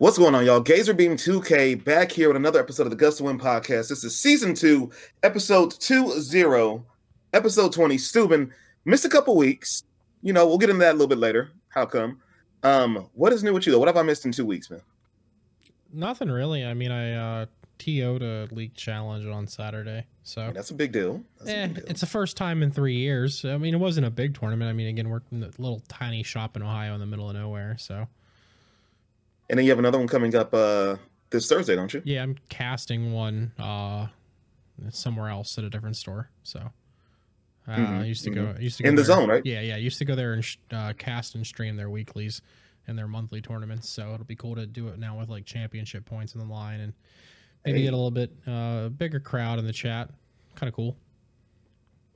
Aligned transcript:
What's 0.00 0.16
going 0.16 0.34
on, 0.34 0.46
y'all? 0.46 0.60
Gazer 0.60 0.94
Beam 0.94 1.14
2K 1.14 1.84
back 1.84 2.10
here 2.10 2.28
with 2.28 2.36
another 2.38 2.58
episode 2.58 2.84
of 2.84 2.90
the 2.90 2.96
Gust 2.96 3.20
of 3.20 3.26
Wind 3.26 3.38
podcast. 3.38 3.90
This 3.90 4.02
is 4.02 4.18
season 4.18 4.54
two, 4.54 4.90
episode 5.22 5.78
20, 5.78 6.80
episode 7.34 7.70
20. 7.70 7.98
Steuben 7.98 8.50
missed 8.86 9.04
a 9.04 9.10
couple 9.10 9.36
weeks. 9.36 9.82
You 10.22 10.32
know, 10.32 10.46
we'll 10.46 10.56
get 10.56 10.70
into 10.70 10.80
that 10.80 10.92
a 10.92 10.96
little 10.96 11.06
bit 11.06 11.18
later. 11.18 11.50
How 11.68 11.84
come? 11.84 12.22
Um, 12.62 13.10
what 13.12 13.34
is 13.34 13.44
new 13.44 13.52
with 13.52 13.66
you 13.66 13.72
though? 13.72 13.78
What 13.78 13.88
have 13.88 13.98
I 13.98 14.02
missed 14.02 14.24
in 14.24 14.32
two 14.32 14.46
weeks, 14.46 14.70
man? 14.70 14.80
Nothing 15.92 16.30
really. 16.30 16.64
I 16.64 16.72
mean, 16.72 16.92
I 16.92 17.42
uh 17.42 17.46
TO'd 17.78 18.22
a 18.22 18.48
league 18.52 18.72
challenge 18.72 19.26
on 19.26 19.46
Saturday. 19.46 20.06
So 20.22 20.50
that's 20.54 20.70
a 20.70 20.74
big 20.74 20.92
deal. 20.92 21.22
That's 21.40 21.50
eh, 21.50 21.66
big 21.66 21.76
deal. 21.76 21.84
it's 21.88 22.00
the 22.00 22.06
first 22.06 22.38
time 22.38 22.62
in 22.62 22.70
three 22.70 22.96
years. 22.96 23.44
I 23.44 23.58
mean, 23.58 23.74
it 23.74 23.80
wasn't 23.80 24.06
a 24.06 24.10
big 24.10 24.34
tournament. 24.34 24.70
I 24.70 24.72
mean, 24.72 24.86
again, 24.86 25.10
we're 25.10 25.20
in 25.30 25.42
a 25.42 25.50
little 25.58 25.82
tiny 25.88 26.22
shop 26.22 26.56
in 26.56 26.62
Ohio 26.62 26.94
in 26.94 27.00
the 27.00 27.06
middle 27.06 27.28
of 27.28 27.36
nowhere. 27.36 27.76
So 27.78 28.08
And 29.50 29.58
then 29.58 29.66
you 29.66 29.70
have 29.72 29.78
another 29.80 29.98
one 29.98 30.06
coming 30.08 30.34
up 30.34 30.54
uh 30.54 30.96
this 31.30 31.46
Thursday, 31.48 31.76
don't 31.76 31.92
you? 31.92 32.00
yeah, 32.04 32.22
I'm 32.22 32.36
casting 32.48 33.12
one 33.12 33.52
uh 33.58 34.06
somewhere 34.90 35.28
else 35.28 35.58
at 35.58 35.64
a 35.64 35.70
different 35.70 35.96
store. 35.96 36.30
So 36.44 36.60
uh, 37.68 37.72
I 37.72 38.04
used 38.04 38.24
to 38.24 38.30
go. 38.30 38.54
I 38.56 38.60
used 38.60 38.78
to 38.78 38.82
go 38.84 38.86
Mm-hmm, 38.86 38.88
In 38.88 38.94
the 38.94 39.02
there- 39.02 39.16
zone, 39.16 39.28
right? 39.28 39.44
Yeah, 39.44 39.60
yeah. 39.60 39.74
I 39.74 39.78
used 39.78 39.98
to 39.98 40.04
go 40.04 40.14
there 40.14 40.32
and 40.32 40.44
sh- 40.44 40.56
uh, 40.72 40.92
cast 40.96 41.34
and 41.34 41.46
stream 41.46 41.76
their 41.76 41.90
weeklies 41.90 42.40
and 42.88 42.98
their 42.98 43.06
monthly 43.06 43.40
tournaments. 43.42 43.88
So 43.88 44.14
it'll 44.14 44.24
be 44.24 44.34
cool 44.36 44.54
to 44.54 44.66
do 44.66 44.88
it 44.88 44.98
now 44.98 45.18
with 45.18 45.28
like 45.28 45.44
championship 45.44 46.04
points 46.06 46.34
in 46.34 46.40
the 46.40 46.46
line 46.46 46.80
and 46.80 46.92
maybe 47.64 47.78
Hey. 47.80 47.84
get 47.84 47.92
a 47.92 47.96
little 47.96 48.10
bit 48.10 48.32
uh, 48.46 48.88
bigger 48.88 49.20
crowd 49.20 49.58
in 49.58 49.66
the 49.66 49.72
chat. 49.72 50.08
Kind 50.54 50.68
of 50.68 50.74
cool. 50.74 50.96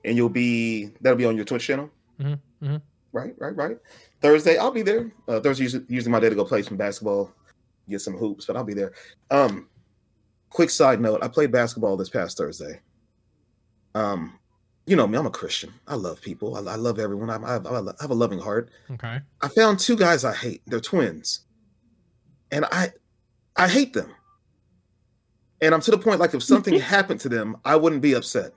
And 0.04 0.16
you'll 0.16 0.28
be 0.28 0.90
that'll 1.00 1.18
be 1.18 1.24
on 1.26 1.36
your 1.36 1.44
Twitch 1.44 1.66
channel. 1.66 1.90
hmm 2.20 2.34
hmm 2.62 2.76
Right, 3.14 3.32
right, 3.38 3.54
right. 3.54 3.78
Thursday, 4.20 4.58
I'll 4.58 4.72
be 4.72 4.82
there. 4.82 5.12
Uh, 5.28 5.38
Thursday 5.38 5.62
usually, 5.62 5.84
usually 5.88 6.10
my 6.10 6.18
day 6.18 6.30
to 6.30 6.34
go 6.34 6.44
play 6.44 6.62
some 6.62 6.76
basketball, 6.76 7.32
get 7.88 8.00
some 8.00 8.14
hoops, 8.14 8.44
but 8.44 8.56
I'll 8.56 8.64
be 8.64 8.74
there. 8.74 8.92
Um, 9.30 9.68
quick 10.50 10.68
side 10.68 11.00
note: 11.00 11.22
I 11.22 11.28
played 11.28 11.52
basketball 11.52 11.96
this 11.96 12.08
past 12.10 12.36
Thursday. 12.36 12.80
Um, 13.94 14.40
you 14.86 14.96
know 14.96 15.06
me, 15.06 15.16
I'm 15.16 15.26
a 15.26 15.30
Christian. 15.30 15.72
I 15.86 15.94
love 15.94 16.20
people. 16.20 16.56
I, 16.56 16.72
I 16.72 16.74
love 16.74 16.98
everyone. 16.98 17.30
I, 17.30 17.36
I, 17.36 17.58
I 17.58 17.92
have 18.00 18.10
a 18.10 18.14
loving 18.14 18.40
heart. 18.40 18.70
Okay. 18.90 19.20
I 19.40 19.48
found 19.48 19.78
two 19.78 19.96
guys 19.96 20.24
I 20.24 20.34
hate. 20.34 20.62
They're 20.66 20.80
twins, 20.80 21.44
and 22.50 22.64
I, 22.72 22.88
I 23.54 23.68
hate 23.68 23.92
them. 23.92 24.12
And 25.62 25.72
I'm 25.72 25.80
to 25.82 25.92
the 25.92 25.98
point 25.98 26.18
like 26.18 26.34
if 26.34 26.42
something 26.42 26.80
happened 26.80 27.20
to 27.20 27.28
them, 27.28 27.58
I 27.64 27.76
wouldn't 27.76 28.02
be 28.02 28.14
upset. 28.14 28.54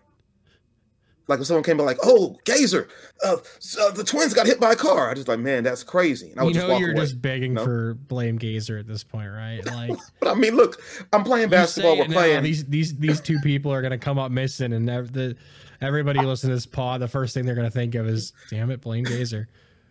Like 1.27 1.39
if 1.41 1.45
someone 1.45 1.63
came 1.63 1.75
by 1.77 1.83
like, 1.83 1.97
"Oh, 2.03 2.37
Gazer, 2.45 2.87
uh, 3.23 3.37
uh, 3.81 3.91
the 3.91 4.03
twins 4.03 4.33
got 4.33 4.47
hit 4.47 4.59
by 4.61 4.71
a 4.71 4.75
car," 4.75 5.09
I 5.09 5.13
just 5.13 5.27
like, 5.27 5.39
"Man, 5.39 5.63
that's 5.63 5.83
crazy." 5.83 6.31
And 6.31 6.39
I 6.39 6.43
you 6.45 6.53
know, 6.53 6.67
just 6.67 6.79
you're 6.79 6.91
away. 6.91 7.01
just 7.01 7.21
begging 7.21 7.53
No? 7.53 7.65
for 7.65 7.93
blame 7.95 8.37
Gazer 8.37 8.77
at 8.77 8.87
this 8.87 9.03
point, 9.03 9.29
right? 9.31 9.59
Like 9.71 9.91
But 10.19 10.29
I 10.29 10.33
mean, 10.35 10.55
look, 10.55 10.81
I'm 11.11 11.23
playing 11.23 11.49
basketball. 11.49 11.97
We're 11.97 12.07
now, 12.07 12.13
playing. 12.13 12.43
these 12.43 12.63
these 12.65 12.95
these 12.95 13.19
two 13.19 13.39
people 13.39 13.73
are 13.73 13.81
gonna 13.81 13.97
come 13.97 14.17
up 14.17 14.31
missing, 14.31 14.71
and 14.71 14.87
the 14.87 15.35
everybody 15.81 16.21
listening 16.21 16.51
to 16.51 16.55
this 16.55 16.65
pod, 16.65 17.01
the 17.01 17.07
first 17.07 17.33
thing 17.33 17.45
they're 17.45 17.55
gonna 17.55 17.69
think 17.69 17.95
of 17.95 18.07
is, 18.07 18.31
"Damn 18.49 18.71
it, 18.71 18.79
blame 18.81 19.03
Gazer." 19.03 19.49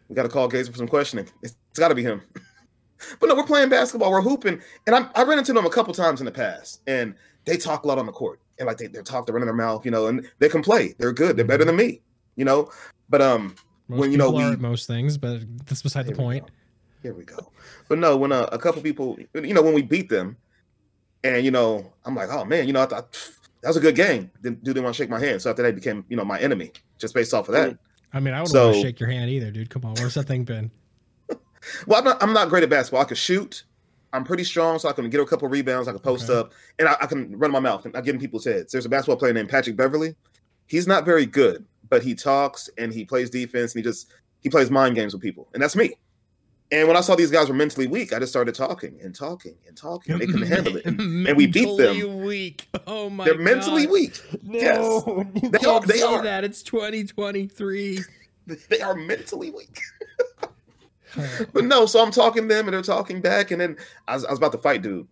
We 0.08 0.14
got 0.14 0.22
to 0.22 0.28
call 0.28 0.46
Gazer 0.48 0.70
for 0.70 0.78
some 0.78 0.86
questioning. 0.86 1.26
It's, 1.42 1.56
it's 1.70 1.78
got 1.80 1.88
to 1.88 1.94
be 1.96 2.02
him. 2.04 2.22
but 3.20 3.26
no, 3.28 3.34
we're 3.34 3.42
playing 3.42 3.68
basketball. 3.68 4.10
We're 4.12 4.22
hooping, 4.22 4.62
and 4.86 4.94
I'm, 4.94 5.10
I 5.16 5.24
ran 5.24 5.38
into 5.38 5.52
them 5.52 5.66
a 5.66 5.70
couple 5.70 5.92
times 5.94 6.20
in 6.20 6.24
the 6.26 6.30
past, 6.30 6.80
and 6.86 7.14
they 7.44 7.56
talk 7.56 7.82
a 7.84 7.88
lot 7.88 7.98
on 7.98 8.06
the 8.06 8.12
court, 8.12 8.40
and 8.58 8.66
like 8.66 8.78
they 8.78 8.86
they 8.86 9.02
talk, 9.02 9.26
they're 9.26 9.34
running 9.34 9.46
their 9.46 9.54
mouth, 9.54 9.84
you 9.84 9.90
know, 9.90 10.06
and 10.06 10.26
they 10.38 10.48
can 10.48 10.62
play. 10.62 10.94
They're 10.98 11.12
good. 11.12 11.36
They're 11.36 11.44
better 11.44 11.64
than 11.64 11.76
me, 11.76 12.00
you 12.36 12.44
know. 12.44 12.70
But 13.08 13.22
um, 13.22 13.54
Most 13.88 14.00
when 14.00 14.12
you 14.12 14.18
know 14.18 14.32
people 14.32 14.50
we 14.50 14.56
most 14.56 14.86
things, 14.86 15.18
but 15.18 15.40
that's 15.66 15.82
beside 15.82 16.06
the 16.06 16.12
Here 16.12 16.16
we 16.18 16.22
point. 16.24 16.46
go. 16.46 16.52
Here 17.02 17.14
we 17.14 17.24
go. 17.24 17.52
But 17.88 17.98
no, 17.98 18.16
when 18.16 18.32
uh, 18.32 18.48
a 18.52 18.58
couple 18.58 18.82
people, 18.82 19.18
you 19.34 19.54
know, 19.54 19.62
when 19.62 19.74
we 19.74 19.82
beat 19.82 20.08
them, 20.08 20.36
and 21.22 21.44
you 21.44 21.50
know, 21.50 21.92
I'm 22.04 22.14
like, 22.14 22.28
oh 22.30 22.44
man, 22.44 22.66
you 22.66 22.72
know, 22.72 22.82
I 22.82 22.86
thought 22.86 23.12
that 23.62 23.68
was 23.68 23.76
a 23.76 23.80
good 23.80 23.94
game. 23.96 24.30
Then 24.42 24.54
do 24.62 24.72
they 24.72 24.80
want 24.80 24.94
to 24.94 25.02
shake 25.02 25.10
my 25.10 25.20
hand? 25.20 25.42
So 25.42 25.50
after 25.50 25.62
they 25.62 25.72
became, 25.72 26.04
you 26.08 26.16
know, 26.16 26.24
my 26.24 26.38
enemy 26.40 26.72
just 26.98 27.14
based 27.14 27.32
off 27.34 27.48
of 27.48 27.54
that. 27.54 27.76
I 28.12 28.20
mean, 28.20 28.34
I 28.34 28.40
would 28.40 28.48
So- 28.48 28.64
want 28.66 28.76
to 28.76 28.82
shake 28.82 29.00
your 29.00 29.10
hand 29.10 29.30
either, 29.30 29.50
dude. 29.50 29.68
Come 29.70 29.84
on, 29.84 29.94
where's 29.96 30.14
that 30.14 30.24
thing 30.26 30.44
been? 30.44 30.70
Well, 31.88 31.98
I'm 31.98 32.04
not, 32.04 32.22
I'm 32.22 32.32
not 32.32 32.48
great 32.48 32.62
at 32.62 32.70
basketball. 32.70 33.00
I 33.00 33.04
can 33.06 33.16
shoot. 33.16 33.64
I'm 34.16 34.24
pretty 34.24 34.44
strong, 34.44 34.78
so 34.78 34.88
I 34.88 34.92
can 34.92 35.08
get 35.10 35.20
a 35.20 35.26
couple 35.26 35.46
rebounds. 35.48 35.86
I 35.88 35.92
can 35.92 36.00
post 36.00 36.28
Okay. 36.30 36.38
up, 36.40 36.52
and 36.78 36.88
I, 36.88 36.96
I 37.02 37.06
can 37.06 37.36
run 37.38 37.50
my 37.52 37.60
mouth 37.60 37.84
and 37.84 37.96
I 37.96 38.00
get 38.00 38.14
in 38.14 38.20
people's 38.20 38.44
heads. 38.44 38.72
There's 38.72 38.86
a 38.86 38.88
basketball 38.88 39.16
player 39.16 39.32
named 39.32 39.48
Patrick 39.48 39.76
Beverley. 39.76 40.16
He's 40.66 40.86
not 40.86 41.04
very 41.04 41.26
good, 41.26 41.64
but 41.88 42.02
he 42.02 42.14
talks 42.14 42.68
and 42.78 42.92
he 42.92 43.04
plays 43.04 43.30
defense 43.30 43.74
and 43.74 43.84
he 43.84 43.88
just 43.88 44.10
he 44.40 44.48
plays 44.50 44.70
mind 44.70 44.94
games 44.96 45.12
with 45.14 45.22
people, 45.22 45.48
and 45.54 45.62
that's 45.62 45.76
me. 45.76 45.92
And 46.72 46.88
when 46.88 46.96
I 46.96 47.00
saw 47.00 47.14
these 47.14 47.30
guys 47.30 47.48
were 47.48 47.54
mentally 47.54 47.86
weak, 47.86 48.12
I 48.12 48.18
just 48.18 48.32
started 48.32 48.52
talking 48.56 48.98
and 49.00 49.14
talking 49.14 49.54
and 49.68 49.76
talking. 49.76 50.18
They 50.18 50.26
couldn't 50.26 50.48
handle 50.48 50.76
it, 50.76 50.84
and, 50.84 50.98
and 51.28 51.36
we 51.36 51.46
beat 51.46 51.76
them. 51.76 51.96
Mentally. 51.96 52.04
Weak. 52.26 52.66
Oh 52.88 53.08
my 53.08 53.24
god. 53.24 53.36
They're 53.36 53.40
mentally 53.44 53.86
weak. 53.86 54.20
No, 54.42 54.58
Yes. 54.58 55.04
you 55.42 55.48
They 55.50 55.58
can't 55.58 55.84
are- 55.84 55.86
they 55.86 56.02
are. 56.02 56.22
that. 56.24 56.42
It's 56.42 56.64
2023. 56.64 58.00
They 58.68 58.80
are 58.80 58.94
mentally 58.94 59.50
weak. 59.50 59.78
But 61.52 61.64
no, 61.64 61.86
so 61.86 62.02
I'm 62.02 62.10
talking 62.10 62.48
to 62.48 62.54
them 62.54 62.66
and 62.66 62.74
they're 62.74 62.82
talking 62.82 63.20
back, 63.20 63.50
and 63.50 63.60
then 63.60 63.76
I 64.08 64.14
was, 64.14 64.24
I 64.24 64.30
was 64.30 64.38
about 64.38 64.52
to 64.52 64.58
fight 64.58 64.82
dude, 64.82 65.06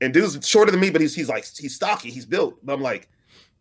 and 0.00 0.12
dude's 0.12 0.46
shorter 0.46 0.70
than 0.70 0.80
me, 0.80 0.90
but 0.90 1.00
he's 1.00 1.14
he's 1.14 1.28
like 1.28 1.46
he's 1.56 1.74
stocky, 1.74 2.10
he's 2.10 2.26
built. 2.26 2.58
But 2.64 2.74
I'm 2.74 2.82
like, 2.82 3.08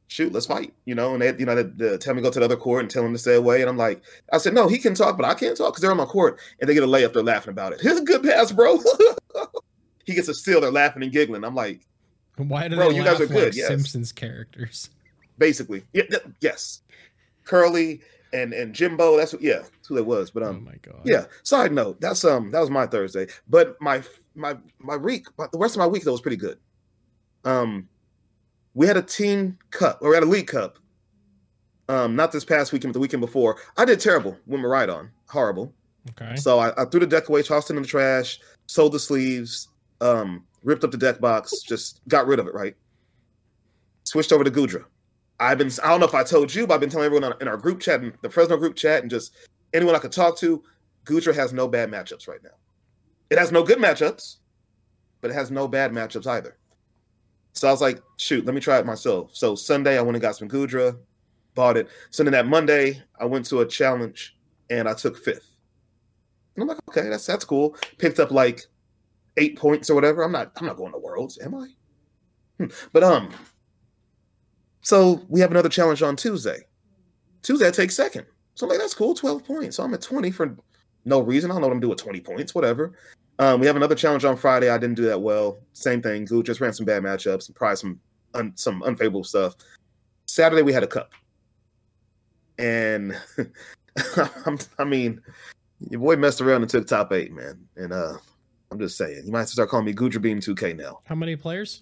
shoot, 0.08 0.34
let's 0.34 0.46
fight, 0.46 0.74
you 0.86 0.96
know. 0.96 1.14
And 1.14 1.22
they 1.22 1.36
you 1.38 1.46
know 1.46 1.56
they, 1.56 1.64
they 1.64 1.98
tell 1.98 2.14
me 2.14 2.22
to 2.22 2.24
go 2.24 2.32
to 2.32 2.40
the 2.40 2.46
other 2.46 2.58
court 2.58 2.82
and 2.82 2.90
tell 2.90 3.06
him 3.06 3.14
to 3.14 3.20
stay 3.20 3.36
away, 3.36 3.62
and 3.62 3.70
I'm 3.70 3.78
like, 3.78 4.02
I 4.34 4.38
said 4.38 4.54
no, 4.54 4.68
he 4.68 4.78
can 4.78 4.94
talk, 4.94 5.18
but 5.18 5.26
I 5.26 5.34
can't 5.34 5.56
talk 5.56 5.74
because 5.74 5.82
they're 5.82 5.92
on 5.92 5.98
my 5.98 6.06
court, 6.06 6.40
and 6.60 6.70
they 6.70 6.74
get 6.74 6.84
a 6.84 6.88
layup, 6.88 7.14
they're 7.14 7.24
laughing 7.24 7.52
about 7.52 7.74
it. 7.74 7.80
Here's 7.82 8.00
a 8.00 8.04
good 8.04 8.24
pass, 8.24 8.52
bro. 8.52 8.80
he 10.06 10.14
gets 10.14 10.28
a 10.28 10.34
steal, 10.34 10.62
they're 10.62 10.72
laughing 10.72 11.04
and 11.04 11.12
giggling. 11.12 11.44
I'm 11.44 11.56
like, 11.56 11.88
Why 12.38 12.68
do 12.68 12.76
Bro, 12.76 12.90
they 12.92 12.98
you 12.98 13.04
guys 13.04 13.22
are 13.22 13.28
good, 13.28 13.46
like 13.46 13.56
yes. 13.56 13.68
Simpsons 13.68 14.12
characters? 14.12 14.90
basically, 15.38 15.84
yeah, 15.94 16.04
yes, 16.40 16.82
Curly 17.46 18.02
and 18.34 18.54
and 18.54 18.74
Jimbo. 18.74 19.18
That's 19.18 19.34
what, 19.34 19.42
yeah, 19.42 19.60
that's 19.60 19.88
who 19.88 19.96
that 19.96 20.04
was. 20.04 20.32
But 20.32 20.44
Oh 20.44 20.50
um, 20.50 20.64
my 20.66 20.76
god. 20.82 21.02
Yeah. 21.04 21.26
Side 21.44 21.72
note, 21.72 22.00
that's 22.02 22.24
um 22.26 22.52
that 22.52 22.60
was 22.60 22.70
my 22.70 22.86
Thursday, 22.86 23.28
but 23.48 23.76
my 23.82 24.04
my 24.36 24.58
my 24.80 24.98
week, 24.98 25.28
but 25.38 25.52
the 25.52 25.58
rest 25.58 25.76
of 25.76 25.80
my 25.80 25.88
week 25.88 26.04
though 26.04 26.12
was 26.12 26.22
pretty 26.22 26.38
good. 26.38 26.58
Um, 27.44 27.88
we 28.74 28.88
had 28.88 28.98
a 28.98 29.02
team 29.02 29.58
cup 29.72 30.00
or 30.02 30.10
we 30.10 30.16
had 30.16 30.24
a 30.24 30.28
league 30.28 30.48
cup. 30.48 30.78
Um, 31.90 32.16
not 32.16 32.32
this 32.32 32.46
past 32.46 32.72
weekend, 32.72 32.94
but 32.94 33.00
the 33.00 33.02
weekend 33.02 33.22
before. 33.22 33.58
I 33.76 33.84
did 33.84 34.00
terrible 34.00 34.38
with 34.48 34.62
my 34.62 34.68
ride 34.68 34.90
on, 34.90 35.12
horrible. 35.28 35.74
Okay. 36.12 36.36
So 36.38 36.60
I, 36.60 36.72
I 36.82 36.86
threw 36.86 37.02
the 37.02 37.08
deck 37.08 37.28
away, 37.28 37.44
tossed 37.44 37.70
it 37.70 37.76
in 37.76 37.82
the 37.82 37.88
trash, 37.88 38.40
sold 38.68 38.94
the 38.94 39.00
sleeves, 39.00 39.68
um, 40.00 40.46
ripped 40.64 40.84
up 40.84 40.92
the 40.92 40.98
deck 40.98 41.20
box, 41.20 41.62
just 41.62 42.00
got 42.08 42.28
rid 42.28 42.40
of 42.40 42.48
it. 42.48 42.54
Right. 42.54 42.76
Switched 44.04 44.32
over 44.32 44.44
to 44.44 44.52
Goodra. 44.52 44.86
I've 45.42 45.58
been 45.58 45.72
I 45.84 45.90
don't 45.90 46.00
know 46.00 46.06
if 46.06 46.14
I 46.14 46.24
told 46.24 46.54
you, 46.54 46.68
but 46.68 46.76
I've 46.76 46.80
been 46.80 46.90
telling 46.90 47.08
everyone 47.08 47.34
in 47.42 47.48
our 47.48 47.58
group 47.58 47.80
chat, 47.80 48.00
and 48.02 48.14
the 48.22 48.30
Fresno 48.30 48.58
group 48.58 48.76
chat, 48.76 49.02
and 49.02 49.10
just 49.10 49.36
anyone 49.74 49.96
I 49.96 50.00
could 50.00 50.12
talk 50.12 50.38
to. 50.38 50.64
Goodra 51.04 51.34
has 51.34 51.52
no 51.52 51.68
bad 51.68 51.90
matchups 51.90 52.28
right 52.28 52.44
now. 52.44 52.52
It 53.32 53.40
has 53.40 53.52
no 53.52 53.64
good 53.64 53.80
matchups, 53.80 54.36
but 55.20 55.32
it 55.32 55.34
has 55.34 55.50
no 55.50 55.68
bad 55.68 55.92
matchups 55.92 56.28
either. 56.28 56.58
So 57.54 57.68
I 57.68 57.72
was 57.72 57.82
like, 57.82 58.02
shoot, 58.18 58.46
let 58.46 58.54
me 58.54 58.62
try 58.62 58.78
it 58.78 58.86
myself. 58.86 59.32
So 59.34 59.56
Sunday 59.56 59.98
I 59.98 60.02
went 60.02 60.16
and 60.16 60.22
got 60.22 60.36
some 60.36 60.48
Goodra, 60.48 60.96
bought 61.56 61.76
it. 61.76 61.90
So 62.12 62.24
then 62.24 62.34
that 62.34 62.46
Monday 62.46 63.02
I 63.20 63.26
went 63.26 63.48
to 63.48 63.62
a 63.62 63.66
challenge 63.66 64.38
and 64.70 64.88
I 64.88 64.94
took 64.94 65.18
fifth. 65.18 65.50
And 66.56 66.62
I'm 66.62 66.68
like, 66.68 66.78
okay, 66.90 67.10
that's 67.10 67.26
that's 67.26 67.46
cool. 67.46 67.76
Picked 67.98 68.20
up 68.20 68.30
like 68.30 68.62
eight 69.38 69.58
points 69.58 69.90
or 69.90 69.96
whatever. 69.96 70.22
I'm 70.22 70.32
not 70.32 70.52
I'm 70.58 70.68
not 70.68 70.78
going 70.78 70.92
to 70.92 71.00
worlds, 71.00 71.40
am 71.40 71.56
I? 71.56 71.68
Hmm. 72.60 72.72
But 72.94 73.04
um, 73.04 73.32
so 74.82 75.22
we 75.30 75.40
have 75.40 75.52
another 75.52 75.70
challenge 75.70 76.02
on 76.02 76.16
Tuesday. 76.16 76.60
Tuesday 77.42 77.68
I 77.68 77.72
take 77.72 77.92
second. 77.92 78.26
So 78.56 78.66
I'm 78.66 78.70
like, 78.70 78.80
that's 78.80 78.94
cool, 78.94 79.14
12 79.14 79.44
points. 79.44 79.78
So 79.78 79.84
I'm 79.84 79.94
at 79.94 80.02
20 80.02 80.32
for 80.32 80.56
no 81.06 81.22
reason. 81.22 81.50
I 81.50 81.56
don't 81.56 81.62
know 81.62 81.68
what 81.68 81.74
I'm 81.74 81.80
doing 81.80 81.98
20 81.98 82.22
points, 82.22 82.54
whatever. 82.54 82.94
Um, 83.40 83.60
we 83.60 83.68
have 83.68 83.76
another 83.76 83.96
challenge 83.96 84.26
on 84.26 84.38
Friday. 84.38 84.70
I 84.70 84.78
didn't 84.78 84.96
do 84.96 85.06
that 85.06 85.20
well. 85.20 85.60
Same 85.74 86.02
thing. 86.02 86.26
Goo 86.26 86.44
just 86.44 86.62
ran 86.62 86.74
some 86.74 86.86
bad 86.86 87.02
matchups 87.02 87.48
and 87.48 87.56
probably 87.56 87.78
some 87.78 88.00
un, 88.34 88.52
some 88.56 88.84
unfavorable 88.84 89.24
stuff. 89.24 89.56
Saturday 90.28 90.62
we 90.62 90.74
had 90.74 90.84
a 90.84 90.88
cup, 90.88 91.12
and 92.58 93.18
I 94.78 94.84
mean, 94.86 95.22
your 95.90 96.00
boy 96.00 96.16
messed 96.18 96.42
around 96.42 96.62
and 96.62 96.70
took 96.70 96.88
top 96.88 97.12
eight, 97.14 97.34
man. 97.34 97.60
And 97.76 97.92
uh, 97.92 98.14
I'm 98.72 98.80
just 98.80 98.98
saying, 98.98 99.24
you 99.26 99.32
might 99.32 99.40
have 99.40 99.48
to 99.48 99.54
start 99.54 99.70
calling 99.70 99.86
me 99.86 99.94
Goodra 99.94 100.22
Beam 100.22 100.40
2K 100.40 100.78
now. 100.78 101.00
How 101.06 101.16
many 101.16 101.36
players? 101.36 101.82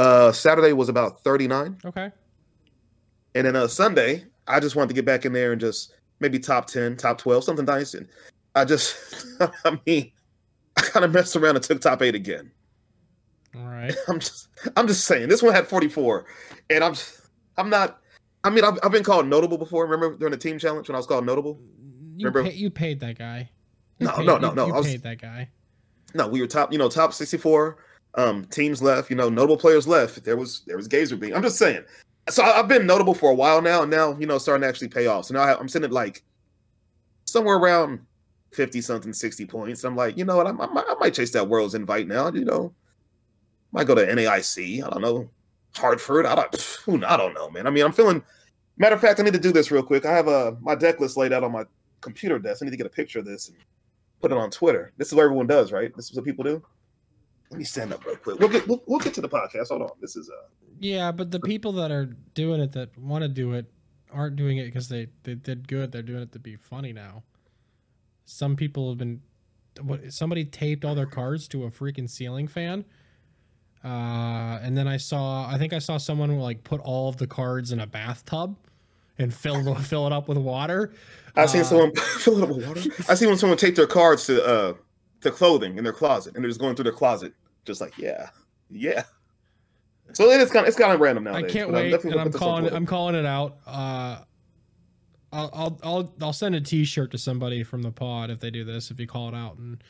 Uh, 0.00 0.32
Saturday 0.32 0.72
was 0.72 0.88
about 0.88 1.22
39. 1.22 1.76
Okay. 1.84 2.10
And 3.34 3.46
then 3.46 3.54
uh, 3.54 3.68
Sunday, 3.68 4.24
I 4.48 4.58
just 4.58 4.74
wanted 4.74 4.88
to 4.88 4.94
get 4.94 5.04
back 5.04 5.26
in 5.26 5.34
there 5.34 5.52
and 5.52 5.60
just 5.60 5.92
maybe 6.20 6.38
top 6.38 6.66
10, 6.68 6.96
top 6.96 7.18
12, 7.18 7.44
something 7.44 7.66
nice. 7.66 7.92
And 7.92 8.08
I 8.54 8.64
just, 8.64 8.96
I 9.64 9.78
mean, 9.86 10.10
I 10.78 10.80
kind 10.80 11.04
of 11.04 11.12
messed 11.12 11.36
around 11.36 11.56
and 11.56 11.62
took 11.62 11.82
top 11.82 12.00
eight 12.00 12.14
again. 12.14 12.50
All 13.54 13.66
right. 13.66 13.94
I'm 14.08 14.20
just, 14.20 14.48
I'm 14.74 14.86
just 14.86 15.04
saying, 15.04 15.28
this 15.28 15.42
one 15.42 15.52
had 15.52 15.66
44, 15.68 16.24
and 16.70 16.82
I'm, 16.82 16.94
just, 16.94 17.20
I'm 17.58 17.68
not. 17.68 18.00
I 18.42 18.48
mean, 18.48 18.64
I've, 18.64 18.78
I've 18.82 18.92
been 18.92 19.04
called 19.04 19.26
notable 19.26 19.58
before. 19.58 19.84
Remember 19.86 20.16
during 20.16 20.32
the 20.32 20.38
team 20.38 20.58
challenge 20.58 20.88
when 20.88 20.94
I 20.96 20.98
was 20.98 21.06
called 21.06 21.26
notable? 21.26 21.60
You, 22.16 22.28
Remember- 22.28 22.44
pay, 22.50 22.56
you 22.56 22.70
paid 22.70 23.00
that 23.00 23.18
guy. 23.18 23.50
You 23.98 24.06
No, 24.06 24.12
paid- 24.16 24.26
no, 24.26 24.38
no, 24.38 24.48
you- 24.48 24.54
no, 24.56 24.66
You 24.68 24.72
I 24.72 24.76
was- 24.78 24.86
paid 24.86 25.02
that 25.02 25.20
guy. 25.20 25.50
No, 26.14 26.26
we 26.26 26.40
were 26.40 26.46
top, 26.46 26.72
you 26.72 26.78
know, 26.78 26.88
top 26.88 27.12
64. 27.12 27.76
Um, 28.16 28.44
teams 28.46 28.82
left, 28.82 29.08
you 29.10 29.16
know, 29.16 29.28
notable 29.28 29.56
players 29.56 29.86
left. 29.86 30.24
There 30.24 30.36
was 30.36 30.62
there 30.66 30.76
was 30.76 30.88
Gazer 30.88 31.16
being. 31.16 31.34
I'm 31.34 31.42
just 31.42 31.58
saying. 31.58 31.84
So 32.28 32.42
I, 32.42 32.58
I've 32.58 32.68
been 32.68 32.86
notable 32.86 33.14
for 33.14 33.30
a 33.30 33.34
while 33.34 33.62
now, 33.62 33.82
and 33.82 33.90
now 33.90 34.16
you 34.18 34.26
know, 34.26 34.38
starting 34.38 34.62
to 34.62 34.68
actually 34.68 34.88
pay 34.88 35.06
off. 35.06 35.26
So 35.26 35.34
now 35.34 35.40
I, 35.40 35.58
I'm 35.58 35.68
sitting 35.68 35.86
at 35.86 35.92
like 35.92 36.22
somewhere 37.24 37.56
around 37.56 38.00
50 38.52 38.80
something, 38.80 39.12
60 39.12 39.46
points. 39.46 39.84
I'm 39.84 39.96
like, 39.96 40.16
you 40.16 40.24
know 40.24 40.36
what? 40.36 40.46
I, 40.46 40.50
I, 40.50 40.92
I 40.92 40.94
might 40.98 41.14
chase 41.14 41.30
that 41.32 41.48
world's 41.48 41.74
invite 41.74 42.08
now. 42.08 42.30
You 42.32 42.44
know, 42.44 42.74
might 43.72 43.86
go 43.86 43.94
to 43.94 44.06
NAIC. 44.06 44.84
I 44.84 44.90
don't 44.90 45.02
know, 45.02 45.30
Hartford. 45.76 46.26
I 46.26 46.34
don't. 46.34 47.04
I 47.04 47.16
don't 47.16 47.34
know, 47.34 47.50
man. 47.50 47.66
I 47.66 47.70
mean, 47.70 47.84
I'm 47.84 47.92
feeling. 47.92 48.22
Matter 48.76 48.94
of 48.94 49.00
fact, 49.00 49.20
I 49.20 49.22
need 49.22 49.34
to 49.34 49.40
do 49.40 49.52
this 49.52 49.70
real 49.70 49.82
quick. 49.82 50.06
I 50.06 50.12
have 50.12 50.26
a 50.26 50.56
my 50.60 50.74
deck 50.74 51.00
list 51.00 51.16
laid 51.16 51.32
out 51.32 51.44
on 51.44 51.52
my 51.52 51.64
computer 52.00 52.38
desk. 52.38 52.62
I 52.62 52.64
need 52.64 52.70
to 52.70 52.76
get 52.76 52.86
a 52.86 52.90
picture 52.90 53.18
of 53.18 53.24
this 53.24 53.48
and 53.48 53.58
put 54.20 54.32
it 54.32 54.38
on 54.38 54.50
Twitter. 54.50 54.92
This 54.96 55.08
is 55.08 55.14
what 55.14 55.24
everyone 55.24 55.46
does, 55.46 55.70
right? 55.72 55.94
This 55.94 56.10
is 56.10 56.16
what 56.16 56.24
people 56.24 56.44
do. 56.44 56.62
Let 57.50 57.58
me 57.58 57.64
stand 57.64 57.92
up 57.92 58.04
real 58.04 58.16
quick. 58.16 58.38
We'll 58.38 58.48
get 58.48 58.66
we'll, 58.68 58.82
we'll 58.86 59.00
get 59.00 59.12
to 59.14 59.20
the 59.20 59.28
podcast. 59.28 59.68
Hold 59.68 59.82
on. 59.82 59.90
This 60.00 60.16
is 60.16 60.28
uh 60.30 60.46
Yeah, 60.78 61.10
but 61.12 61.30
the 61.30 61.40
people 61.40 61.72
that 61.72 61.90
are 61.90 62.06
doing 62.34 62.60
it 62.60 62.72
that 62.72 62.96
want 62.96 63.22
to 63.22 63.28
do 63.28 63.52
it 63.54 63.66
aren't 64.12 64.36
doing 64.36 64.58
it 64.58 64.66
because 64.66 64.88
they, 64.88 65.08
they 65.24 65.34
did 65.34 65.66
good. 65.68 65.92
They're 65.92 66.02
doing 66.02 66.22
it 66.22 66.32
to 66.32 66.38
be 66.38 66.56
funny 66.56 66.92
now. 66.92 67.22
Some 68.24 68.56
people 68.56 68.88
have 68.90 68.98
been. 68.98 69.20
What 69.82 70.12
somebody 70.12 70.44
taped 70.44 70.84
all 70.84 70.94
their 70.94 71.06
cards 71.06 71.48
to 71.48 71.64
a 71.64 71.70
freaking 71.70 72.08
ceiling 72.08 72.48
fan. 72.48 72.84
Uh, 73.82 74.58
and 74.62 74.76
then 74.76 74.86
I 74.86 74.98
saw, 74.98 75.48
I 75.48 75.56
think 75.56 75.72
I 75.72 75.78
saw 75.78 75.96
someone 75.96 76.36
like 76.38 76.62
put 76.64 76.80
all 76.82 77.08
of 77.08 77.16
the 77.16 77.26
cards 77.26 77.72
in 77.72 77.80
a 77.80 77.86
bathtub 77.86 78.56
and 79.18 79.32
fill 79.32 79.74
fill 79.76 80.06
it 80.06 80.12
up 80.12 80.28
with 80.28 80.38
water. 80.38 80.92
I 81.36 81.46
seen 81.46 81.62
Uh, 81.62 81.64
someone 81.64 81.94
fill 81.96 82.38
it 82.38 82.42
up 82.42 82.54
with 82.54 82.66
water. 82.66 82.80
I 83.08 83.14
seen 83.14 83.28
when 83.28 83.38
someone 83.38 83.56
take 83.58 83.74
their 83.76 83.86
cards 83.86 84.26
to 84.26 84.44
uh 84.44 84.74
to 85.22 85.30
clothing 85.30 85.78
in 85.78 85.84
their 85.84 85.92
closet 85.92 86.34
and 86.34 86.42
they're 86.44 86.50
just 86.50 86.60
going 86.60 86.74
through 86.74 86.84
their 86.84 86.92
closet, 86.92 87.32
just 87.64 87.80
like 87.80 87.96
yeah, 87.98 88.30
yeah. 88.70 89.04
So 90.12 90.30
it 90.30 90.40
is 90.40 90.50
kind 90.50 90.64
of 90.64 90.68
it's 90.68 90.76
kind 90.76 90.92
of 90.92 91.00
random 91.00 91.24
now. 91.24 91.34
I 91.34 91.42
can't 91.42 91.70
but 91.70 91.84
I'm 91.84 91.90
wait, 91.90 92.04
and 92.04 92.14
I'm 92.14 92.24
put 92.24 92.32
this 92.32 92.42
on 92.42 92.48
calling 92.48 92.64
it. 92.64 92.72
I'm 92.72 92.86
calling 92.86 93.14
it 93.14 93.26
out. 93.26 93.58
Uh, 93.66 94.18
I'll 95.32 95.50
I'll 95.52 95.80
I'll 95.82 96.14
I'll 96.20 96.32
send 96.32 96.54
a 96.54 96.60
T-shirt 96.60 97.12
to 97.12 97.18
somebody 97.18 97.62
from 97.62 97.82
the 97.82 97.92
pod 97.92 98.30
if 98.30 98.40
they 98.40 98.50
do 98.50 98.64
this. 98.64 98.90
If 98.90 98.98
you 98.98 99.06
call 99.06 99.28
it 99.28 99.34
out 99.34 99.58
and 99.58 99.82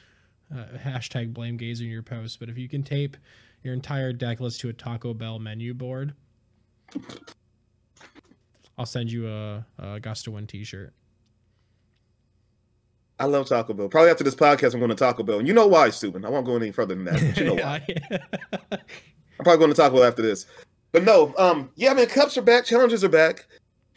uh, 0.55 0.65
hashtag 0.77 1.33
blame 1.33 1.57
gazer 1.57 1.85
in 1.85 1.91
your 1.91 2.03
post. 2.03 2.41
But 2.41 2.49
if 2.49 2.59
you 2.59 2.69
can 2.69 2.83
tape 2.83 3.17
your 3.63 3.75
entire 3.75 4.13
deck 4.13 4.41
list 4.41 4.61
to 4.61 4.69
a 4.69 4.73
Taco 4.73 5.15
Bell 5.15 5.39
menu 5.39 5.75
board, 5.75 6.15
I'll 8.77 8.87
send 8.87 9.11
you 9.11 9.29
a, 9.29 9.65
a 9.79 10.01
Gust 10.01 10.27
of 10.27 10.35
Wind 10.35 10.49
T-shirt. 10.49 10.93
I 13.21 13.27
love 13.27 13.49
Taco 13.49 13.75
Bell. 13.75 13.89
Probably 13.89 14.11
after 14.11 14.25
this 14.25 14.35
podcast, 14.35 14.75
I'm 14.75 14.81
going 14.81 14.91
to 14.91 14.97
Taco 14.97 15.23
Bell. 15.23 15.39
And 15.39 15.47
you 15.47 15.55
know 15.55 15.67
why, 15.67 15.89
Subin. 15.89 16.25
I 16.25 16.31
won't 16.31 16.47
go 16.47 16.57
any 16.57 16.73
further 16.73 16.95
than 16.95 17.05
that. 17.05 17.21
But 17.21 17.37
you 17.37 17.45
know 17.45 17.55
why. 17.55 17.87
I'm 18.73 19.45
probably 19.45 19.59
going 19.59 19.71
to 19.71 19.77
Taco 19.77 19.97
Bell 19.97 20.05
after 20.05 20.23
this. 20.23 20.47
But 20.93 21.05
no, 21.05 21.35
um, 21.39 21.71
yeah, 21.77 21.91
I 21.91 21.95
mean, 21.95 22.09
cups 22.09 22.37
are 22.37 22.43
back, 22.43 22.65
challenges 22.65 23.05
are 23.05 23.09
back. 23.09 23.47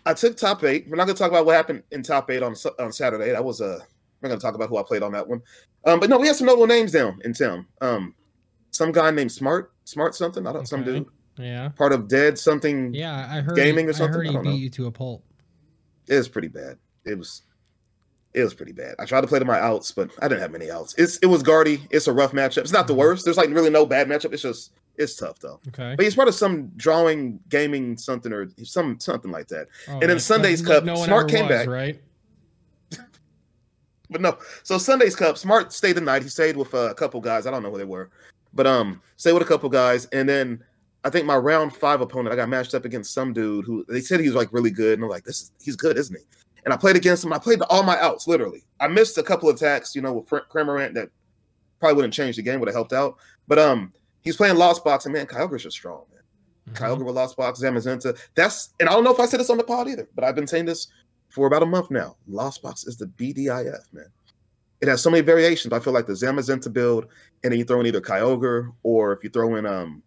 I 0.06 0.14
took 0.14 0.38
top 0.38 0.64
eight. 0.64 0.86
We're 0.88 0.98
not 0.98 1.06
going 1.06 1.16
to 1.16 1.20
talk 1.20 1.31
about 1.31 1.46
what 1.46 1.56
happened 1.56 1.84
in 1.92 2.04
top 2.04 2.30
eight 2.30 2.44
on 2.44 2.56
on 2.80 2.92
Saturday. 2.92 3.31
That 3.31 3.44
was 3.44 3.62
uh, 3.62 3.80
we're 4.22 4.30
going 4.30 4.40
to 4.40 4.46
talk 4.46 4.56
about 4.56 4.70
who 4.70 4.78
I 4.78 4.84
played 4.84 5.02
on 5.02 5.14
that 5.14 5.28
one. 5.28 5.42
Um, 5.86 6.00
but 6.00 6.10
no, 6.10 6.18
we 6.18 6.28
had 6.28 6.36
some 6.36 6.48
notable 6.48 6.68
names 6.68 6.92
down 6.92 7.20
in 7.24 7.34
town. 7.34 7.66
Um, 7.81 8.14
some 8.72 8.92
guy 8.92 9.10
named 9.12 9.31
Smart, 9.31 9.72
Smart 9.86 10.14
something. 10.14 10.46
I 10.46 10.52
don't 10.52 10.62
know 10.62 10.66
some 10.66 10.84
dude 10.84 11.08
yeah, 11.38 11.70
part 11.70 11.94
of 11.94 12.08
Dead 12.08 12.38
something. 12.38 12.94
yeah. 12.94 13.28
I 13.30 13.42
heard 13.42 13.56
Gaming 13.56 13.90
or 13.90 13.94
something? 13.94 14.14
I 14.14 14.18
heard 14.18 14.25
I 14.25 14.30
he 14.30 14.34
don't 14.34 14.44
beat 14.44 14.50
know. 14.50 14.56
you 14.56 14.70
to 14.70 14.88
a 14.88 14.92
pulp. 14.92 15.24
It 16.08 16.16
was 16.16 16.28
pretty 16.28 16.48
bad. 16.48 16.78
It 17.06 17.18
was. 17.18 17.44
It 18.34 18.44
was 18.44 18.54
pretty 18.54 18.72
bad. 18.72 18.96
I 18.98 19.06
tried 19.06 19.22
to 19.22 19.28
play 19.28 19.38
to 19.40 19.46
my 19.46 19.60
outs, 19.60 19.92
but 19.92 20.10
I 20.22 20.28
didn't 20.28 20.42
have 20.42 20.52
many 20.52 20.72
outs. 20.72 20.96
It's 20.98 21.18
it 21.18 21.28
was 21.28 21.44
Guardy. 21.44 21.86
It's 21.92 22.08
a 22.08 22.14
rough 22.14 22.32
matchup. 22.32 22.60
It's 22.60 22.72
not 22.72 22.88
the 22.88 22.94
worst. 22.96 23.26
There's 23.26 23.38
like 23.38 23.50
really 23.50 23.70
no 23.70 23.86
bad 23.86 24.08
matchup. 24.08 24.34
It's 24.34 24.42
just 24.42 24.72
it's 24.96 25.16
tough 25.16 25.40
though. 25.40 25.60
Okay. 25.68 25.94
But 25.96 26.04
he's 26.04 26.16
part 26.16 26.28
of 26.28 26.34
some 26.36 26.68
drawing 26.76 27.40
gaming 27.50 27.96
something 27.98 28.34
or 28.34 28.50
some 28.64 29.00
something 29.00 29.32
like 29.32 29.48
that. 29.50 29.68
Oh, 29.88 30.00
then 30.00 30.10
like- 30.10 30.20
Sunday's 30.20 30.64
like 30.64 30.78
Cup, 30.78 30.84
no 30.84 30.96
Smart 30.96 31.30
came 31.30 31.48
was, 31.48 31.58
back. 31.58 31.68
right? 31.68 32.02
But 34.10 34.22
no, 34.22 34.38
so 34.62 34.78
Sunday's 34.78 35.16
Cup, 35.16 35.40
Smart 35.40 35.74
stayed 35.74 35.94
the 35.94 36.02
night. 36.02 36.22
He 36.22 36.30
stayed 36.30 36.56
with 36.56 36.72
uh, 36.76 36.90
a 36.92 36.94
couple 36.94 37.20
guys. 37.20 37.48
I 37.48 37.52
don't 37.52 37.64
know 37.64 37.72
who 37.72 37.80
they 37.80 37.84
were, 37.84 38.12
but 38.54 38.68
um, 38.68 39.02
stayed 39.16 39.32
with 39.32 39.42
a 39.42 39.46
couple 39.46 39.70
guys, 39.70 40.06
and 40.08 40.30
then 40.30 40.64
I 41.04 41.10
think 41.10 41.26
my 41.26 41.36
round 41.36 41.76
five 41.76 42.00
opponent, 42.00 42.32
I 42.32 42.36
got 42.36 42.48
matched 42.48 42.76
up 42.76 42.86
against 42.86 43.14
some 43.14 43.34
dude 43.34 43.66
who 43.66 43.84
they 43.90 44.02
said 44.02 44.20
he 44.20 44.28
was 44.28 44.36
like 44.36 44.54
really 44.54 44.70
good, 44.70 44.96
and 45.00 45.04
I'm 45.04 45.10
like, 45.10 45.24
this 45.24 45.42
is 45.42 45.52
he's 45.60 45.76
good, 45.76 45.98
isn't 45.98 46.16
he? 46.16 46.24
And 46.65 46.74
I 46.74 46.77
played 46.77 46.95
against 46.95 47.24
him. 47.24 47.33
I 47.33 47.39
played 47.39 47.62
all 47.69 47.83
my 47.83 48.00
outs 48.00 48.27
literally. 48.27 48.63
I 48.80 48.88
missed 48.88 49.18
a 49.18 49.24
couple 49.24 49.50
of 49.50 49.56
attacks, 49.56 49.95
you 49.95 50.01
know, 50.01 50.13
with 50.13 50.27
Cr- 50.27 50.48
Cramorant 50.50 50.94
that 50.94 51.10
probably 51.80 51.95
wouldn't 51.95 52.13
change 52.13 52.38
the 52.38 52.42
game, 52.42 52.60
would 52.60 52.69
have 52.69 52.75
helped 52.75 52.94
out. 52.94 53.18
But 53.48 53.60
um, 53.60 53.92
he's 54.21 54.38
playing 54.38 54.55
Lost 54.55 54.84
Box, 54.84 55.05
and 55.05 55.13
man, 55.13 55.25
Kyogre's 55.25 55.63
just 55.63 55.75
strong, 55.75 56.03
man. 56.12 56.74
Mhm. 56.74 56.79
Kyogre 56.79 57.05
with 57.05 57.15
Lost 57.15 57.36
Box, 57.36 57.60
Zamazenta. 57.60 58.17
That's 58.36 58.70
and 58.79 58.88
I 58.88 58.93
don't 58.93 59.03
know 59.03 59.13
if 59.13 59.20
I 59.20 59.25
said 59.25 59.39
this 59.39 59.50
on 59.50 59.58
the 59.58 59.63
pod 59.63 59.89
either, 59.89 60.08
but 60.15 60.24
I've 60.24 60.36
been 60.36 60.48
saying 60.48 60.65
this 60.65 60.88
for 61.29 61.48
about 61.48 61.63
a 61.63 61.65
month 61.65 61.91
now. 61.91 62.15
Lost 62.27 62.62
Box 62.62 62.86
is 62.86 62.96
the 62.96 63.08
BDIF, 63.08 63.91
man. 63.91 64.08
It 64.79 64.88
has 64.88 65.01
so 65.01 65.10
many 65.10 65.22
variations. 65.22 65.74
I 65.74 65.79
feel 65.79 65.93
like 65.93 66.08
the 66.08 66.13
Zamazenta 66.13 66.72
build, 66.72 67.08
and 67.43 67.51
then 67.51 67.60
you 67.60 67.65
throw 67.65 67.79
in 67.82 67.86
either 67.88 68.01
Kyogre 68.01 68.72
or 68.84 69.12
if 69.13 69.24
you 69.24 69.29
throw 69.29 69.55
in 69.55 69.65
um 69.65 70.01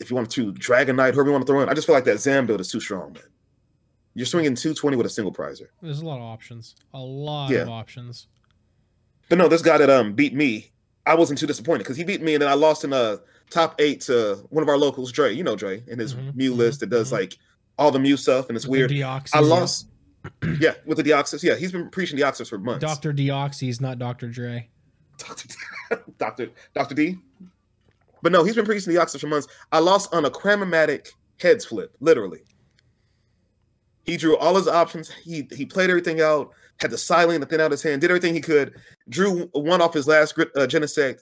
if 0.00 0.10
you 0.10 0.16
want 0.16 0.30
to 0.30 0.52
Dragonite, 0.52 1.14
whoever 1.14 1.28
you 1.28 1.32
want 1.32 1.46
to 1.46 1.50
throw 1.50 1.60
in. 1.62 1.68
I 1.70 1.74
just 1.74 1.86
feel 1.86 1.94
like 1.94 2.04
that 2.04 2.20
Zam 2.20 2.46
build 2.46 2.60
is 2.60 2.70
too 2.70 2.80
strong, 2.80 3.14
man. 3.14 3.22
You're 4.16 4.24
swinging 4.24 4.54
220 4.54 4.96
with 4.96 5.04
a 5.06 5.10
single 5.10 5.30
prizer. 5.32 5.66
There's 5.82 6.00
a 6.00 6.04
lot 6.06 6.16
of 6.16 6.22
options. 6.22 6.74
A 6.94 6.98
lot 6.98 7.50
Yeah. 7.50 7.58
of 7.58 7.68
options. 7.68 8.28
But 9.28 9.36
no, 9.36 9.46
this 9.46 9.60
guy 9.60 9.76
that 9.76 9.90
um 9.90 10.14
beat 10.14 10.34
me, 10.34 10.72
I 11.04 11.14
wasn't 11.14 11.38
too 11.38 11.46
disappointed 11.46 11.80
because 11.80 11.98
he 11.98 12.04
beat 12.04 12.22
me 12.22 12.34
and 12.34 12.40
then 12.42 12.48
I 12.48 12.54
lost 12.54 12.82
in 12.82 12.94
a 12.94 13.20
top 13.50 13.74
eight 13.78 14.00
to 14.02 14.36
one 14.48 14.62
of 14.62 14.70
our 14.70 14.78
locals, 14.78 15.12
Dre. 15.12 15.34
You 15.34 15.44
know 15.44 15.54
Dre, 15.54 15.84
and 15.90 16.00
his 16.00 16.14
Mhm, 16.14 16.34
Mew 16.34 16.54
mhm, 16.54 16.56
list 16.56 16.80
that 16.80 16.86
does 16.88 17.10
mhm. 17.10 17.12
like 17.18 17.36
all 17.78 17.90
the 17.90 17.98
Mew 17.98 18.16
stuff 18.16 18.48
and 18.48 18.56
it's 18.56 18.66
With 18.66 18.78
weird. 18.78 18.90
the 18.90 19.00
Deoxys, 19.00 19.30
I 19.34 19.40
lost. 19.40 19.88
yeah, 20.60 20.74
with 20.86 20.96
the 20.96 21.04
Deoxys. 21.04 21.42
Yeah, 21.42 21.54
he's 21.56 21.70
been 21.70 21.90
preaching 21.90 22.18
Deoxys 22.18 22.48
for 22.48 22.56
months. 22.58 22.80
Dr. 22.80 23.12
Deoxys, 23.12 23.82
not 23.82 23.98
Dr. 23.98 24.28
Dre. 24.30 24.68
Doctor, 25.18 25.48
Doctor, 26.18 26.48
Doctor 26.74 26.94
D. 26.94 27.18
But 28.22 28.32
no, 28.32 28.44
he's 28.44 28.54
been 28.54 28.64
preaching 28.64 28.94
Deoxys 28.94 29.20
for 29.20 29.26
months. 29.28 29.46
I 29.72 29.78
lost 29.78 30.12
on 30.14 30.24
a 30.24 30.30
Cram-o-matic 30.30 31.08
heads 31.38 31.66
flip, 31.66 31.94
literally. 32.00 32.40
He 34.06 34.16
drew 34.16 34.36
all 34.36 34.54
his 34.54 34.68
options. 34.68 35.10
He 35.10 35.48
he 35.52 35.66
played 35.66 35.90
everything 35.90 36.20
out. 36.20 36.50
Had 36.78 36.90
the 36.90 36.98
silent 36.98 37.40
the 37.40 37.46
thing 37.46 37.60
out 37.60 37.70
his 37.70 37.82
hand. 37.82 38.00
Did 38.00 38.10
everything 38.10 38.34
he 38.34 38.40
could. 38.40 38.74
Drew 39.08 39.46
one 39.52 39.82
off 39.82 39.94
his 39.94 40.06
last 40.06 40.38
uh, 40.38 40.66
Genesect. 40.66 41.20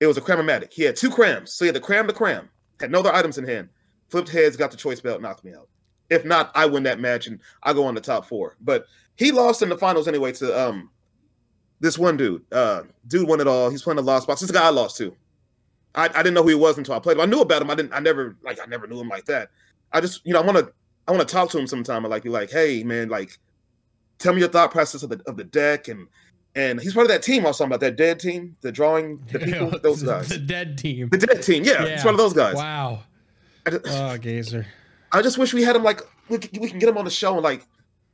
It 0.00 0.06
was 0.06 0.16
a 0.16 0.20
Cram-o-matic. 0.20 0.72
He 0.72 0.84
had 0.84 0.96
two 0.96 1.10
crams, 1.10 1.52
so 1.52 1.64
he 1.64 1.66
had 1.66 1.74
the 1.74 1.80
cram 1.80 2.06
to 2.06 2.12
cram. 2.12 2.48
Had 2.80 2.90
no 2.90 3.00
other 3.00 3.12
items 3.12 3.38
in 3.38 3.46
hand. 3.46 3.68
Flipped 4.08 4.28
heads, 4.28 4.56
got 4.56 4.70
the 4.70 4.76
choice 4.76 5.00
belt, 5.00 5.20
knocked 5.20 5.44
me 5.44 5.52
out. 5.52 5.68
If 6.08 6.24
not, 6.24 6.50
I 6.54 6.64
win 6.64 6.84
that 6.84 7.00
match 7.00 7.26
and 7.26 7.40
I 7.62 7.72
go 7.72 7.84
on 7.84 7.94
the 7.94 8.00
top 8.00 8.24
four. 8.24 8.56
But 8.60 8.86
he 9.16 9.32
lost 9.32 9.60
in 9.60 9.68
the 9.68 9.76
finals 9.76 10.08
anyway 10.08 10.32
to 10.32 10.58
um 10.58 10.90
this 11.80 11.98
one 11.98 12.16
dude. 12.16 12.42
Uh 12.50 12.84
dude 13.08 13.28
won 13.28 13.40
it 13.40 13.48
all. 13.48 13.68
He's 13.68 13.82
playing 13.82 13.96
the 13.96 14.02
lost 14.02 14.26
box. 14.26 14.40
This 14.40 14.50
guy 14.50 14.64
I 14.64 14.70
lost 14.70 14.96
to. 14.98 15.14
I, 15.94 16.04
I 16.04 16.22
didn't 16.22 16.34
know 16.34 16.42
who 16.42 16.50
he 16.50 16.54
was 16.54 16.78
until 16.78 16.94
I 16.94 17.00
played 17.00 17.16
him. 17.16 17.22
I 17.22 17.26
knew 17.26 17.40
about 17.40 17.60
him. 17.60 17.70
I 17.70 17.74
didn't 17.74 17.92
I 17.92 17.98
never 17.98 18.36
like 18.42 18.58
I 18.62 18.66
never 18.66 18.86
knew 18.86 19.00
him 19.00 19.08
like 19.08 19.26
that. 19.26 19.50
I 19.92 20.00
just, 20.00 20.24
you 20.24 20.32
know, 20.32 20.40
I 20.40 20.44
want 20.44 20.58
to 20.58 20.72
I 21.08 21.12
want 21.12 21.26
to 21.26 21.32
talk 21.32 21.50
to 21.50 21.58
him 21.58 21.66
sometime 21.66 22.04
and 22.04 22.10
like 22.10 22.22
be 22.22 22.28
like, 22.28 22.50
hey 22.50 22.84
man, 22.84 23.08
like 23.08 23.38
tell 24.18 24.32
me 24.34 24.40
your 24.40 24.48
thought 24.48 24.70
process 24.70 25.02
of 25.02 25.10
the 25.10 25.20
of 25.26 25.36
the 25.36 25.44
deck 25.44 25.88
and 25.88 26.06
and 26.54 26.80
he's 26.80 26.92
part 26.94 27.04
of 27.06 27.10
that 27.10 27.22
team 27.22 27.44
I 27.44 27.48
was 27.48 27.58
talking 27.58 27.70
about, 27.72 27.80
that 27.80 27.96
dead 27.96 28.18
team, 28.20 28.56
the 28.62 28.72
drawing, 28.72 29.22
the 29.32 29.38
people, 29.38 29.78
those 29.82 30.02
guys, 30.02 30.28
the 30.28 30.38
dead 30.38 30.76
team. 30.78 31.08
the 31.08 31.18
dead 31.18 31.42
team. 31.42 31.64
Yeah, 31.64 31.86
he's 31.88 32.04
one 32.04 32.14
of 32.14 32.18
those 32.18 32.32
guys. 32.34 32.54
Wow. 32.54 33.04
I 33.66 33.70
just, 33.70 33.84
Oh, 33.88 34.16
Gazer. 34.18 34.66
I 35.12 35.22
just 35.22 35.38
wish 35.38 35.54
we 35.54 35.62
had 35.62 35.76
him 35.76 35.82
like 35.82 36.02
we, 36.28 36.38
we 36.60 36.68
can 36.68 36.78
get 36.78 36.88
him 36.88 36.98
on 36.98 37.04
the 37.04 37.10
show 37.10 37.34
and 37.34 37.42
like 37.42 37.66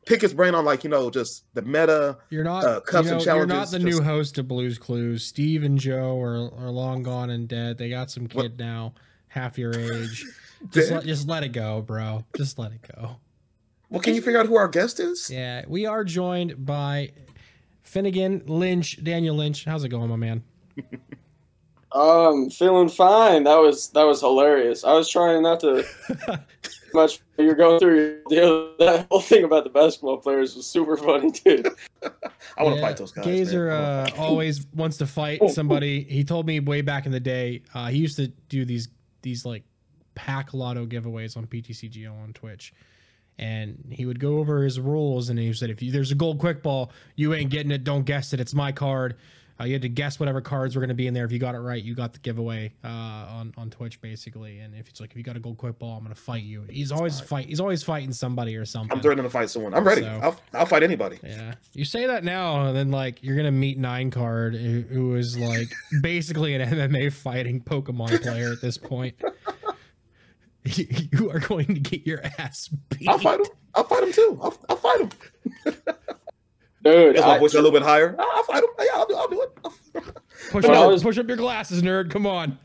pick 0.06 0.20
his 0.20 0.34
brain 0.34 0.54
on 0.54 0.64
like 0.64 0.84
you 0.84 0.90
know 0.90 1.10
just 1.10 1.44
the 1.54 1.62
meta. 1.62 2.18
You're 2.30 2.44
not. 2.44 2.64
Uh, 2.64 2.80
cups 2.80 3.08
you 3.08 3.14
and 3.16 3.26
know, 3.26 3.36
you're 3.36 3.46
not 3.46 3.70
the 3.70 3.78
just- 3.78 3.98
new 3.98 4.04
host 4.04 4.38
of 4.38 4.46
Blues 4.46 4.78
Clues. 4.78 5.24
Steve 5.26 5.62
and 5.64 5.78
Joe 5.78 6.20
are 6.20 6.52
are 6.56 6.70
long 6.70 7.02
gone 7.02 7.30
and 7.30 7.48
dead. 7.48 7.78
They 7.78 7.88
got 7.88 8.10
some 8.10 8.26
kid 8.26 8.58
now, 8.58 8.94
half 9.28 9.58
your 9.58 9.74
age. 9.74 10.24
Just 10.70 10.90
let, 10.90 11.04
just 11.04 11.28
let 11.28 11.42
it 11.42 11.50
go, 11.50 11.82
bro. 11.82 12.24
Just 12.36 12.58
let 12.58 12.72
it 12.72 12.80
go. 12.96 13.16
Well, 13.90 14.00
can 14.00 14.14
you 14.14 14.22
figure 14.22 14.40
out 14.40 14.46
who 14.46 14.56
our 14.56 14.68
guest 14.68 14.98
is? 14.98 15.30
Yeah, 15.30 15.64
we 15.68 15.86
are 15.86 16.04
joined 16.04 16.64
by 16.64 17.12
Finnegan 17.82 18.42
Lynch, 18.46 19.02
Daniel 19.04 19.36
Lynch. 19.36 19.64
How's 19.64 19.84
it 19.84 19.88
going, 19.90 20.08
my 20.08 20.16
man? 20.16 20.42
Um, 21.92 22.50
feeling 22.50 22.88
fine. 22.88 23.44
That 23.44 23.58
was 23.58 23.90
that 23.90 24.02
was 24.02 24.18
hilarious. 24.20 24.82
I 24.82 24.94
was 24.94 25.08
trying 25.08 25.44
not 25.44 25.60
to 25.60 25.84
much. 26.92 27.20
You're 27.38 27.54
going 27.54 27.78
through 27.78 27.96
your 27.96 28.16
deal. 28.28 28.74
That 28.80 29.06
whole 29.08 29.20
thing 29.20 29.44
about 29.44 29.62
the 29.62 29.70
basketball 29.70 30.16
players 30.16 30.56
was 30.56 30.66
super 30.66 30.96
funny, 30.96 31.30
dude. 31.30 31.68
I 32.02 32.64
want 32.64 32.74
to 32.74 32.80
Yeah, 32.80 32.86
fight 32.88 32.96
those 32.96 33.12
guys. 33.12 33.24
Gazer 33.24 33.68
man. 33.68 33.76
I 33.76 34.02
wanna 34.02 34.16
uh, 34.16 34.22
always 34.28 34.66
wants 34.74 34.96
to 34.96 35.06
fight 35.06 35.40
somebody. 35.50 36.02
He 36.02 36.24
told 36.24 36.46
me 36.46 36.58
way 36.58 36.80
back 36.80 37.06
in 37.06 37.12
the 37.12 37.20
day. 37.20 37.62
Uh, 37.72 37.86
he 37.86 37.98
used 37.98 38.16
to 38.16 38.26
do 38.48 38.64
these 38.64 38.88
these 39.22 39.44
like 39.44 39.62
pack 40.14 40.54
lotto 40.54 40.86
giveaways 40.86 41.36
on 41.36 41.46
PTCGO 41.46 42.10
on 42.22 42.32
Twitch, 42.32 42.72
and 43.38 43.84
he 43.90 44.06
would 44.06 44.20
go 44.20 44.38
over 44.38 44.62
his 44.62 44.78
rules. 44.80 45.28
And 45.28 45.38
he 45.38 45.52
said, 45.52 45.70
if 45.70 45.82
you, 45.82 45.90
there's 45.92 46.12
a 46.12 46.16
gold 46.16 46.38
quick 46.38 46.62
ball, 46.62 46.90
you 47.16 47.34
ain't 47.34 47.50
getting 47.50 47.72
it. 47.72 47.84
Don't 47.84 48.04
guess 48.04 48.32
it. 48.32 48.40
It's 48.40 48.54
my 48.54 48.72
card. 48.72 49.16
Uh, 49.60 49.62
you 49.66 49.72
had 49.72 49.82
to 49.82 49.88
guess 49.88 50.18
whatever 50.18 50.40
cards 50.40 50.74
were 50.74 50.80
going 50.80 50.88
to 50.88 50.96
be 50.96 51.06
in 51.06 51.14
there. 51.14 51.24
If 51.24 51.30
you 51.30 51.38
got 51.38 51.54
it 51.54 51.58
right, 51.60 51.80
you 51.80 51.94
got 51.94 52.12
the 52.12 52.18
giveaway 52.18 52.72
uh, 52.82 52.88
on 52.88 53.54
on 53.56 53.70
Twitch 53.70 54.00
basically. 54.00 54.58
And 54.58 54.74
if 54.74 54.88
it's 54.88 55.00
like 55.00 55.12
if 55.12 55.16
you 55.16 55.22
got 55.22 55.36
a 55.36 55.38
gold 55.38 55.58
quick 55.58 55.78
ball, 55.78 55.96
I'm 55.96 56.02
going 56.02 56.12
to 56.12 56.20
fight 56.20 56.42
you. 56.42 56.64
He's 56.68 56.90
always 56.90 57.20
fight. 57.20 57.46
He's 57.46 57.60
always 57.60 57.84
fighting 57.84 58.10
somebody 58.12 58.56
or 58.56 58.64
something. 58.64 58.90
I'm 58.96 59.00
threatening 59.00 59.22
to 59.26 59.30
fight 59.30 59.48
someone. 59.50 59.72
I'm 59.72 59.86
ready. 59.86 60.02
So- 60.02 60.08
I'll, 60.20 60.40
I'll 60.54 60.66
fight 60.66 60.82
anybody. 60.82 61.20
Yeah, 61.22 61.54
you 61.72 61.84
say 61.84 62.04
that 62.08 62.24
now, 62.24 62.66
and 62.66 62.76
then 62.76 62.90
like 62.90 63.22
you're 63.22 63.36
gonna 63.36 63.52
meet 63.52 63.78
Nine 63.78 64.10
Card, 64.10 64.56
who, 64.56 64.80
who 64.80 65.14
is 65.14 65.38
like 65.38 65.68
basically 66.02 66.56
an 66.56 66.68
MMA 66.68 67.12
fighting 67.12 67.60
Pokemon 67.60 68.22
player 68.22 68.50
at 68.50 68.60
this 68.60 68.76
point. 68.76 69.14
you 70.76 71.30
are 71.30 71.40
going 71.40 71.66
to 71.66 71.80
get 71.80 72.06
your 72.06 72.22
ass 72.38 72.68
beat. 72.88 73.08
I'll 73.08 73.18
fight 73.18 73.40
him. 73.40 73.46
I'll 73.74 73.84
fight 73.84 74.02
him 74.02 74.12
too. 74.12 74.38
I'll, 74.42 74.56
I'll 74.68 74.76
fight 74.76 75.00
him. 75.00 75.10
Dude, 76.82 77.16
Is 77.16 77.22
my 77.22 77.36
I, 77.36 77.38
voice 77.38 77.52
a 77.54 77.56
little 77.56 77.72
bit 77.72 77.82
higher? 77.82 78.14
I'll, 78.18 78.30
I'll 78.34 78.42
fight 78.44 78.62
him. 78.62 78.70
Yeah, 78.78 78.86
I'll 78.94 79.06
do, 79.06 79.14
I'll 79.14 79.28
do 79.28 79.42
it. 79.42 79.72
Push 80.50 80.64
up, 80.64 80.90
was- 80.90 81.02
push 81.02 81.18
up 81.18 81.28
your 81.28 81.36
glasses, 81.36 81.82
nerd. 81.82 82.10
Come 82.10 82.26
on. 82.26 82.58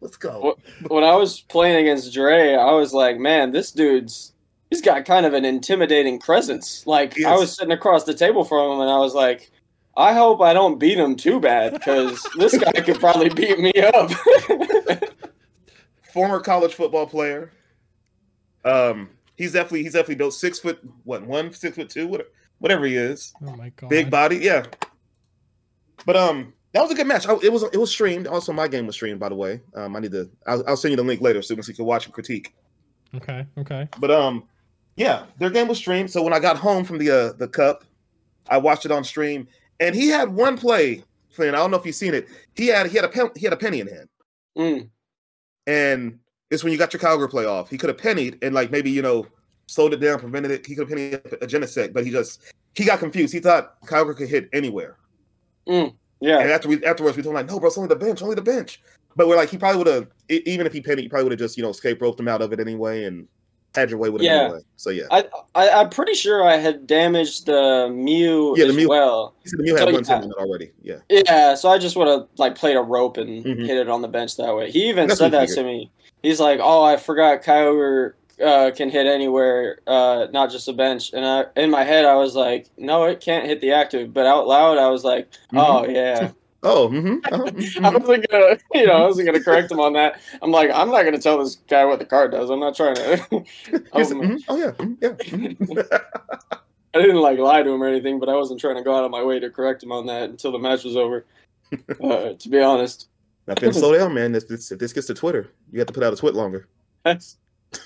Let's 0.00 0.16
go. 0.16 0.58
When 0.88 1.04
I 1.04 1.14
was 1.16 1.40
playing 1.42 1.76
against 1.76 2.12
Dre, 2.12 2.54
I 2.54 2.72
was 2.72 2.92
like, 2.92 3.18
man, 3.18 3.52
this 3.52 3.72
dude's 3.72 4.32
he's 4.70 4.82
got 4.82 5.04
kind 5.04 5.26
of 5.26 5.32
an 5.32 5.44
intimidating 5.44 6.18
presence. 6.18 6.86
Like 6.86 7.14
I 7.24 7.34
was 7.36 7.56
sitting 7.56 7.72
across 7.72 8.04
the 8.04 8.14
table 8.14 8.44
from 8.44 8.72
him, 8.72 8.80
and 8.80 8.90
I 8.90 8.98
was 8.98 9.14
like. 9.14 9.50
I 9.98 10.12
hope 10.12 10.42
I 10.42 10.52
don't 10.52 10.78
beat 10.78 10.98
him 10.98 11.16
too 11.16 11.40
bad 11.40 11.72
because 11.72 12.22
this 12.36 12.54
guy 12.58 12.70
could 12.72 13.00
probably 13.00 13.30
beat 13.30 13.58
me 13.58 13.72
up. 13.76 14.10
Former 16.16 16.40
college 16.40 16.72
football 16.72 17.06
player. 17.06 17.52
Um, 18.64 19.10
he's 19.36 19.52
definitely 19.52 19.82
he's 19.82 19.92
definitely 19.92 20.14
built 20.14 20.32
six 20.32 20.58
foot 20.58 20.80
what 21.04 21.26
one 21.26 21.52
six 21.52 21.76
foot 21.76 21.90
two 21.90 22.08
whatever, 22.08 22.30
whatever 22.58 22.86
he 22.86 22.96
is. 22.96 23.34
Oh 23.46 23.54
my 23.54 23.68
god. 23.76 23.90
Big 23.90 24.10
body, 24.10 24.38
yeah. 24.38 24.64
But 26.06 26.16
um, 26.16 26.54
that 26.72 26.80
was 26.80 26.90
a 26.90 26.94
good 26.94 27.06
match. 27.06 27.28
I, 27.28 27.34
it 27.42 27.52
was 27.52 27.64
it 27.64 27.76
was 27.76 27.90
streamed. 27.90 28.26
Also, 28.28 28.50
my 28.50 28.66
game 28.66 28.86
was 28.86 28.96
streamed. 28.96 29.20
By 29.20 29.28
the 29.28 29.34
way, 29.34 29.60
um, 29.74 29.94
I 29.94 30.00
need 30.00 30.12
to. 30.12 30.30
I'll, 30.46 30.66
I'll 30.66 30.76
send 30.78 30.92
you 30.92 30.96
the 30.96 31.02
link 31.02 31.20
later, 31.20 31.42
so 31.42 31.52
you 31.52 31.62
can 31.62 31.84
watch 31.84 32.06
and 32.06 32.14
critique. 32.14 32.54
Okay. 33.14 33.46
Okay. 33.58 33.86
But 33.98 34.10
um, 34.10 34.44
yeah, 34.96 35.26
their 35.38 35.50
game 35.50 35.68
was 35.68 35.76
streamed. 35.76 36.10
So 36.10 36.22
when 36.22 36.32
I 36.32 36.38
got 36.38 36.56
home 36.56 36.82
from 36.82 36.96
the 36.96 37.10
uh, 37.10 37.32
the 37.34 37.46
cup, 37.46 37.84
I 38.48 38.56
watched 38.56 38.86
it 38.86 38.90
on 38.90 39.04
stream, 39.04 39.48
and 39.80 39.94
he 39.94 40.08
had 40.08 40.30
one 40.30 40.56
play. 40.56 41.04
Flynn, 41.28 41.54
I 41.54 41.58
don't 41.58 41.70
know 41.70 41.76
if 41.76 41.84
you've 41.84 41.94
seen 41.94 42.14
it. 42.14 42.26
He 42.54 42.68
had 42.68 42.86
he 42.86 42.96
had 42.96 43.04
a 43.04 43.08
pen, 43.08 43.28
he 43.36 43.44
had 43.44 43.52
a 43.52 43.58
penny 43.58 43.80
in 43.80 43.88
hand, 43.88 44.08
Mm. 44.56 44.88
And 45.66 46.18
it's 46.50 46.62
when 46.62 46.72
you 46.72 46.78
got 46.78 46.92
your 46.92 47.00
Kyogre 47.00 47.30
playoff. 47.30 47.68
He 47.68 47.78
could 47.78 47.88
have 47.88 47.98
pennied 47.98 48.38
and 48.42 48.54
like 48.54 48.70
maybe 48.70 48.90
you 48.90 49.02
know 49.02 49.26
slowed 49.66 49.92
it 49.92 50.00
down, 50.00 50.18
prevented 50.18 50.50
it. 50.50 50.66
He 50.66 50.74
could 50.74 50.88
have 50.88 50.96
pennied 50.96 51.14
a 51.42 51.46
genesect, 51.46 51.92
but 51.92 52.04
he 52.04 52.10
just 52.10 52.40
he 52.74 52.84
got 52.84 52.98
confused. 52.98 53.32
He 53.32 53.40
thought 53.40 53.80
Kyogre 53.82 54.16
could 54.16 54.28
hit 54.28 54.48
anywhere. 54.52 54.96
And 55.66 55.92
Yeah, 56.20 56.40
And 56.40 56.50
after 56.50 56.68
we 56.68 56.84
afterwards 56.84 57.16
we 57.16 57.22
told 57.22 57.34
him 57.34 57.36
like, 57.36 57.50
no, 57.50 57.58
bro, 57.58 57.68
it's 57.68 57.78
only 57.78 57.88
the 57.88 57.96
bench, 57.96 58.22
only 58.22 58.34
the 58.34 58.42
bench. 58.42 58.80
But 59.16 59.28
we're 59.28 59.36
like, 59.36 59.48
he 59.48 59.56
probably 59.56 59.78
would 59.78 59.86
have, 59.86 60.08
even 60.28 60.66
if 60.66 60.74
he 60.74 60.82
pennied, 60.82 61.02
he 61.02 61.08
probably 61.08 61.24
would 61.24 61.32
have 61.32 61.40
just 61.40 61.56
you 61.56 61.62
know 61.62 61.70
escape 61.70 62.00
roped 62.00 62.20
him 62.20 62.28
out 62.28 62.42
of 62.42 62.52
it 62.52 62.60
anyway 62.60 63.04
and 63.04 63.26
had 63.76 63.90
your 63.90 63.98
way 64.00 64.10
with 64.10 64.22
Yeah. 64.22 64.42
anyway. 64.44 64.60
So 64.76 64.90
yeah, 64.90 65.04
I, 65.10 65.24
I 65.54 65.68
I'm 65.70 65.90
pretty 65.90 66.14
sure 66.14 66.44
I 66.46 66.56
had 66.56 66.86
damaged 66.86 67.46
the 67.46 67.88
Mew 67.92 68.54
Yeah, 68.56 68.64
the 68.64 68.70
as 68.70 68.76
Mew- 68.76 68.88
well. 68.88 69.34
the 69.44 69.62
Mew 69.62 69.74
had 69.76 69.88
So, 69.88 69.92
one 69.92 70.04
yeah. 70.28 70.30
already. 70.38 70.72
Yeah, 70.82 70.96
Yeah, 71.08 71.54
so 71.54 71.68
I 71.68 71.78
just 71.78 71.94
would 71.96 72.08
have 72.08 72.26
like 72.38 72.56
played 72.56 72.76
a 72.76 72.82
rope 72.82 73.16
and 73.18 73.44
Mhm. 73.44 73.66
hit 73.66 73.76
it 73.76 73.88
on 73.88 74.02
the 74.02 74.08
bench 74.08 74.36
that 74.38 74.56
way. 74.56 74.70
He 74.70 74.88
even 74.88 75.06
That's 75.08 75.20
said 75.20 75.32
that 75.32 75.48
to 75.50 75.62
me. 75.62 75.90
He's 76.22 76.40
like, 76.40 76.58
"Oh, 76.62 76.82
I 76.82 76.96
forgot 76.96 77.42
Kyogre 77.42 78.14
uh, 78.44 78.70
can 78.76 78.90
hit 78.90 79.06
anywhere, 79.06 79.78
uh, 79.86 80.26
not 80.32 80.50
just 80.50 80.66
a 80.68 80.72
bench." 80.72 81.12
And 81.12 81.24
I, 81.24 81.44
in 81.56 81.70
my 81.70 81.84
head, 81.84 82.04
I 82.04 82.16
was 82.16 82.34
like, 82.34 82.66
"No, 82.76 83.04
it 83.04 83.20
can't 83.20 83.46
hit 83.46 83.60
the 83.60 83.72
active." 83.72 84.12
But 84.12 84.26
out 84.26 84.46
loud, 84.48 84.78
I 84.78 84.88
was 84.88 85.04
like, 85.04 85.28
"Oh 85.54 85.86
yeah." 85.86 86.30
Oh, 86.62 86.88
mm-hmm. 86.88 87.18
uh 87.32 87.86
I 87.88 87.96
wasn't 87.96 88.28
gonna, 88.30 88.58
you 88.74 88.86
know, 88.86 88.92
I 88.94 89.06
wasn't 89.06 89.26
gonna 89.26 89.42
correct 89.42 89.70
him 89.70 89.80
on 89.80 89.92
that. 89.92 90.20
I'm 90.42 90.50
like, 90.50 90.70
I'm 90.70 90.90
not 90.90 91.04
gonna 91.04 91.18
tell 91.18 91.38
this 91.42 91.56
guy 91.68 91.84
what 91.84 91.98
the 91.98 92.04
card 92.04 92.32
does. 92.32 92.50
I'm 92.50 92.60
not 92.60 92.74
trying 92.74 92.96
to. 92.96 93.26
oh, 93.32 93.44
oh 94.48 94.56
yeah, 94.56 94.70
mhm, 94.72 94.96
yeah. 95.00 95.98
I 96.94 97.00
didn't 97.00 97.20
like 97.20 97.38
lie 97.38 97.62
to 97.62 97.70
him 97.70 97.82
or 97.82 97.88
anything, 97.88 98.18
but 98.18 98.28
I 98.28 98.34
wasn't 98.34 98.58
trying 98.58 98.76
to 98.76 98.82
go 98.82 98.96
out 98.96 99.04
of 99.04 99.10
my 99.10 99.22
way 99.22 99.38
to 99.38 99.50
correct 99.50 99.82
him 99.82 99.92
on 99.92 100.06
that 100.06 100.30
until 100.30 100.50
the 100.50 100.58
match 100.58 100.84
was 100.84 100.96
over. 100.96 101.26
Uh, 102.02 102.32
to 102.32 102.48
be 102.48 102.60
honest, 102.60 103.08
now, 103.46 103.54
Phinn, 103.54 103.72
slow 103.72 103.96
down, 103.96 104.14
man. 104.14 104.34
If 104.34 104.48
this, 104.48 104.72
if 104.72 104.78
this 104.78 104.92
gets 104.92 105.06
to 105.06 105.14
Twitter, 105.14 105.50
you 105.70 105.78
have 105.78 105.86
to 105.86 105.92
put 105.92 106.02
out 106.02 106.12
a 106.12 106.16
tweet 106.16 106.34
longer. 106.34 106.66
that's, 107.04 107.36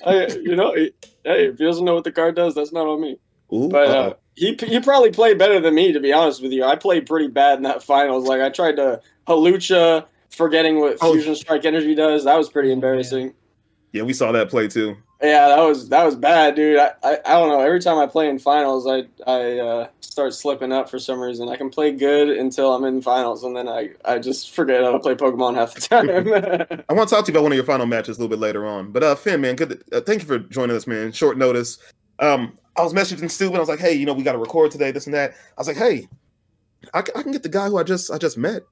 I, 0.06 0.26
you 0.26 0.56
know, 0.56 0.72
hey, 0.74 0.92
if 1.24 1.58
he 1.58 1.64
doesn't 1.64 1.84
know 1.84 1.94
what 1.94 2.04
the 2.04 2.12
card 2.12 2.36
does, 2.36 2.54
that's 2.54 2.72
not 2.72 2.86
on 2.86 3.00
me. 3.00 3.18
Ooh, 3.52 3.68
But 3.68 3.88
uh. 3.88 4.14
He 4.36 4.56
he 4.66 4.80
probably 4.80 5.10
played 5.10 5.38
better 5.38 5.60
than 5.60 5.74
me, 5.74 5.92
to 5.92 6.00
be 6.00 6.12
honest 6.12 6.42
with 6.42 6.52
you. 6.52 6.64
I 6.64 6.76
played 6.76 7.06
pretty 7.06 7.28
bad 7.28 7.58
in 7.58 7.62
that 7.64 7.82
finals. 7.82 8.26
Like 8.26 8.40
I 8.40 8.48
tried 8.48 8.76
to 8.76 9.00
halucha, 9.26 10.06
forgetting 10.30 10.78
what 10.80 10.96
Oh. 11.02 11.12
fusion 11.12 11.34
strike 11.34 11.64
energy 11.64 11.94
does. 11.94 12.24
That 12.24 12.36
was 12.38 12.48
pretty 12.48 12.72
embarrassing. 12.72 13.34
yeah, 13.92 14.02
we 14.02 14.12
saw 14.12 14.32
that 14.32 14.48
play 14.50 14.68
too. 14.68 14.96
Yeah, 15.22 15.48
that 15.48 15.60
was 15.60 15.88
that 15.90 16.04
was 16.04 16.16
bad, 16.16 16.54
dude. 16.54 16.78
I, 16.78 16.92
I, 17.02 17.18
I 17.26 17.32
don't 17.38 17.50
know. 17.50 17.60
Every 17.60 17.80
time 17.80 17.98
I 17.98 18.06
play 18.06 18.30
in 18.30 18.38
finals, 18.38 18.86
I 18.86 19.04
I 19.30 19.58
uh, 19.58 19.88
start 20.00 20.32
slipping 20.32 20.72
up 20.72 20.88
for 20.88 20.98
some 20.98 21.20
reason. 21.20 21.50
I 21.50 21.56
can 21.56 21.68
play 21.68 21.92
good 21.92 22.30
until 22.30 22.72
I'm 22.74 22.84
in 22.84 23.02
finals, 23.02 23.44
and 23.44 23.54
then 23.54 23.68
I, 23.68 23.90
I 24.06 24.18
just 24.18 24.52
forget 24.54 24.82
how 24.82 24.92
to 24.92 24.98
play 24.98 25.14
Pokemon 25.14 25.56
half 25.56 25.74
the 25.74 25.80
time. 25.82 26.08
I 26.88 26.92
want 26.94 27.10
to 27.10 27.14
talk 27.14 27.26
to 27.26 27.32
you 27.32 27.36
about 27.36 27.42
one 27.42 27.52
of 27.52 27.56
your 27.56 27.66
final 27.66 27.84
matches 27.84 28.16
a 28.16 28.20
little 28.22 28.34
bit 28.34 28.40
later 28.40 28.64
on. 28.66 28.92
But 28.92 29.02
uh, 29.02 29.14
Phinn, 29.14 29.42
man, 29.42 29.56
good. 29.56 29.84
uh, 29.92 30.00
thank 30.00 30.22
you 30.22 30.26
for 30.26 30.38
joining 30.38 30.74
us, 30.74 30.86
man. 30.86 31.12
Short 31.12 31.36
notice. 31.36 31.76
Um, 32.18 32.56
I 32.80 32.84
was 32.84 32.94
messaging 32.94 33.30
Stu 33.30 33.48
and 33.48 33.56
I 33.56 33.60
was 33.60 33.68
like, 33.68 33.78
hey, 33.78 33.92
you 33.92 34.06
know, 34.06 34.14
we 34.14 34.22
got 34.22 34.32
to 34.32 34.38
record 34.38 34.70
today, 34.70 34.90
this 34.90 35.06
and 35.06 35.14
that. 35.14 35.32
I 35.32 35.60
was 35.60 35.68
like, 35.68 35.76
hey, 35.76 36.08
I, 36.94 37.00
I 37.00 37.22
can 37.22 37.32
get 37.32 37.42
the 37.42 37.48
guy 37.48 37.68
who 37.68 37.78
I 37.78 37.82
just 37.82 38.10
I 38.10 38.18
just 38.18 38.38
met. 38.38 38.62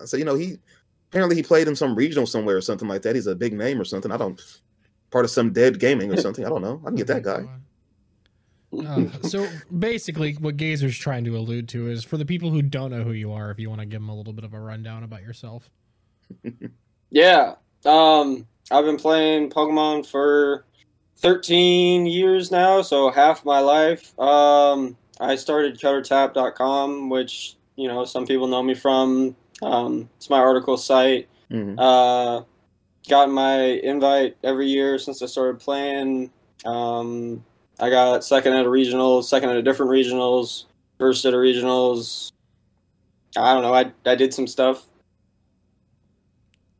I 0.00 0.04
said, 0.04 0.18
you 0.18 0.24
know, 0.24 0.34
he 0.34 0.58
apparently 1.10 1.36
he 1.36 1.42
played 1.42 1.68
in 1.68 1.76
some 1.76 1.94
regional 1.94 2.26
somewhere 2.26 2.56
or 2.56 2.60
something 2.60 2.88
like 2.88 3.02
that. 3.02 3.14
He's 3.14 3.26
a 3.26 3.34
big 3.34 3.52
name 3.52 3.80
or 3.80 3.84
something. 3.84 4.12
I 4.12 4.16
don't 4.16 4.40
part 5.10 5.24
of 5.24 5.30
some 5.30 5.52
dead 5.52 5.80
gaming 5.80 6.12
or 6.12 6.16
something. 6.16 6.44
I 6.44 6.48
don't 6.48 6.62
know. 6.62 6.80
I 6.84 6.88
can 6.88 6.96
get 6.96 7.06
that 7.06 7.22
guy. 7.22 7.46
Uh, 8.76 9.08
so 9.22 9.48
basically, 9.78 10.32
what 10.34 10.56
Gazer's 10.56 10.98
trying 10.98 11.24
to 11.24 11.36
allude 11.36 11.68
to 11.70 11.88
is 11.88 12.02
for 12.04 12.16
the 12.16 12.26
people 12.26 12.50
who 12.50 12.60
don't 12.60 12.90
know 12.90 13.04
who 13.04 13.12
you 13.12 13.32
are, 13.32 13.50
if 13.50 13.58
you 13.60 13.68
want 13.68 13.80
to 13.80 13.86
give 13.86 14.00
them 14.00 14.08
a 14.08 14.14
little 14.14 14.32
bit 14.32 14.44
of 14.44 14.52
a 14.52 14.60
rundown 14.60 15.04
about 15.04 15.22
yourself. 15.22 15.70
yeah, 17.10 17.54
um, 17.84 18.46
I've 18.70 18.84
been 18.84 18.96
playing 18.96 19.50
Pokemon 19.50 20.06
for 20.06 20.66
13 21.18 22.06
years 22.06 22.50
now, 22.50 22.82
so 22.82 23.10
half 23.10 23.44
my 23.44 23.60
life. 23.60 24.18
Um, 24.18 24.96
I 25.20 25.36
started 25.36 25.78
CutOrTap.com, 25.78 27.08
which 27.08 27.56
you 27.76 27.88
know 27.88 28.04
some 28.04 28.26
people 28.26 28.46
know 28.46 28.62
me 28.62 28.74
from. 28.74 29.36
Um, 29.62 30.08
it's 30.16 30.28
my 30.28 30.38
article 30.38 30.76
site. 30.76 31.28
Mhm. 31.50 31.76
Uh, 31.78 32.44
got 33.08 33.30
my 33.30 33.60
invite 33.60 34.36
every 34.42 34.66
year 34.66 34.98
since 34.98 35.22
I 35.22 35.26
started 35.26 35.60
playing. 35.60 36.30
Um, 36.64 37.44
I 37.80 37.90
got 37.90 38.24
second 38.24 38.54
at 38.54 38.66
a 38.66 38.68
regionals, 38.68 39.24
second 39.24 39.50
at 39.50 39.56
a 39.56 39.62
different 39.62 39.90
regionals, 39.90 40.64
first 40.98 41.24
at 41.24 41.34
a 41.34 41.36
regionals. 41.36 42.30
I 43.36 43.52
don't 43.52 43.62
know. 43.62 43.74
I 43.74 43.92
I 44.06 44.14
did 44.14 44.32
some 44.32 44.46
stuff. 44.46 44.86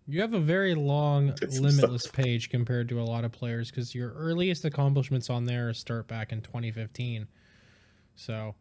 You 0.06 0.20
have 0.20 0.34
a 0.34 0.40
very 0.40 0.74
long, 0.74 1.34
limitless 1.48 2.02
stuff. 2.02 2.12
page 2.12 2.50
compared 2.50 2.88
to 2.90 3.00
a 3.00 3.04
lot 3.04 3.24
of 3.24 3.32
players 3.32 3.70
because 3.70 3.94
your 3.94 4.12
earliest 4.12 4.64
accomplishments 4.66 5.30
on 5.30 5.44
there 5.46 5.72
start 5.72 6.06
back 6.08 6.30
in 6.32 6.42
2015. 6.42 7.26
So 8.16 8.54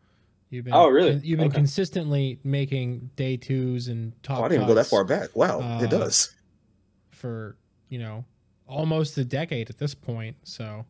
You've 0.49 0.65
been 0.65 0.73
Oh, 0.75 0.87
really? 0.87 1.19
You've 1.23 1.39
been 1.39 1.47
Okay. 1.47 1.55
consistently 1.57 2.39
making 2.43 3.09
day 3.15 3.37
twos 3.37 3.87
and 3.87 4.13
top. 4.21 4.39
Oh, 4.39 4.43
I 4.43 4.49
didn't 4.49 4.61
even 4.63 4.67
go 4.67 4.75
that 4.75 4.85
far 4.85 5.03
back. 5.03 5.35
Wow, 5.35 5.61
Uh, 5.61 5.83
it 5.83 5.89
does. 5.89 6.33
for 7.09 7.57
you 7.89 7.97
know 7.99 8.23
almost 8.67 9.17
a 9.17 9.25
decade 9.25 9.69
at 9.71 9.79
this 9.79 9.95
point. 9.95 10.37
So 10.43 10.85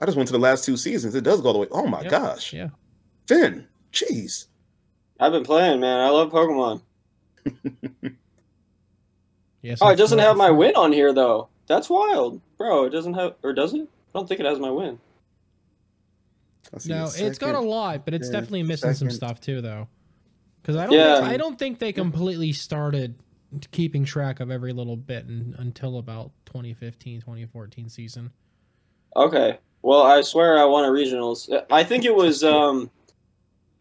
I 0.00 0.04
just 0.04 0.16
went 0.18 0.26
to 0.28 0.32
the 0.34 0.38
last 0.38 0.66
two 0.66 0.76
seasons. 0.76 1.14
It 1.14 1.24
does 1.24 1.40
go 1.40 1.46
all 1.48 1.52
the 1.54 1.58
way. 1.60 1.68
Oh 1.70 1.86
my 1.86 2.02
Yep. 2.02 2.10
gosh, 2.10 2.52
yeah, 2.52 2.68
Phinn, 3.26 3.66
jeez. 3.90 4.46
I've 5.18 5.32
been 5.32 5.44
playing, 5.44 5.80
man. 5.80 5.98
I 6.00 6.10
love 6.10 6.30
Pokemon. 6.30 6.82
yeah. 9.62 9.76
Oh, 9.80 9.90
it 9.90 9.96
doesn't 9.96 10.18
have 10.18 10.36
my 10.36 10.50
win 10.50 10.74
on 10.76 10.92
here 10.92 11.12
though. 11.12 11.48
That's 11.66 11.88
wild, 11.88 12.40
bro. 12.58 12.84
It 12.84 12.90
doesn't 12.90 13.14
have, 13.14 13.34
or 13.42 13.52
does 13.52 13.74
it? 13.74 13.82
I 13.82 14.18
don't 14.18 14.28
think 14.28 14.40
it 14.40 14.46
has 14.46 14.58
my 14.58 14.70
win. 14.70 14.98
No, 16.86 17.08
the 17.08 17.26
it's 17.26 17.38
got 17.38 17.54
a 17.54 17.60
lot, 17.60 18.04
but 18.04 18.14
it's 18.14 18.28
yeah, 18.28 18.32
definitely 18.32 18.62
missing 18.62 18.94
some 18.94 19.10
stuff 19.10 19.40
too, 19.40 19.60
though. 19.60 19.88
Because 20.60 20.76
I 20.76 20.86
don't, 20.86 20.94
Yeah. 20.94 21.20
think, 21.20 21.26
I 21.28 21.36
don't 21.36 21.58
think 21.58 21.78
they 21.78 21.92
completely 21.92 22.52
started 22.52 23.14
keeping 23.72 24.04
track 24.04 24.40
of 24.40 24.50
every 24.50 24.72
little 24.72 24.96
bit 24.96 25.24
in, 25.26 25.54
until 25.58 25.98
about 25.98 26.30
2015, 26.46 27.20
2014 27.20 27.88
season. 27.88 28.30
Okay. 29.16 29.58
Well, 29.82 30.02
I 30.02 30.20
swear 30.20 30.58
I 30.58 30.64
won 30.64 30.84
a 30.84 30.88
regionals. 30.88 31.50
I 31.70 31.82
think 31.82 32.04
it 32.04 32.14
was 32.14 32.44
um 32.44 32.90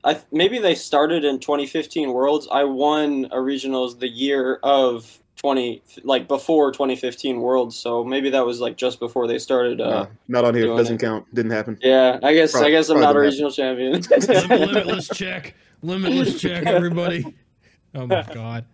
I 0.03 0.19
maybe 0.31 0.59
they 0.59 0.75
started 0.75 1.25
in 1.25 1.39
2015 1.39 2.11
Worlds. 2.13 2.47
I 2.51 2.63
won 2.63 3.25
a 3.31 3.37
regionals 3.37 3.99
the 3.99 4.07
year 4.07 4.59
of 4.63 5.19
20 5.41 5.81
like 6.03 6.27
before 6.27 6.71
2015 6.71 7.39
Worlds. 7.39 7.75
So 7.77 8.03
maybe 8.03 8.29
that 8.31 8.45
was 8.45 8.59
like 8.59 8.75
just 8.75 8.99
before 8.99 9.25
they 9.27 9.39
started 9.39 9.79
uh 9.79 10.03
No, 10.03 10.09
not 10.27 10.45
on 10.45 10.53
here. 10.55 10.67
Doesn't 10.67 10.95
it. 10.95 11.01
count. 11.05 11.33
Didn't 11.33 11.51
happen. 11.51 11.77
yeah, 11.81 12.19
I 12.21 12.33
guess 12.33 12.53
I 12.55 12.69
guess 12.69 12.89
I'm 12.89 12.99
not 12.99 13.11
a 13.11 13.13
probably 13.13 13.27
regional 13.29 13.51
champion. 13.51 14.01
limitless 14.49 15.07
check, 15.09 15.55
limitless 15.81 16.39
check, 16.41 16.65
everybody. 16.65 17.35
Oh 17.95 18.05
my 18.05 18.21
god. 18.31 18.65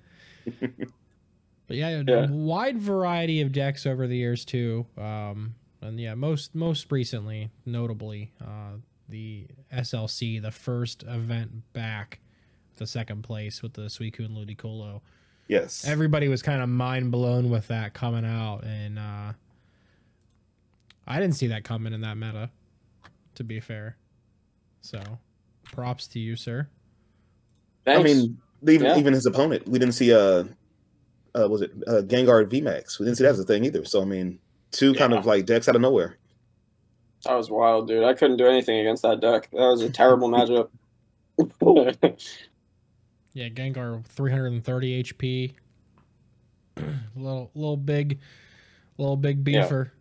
But 1.67 1.77
yeah, 1.77 2.01
Yeah. 2.05 2.25
a 2.25 2.27
wide 2.31 2.79
variety 2.81 3.39
of 3.41 3.53
decks 3.53 3.85
over 3.85 4.07
the 4.07 4.17
years 4.17 4.43
too. 4.43 4.85
Um, 4.97 5.55
and 5.81 5.97
yeah, 5.99 6.15
most 6.15 6.53
most 6.53 6.91
recently, 6.91 7.49
notably, 7.65 8.33
uh, 8.41 8.73
the 9.07 9.47
SLC, 9.73 10.41
the 10.41 10.51
first 10.51 11.03
event 11.03 11.71
back, 11.73 12.19
the 12.75 12.85
second 12.85 13.21
place 13.23 13.63
with 13.63 13.73
the 13.73 13.83
Suicune 13.83 14.31
Ludicolo. 14.35 14.99
Yes. 15.47 15.85
Everybody 15.87 16.27
was 16.27 16.41
kind 16.41 16.61
of 16.61 16.69
mind 16.69 17.11
blown 17.11 17.49
with 17.49 17.67
that 17.67 17.93
coming 17.93 18.25
out, 18.25 18.63
and 18.63 18.97
uh, 18.97 19.33
I 21.07 21.19
didn't 21.19 21.35
see 21.35 21.47
that 21.47 21.63
coming 21.63 21.93
in 21.93 22.01
that 22.01 22.17
meta. 22.17 22.49
To 23.35 23.43
be 23.43 23.59
fair, 23.59 23.97
so 24.81 25.01
props 25.63 26.07
to 26.07 26.19
you, 26.19 26.35
sir. 26.37 26.69
I 27.85 28.01
mean, 28.01 28.37
even 28.67 28.87
Yeah. 28.87 28.97
even 28.97 29.13
his 29.13 29.25
opponent, 29.25 29.67
we 29.67 29.77
didn't 29.77 29.93
see 29.93 30.13
uh, 30.13 30.45
uh 31.37 31.49
was 31.49 31.61
it 31.61 31.71
uh, 31.85 32.01
Gengar 32.03 32.45
VMAX? 32.49 32.97
We 32.97 33.05
didn't 33.05 33.17
see 33.17 33.23
that 33.25 33.31
as 33.31 33.39
a 33.39 33.43
thing 33.43 33.65
either. 33.65 33.83
So 33.83 34.01
I 34.01 34.05
mean, 34.05 34.39
two 34.71 34.93
kind 34.93 35.13
of 35.13 35.25
like 35.25 35.45
decks 35.45 35.67
out 35.67 35.75
of 35.75 35.81
nowhere. 35.81 36.17
that 37.25 37.35
was 37.35 37.51
wild, 37.51 37.89
dude. 37.89 38.05
I 38.05 38.13
couldn't 38.13 38.37
do 38.37 38.47
anything 38.47 38.79
against 38.79 39.03
that 39.03 39.19
deck. 39.19 39.49
That 39.51 39.59
was 39.59 39.81
a 39.81 39.89
terrible 39.89 40.29
matchup. 40.31 40.69
Yeah, 43.35 43.49
Gengar 43.49 44.03
330 44.07 45.03
HP. 45.03 45.53
little 47.15 47.51
little 47.53 47.77
big 47.77 48.17
little 48.97 49.17
big 49.17 49.47
Yeah. 49.47 49.67
beefer. 49.67 49.91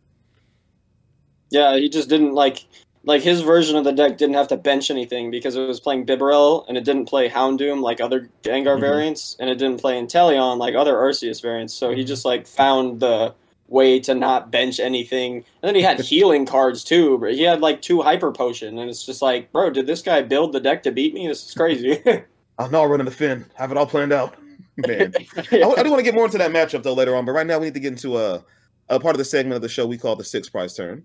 Yeah, 1.50 1.76
he 1.76 1.88
just 1.88 2.08
didn't 2.08 2.32
like 2.34 2.64
like 3.04 3.22
his 3.22 3.40
version 3.42 3.76
of 3.76 3.82
the 3.84 3.92
deck 3.92 4.16
didn't 4.18 4.36
have 4.36 4.48
to 4.48 4.56
bench 4.56 4.90
anything 4.90 5.30
because 5.32 5.56
it 5.56 5.66
was 5.66 5.78
playing 5.80 6.06
Bibarel 6.06 6.64
and 6.68 6.78
it 6.78 6.84
didn't 6.84 7.06
play 7.06 7.28
Houndoom 7.28 7.82
like 7.82 8.00
other 8.00 8.30
Gengar 8.44 8.76
Mhm. 8.76 8.80
variants 8.80 9.36
and 9.40 9.50
it 9.50 9.56
didn't 9.56 9.80
play 9.80 10.00
Inteleon 10.00 10.56
like 10.58 10.74
other 10.76 10.94
Arceus 10.94 11.42
variants. 11.42 11.74
So 11.74 11.90
he 11.90 12.02
Mhm. 12.02 12.06
just 12.06 12.24
like 12.24 12.46
found 12.46 13.00
the 13.00 13.34
way 13.68 13.98
to 14.00 14.14
not 14.14 14.50
bench 14.52 14.78
anything. 14.78 15.36
And 15.38 15.44
then 15.68 15.74
he 15.74 15.82
had 15.82 15.98
healing 16.12 16.46
cards 16.46 16.82
too, 16.84 17.18
but 17.18 17.34
he 17.34 17.42
had 17.42 17.60
like 17.60 17.82
two 17.82 18.00
hyper 18.02 18.30
potion 18.32 18.78
and 18.78 18.88
it's 18.88 19.04
just 19.04 19.20
like, 19.22 19.50
bro, 19.52 19.70
did 19.70 19.86
this 19.86 20.02
guy 20.02 20.22
build 20.22 20.52
the 20.52 20.60
deck 20.60 20.82
to 20.84 20.92
beat 20.92 21.14
me? 21.14 21.26
This 21.26 21.46
is 21.48 21.52
crazy. 21.54 22.00
I'm 22.58 22.70
not 22.70 22.84
running 22.84 23.06
the 23.06 23.10
Phinn. 23.10 23.46
Have 23.54 23.70
it 23.70 23.76
all 23.76 23.86
planned 23.86 24.12
out. 24.12 24.36
Man. 24.76 25.12
I, 25.36 25.74
I 25.76 25.82
do 25.82 25.90
want 25.90 25.98
to 25.98 26.02
get 26.02 26.14
more 26.14 26.24
into 26.24 26.38
that 26.38 26.50
matchup 26.50 26.82
though 26.82 26.94
later 26.94 27.14
on, 27.14 27.24
but 27.24 27.32
right 27.32 27.46
now 27.46 27.58
we 27.58 27.66
need 27.66 27.74
to 27.74 27.80
get 27.80 27.92
into 27.92 28.18
a, 28.18 28.44
a 28.88 28.98
part 28.98 29.14
of 29.14 29.18
the 29.18 29.24
segment 29.24 29.56
of 29.56 29.62
the 29.62 29.68
show 29.68 29.86
we 29.86 29.98
call 29.98 30.16
the 30.16 30.24
six 30.24 30.48
prize 30.48 30.74
turn. 30.74 31.04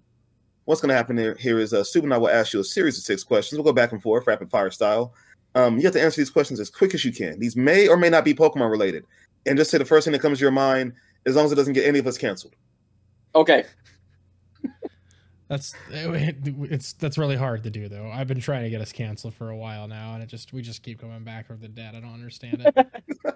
What's 0.66 0.82
going 0.82 0.90
to 0.90 0.96
happen 0.96 1.18
here, 1.18 1.36
here 1.40 1.60
is 1.60 1.74
uh, 1.74 1.84
Sue 1.84 2.02
and 2.02 2.14
I 2.14 2.18
will 2.18 2.30
ask 2.30 2.54
you 2.54 2.60
a 2.60 2.64
series 2.64 2.98
of 2.98 3.04
six 3.04 3.24
questions. 3.24 3.58
We'll 3.58 3.66
go 3.66 3.74
back 3.74 3.92
and 3.92 4.02
forth, 4.02 4.28
rapid 4.28 4.50
fire 4.50 4.72
style. 4.72 5.14
Um, 5.56 5.78
you 5.78 5.84
have 5.84 5.94
to 5.94 6.02
answer 6.02 6.22
these 6.22 6.30
questions 6.30 6.60
as 6.60 6.70
quick 6.70 6.94
as 6.94 7.04
you 7.04 7.12
can. 7.12 7.40
These 7.40 7.56
may 7.56 7.88
or 7.88 7.98
may 7.98 8.10
not 8.10 8.24
be 8.24 8.36
Pokemon 8.36 8.70
related, 8.70 9.06
and 9.46 9.58
just 9.58 9.72
say 9.72 9.80
the 9.80 9.86
first 9.86 10.06
thing 10.06 10.12
that 10.14 10.22
comes 10.22 10.38
to 10.38 10.44
your 10.44 10.52
mind, 10.52 10.94
as 11.26 11.36
long 11.36 11.46
as 11.46 11.52
it 11.52 11.56
doesn't 11.56 11.74
get 11.74 11.86
any 11.86 12.00
of 12.00 12.06
us 12.06 12.18
canceled. 12.18 12.56
okay. 13.34 13.66
That's 15.50 15.74
it's 15.90 16.94
that's 16.94 17.18
really 17.18 17.36
hard 17.36 17.64
to 17.64 17.70
do 17.72 17.90
though. 17.90 18.10
I've 18.10 18.28
been 18.28 18.40
trying 18.40 18.64
to 18.64 18.70
get 18.70 18.82
us 18.82 18.92
canceled 18.92 19.34
for 19.34 19.50
a 19.50 19.58
while 19.58 19.88
now, 19.88 20.14
and 20.14 20.24
it 20.24 20.28
just 20.28 20.54
we 20.54 20.62
just 20.62 20.84
keep 20.84 21.02
coming 21.02 21.24
back 21.24 21.48
from 21.48 21.60
the 21.60 21.68
dead. 21.68 21.96
I 21.96 22.00
don't 22.00 22.14
understand 22.14 22.62
it. 22.66 22.88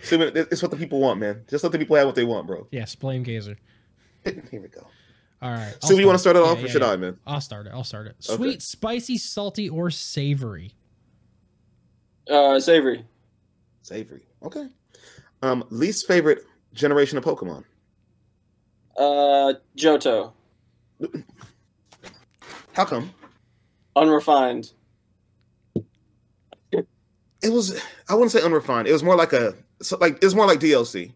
Sue, 0.00 0.20
it- 0.20 0.36
it's 0.36 0.60
what 0.62 0.70
the 0.70 0.76
people 0.76 1.00
want, 1.00 1.18
man. 1.20 1.42
Just 1.48 1.64
let 1.64 1.72
the 1.72 1.78
people 1.78 1.96
have 1.96 2.06
what 2.06 2.14
they 2.14 2.24
want, 2.24 2.46
bro. 2.46 2.66
yes, 2.70 2.94
blame 2.94 3.22
Gazer. 3.22 3.56
Here 4.24 4.60
we 4.60 4.68
go. 4.68 4.86
All 5.42 5.50
right. 5.50 5.74
Sue, 5.82 5.98
you 5.98 6.06
want 6.06 6.14
to 6.16 6.20
start 6.20 6.36
it 6.36 6.42
off, 6.42 6.58
yeah, 6.58 6.64
or 6.66 6.68
should 6.68 6.82
yeah. 6.82 6.90
I, 6.90 6.96
man? 6.96 7.18
I'll 7.26 7.40
start 7.40 7.66
it. 7.66 7.72
I'll 7.74 7.82
start 7.84 8.06
it. 8.06 8.16
Okay. 8.28 8.36
Sweet, 8.36 8.62
spicy, 8.62 9.16
salty, 9.18 9.68
or 9.68 9.90
savory. 9.90 10.72
Uh 12.30 12.58
Savory. 12.60 13.04
Savory. 13.82 14.22
Okay. 14.42 14.66
Um, 15.42 15.64
least 15.70 16.06
favorite 16.06 16.44
generation 16.72 17.16
of 17.18 17.24
Pokemon. 17.24 17.64
Uh 18.98 19.54
Johto. 19.76 20.32
How 22.74 22.84
come? 22.84 23.14
Unrefined. 23.96 24.72
It 26.72 27.52
was. 27.52 27.80
I 28.08 28.14
wouldn't 28.14 28.32
say 28.32 28.42
unrefined. 28.42 28.88
It 28.88 28.92
was 28.92 29.02
more 29.02 29.16
like 29.16 29.32
a. 29.32 29.54
So 29.82 29.98
like 29.98 30.22
it's 30.22 30.34
more 30.34 30.46
like 30.46 30.60
DLC 30.60 31.12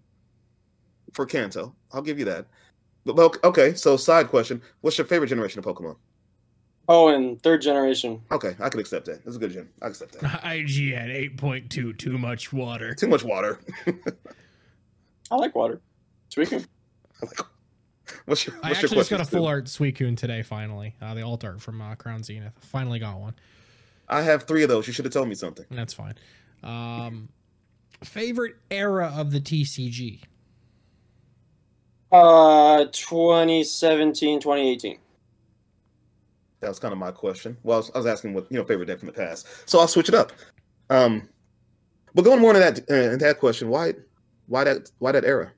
for 1.13 1.27
Kanto. 1.27 1.75
I'll 1.93 2.03
give 2.03 2.19
you 2.19 2.27
that. 2.27 2.47
But, 3.05 3.17
but 3.17 3.43
okay. 3.45 3.75
So 3.75 3.97
side 3.97 4.29
question: 4.29 4.63
What's 4.83 4.99
your 4.99 5.07
favorite 5.07 5.29
generation 5.29 5.59
of 5.59 5.65
Pokemon? 5.65 5.97
Oh, 6.89 7.09
and 7.09 7.41
third 7.43 7.61
generation. 7.61 8.23
Okay, 8.31 8.57
I 8.61 8.69
can 8.69 8.81
accept 8.81 9.07
that. 9.07 9.25
That's 9.25 9.37
a 9.37 9.41
good 9.41 9.53
gen. 9.53 9.69
I 9.83 9.89
accept 9.89 10.19
that. 10.19 10.23
IGN 10.43 11.37
8.2, 11.39 11.99
too 11.99 12.17
much 12.17 12.51
water. 12.51 12.95
Too 12.95 13.09
much 13.09 13.25
water. 13.25 13.61
I 15.31 15.37
like 15.37 15.55
water. 15.55 15.83
Suicune. 16.35 16.67
What's 18.27 18.47
your 18.47 18.57
I 18.57 18.69
What's 18.69 18.83
your 18.83 18.87
actually 18.87 18.97
just 18.99 19.11
got 19.11 19.21
a 19.21 19.25
full 19.25 19.47
art 19.47 19.67
Suicune 19.67 20.17
today, 20.17 20.43
finally. 20.43 20.95
Uh, 21.01 21.15
the 21.15 21.23
alt 21.23 21.45
art 21.45 21.61
from 21.61 21.81
uh, 21.81 21.95
Crown 21.95 22.23
Zenith. 22.23 22.53
Finally 22.61 22.99
got 22.99 23.19
one. 23.19 23.35
I 24.09 24.23
have 24.23 24.45
three 24.45 24.63
of 24.63 24.69
those. 24.69 24.87
You 24.87 24.93
should 24.93 25.05
have 25.05 25.13
told 25.13 25.29
me 25.29 25.35
something. 25.35 25.67
That's 25.71 25.93
fine. 25.93 26.15
Um, 26.63 27.29
favorite 28.03 28.57
era 28.71 29.13
of 29.15 29.33
the 29.33 29.41
TCG? 29.41 30.23
Uh 32.11 32.87
2017, 32.91 34.41
2018. 34.41 34.99
That 36.61 36.69
was 36.69 36.79
kind 36.79 36.93
of 36.93 36.99
my 36.99 37.11
question. 37.11 37.57
Well, 37.63 37.77
I 37.77 37.79
was, 37.79 37.91
I 37.95 37.99
was 37.99 38.07
asking 38.07 38.35
what 38.35 38.47
you 38.51 38.59
know 38.59 38.65
favorite 38.65 38.87
deck 38.87 38.99
from 38.99 39.07
the 39.07 39.13
past. 39.13 39.47
So 39.69 39.79
I'll 39.79 39.89
switch 39.89 40.09
it 40.09 40.15
up. 40.15 40.33
Um, 40.91 41.29
but 42.15 42.23
going 42.23 42.41
more 42.41 42.55
into 42.55 42.61
that 42.61 42.91
uh, 42.91 43.13
into 43.13 43.25
that 43.25 43.39
question, 43.39 43.69
why 43.69 43.93
why 44.47 44.65
that 44.65 44.91
why 44.99 45.13
that 45.13 45.25
era? 45.25 45.53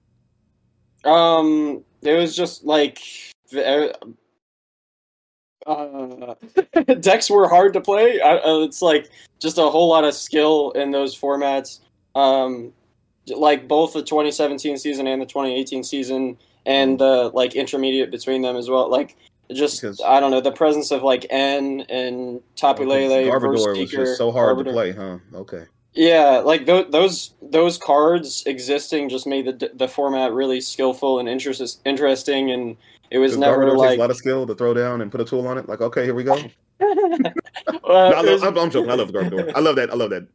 Um, 1.05 1.85
it 2.03 2.15
was 2.15 2.37
just 2.37 2.65
like 2.65 2.99
uh, 3.55 3.89
decks 7.01 7.31
were 7.31 7.49
hard 7.49 7.73
to 7.75 7.81
play. 7.81 8.21
I, 8.21 8.37
uh, 8.39 8.61
it's 8.61 8.83
like 8.83 9.11
just 9.39 9.59
a 9.59 9.69
whole 9.69 9.89
lot 9.89 10.05
of 10.05 10.15
skill 10.15 10.71
in 10.73 10.91
those 10.91 11.19
formats. 11.19 11.81
Um, 12.15 12.73
like 13.29 13.69
both 13.69 13.93
the 13.93 14.03
2017 14.03 14.79
season 14.79 15.07
and 15.07 15.23
the 15.23 15.27
2018 15.27 15.85
season, 15.85 16.37
and 16.67 16.99
the 16.99 17.31
like 17.35 17.55
intermediate 17.55 18.11
between 18.11 18.43
them 18.43 18.57
as 18.57 18.69
well. 18.69 18.91
Like 18.91 19.17
just 19.53 19.81
Because- 19.81 20.01
I 20.05 20.21
don't 20.21 20.31
know 20.31 20.41
the 20.41 20.53
presence 20.53 20.91
of 20.91 21.03
like 21.03 21.27
N 21.31 21.83
and 21.89 22.41
Tapu 22.57 22.85
Lele, 22.85 23.31
Garbodor 23.31 23.79
was 23.79 23.91
just 23.91 24.19
so 24.19 24.33
hard 24.33 24.59
to 24.65 24.73
play, 24.73 24.93
huh? 24.93 25.19
Okay. 25.35 25.65
Yeah, 25.93 26.39
like 26.39 26.67
th- 26.67 26.91
those 26.91 27.35
those 27.43 27.77
cards 27.77 28.45
existing 28.47 29.09
just 29.09 29.27
made 29.27 29.47
the 29.47 29.71
the 29.75 29.89
format 29.89 30.33
really 30.33 30.61
skillful 30.61 31.19
and 31.19 31.29
interest- 31.29 31.81
interesting, 31.85 32.53
and 32.53 32.77
it 33.11 33.19
was 33.19 33.37
never 33.37 33.65
Garbodor 33.65 33.77
like. 33.77 33.99
a 33.99 34.01
lot 34.01 34.11
of 34.11 34.17
skill 34.17 34.47
to 34.47 34.55
throw 34.55 34.73
down 34.73 35.01
and 35.01 35.11
put 35.11 35.21
a 35.21 35.25
tool 35.25 35.47
on 35.49 35.59
it. 35.59 35.69
Like, 35.69 35.81
okay, 35.81 36.05
here 36.05 36.15
we 36.15 36.25
go. 36.25 36.37
Uh, 37.69 38.11
No, 38.11 38.17
I 38.17 38.21
love, 38.23 38.43
I'm, 38.45 38.59
I'm 38.59 38.71
joking. 38.71 38.91
I 38.91 38.95
love 38.95 39.11
Garbodor. 39.11 39.53
I 39.55 39.59
love 39.61 39.77
that. 39.77 39.91
I 39.91 39.95
love 39.95 40.11
that. 40.11 40.27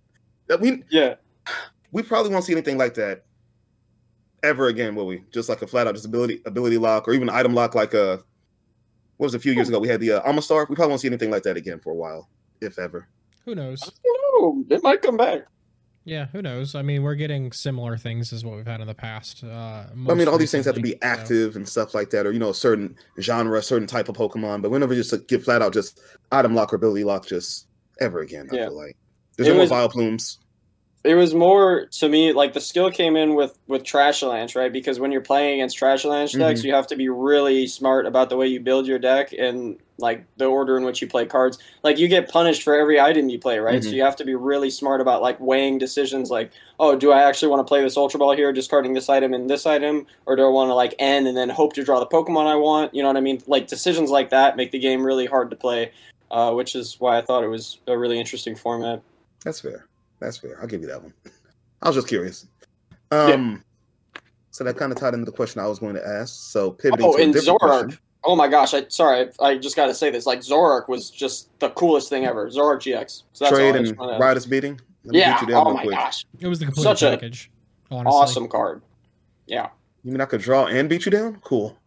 That 0.47 0.59
we 0.59 0.83
yeah, 0.89 1.15
we 1.91 2.03
probably 2.03 2.31
won't 2.31 2.43
see 2.43 2.51
anything 2.51 2.77
like 2.77 2.93
that 2.95 3.23
ever 4.43 4.67
again, 4.67 4.93
will 4.93 5.07
we? 5.07 5.23
Just 5.31 5.47
like 5.49 5.61
a 5.61 5.67
flat 5.67 5.87
out 5.87 5.95
just 5.95 6.05
ability 6.05 6.41
ability 6.45 6.77
lock 6.77 7.07
or 7.07 7.13
even 7.13 7.29
item 7.29 7.53
lock, 7.53 7.73
like 7.75 7.93
a 7.93 8.21
what 9.17 9.27
was 9.27 9.33
it, 9.33 9.37
a 9.37 9.39
few 9.39 9.53
years 9.53 9.69
ago? 9.69 9.79
We 9.79 9.87
had 9.87 10.01
the 10.01 10.11
uh, 10.11 10.31
Amistar. 10.31 10.67
We 10.69 10.75
probably 10.75 10.89
won't 10.89 11.01
see 11.01 11.07
anything 11.07 11.31
like 11.31 11.43
that 11.43 11.55
again 11.55 11.79
for 11.79 11.91
a 11.91 11.95
while, 11.95 12.29
if 12.61 12.77
ever. 12.77 13.07
Who 13.45 13.55
knows? 13.55 13.79
Know. 14.39 14.63
It 14.75 14.83
might 14.83 15.01
come 15.01 15.17
back. 15.17 15.41
Yeah, 16.07 16.27
who 16.27 16.43
knows? 16.43 16.75
I 16.75 16.83
mean, 16.83 17.01
we're 17.01 17.15
getting 17.15 17.51
similar 17.51 17.97
things 17.97 18.31
as 18.31 18.45
what 18.45 18.55
we've 18.55 18.67
had 18.67 18.79
in 18.79 18.85
the 18.85 18.93
past. 18.93 19.43
Uh, 19.43 19.85
I 20.07 20.13
mean, 20.13 20.27
all 20.27 20.37
these 20.37 20.51
things 20.51 20.65
have 20.65 20.75
to 20.75 20.81
be 20.81 20.89
recently, 20.89 21.07
so- 21.15 21.19
active 21.19 21.55
and 21.55 21.67
stuff 21.67 21.95
like 21.95 22.11
that, 22.11 22.27
or 22.27 22.31
you 22.31 22.37
know, 22.37 22.49
a 22.49 22.53
certain 22.53 22.95
genre, 23.19 23.57
a 23.57 23.63
certain 23.63 23.87
type 23.87 24.07
of 24.07 24.15
Pokemon. 24.15 24.61
But 24.61 24.69
whenever 24.69 24.93
you 24.93 25.01
just 25.01 25.27
get 25.27 25.43
flat 25.43 25.63
out 25.63 25.73
just 25.73 25.99
item 26.31 26.53
lock 26.53 26.71
or 26.73 26.75
ability 26.75 27.03
lock, 27.05 27.25
just 27.25 27.67
ever 27.99 28.19
again. 28.19 28.47
I 28.51 28.55
Yeah. 28.55 28.65
feel 28.67 28.77
like 28.77 28.97
there's 29.35 29.47
It 29.49 29.53
no 29.53 29.59
was- 29.61 29.69
more 29.71 29.79
Vileplumes. 29.89 30.37
It 31.03 31.13
was 31.15 31.35
more 31.35 31.85
to 31.99 32.09
me 32.09 32.33
like 32.33 32.53
the 32.53 32.61
skill 32.61 32.89
came 32.91 33.15
in 33.15 33.35
with 33.35 33.57
with 33.67 33.83
Trashalanche, 33.83 34.55
right? 34.55 34.73
Because 34.73 34.99
when 34.99 35.11
you're 35.11 35.21
playing 35.21 35.59
against 35.59 35.79
Trashalanche 35.79 36.37
decks, 36.37 36.59
Mm-hmm. 36.61 36.67
you 36.67 36.73
have 36.73 36.87
to 36.87 36.95
be 36.95 37.09
really 37.09 37.67
smart 37.67 38.05
about 38.07 38.29
the 38.29 38.37
way 38.37 38.47
you 38.47 38.59
build 38.59 38.87
your 38.87 38.97
deck 38.99 39.31
and 39.37 39.77
like 39.97 40.25
the 40.37 40.45
order 40.45 40.77
in 40.77 40.83
which 40.83 41.01
you 41.01 41.07
play 41.07 41.25
cards. 41.25 41.57
Like 41.83 41.97
you 41.97 42.07
get 42.07 42.29
punished 42.29 42.63
for 42.63 42.77
every 42.77 42.99
item 42.99 43.29
you 43.29 43.39
play, 43.39 43.59
right? 43.59 43.81
So 43.83 43.89
Mhm. 43.89 43.93
you 43.93 44.03
have 44.03 44.15
to 44.17 44.25
be 44.25 44.35
really 44.35 44.69
smart 44.69 44.99
about 44.99 45.21
like 45.21 45.39
weighing 45.39 45.77
decisions 45.77 46.29
like, 46.29 46.51
oh, 46.79 46.95
do 46.97 47.11
I 47.11 47.21
actually 47.23 47.47
want 47.49 47.61
to 47.61 47.63
play 47.69 47.81
this 47.81 47.95
Ultra 47.95 48.19
Ball 48.19 48.35
here, 48.35 48.51
discarding 48.51 48.93
this 48.93 49.07
item 49.09 49.33
and 49.33 49.49
this 49.49 49.65
item, 49.65 50.05
or 50.25 50.35
do 50.35 50.43
I 50.45 50.49
want 50.49 50.69
to 50.69 50.73
like 50.73 50.95
end 50.99 51.27
and 51.27 51.37
then 51.37 51.49
hope 51.49 51.73
to 51.73 51.83
draw 51.83 51.99
the 51.99 52.05
Pokemon 52.07 52.45
I 52.45 52.55
want? 52.55 52.93
You 52.93 53.03
know 53.03 53.07
what 53.09 53.17
I 53.17 53.21
mean? 53.21 53.41
Like 53.47 53.67
decisions 53.67 54.09
like 54.09 54.29
that 54.31 54.57
make 54.57 54.71
the 54.71 54.79
game 54.79 55.01
really 55.03 55.25
hard 55.25 55.49
to 55.51 55.55
play, 55.55 55.91
uh, 56.29 56.51
which 56.53 56.75
is 56.75 56.97
why 56.99 57.17
I 57.17 57.21
thought 57.21 57.43
it 57.43 57.47
was 57.49 57.79
a 57.87 57.97
really 57.97 58.19
interesting 58.19 58.55
format. 58.55 59.01
That's 59.45 59.61
fair. 59.61 59.85
That's 60.19 60.37
fair. 60.37 60.59
I'll 60.61 60.67
give 60.67 60.81
you 60.81 60.87
that 60.87 61.01
one. 61.01 61.13
I 61.81 61.87
was 61.87 61.95
just 61.95 62.07
curious. 62.09 62.47
Um, 63.11 63.63
so 64.51 64.63
that 64.65 64.75
kind 64.75 64.91
of 64.91 64.97
tied 64.97 65.13
into 65.13 65.25
the 65.25 65.31
question 65.31 65.61
I 65.61 65.67
was 65.67 65.79
going 65.79 65.95
to 65.95 66.05
ask. 66.05 66.33
So 66.51 66.71
pivoting 66.71 67.05
Oh, 67.05 67.15
to 67.15 67.23
a 67.23 67.25
different 67.27 67.47
Zoroark. 67.47 67.59
question. 67.59 67.99
Oh 68.25 68.35
my 68.35 68.47
gosh! 68.47 68.73
I 68.73 68.85
sorry, 68.87 69.29
I, 69.39 69.45
I 69.45 69.57
just 69.57 69.75
got 69.75 69.85
to 69.87 69.93
say 69.93 70.09
this. 70.09 70.25
Like 70.25 70.39
Zoroark 70.39 70.87
was 70.89 71.09
just 71.11 71.47
the 71.59 71.69
coolest 71.69 72.09
thing 72.09 72.25
ever. 72.25 72.49
Zoroark 72.49 72.79
GX. 72.81 73.23
So 73.33 73.45
that's 73.45 73.51
all 73.51 73.57
Trade 73.57 73.75
and 73.75 73.85
just 73.87 73.99
Riotous 73.99 74.45
Beating. 74.45 74.79
Let 75.03 75.15
Yeah. 75.15 75.33
beat 75.39 75.41
you 75.47 75.53
down 75.53 75.67
Oh 75.67 75.73
my 75.73 75.81
quick. 75.83 75.95
gosh! 75.95 76.25
It 76.39 76.47
was 76.47 76.59
the 76.59 76.65
complete 76.65 76.83
Such 76.83 77.01
package. 77.01 77.51
honestly. 77.91 78.17
Awesome 78.19 78.47
card. 78.47 78.81
Yeah. 79.45 79.69
You 80.03 80.11
mean 80.11 80.21
I 80.21 80.25
could 80.25 80.41
draw 80.41 80.65
and 80.65 80.89
beat 80.89 81.05
you 81.05 81.11
down? 81.11 81.39
Cool. 81.43 81.77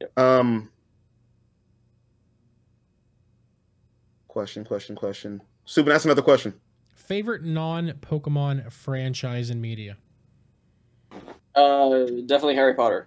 Yep. 0.00 0.18
Um. 0.18 0.70
Question, 4.28 4.64
question, 4.64 4.96
question. 4.96 5.40
Subin, 5.66 5.86
that's 5.86 6.04
another 6.04 6.22
question. 6.22 6.54
Favorite 6.94 7.44
non-Pokemon 7.44 8.72
franchise 8.72 9.50
in 9.50 9.60
media? 9.60 9.96
Uh, 11.54 12.06
definitely 12.26 12.56
Harry 12.56 12.74
Potter. 12.74 13.06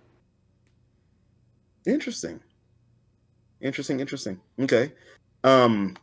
Interesting. 1.87 2.39
Interesting, 3.61 3.99
interesting. 3.99 4.39
Okay. 4.59 4.91
Um. 5.43 5.95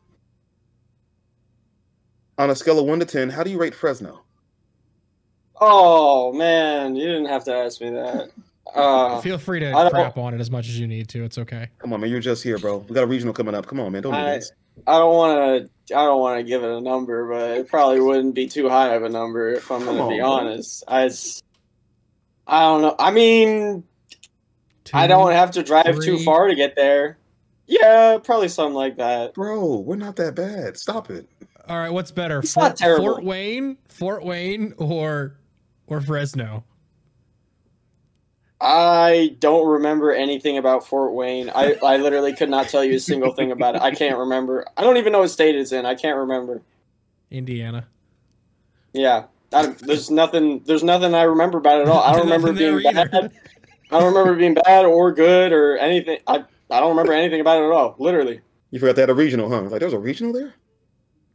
On 2.36 2.50
a 2.50 2.54
scale 2.56 2.80
of 2.80 2.86
one 2.86 2.98
to 2.98 3.04
ten, 3.06 3.30
how 3.30 3.44
do 3.44 3.50
you 3.50 3.58
rate 3.58 3.74
Fresno? 3.76 4.22
Oh 5.60 6.32
man, 6.32 6.96
you 6.96 7.06
didn't 7.06 7.26
have 7.26 7.44
to 7.44 7.54
ask 7.54 7.80
me 7.80 7.90
that. 7.90 8.30
Uh, 8.74 9.20
Feel 9.20 9.38
free 9.38 9.60
to 9.60 9.70
crap 9.92 10.16
on 10.18 10.34
it 10.34 10.40
as 10.40 10.50
much 10.50 10.66
as 10.66 10.80
you 10.80 10.88
need 10.88 11.06
to. 11.08 11.22
It's 11.22 11.38
okay. 11.38 11.68
Come 11.78 11.92
on, 11.92 12.00
man. 12.00 12.10
You're 12.10 12.18
just 12.18 12.42
here, 12.42 12.58
bro. 12.58 12.78
We 12.78 12.92
got 12.94 13.04
a 13.04 13.06
regional 13.06 13.32
coming 13.32 13.54
up. 13.54 13.66
Come 13.66 13.78
on, 13.78 13.92
man. 13.92 14.02
Don't 14.02 14.14
do 14.14 14.18
I- 14.18 14.34
this. 14.36 14.50
I 14.88 14.98
don't 14.98 15.14
want 15.14 15.68
to. 15.88 15.94
I 15.96 16.04
don't 16.04 16.18
want 16.18 16.38
to 16.40 16.42
give 16.42 16.64
it 16.64 16.70
a 16.70 16.80
number, 16.80 17.28
but 17.28 17.50
it 17.58 17.68
probably 17.68 18.00
wouldn't 18.00 18.34
be 18.34 18.48
too 18.48 18.68
high 18.68 18.94
of 18.94 19.04
a 19.04 19.08
number 19.08 19.50
if 19.52 19.70
I'm 19.70 19.84
Come 19.84 19.96
going 19.98 20.10
to 20.10 20.16
be 20.16 20.20
on, 20.20 20.44
man. 20.44 20.52
honest. 20.54 20.82
I, 20.88 21.04
s- 21.04 21.40
I 22.48 22.62
don't 22.62 22.82
know. 22.82 22.96
I 22.98 23.12
mean, 23.12 23.84
I 24.92 25.06
don't 25.06 25.32
have 25.32 25.52
to 25.52 25.62
drive 25.62 25.98
too 26.00 26.18
far 26.18 26.48
to 26.48 26.54
get 26.54 26.76
there. 26.76 27.18
Yeah, 27.66 28.18
probably 28.22 28.48
something 28.48 28.74
like 28.74 28.96
that. 28.96 29.34
Bro, 29.34 29.78
we're 29.80 29.96
not 29.96 30.16
that 30.16 30.34
bad. 30.34 30.76
Stop 30.76 31.10
it. 31.10 31.26
All 31.66 31.78
right, 31.78 31.90
what's 31.90 32.10
better, 32.10 32.40
It's 32.40 32.52
Fort, 32.52 32.64
not 32.70 32.76
terrible. 32.76 33.14
Fort 33.14 33.24
Wayne, 33.24 33.78
Fort 33.88 34.24
Wayne, 34.24 34.74
or 34.76 35.36
or 35.86 36.00
Fresno? 36.02 36.64
I 38.60 39.36
don't 39.40 39.66
remember 39.66 40.12
anything 40.12 40.58
about 40.58 40.86
Fort 40.86 41.12
Wayne. 41.12 41.50
I, 41.54 41.74
I 41.82 41.96
literally 41.96 42.34
could 42.34 42.48
not 42.48 42.68
tell 42.68 42.84
you 42.84 42.94
a 42.96 43.00
single 43.00 43.32
thing 43.34 43.50
about 43.52 43.74
it. 43.76 43.82
I 43.82 43.90
can't 43.90 44.18
remember. 44.18 44.64
I 44.76 44.82
don't 44.82 44.96
even 44.96 45.12
know 45.12 45.20
what 45.20 45.28
state 45.30 45.54
it's 45.54 45.72
in. 45.72 45.84
I 45.84 45.94
can't 45.94 46.16
remember. 46.16 46.62
Indiana. 47.30 47.86
Yeah, 48.92 49.24
I, 49.52 49.66
there's 49.66 50.10
nothing. 50.10 50.60
There's 50.64 50.84
nothing 50.84 51.14
I 51.14 51.22
remember 51.22 51.58
about 51.58 51.78
it 51.78 51.82
at 51.82 51.88
all. 51.88 52.00
I 52.02 52.12
don't 52.12 52.22
remember 52.24 52.52
Nothing 52.52 52.62
there 52.62 52.78
being 52.78 52.96
either. 52.96 53.08
bad. 53.08 53.32
I 53.94 54.00
don't 54.00 54.12
remember 54.12 54.34
being 54.36 54.54
bad 54.54 54.84
or 54.84 55.12
good 55.12 55.52
or 55.52 55.78
anything. 55.78 56.18
I 56.26 56.44
I 56.70 56.80
don't 56.80 56.90
remember 56.90 57.12
anything 57.12 57.40
about 57.40 57.62
it 57.62 57.66
at 57.66 57.70
all. 57.72 57.94
Literally, 57.98 58.40
You 58.70 58.80
forgot 58.80 58.96
they 58.96 59.02
had 59.02 59.10
a 59.10 59.14
regional, 59.14 59.48
huh? 59.48 59.62
Like, 59.62 59.78
there 59.78 59.86
was 59.86 59.92
a 59.94 59.98
regional 59.98 60.32
there? 60.32 60.54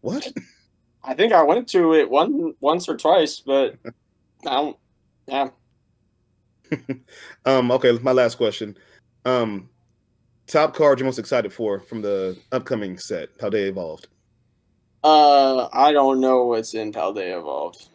What? 0.02 0.30
I 1.04 1.14
think 1.14 1.32
I 1.32 1.42
went 1.44 1.70
to 1.70 1.94
it 1.94 2.10
one 2.10 2.54
once 2.60 2.90
or 2.90 2.98
twice, 2.98 3.40
but 3.40 3.76
I 4.46 4.50
don't. 4.50 4.78
Yeah. 5.28 5.50
Um, 7.46 7.72
okay, 7.72 7.98
my 8.04 8.12
last 8.12 8.36
question. 8.36 8.78
Um, 9.26 9.70
top 10.46 10.76
card 10.76 11.00
you're 11.00 11.06
most 11.06 11.18
excited 11.18 11.52
for 11.52 11.80
from 11.80 12.02
the 12.02 12.38
upcoming 12.52 12.98
set, 13.00 13.36
Paldea 13.40 13.70
Evolved. 13.70 14.08
Uh, 15.04 15.68
I 15.74 15.92
don't 15.94 16.20
know 16.20 16.46
what's 16.46 16.76
in 16.76 16.92
Paldea 16.92 17.40
Evolved. 17.40 17.88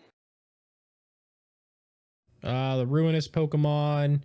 Uh, 2.42 2.78
the 2.78 2.86
ruinous 2.86 3.28
Pokemon, 3.28 4.22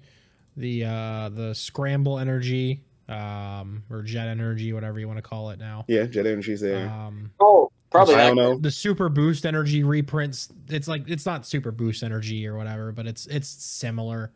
the 0.60 0.86
uh, 0.86 1.30
the 1.30 1.56
scramble 1.56 2.20
energy, 2.20 2.84
um, 3.08 3.84
or 3.90 4.02
jet 4.04 4.28
energy, 4.28 4.72
whatever 4.74 5.00
you 5.00 5.08
want 5.08 5.18
to 5.18 5.24
call 5.24 5.50
it 5.50 5.58
now. 5.60 5.86
Yeah, 5.88 6.04
Jet 6.04 6.28
Energy's 6.28 6.62
there. 6.62 6.88
Um, 6.90 7.32
Oh, 7.40 7.72
probably. 7.90 8.16
I 8.16 8.28
don't 8.28 8.36
know. 8.36 8.58
the 8.58 8.70
super 8.72 9.10
boost 9.10 9.46
energy 9.46 9.84
reprints. 9.84 10.50
It's 10.68 10.88
like 10.88 11.10
it's 11.10 11.26
not 11.26 11.46
super 11.48 11.72
boost 11.72 12.04
energy 12.04 12.46
or 12.46 12.56
whatever, 12.58 12.92
but 12.92 13.08
it's 13.08 13.26
it's 13.28 13.48
similar 13.48 14.32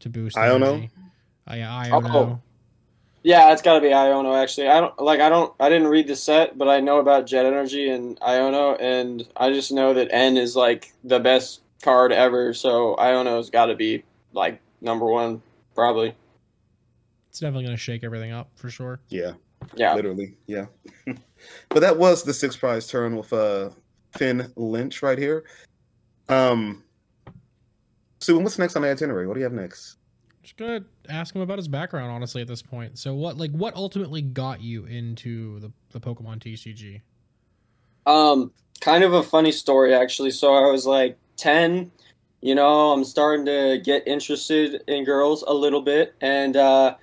to 0.00 0.08
boost. 0.08 0.36
I 0.36 0.48
don't 0.48 0.60
know. 0.60 0.74
energy. 0.74 0.90
I 1.46 1.86
I 1.86 1.88
don't 1.90 2.06
Oh. 2.06 2.08
know. 2.08 2.42
Yeah, 3.24 3.52
it's 3.52 3.62
got 3.62 3.74
to 3.74 3.80
be 3.80 3.88
Iono. 3.88 4.40
Actually, 4.40 4.68
I 4.68 4.80
don't 4.80 4.98
like. 5.00 5.20
I 5.20 5.28
don't. 5.28 5.52
I 5.60 5.68
didn't 5.68 5.88
read 5.88 6.06
the 6.06 6.16
set, 6.16 6.56
but 6.56 6.68
I 6.68 6.80
know 6.80 6.98
about 6.98 7.26
Jet 7.26 7.44
Energy 7.44 7.90
and 7.90 8.18
Iono, 8.20 8.76
and 8.80 9.26
I 9.36 9.52
just 9.52 9.70
know 9.72 9.92
that 9.94 10.08
N 10.12 10.36
is 10.36 10.54
like 10.56 10.92
the 11.04 11.18
best 11.18 11.60
card 11.82 12.12
ever. 12.12 12.54
So 12.54 12.96
Iono's 12.98 13.50
got 13.50 13.66
to 13.66 13.74
be 13.74 14.04
like 14.32 14.60
number 14.80 15.04
one, 15.06 15.42
probably. 15.78 16.12
It's 17.30 17.38
definitely 17.38 17.66
gonna 17.66 17.76
shake 17.76 18.02
everything 18.02 18.32
up 18.32 18.50
for 18.56 18.68
sure. 18.68 18.98
Yeah, 19.10 19.34
Yeah. 19.76 19.94
literally. 19.94 20.36
Yeah. 20.48 20.66
but 21.68 21.78
that 21.80 21.96
was 21.96 22.24
the 22.24 22.34
six 22.34 22.56
prize 22.56 22.88
turn 22.88 23.16
with 23.16 23.32
uh 23.32 23.70
Phinn 24.16 24.52
Lynch 24.56 25.02
right 25.04 25.16
here. 25.18 25.44
Um 26.28 26.82
Sue, 28.20 28.40
what's 28.40 28.58
next 28.58 28.74
on 28.74 28.82
the 28.82 28.90
itinerary? 28.90 29.28
What 29.28 29.34
do 29.34 29.40
you 29.40 29.44
have 29.44 29.52
next? 29.52 29.98
Just 30.42 30.56
gonna 30.56 30.80
ask 31.08 31.32
him 31.32 31.42
about 31.42 31.58
his 31.58 31.68
background, 31.68 32.10
honestly, 32.10 32.42
at 32.42 32.48
this 32.48 32.60
point. 32.62 32.98
So 32.98 33.14
what 33.14 33.36
like 33.36 33.52
what 33.52 33.76
ultimately 33.76 34.20
got 34.20 34.60
you 34.60 34.84
into 34.86 35.60
the, 35.60 35.70
the 35.90 36.00
Pokemon 36.00 36.40
TCG? 36.40 37.02
Um, 38.04 38.50
kind 38.80 39.04
of 39.04 39.12
a 39.12 39.22
funny 39.22 39.52
story 39.52 39.94
actually. 39.94 40.32
So 40.32 40.54
I 40.54 40.68
was 40.72 40.86
like 40.86 41.16
ten. 41.36 41.92
You 42.40 42.54
know, 42.54 42.92
I'm 42.92 43.04
starting 43.04 43.46
to 43.46 43.80
get 43.82 44.06
interested 44.06 44.82
in 44.86 45.04
girls 45.04 45.42
a 45.46 45.52
little 45.52 45.82
bit, 45.82 46.14
and 46.20 46.56
uh, 46.56 46.94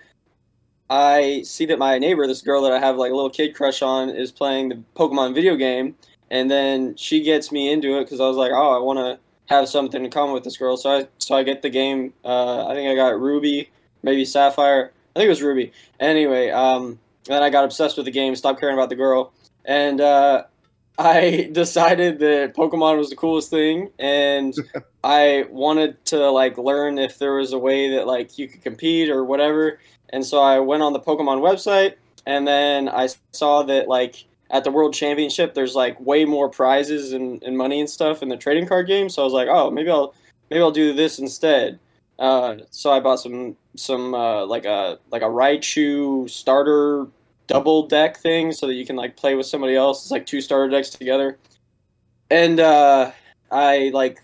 I 0.89 1.41
see 1.43 1.65
that 1.65 1.79
my 1.79 1.97
neighbor, 1.97 2.25
this 2.25 2.41
girl 2.41 2.61
that 2.63 2.71
I 2.71 2.79
have 2.79 2.95
like 2.95 3.11
a 3.11 3.15
little 3.15 3.29
kid 3.29 3.53
crush 3.53 3.81
on, 3.81 4.09
is 4.09 4.31
playing 4.31 4.69
the 4.69 4.83
Pokemon 4.95 5.35
video 5.35 5.55
game, 5.55 5.95
and 6.31 6.49
then 6.49 6.95
she 6.95 7.21
gets 7.21 7.51
me 7.51 7.71
into 7.71 7.97
it 7.97 8.03
because 8.05 8.21
I 8.21 8.27
was 8.27 8.37
like, 8.37 8.51
oh, 8.53 8.75
I 8.75 8.79
want 8.79 8.99
to 8.99 9.19
have 9.53 9.67
something 9.67 10.03
in 10.03 10.09
common 10.09 10.33
with 10.33 10.43
this 10.43 10.57
girl. 10.57 10.77
So 10.77 10.99
I 10.99 11.07
so 11.17 11.35
I 11.35 11.43
get 11.43 11.61
the 11.61 11.69
game. 11.69 12.13
Uh, 12.23 12.67
I 12.67 12.73
think 12.73 12.89
I 12.89 12.95
got 12.95 13.19
Ruby, 13.19 13.69
maybe 14.03 14.23
Sapphire. 14.23 14.91
I 15.15 15.19
think 15.19 15.27
it 15.27 15.29
was 15.29 15.41
Ruby. 15.41 15.71
Anyway, 15.99 16.49
um, 16.49 16.99
then 17.25 17.43
I 17.43 17.49
got 17.49 17.65
obsessed 17.65 17.97
with 17.97 18.05
the 18.05 18.11
game, 18.11 18.35
stopped 18.35 18.59
caring 18.59 18.75
about 18.75 18.89
the 18.89 18.95
girl, 18.95 19.33
and 19.65 19.99
uh, 19.99 20.43
I 20.97 21.49
decided 21.51 22.19
that 22.19 22.55
Pokemon 22.55 22.97
was 22.97 23.09
the 23.09 23.15
coolest 23.15 23.49
thing, 23.49 23.89
and 23.99 24.53
I 25.03 25.45
wanted 25.49 26.03
to 26.05 26.29
like 26.29 26.57
learn 26.57 26.97
if 26.97 27.19
there 27.19 27.35
was 27.35 27.53
a 27.53 27.57
way 27.57 27.91
that 27.91 28.07
like 28.07 28.37
you 28.37 28.47
could 28.47 28.61
compete 28.61 29.09
or 29.09 29.23
whatever. 29.25 29.79
And 30.09 30.25
so 30.25 30.41
I 30.41 30.59
went 30.59 30.83
on 30.83 30.93
the 30.93 30.99
Pokemon 30.99 31.41
website, 31.41 31.95
and 32.25 32.47
then 32.47 32.87
I 32.87 33.09
saw 33.33 33.63
that 33.63 33.87
like 33.87 34.25
at 34.51 34.63
the 34.63 34.71
World 34.71 34.93
Championship, 34.93 35.53
there's 35.53 35.75
like 35.75 35.99
way 35.99 36.23
more 36.23 36.49
prizes 36.49 37.11
and, 37.11 37.43
and 37.43 37.57
money 37.57 37.79
and 37.79 37.89
stuff 37.89 38.23
in 38.23 38.29
the 38.29 38.37
trading 38.37 38.67
card 38.67 38.87
game. 38.87 39.09
So 39.09 39.21
I 39.21 39.25
was 39.25 39.33
like, 39.33 39.49
oh, 39.49 39.69
maybe 39.71 39.89
I'll 39.89 40.13
maybe 40.49 40.61
I'll 40.61 40.71
do 40.71 40.93
this 40.93 41.19
instead. 41.19 41.79
Uh, 42.17 42.57
so 42.69 42.91
I 42.91 42.99
bought 43.01 43.19
some 43.19 43.57
some 43.75 44.13
uh, 44.13 44.45
like 44.45 44.65
a 44.65 44.99
like 45.11 45.21
a 45.21 45.25
Raichu 45.25 46.29
starter 46.29 47.07
double 47.47 47.87
deck 47.87 48.17
thing 48.17 48.51
so 48.51 48.67
that 48.67 48.73
you 48.73 48.85
can 48.85 48.95
like 48.95 49.15
play 49.17 49.35
with 49.35 49.45
somebody 49.45 49.75
else. 49.75 50.03
It's 50.03 50.11
like 50.11 50.25
two 50.25 50.41
starter 50.41 50.69
decks 50.69 50.89
together. 50.89 51.37
And 52.31 52.59
uh, 52.59 53.11
I 53.51 53.91
like 53.93 54.21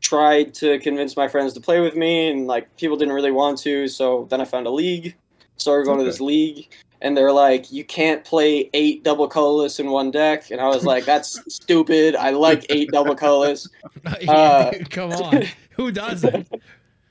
tried 0.00 0.52
to 0.54 0.78
convince 0.80 1.16
my 1.16 1.28
friends 1.28 1.52
to 1.54 1.60
play 1.60 1.80
with 1.80 1.94
me 1.96 2.28
and 2.28 2.46
like 2.46 2.74
people 2.76 2.96
didn't 2.96 3.14
really 3.14 3.30
want 3.30 3.58
to, 3.60 3.88
so 3.88 4.26
then 4.30 4.40
I 4.40 4.44
found 4.44 4.66
a 4.66 4.70
league, 4.70 5.14
started 5.56 5.86
going 5.86 5.98
to 6.00 6.04
this 6.04 6.20
league, 6.20 6.68
and 7.00 7.16
they're 7.16 7.32
like, 7.32 7.70
you 7.70 7.84
can't 7.84 8.24
play 8.24 8.68
eight 8.74 9.04
double 9.04 9.28
colorless 9.28 9.78
in 9.78 9.90
one 9.90 10.10
deck, 10.10 10.50
and 10.50 10.60
I 10.60 10.66
was 10.66 10.84
like, 10.84 11.04
that's 11.04 11.40
stupid. 11.54 12.16
I 12.16 12.30
like 12.30 12.66
eight 12.68 12.90
double 12.92 13.14
colorless. 13.14 13.68
Uh, 14.28 14.70
Dude, 14.72 14.90
come 14.90 15.12
on, 15.22 15.44
who 15.70 15.92
does 15.92 16.24
it? 16.24 16.48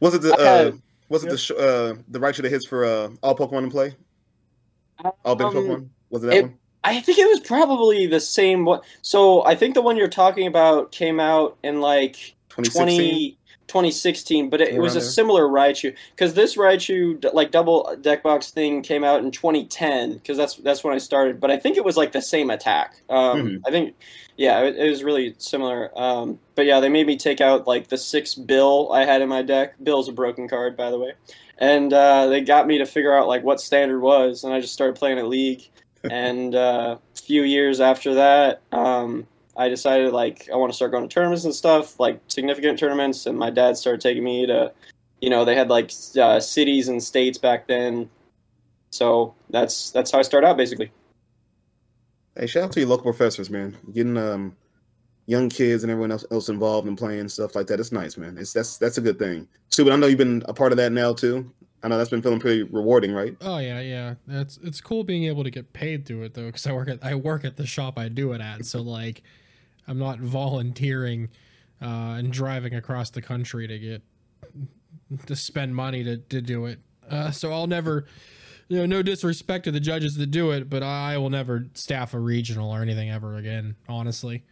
Was 0.01 0.13
it 0.13 0.21
the 0.21 0.33
I 0.37 0.41
had- 0.41 0.67
uh, 0.73 0.77
was 1.07 1.23
it 1.23 1.29
the 1.29 1.37
sh- 1.37 1.51
uh, 1.51 1.95
the 2.09 2.19
Raichu 2.19 2.41
that 2.41 2.49
hits 2.51 2.67
for 2.67 2.83
uh, 2.83 3.09
all 3.23 3.35
Pokemon 3.35 3.63
in 3.63 3.71
play? 3.71 3.95
All 5.25 5.35
bench 5.35 5.55
Um, 5.55 5.63
Pokemon? 5.63 5.87
Was 6.09 6.23
it 6.23 6.27
that 6.27 6.35
it- 6.37 6.41
one? 6.43 6.57
I 6.83 6.99
think 6.99 7.19
it 7.19 7.27
was 7.27 7.39
probably 7.41 8.07
the 8.07 8.19
same 8.19 8.65
one. 8.65 8.79
So 9.03 9.45
I 9.45 9.53
think 9.53 9.75
the 9.75 9.83
one 9.83 9.97
you're 9.97 10.07
talking 10.07 10.47
about 10.47 10.91
came 10.91 11.19
out 11.19 11.55
in 11.61 11.79
like 11.79 12.33
2016? 12.49 12.97
20, 12.97 13.37
2016, 13.67 14.49
but 14.49 14.61
it, 14.61 14.69
it 14.73 14.79
was 14.79 14.95
a 14.95 14.99
there. 14.99 15.07
similar 15.07 15.43
Raichu 15.47 15.95
because 16.15 16.33
this 16.33 16.57
Raichu 16.57 17.23
like 17.33 17.51
double 17.51 17.95
deck 18.01 18.23
box 18.23 18.49
thing 18.49 18.81
came 18.81 19.03
out 19.03 19.23
in 19.23 19.29
2010 19.29 20.13
because 20.15 20.37
that's 20.37 20.55
that's 20.55 20.83
when 20.83 20.93
I 20.95 20.97
started. 20.97 21.39
But 21.39 21.51
I 21.51 21.57
think 21.57 21.77
it 21.77 21.85
was 21.85 21.97
like 21.97 22.13
the 22.13 22.21
same 22.21 22.49
attack. 22.49 22.95
Um, 23.11 23.43
Mhm. 23.43 23.61
I 23.67 23.69
think, 23.69 23.95
yeah, 24.37 24.61
it, 24.61 24.75
it 24.75 24.89
was 24.89 25.03
really 25.03 25.35
similar. 25.37 25.91
Um, 25.95 26.39
but 26.55 26.65
yeah, 26.65 26.79
they 26.79 26.89
made 26.89 27.05
me 27.05 27.15
take 27.15 27.41
out 27.41 27.67
like 27.67 27.89
the 27.89 27.97
six 27.97 28.33
Bill 28.33 28.91
I 28.91 29.05
had 29.05 29.21
in 29.21 29.29
my 29.29 29.43
deck. 29.43 29.75
Bill's 29.83 30.09
a 30.09 30.13
broken 30.13 30.49
card, 30.49 30.75
by 30.75 30.89
the 30.89 30.97
way, 30.97 31.11
and 31.61 31.93
uh, 31.93 32.25
they 32.25 32.41
got 32.41 32.65
me 32.65 32.79
to 32.79 32.85
figure 32.87 33.15
out 33.15 33.27
like 33.27 33.43
what 33.43 33.61
standard 33.61 34.01
was, 34.01 34.43
and 34.43 34.51
I 34.51 34.59
just 34.59 34.73
started 34.73 34.97
playing 34.97 35.19
at 35.19 35.27
League. 35.27 35.69
and 36.11 36.55
uh, 36.55 36.97
a 37.15 37.21
few 37.21 37.43
years 37.43 37.79
after 37.79 38.15
that, 38.15 38.61
um, 38.71 39.27
I 39.55 39.69
decided 39.69 40.11
like 40.11 40.49
I 40.51 40.55
want 40.55 40.71
to 40.71 40.75
start 40.75 40.91
going 40.91 41.07
to 41.07 41.13
tournaments 41.13 41.45
and 41.45 41.53
stuff, 41.53 41.99
like 41.99 42.19
significant 42.27 42.79
tournaments. 42.79 43.27
And 43.27 43.37
my 43.37 43.51
dad 43.51 43.77
started 43.77 44.01
taking 44.01 44.23
me 44.23 44.47
to, 44.47 44.73
you 45.21 45.29
know, 45.29 45.45
they 45.45 45.55
had 45.55 45.69
like 45.69 45.91
uh, 46.19 46.39
cities 46.39 46.87
and 46.87 47.01
states 47.01 47.37
back 47.37 47.67
then. 47.67 48.09
So 48.89 49.35
that's 49.51 49.91
that's 49.91 50.11
how 50.11 50.17
I 50.17 50.23
started 50.23 50.47
out 50.47 50.57
basically. 50.57 50.91
Hey, 52.35 52.47
shout 52.47 52.63
out 52.63 52.71
to 52.71 52.79
your 52.79 52.89
local 52.89 53.03
professors, 53.03 53.51
man. 53.51 53.77
Getting 53.93 54.17
um 54.17 54.55
young 55.31 55.47
kids 55.47 55.83
and 55.83 55.89
everyone 55.89 56.11
else, 56.11 56.25
else 56.29 56.49
involved 56.49 56.87
in 56.89 56.95
playing 56.97 57.29
stuff 57.29 57.55
like 57.55 57.65
that. 57.67 57.79
It's 57.79 57.93
nice, 57.93 58.17
man. 58.17 58.37
It's 58.37 58.51
that's 58.51 58.77
that's 58.77 58.97
a 58.97 59.01
good 59.01 59.17
thing. 59.17 59.47
Stupid. 59.69 59.93
I 59.93 59.95
know 59.95 60.07
you've 60.07 60.17
been 60.17 60.43
a 60.47 60.53
part 60.53 60.73
of 60.73 60.77
that 60.77 60.91
now 60.91 61.13
too. 61.13 61.49
I 61.81 61.87
know 61.87 61.97
that's 61.97 62.09
been 62.09 62.21
feeling 62.21 62.39
pretty 62.39 62.63
rewarding, 62.63 63.13
right? 63.13 63.35
Oh 63.41 63.57
yeah, 63.57 63.79
yeah. 63.79 64.15
That's 64.27 64.57
it's 64.57 64.81
cool 64.81 65.03
being 65.05 65.23
able 65.23 65.43
to 65.45 65.49
get 65.49 65.71
paid 65.71 66.05
through 66.05 66.23
it 66.23 66.33
though, 66.33 66.47
because 66.47 66.67
I 66.67 66.73
work 66.73 66.89
at 66.89 67.03
I 67.03 67.15
work 67.15 67.45
at 67.45 67.55
the 67.55 67.65
shop 67.65 67.97
I 67.97 68.09
do 68.09 68.33
it 68.33 68.41
at. 68.41 68.65
So 68.65 68.81
like, 68.99 69.23
I'm 69.87 69.97
not 69.97 70.19
volunteering 70.19 71.29
uh, 71.81 72.19
and 72.19 72.31
driving 72.31 72.75
across 72.75 73.09
the 73.09 73.21
country 73.21 73.67
to 73.67 73.79
get 73.79 74.03
to 75.25 75.35
spend 75.35 75.73
money 75.73 76.03
to 76.03 76.17
to 76.17 76.41
do 76.41 76.65
it. 76.65 76.79
Uh, 77.09 77.31
so 77.31 77.51
I'll 77.53 77.67
never, 77.67 78.05
you 78.67 78.77
know, 78.77 78.85
no 78.85 79.01
disrespect 79.01 79.63
to 79.63 79.71
the 79.71 79.79
judges 79.79 80.15
that 80.17 80.27
do 80.27 80.51
it, 80.51 80.69
but 80.69 80.83
I 80.83 81.17
will 81.17 81.29
never 81.29 81.67
staff 81.73 82.13
a 82.13 82.19
regional 82.19 82.69
or 82.69 82.81
anything 82.81 83.09
ever 83.09 83.37
again. 83.37 83.75
Honestly. 83.87 84.43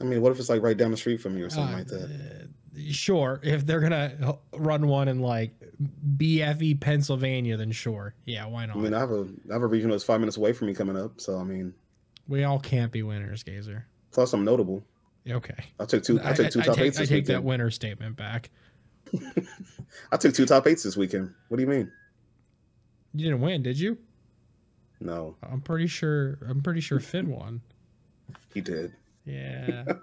I 0.00 0.04
mean, 0.04 0.20
what 0.22 0.32
if 0.32 0.38
it's 0.38 0.48
like 0.48 0.62
right 0.62 0.76
down 0.76 0.90
the 0.90 0.96
street 0.96 1.20
from 1.20 1.36
you 1.36 1.46
or 1.46 1.50
something 1.50 1.74
Uh, 1.74 1.78
like 1.78 1.86
that? 1.88 2.04
uh, 2.04 2.46
Sure, 2.90 3.40
if 3.42 3.66
they're 3.66 3.80
gonna 3.80 4.38
run 4.56 4.86
one 4.86 5.08
in 5.08 5.18
like 5.20 5.52
BFE 6.16 6.80
Pennsylvania, 6.80 7.56
then 7.56 7.72
sure, 7.72 8.14
yeah, 8.26 8.46
why 8.46 8.64
not? 8.64 8.76
I 8.76 8.80
mean, 8.80 8.94
I 8.94 9.00
have 9.00 9.10
a 9.10 9.26
I 9.50 9.52
have 9.54 9.62
a 9.62 9.66
regional 9.66 9.92
that's 9.94 10.04
five 10.04 10.20
minutes 10.20 10.36
away 10.36 10.52
from 10.52 10.68
me 10.68 10.74
coming 10.74 10.96
up. 10.96 11.20
So 11.20 11.36
I 11.38 11.42
mean, 11.44 11.74
we 12.28 12.44
all 12.44 12.60
can't 12.60 12.92
be 12.92 13.02
winners, 13.02 13.42
Gazer. 13.42 13.86
plus 14.12 14.32
I'm 14.32 14.44
notable. 14.44 14.84
Okay, 15.28 15.56
I 15.80 15.84
took 15.84 16.04
two. 16.04 16.20
I, 16.22 16.32
took 16.32 16.50
two 16.52 16.62
top 16.62 16.76
take, 16.76 16.86
eights 16.86 17.00
I 17.00 17.04
take 17.06 17.26
that 17.26 17.42
winner 17.42 17.70
statement 17.70 18.16
back. 18.16 18.50
I 20.12 20.16
took 20.16 20.32
two 20.32 20.46
top 20.46 20.66
eights 20.68 20.84
this 20.84 20.96
weekend. 20.96 21.34
What 21.48 21.56
do 21.56 21.64
you 21.64 21.68
mean? 21.68 21.90
You 23.14 23.24
didn't 23.26 23.40
win, 23.40 23.62
did 23.64 23.78
you? 23.78 23.98
No, 25.00 25.36
I'm 25.42 25.60
pretty 25.60 25.88
sure. 25.88 26.38
I'm 26.48 26.62
pretty 26.62 26.80
sure 26.80 27.00
Phinn 27.00 27.28
won. 27.30 27.60
he 28.54 28.60
did. 28.60 28.92
Yeah. 29.24 29.84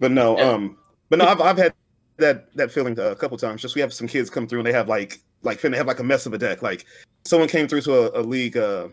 But 0.00 0.10
no, 0.10 0.36
um, 0.38 0.76
but 1.08 1.18
no, 1.18 1.24
I've 1.24 1.40
I've 1.40 1.56
had 1.56 1.72
that 2.16 2.54
that 2.56 2.70
feeling 2.70 2.98
a 2.98 3.14
couple 3.14 3.38
times. 3.38 3.62
Just 3.62 3.74
we 3.74 3.80
have 3.80 3.94
some 3.94 4.08
kids 4.08 4.28
come 4.28 4.46
through 4.46 4.58
and 4.58 4.66
they 4.66 4.72
have 4.72 4.88
like 4.88 5.20
like 5.42 5.58
Phinn, 5.58 5.70
they 5.72 5.78
have 5.78 5.86
like 5.86 6.00
a 6.00 6.04
mess 6.04 6.26
of 6.26 6.34
a 6.34 6.38
deck. 6.38 6.62
Like 6.62 6.84
someone 7.24 7.48
came 7.48 7.68
through 7.68 7.82
to 7.82 8.12
a, 8.12 8.20
a 8.20 8.22
league 8.22 8.56
uh 8.56 8.88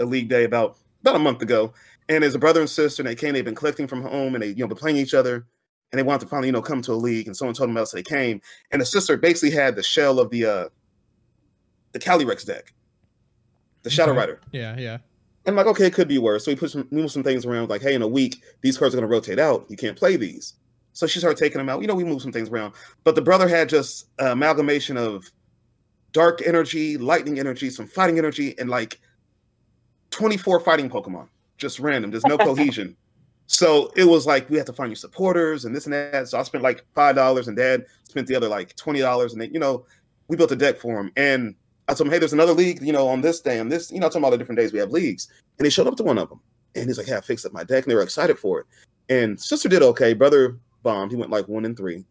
a 0.00 0.04
league 0.04 0.28
day 0.28 0.44
about 0.44 0.78
about 1.02 1.16
a 1.16 1.18
month 1.20 1.42
ago, 1.42 1.72
and 2.08 2.24
there's 2.24 2.34
a 2.34 2.38
brother 2.38 2.60
and 2.60 2.68
sister, 2.68 3.02
and 3.02 3.08
they 3.08 3.14
came. 3.14 3.34
They've 3.34 3.44
been 3.44 3.54
collecting 3.54 3.86
from 3.86 4.02
home, 4.02 4.34
and 4.34 4.42
they 4.42 4.48
you 4.48 4.56
know 4.56 4.68
been 4.68 4.78
playing 4.78 4.96
each 4.96 5.14
other, 5.14 5.46
and 5.92 5.98
they 5.98 6.02
wanted 6.02 6.22
to 6.22 6.26
finally 6.28 6.48
you 6.48 6.52
know 6.52 6.62
come 6.62 6.82
to 6.82 6.92
a 6.92 6.94
league. 6.94 7.26
And 7.26 7.36
someone 7.36 7.54
told 7.54 7.68
them 7.68 7.76
about, 7.76 7.82
it, 7.84 7.88
so 7.88 7.96
they 7.98 8.02
came. 8.02 8.40
And 8.72 8.80
the 8.80 8.86
sister 8.86 9.16
basically 9.18 9.50
had 9.50 9.76
the 9.76 9.82
shell 9.82 10.18
of 10.18 10.30
the 10.30 10.46
uh 10.46 10.68
the 11.92 11.98
Calyrex 11.98 12.44
deck, 12.44 12.72
the 13.82 13.90
Shadow 13.90 14.12
Okay. 14.12 14.20
Rider. 14.20 14.40
yeah, 14.50 14.76
yeah. 14.78 14.98
And 15.46 15.52
I'm 15.52 15.56
like, 15.56 15.66
okay, 15.74 15.86
it 15.86 15.92
could 15.92 16.08
be 16.08 16.18
worse. 16.18 16.44
So 16.44 16.50
we 16.50 16.56
put 16.56 16.72
some 16.72 16.88
move 16.90 17.10
some 17.12 17.22
things 17.22 17.46
around, 17.46 17.70
like, 17.70 17.82
hey, 17.82 17.94
in 17.94 18.02
a 18.02 18.08
week, 18.08 18.42
these 18.62 18.76
cards 18.76 18.94
are 18.94 18.98
gonna 18.98 19.06
rotate 19.06 19.38
out. 19.38 19.64
You 19.68 19.76
can't 19.76 19.96
play 19.96 20.16
these. 20.16 20.54
So 20.92 21.06
she 21.06 21.18
started 21.18 21.38
taking 21.38 21.58
them 21.58 21.68
out. 21.68 21.80
You 21.82 21.86
know, 21.86 21.94
we 21.94 22.04
moved 22.04 22.22
some 22.22 22.32
things 22.32 22.48
around. 22.48 22.74
But 23.04 23.14
the 23.14 23.22
brother 23.22 23.46
had 23.46 23.68
just 23.68 24.08
an 24.18 24.28
amalgamation 24.28 24.96
of 24.96 25.30
dark 26.12 26.42
energy, 26.44 26.96
lightning 26.96 27.38
energy, 27.38 27.70
some 27.70 27.86
fighting 27.86 28.18
energy, 28.18 28.58
and 28.58 28.70
like 28.70 28.98
24 30.10 30.60
fighting 30.60 30.88
Pokemon. 30.88 31.28
Just 31.58 31.78
random. 31.78 32.10
There's 32.10 32.24
no 32.24 32.38
cohesion. 32.48 32.96
So 33.46 33.92
it 33.94 34.04
was 34.04 34.26
like 34.26 34.50
we 34.50 34.56
had 34.56 34.66
to 34.66 34.72
find 34.72 34.90
you 34.90 34.96
supporters 34.96 35.64
and 35.64 35.76
this 35.76 35.84
and 35.84 35.92
that. 35.92 36.28
So 36.28 36.38
I 36.38 36.42
spent 36.42 36.64
like 36.64 36.84
five 36.94 37.14
dollars, 37.14 37.46
and 37.46 37.56
Dad 37.56 37.86
spent 38.08 38.26
the 38.26 38.34
other 38.34 38.48
like 38.48 38.74
twenty 38.76 39.00
dollars, 39.00 39.32
and 39.32 39.40
then 39.40 39.52
you 39.52 39.60
know 39.60 39.84
we 40.26 40.36
built 40.36 40.50
a 40.50 40.56
deck 40.56 40.78
for 40.78 40.98
him. 40.98 41.12
And 41.16 41.54
I 41.88 41.94
told 41.94 42.08
him, 42.08 42.12
hey, 42.12 42.18
there's 42.18 42.32
another 42.32 42.52
league, 42.52 42.82
you 42.82 42.92
know, 42.92 43.06
on 43.06 43.20
this 43.20 43.40
day, 43.40 43.60
on 43.60 43.68
this, 43.68 43.92
you 43.92 44.00
know, 44.00 44.06
I 44.06 44.08
talking 44.08 44.22
about 44.22 44.30
the 44.30 44.38
different 44.38 44.58
days 44.58 44.72
we 44.72 44.80
have 44.80 44.90
leagues. 44.90 45.28
And 45.58 45.66
he 45.66 45.70
showed 45.70 45.86
up 45.86 45.96
to 45.96 46.02
one 46.02 46.18
of 46.18 46.28
them, 46.28 46.40
and 46.74 46.86
he's 46.86 46.98
like, 46.98 47.06
yeah, 47.06 47.18
I 47.18 47.20
fixed 47.20 47.46
up 47.46 47.52
my 47.52 47.64
deck," 47.64 47.84
and 47.84 47.90
they 47.90 47.94
were 47.94 48.02
excited 48.02 48.38
for 48.38 48.60
it. 48.60 48.66
And 49.08 49.40
sister 49.40 49.68
did 49.68 49.82
okay. 49.82 50.14
Brother 50.14 50.58
bombed. 50.82 51.12
He 51.12 51.16
went 51.16 51.30
like 51.30 51.48
one 51.48 51.64
and 51.64 51.76
three. 51.76 52.04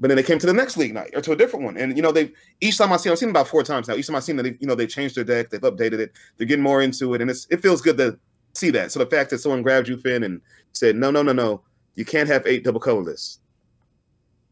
But 0.00 0.08
then 0.08 0.16
they 0.16 0.22
came 0.22 0.38
to 0.38 0.46
the 0.46 0.52
next 0.52 0.76
league 0.76 0.94
night 0.94 1.10
or 1.14 1.20
to 1.22 1.32
a 1.32 1.36
different 1.36 1.64
one, 1.64 1.76
and 1.76 1.96
you 1.96 2.02
know 2.02 2.12
they 2.12 2.30
each 2.60 2.78
time 2.78 2.92
I 2.92 2.98
see, 2.98 3.10
I've 3.10 3.18
seen 3.18 3.28
them 3.28 3.36
about 3.36 3.48
four 3.48 3.64
times 3.64 3.88
now. 3.88 3.94
Each 3.94 4.06
time 4.06 4.14
I've 4.14 4.22
seen 4.22 4.36
that, 4.36 4.44
they, 4.44 4.56
you 4.60 4.66
know, 4.66 4.76
they 4.76 4.86
changed 4.86 5.16
their 5.16 5.24
deck, 5.24 5.50
they've 5.50 5.60
updated 5.60 5.98
it, 5.98 6.12
they're 6.36 6.46
getting 6.46 6.62
more 6.62 6.82
into 6.82 7.14
it, 7.14 7.20
and 7.20 7.28
it's 7.28 7.48
it 7.50 7.60
feels 7.60 7.80
good 7.80 7.96
to 7.96 8.16
see 8.52 8.70
that. 8.70 8.92
So 8.92 9.00
the 9.00 9.06
fact 9.06 9.30
that 9.30 9.38
someone 9.38 9.62
grabbed 9.62 9.88
you, 9.88 9.96
Phinn, 9.96 10.22
and 10.22 10.40
said, 10.72 10.94
"No, 10.94 11.10
no, 11.10 11.22
no, 11.22 11.32
no, 11.32 11.62
you 11.96 12.04
can't 12.04 12.28
have 12.28 12.46
eight 12.46 12.62
double 12.62 12.78
colorless." 12.78 13.40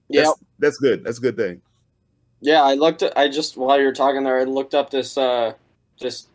Yeah, 0.09 0.23
That's, 0.23 0.40
that's 0.59 0.79
good. 0.79 1.05
That's 1.05 1.19
a 1.19 1.21
good 1.21 1.37
thing. 1.37 1.62
Yeah. 2.40 2.62
I 2.62 2.75
looked. 2.75 3.03
At, 3.03 3.16
I 3.16 3.29
just 3.29 3.57
while 3.57 3.79
you 3.79 3.87
were 3.87 3.92
talking 3.92 4.25
there, 4.25 4.38
I 4.38 4.44
looked 4.44 4.75
up 4.75 4.90
this 4.90 5.16
uh 5.18 5.55
this 6.01 6.27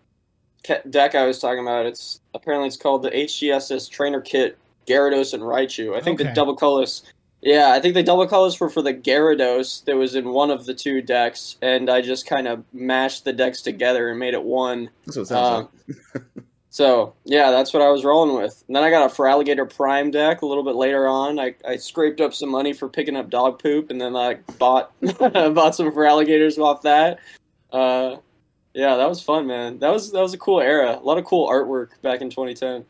deck 0.90 1.16
I 1.16 1.26
was 1.26 1.40
talking 1.40 1.62
about. 1.62 1.86
It's 1.86 2.22
apparently 2.34 2.68
it's 2.68 2.78
called 2.78 3.04
the 3.04 3.12
HGSS 3.12 3.90
Trainer 3.90 4.22
Kit 4.22 4.58
Gyarados 4.88 5.34
and 5.34 5.44
Raichu. 5.44 5.96
I 5.96 6.02
think 6.02 6.18
the 6.18 6.26
double 6.26 6.56
colors. 6.56 7.04
Yeah, 7.44 7.72
I 7.72 7.80
think 7.80 7.96
the 7.96 8.04
double 8.04 8.28
colors 8.28 8.60
were 8.60 8.70
for 8.70 8.84
the 8.84 8.94
Gyarados 8.94 9.84
that 9.86 9.96
was 9.96 10.14
in 10.14 10.30
one 10.30 10.52
of 10.52 10.66
the 10.68 10.76
two 10.76 11.02
decks, 11.02 11.58
and 11.60 11.90
I 11.90 12.02
just 12.02 12.28
kind 12.28 12.48
of 12.48 12.64
mashed 12.72 13.24
the 13.26 13.34
decks 13.34 13.64
together 13.64 14.10
and 14.10 14.20
made 14.20 14.36
it 14.36 14.44
one. 14.44 14.92
That's 15.08 15.18
what 15.18 15.24
it 15.24 15.28
sounds 15.28 15.68
Uh, 15.88 15.90
like. 16.16 16.24
So 16.72 17.14
yeah, 17.26 17.52
that's 17.52 17.74
what 17.74 17.84
I 17.84 17.90
was 17.90 18.06
rolling 18.06 18.42
with. 18.42 18.64
And 18.68 18.76
then 18.76 18.84
I 18.84 18.90
got 18.90 19.12
a 19.12 19.14
Feraligatr 19.14 19.76
prime 19.76 20.10
deck 20.10 20.42
a 20.42 20.46
little 20.46 20.64
bit 20.64 20.76
later 20.76 21.06
on. 21.06 21.38
I, 21.38 21.54
I 21.68 21.76
scraped 21.76 22.22
up 22.22 22.34
some 22.34 22.50
money 22.50 22.72
for 22.72 22.88
picking 22.88 23.18
up 23.18 23.30
dog 23.30 23.62
poop, 23.62 23.92
and 23.92 24.00
then 24.00 24.16
I 24.16 24.36
bought 24.58 24.94
bought 25.20 25.76
some 25.76 25.92
Feraligatrs 25.92 26.58
off 26.58 26.82
that. 26.84 27.20
Uh, 27.74 28.18
yeah, 28.74 28.96
that 28.96 29.10
was 29.10 29.22
fun, 29.22 29.48
man. 29.48 29.80
That 29.80 29.90
was 29.90 30.14
that 30.14 30.22
was 30.22 30.34
a 30.34 30.38
cool 30.38 30.62
era. 30.62 30.98
A 30.98 31.04
lot 31.04 31.18
of 31.18 31.26
cool 31.26 31.50
artwork 31.50 32.02
back 32.02 32.22
in 32.22 32.30
2010. 32.30 32.86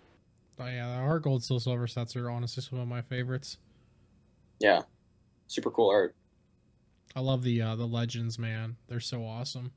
But 0.57 0.73
yeah, 0.73 0.87
the 0.87 0.97
Heart 0.97 1.23
Gold 1.23 1.43
Soul 1.43 1.59
Silver 1.59 1.87
sets 1.87 2.15
are 2.15 2.29
honestly 2.29 2.61
some 2.61 2.79
of 2.79 2.87
my 2.87 3.01
favorites. 3.01 3.57
Yeah, 4.59 4.81
super 5.47 5.71
cool 5.71 5.89
art. 5.89 6.15
I 7.15 7.19
love 7.19 7.41
the 7.41 7.63
uh, 7.63 7.75
the 7.75 7.87
legends, 7.87 8.37
man. 8.37 8.75
They're 8.87 8.99
so 8.99 9.25
awesome. 9.25 9.71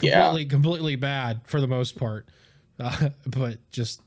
Yeah. 0.00 0.24
Completely, 0.26 0.46
completely 0.48 0.96
bad 0.96 1.40
for 1.44 1.60
the 1.60 1.66
most 1.66 1.96
part, 1.96 2.28
uh, 2.80 3.10
but 3.26 3.58
just 3.72 4.00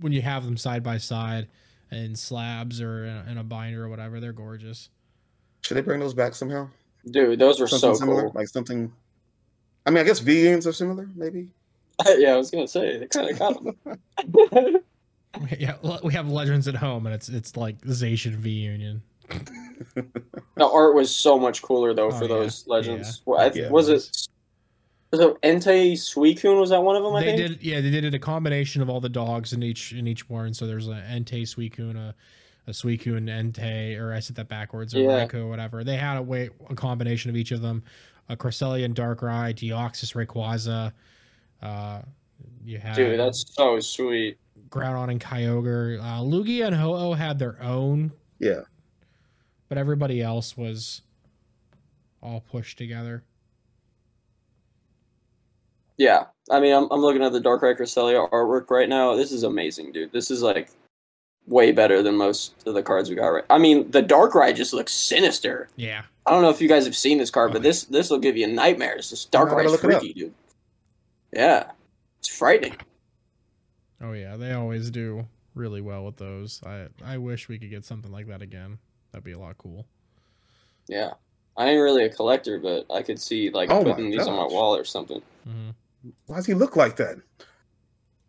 when 0.00 0.12
you 0.12 0.22
have 0.22 0.44
them 0.44 0.56
side 0.56 0.82
by 0.82 0.98
side 0.98 1.48
in 1.90 2.14
slabs 2.16 2.80
or 2.80 3.04
in 3.04 3.16
a, 3.16 3.30
in 3.32 3.38
a 3.38 3.44
binder 3.44 3.84
or 3.84 3.88
whatever, 3.88 4.20
they're 4.20 4.32
gorgeous. 4.32 4.88
Should 5.62 5.76
they 5.76 5.80
bring 5.82 6.00
those 6.00 6.14
back 6.14 6.34
somehow? 6.34 6.68
Dude, 7.10 7.38
those 7.38 7.60
were 7.60 7.66
Something 7.66 7.94
so 7.94 7.98
similar, 8.00 8.22
cool. 8.22 8.32
like 8.34 8.48
something. 8.48 8.92
I 9.86 9.90
mean, 9.90 9.98
I 9.98 10.04
guess 10.04 10.20
vegans 10.20 10.66
are 10.66 10.72
similar, 10.72 11.08
maybe. 11.16 11.48
yeah, 12.18 12.32
I 12.32 12.36
was 12.36 12.50
gonna 12.50 12.68
say 12.68 12.98
they 12.98 13.06
kind 13.06 13.30
of 13.30 13.38
got 13.38 13.64
them. 13.64 14.76
Yeah, 15.58 15.76
we 16.04 16.12
have 16.12 16.28
legends 16.28 16.68
at 16.68 16.74
home, 16.74 17.06
and 17.06 17.14
it's 17.14 17.30
it's 17.30 17.56
like 17.56 17.80
Zacian 17.82 18.34
V 18.34 18.50
Union. 18.50 19.02
the 19.30 20.66
art 20.68 20.94
was 20.94 21.14
so 21.14 21.38
much 21.38 21.62
cooler 21.62 21.94
though 21.94 22.08
Oh, 22.08 22.10
for 22.10 22.24
yeah. 22.24 22.28
those 22.28 22.66
legends. 22.66 23.16
Yeah. 23.18 23.22
Well, 23.32 23.40
I, 23.40 23.50
Yeah, 23.54 23.70
was 23.70 23.88
was. 23.88 23.88
it? 23.88 23.94
Was 23.94 24.28
it 25.20 25.40
Entei 25.42 25.92
Suicune? 25.92 26.58
Was 26.60 26.70
that 26.70 26.82
one 26.82 26.96
of 26.96 27.02
them? 27.02 27.14
I 27.14 27.20
they 27.24 27.36
think. 27.36 27.48
did, 27.60 27.62
yeah, 27.62 27.80
they 27.80 27.90
did 27.90 28.04
it 28.04 28.14
a 28.14 28.18
combination 28.18 28.80
of 28.82 28.88
all 28.88 29.00
the 29.00 29.08
dogs 29.08 29.52
in 29.52 29.62
each 29.62 29.92
in 29.92 30.06
each 30.06 30.28
one. 30.28 30.54
So 30.54 30.66
there's 30.66 30.88
a 30.88 31.02
Entei 31.10 31.42
Suicune, 31.42 31.96
a, 31.96 32.14
a 32.66 32.70
Suicune 32.70 33.28
Entei, 33.28 33.98
or 34.00 34.12
I 34.14 34.20
said 34.20 34.36
that 34.36 34.48
backwards, 34.48 34.94
or 34.94 35.00
Yeah. 35.00 35.26
Raikou, 35.26 35.34
or 35.44 35.48
whatever. 35.48 35.84
They 35.84 35.96
had 35.96 36.16
a 36.16 36.22
way 36.22 36.50
a 36.70 36.74
combination 36.74 37.30
of 37.30 37.36
each 37.36 37.50
of 37.52 37.60
them. 37.62 37.82
A 38.28 38.36
Cresselia 38.36 38.84
and 38.84 38.94
Darkrai, 38.94 39.52
Deoxys 39.54 40.14
Rayquaza. 40.14 40.92
Uh, 41.60 42.02
you 42.64 42.78
had 42.78 42.94
Dude, 42.96 43.18
that's 43.18 43.44
so 43.54 43.80
sweet. 43.80 44.38
Groudon 44.70 45.10
and 45.10 45.20
Kyogre. 45.20 46.00
Uh, 46.00 46.20
Lugia 46.22 46.66
and 46.66 46.74
Ho-Oh 46.74 47.12
had 47.12 47.38
their 47.38 47.60
own, 47.62 48.12
Yeah. 48.38 48.60
but 49.68 49.76
everybody 49.76 50.22
else 50.22 50.56
was 50.56 51.02
all 52.22 52.40
pushed 52.40 52.78
together. 52.78 53.22
Yeah, 56.02 56.24
I 56.50 56.58
mean, 56.58 56.74
I'm 56.74 56.88
I'm 56.90 57.00
looking 57.00 57.22
at 57.22 57.30
the 57.30 57.38
Dark 57.38 57.62
Darkrai 57.62 57.78
Cresselia 57.78 58.28
artwork 58.32 58.68
right 58.70 58.88
now. 58.88 59.14
This 59.14 59.30
is 59.30 59.44
amazing, 59.44 59.92
dude. 59.92 60.10
This 60.10 60.32
is 60.32 60.42
like 60.42 60.68
way 61.46 61.70
better 61.70 62.02
than 62.02 62.16
most 62.16 62.66
of 62.66 62.74
the 62.74 62.82
cards 62.82 63.08
we 63.08 63.14
got. 63.14 63.28
Right. 63.28 63.44
I 63.48 63.58
mean, 63.58 63.88
the 63.92 64.02
Dark 64.02 64.32
Darkrai 64.32 64.52
just 64.52 64.72
looks 64.72 64.92
sinister. 64.92 65.68
Yeah. 65.76 66.02
I 66.26 66.32
don't 66.32 66.42
know 66.42 66.50
if 66.50 66.60
you 66.60 66.68
guys 66.68 66.86
have 66.86 66.96
seen 66.96 67.18
this 67.18 67.30
card, 67.30 67.50
Oh, 67.50 67.52
but 67.52 67.62
this 67.62 67.84
this 67.84 68.10
will 68.10 68.18
give 68.18 68.36
you 68.36 68.48
nightmares. 68.48 69.10
This 69.10 69.28
I 69.32 69.38
gotta 69.38 69.50
Darkrai's 69.54 69.70
look 69.70 69.84
it 69.84 69.94
up. 69.94 70.00
freaky, 70.00 70.12
dude. 70.12 70.34
Yeah, 71.32 71.70
it's 72.18 72.28
frightening. 72.28 72.76
Oh 74.00 74.12
yeah, 74.12 74.36
they 74.36 74.52
always 74.54 74.90
do 74.90 75.24
really 75.54 75.82
well 75.82 76.04
with 76.04 76.16
those. 76.16 76.60
I 76.66 76.88
I 77.04 77.16
wish 77.18 77.48
we 77.48 77.60
could 77.60 77.70
get 77.70 77.84
something 77.84 78.10
like 78.10 78.26
that 78.26 78.42
again. 78.42 78.78
That'd 79.12 79.22
be 79.24 79.32
a 79.32 79.38
lot 79.38 79.56
cool. 79.56 79.86
Yeah, 80.88 81.12
I 81.56 81.68
ain't 81.68 81.80
really 81.80 82.02
a 82.06 82.10
collector, 82.10 82.58
but 82.58 82.86
I 82.92 83.02
could 83.02 83.20
see 83.20 83.50
like 83.50 83.70
Oh 83.70 83.84
putting 83.84 84.10
these 84.10 84.26
on 84.26 84.34
my 84.36 84.52
wall 84.52 84.74
or 84.74 84.84
something. 84.84 85.22
hmm 85.44 85.70
Why 86.26 86.36
does 86.36 86.46
he 86.46 86.54
look 86.54 86.76
like 86.76 86.96
that? 86.96 87.16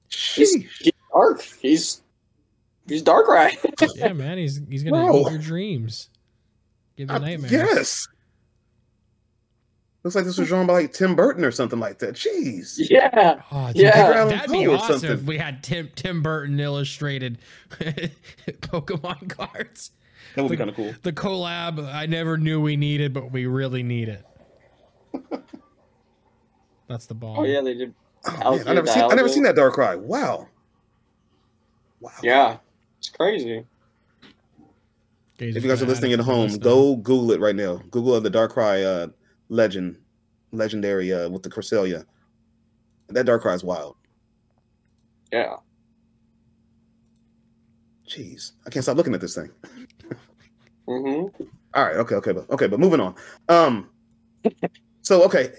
He's, 0.09 0.55
Sheesh. 0.55 0.69
he's 0.79 0.91
dark. 1.11 1.41
He's 1.61 2.01
he's 2.87 3.03
Darkrai. 3.03 3.55
Yeah, 3.95 4.13
man, 4.13 4.37
he's 4.37 4.61
he's 4.69 4.83
gonna 4.83 5.05
Bro. 5.05 5.21
eat 5.21 5.29
your 5.31 5.39
dreams, 5.41 6.09
give 6.97 7.09
you 7.09 7.19
nightmares. 7.19 7.51
yes. 7.51 8.07
Looks 10.03 10.15
like 10.17 10.25
this 10.25 10.37
was 10.37 10.49
drawn 10.49 10.67
by 10.67 10.73
like 10.73 10.91
Tim 10.93 11.15
Burton 11.15 11.45
or 11.45 11.51
something 11.51 11.79
like 11.79 11.99
that. 11.99 12.15
Jeez. 12.15 12.73
yeah, 12.77 13.41
Oh, 13.51 13.71
Yeah. 13.73 13.91
that- 13.91 13.95
Edgar 14.09 14.13
Allan 14.19 14.35
that'd 14.35 14.51
be 14.51 14.65
Poe 14.65 14.71
or 14.73 14.75
awesome 14.77 15.11
if 15.11 15.23
we 15.23 15.37
had 15.37 15.63
Tim 15.63 15.89
Tim 15.95 16.21
Burton 16.21 16.59
illustrated 16.59 17.37
Pokemon 18.49 19.29
cards. 19.29 19.91
That 20.35 20.41
would 20.41 20.51
be 20.51 20.57
kind 20.57 20.69
of 20.69 20.75
cool. 20.75 20.93
The 21.03 21.13
collab 21.13 21.79
I 21.93 22.05
never 22.05 22.37
knew 22.37 22.59
we 22.59 22.75
needed, 22.75 23.13
but 23.13 23.31
we 23.31 23.45
really 23.45 23.81
need 23.83 24.09
it. 24.09 24.25
That's 26.93 27.07
the 27.07 27.15
ball. 27.15 27.39
oh 27.39 27.43
yeah, 27.43 27.61
they 27.61 27.73
did. 27.73 27.93
Oh, 28.45 28.55
man, 28.57 28.67
I 28.67 28.73
never 28.73 28.87
seen. 28.87 29.01
I 29.01 29.15
never 29.15 29.27
seen 29.27 29.43
that 29.43 29.55
Darkrai. 29.55 29.99
Wow. 29.99 30.47
Wow. 31.99 32.11
Yeah, 32.21 32.57
it's 32.99 33.09
crazy. 33.09 33.65
Gaze 35.39 35.55
If 35.57 35.63
you 35.63 35.69
guys 35.69 35.81
are 35.81 35.87
listening 35.87 36.13
at 36.13 36.19
home, 36.19 36.59
go 36.59 36.95
Google 36.95 37.31
it 37.31 37.39
right 37.41 37.55
now. 37.55 37.81
Google 37.89 38.21
the 38.21 38.29
Darkrai 38.29 38.85
uh, 38.85 39.07
legend, 39.49 39.97
legendary 40.51 41.11
uh, 41.11 41.29
with 41.29 41.41
the 41.41 41.49
Cresselia. 41.49 42.05
That 43.09 43.25
Darkrai 43.25 43.55
is 43.55 43.63
wild. 43.63 43.95
Yeah. 45.31 45.55
Jeez, 48.07 48.51
I 48.67 48.69
can't 48.69 48.85
stop 48.85 48.95
looking 48.97 49.15
at 49.15 49.21
this 49.21 49.33
thing. 49.35 49.49
hmm 50.87 51.25
All 51.73 51.83
right, 51.83 51.95
okay, 51.95 52.15
okay, 52.15 52.31
but 52.31 52.47
okay, 52.51 52.67
but 52.67 52.79
moving 52.79 52.99
on. 52.99 53.15
Um, 53.49 53.89
so 55.01 55.23
okay, 55.23 55.53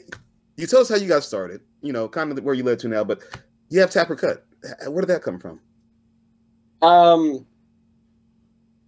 you 0.57 0.67
tell 0.67 0.81
us 0.81 0.88
how 0.88 0.97
you 0.97 1.09
got 1.09 1.25
started. 1.25 1.61
You 1.83 1.93
know, 1.93 2.09
kind 2.09 2.31
of 2.31 2.43
where 2.45 2.55
you 2.55 2.62
led 2.62 2.79
to 2.81 2.88
now, 2.88 3.05
but 3.05 3.21
you 3.69 3.81
have 3.81 3.90
Tapper 3.90 4.17
Cut. 4.17 4.45
Where 4.88 5.03
did 5.03 5.09
that 5.09 5.23
come 5.23 5.38
from? 5.38 5.61
Um, 6.83 7.47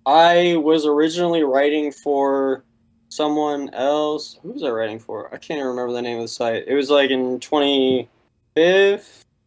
I 0.04 0.56
was 0.56 0.86
originally 0.86 1.42
writing 1.42 1.90
for 1.92 2.64
someone 3.08 3.70
else. 3.70 4.38
Who 4.42 4.52
was 4.52 4.62
I 4.62 4.70
writing 4.70 4.98
for? 4.98 5.28
I 5.28 5.38
can't 5.38 5.58
even 5.58 5.66
remember 5.66 5.92
the 5.92 6.02
name 6.02 6.18
of 6.18 6.24
the 6.24 6.28
site. 6.28 6.64
It 6.66 6.74
was 6.74 6.90
like 6.90 7.10
in 7.10 7.40
2015, 7.40 8.08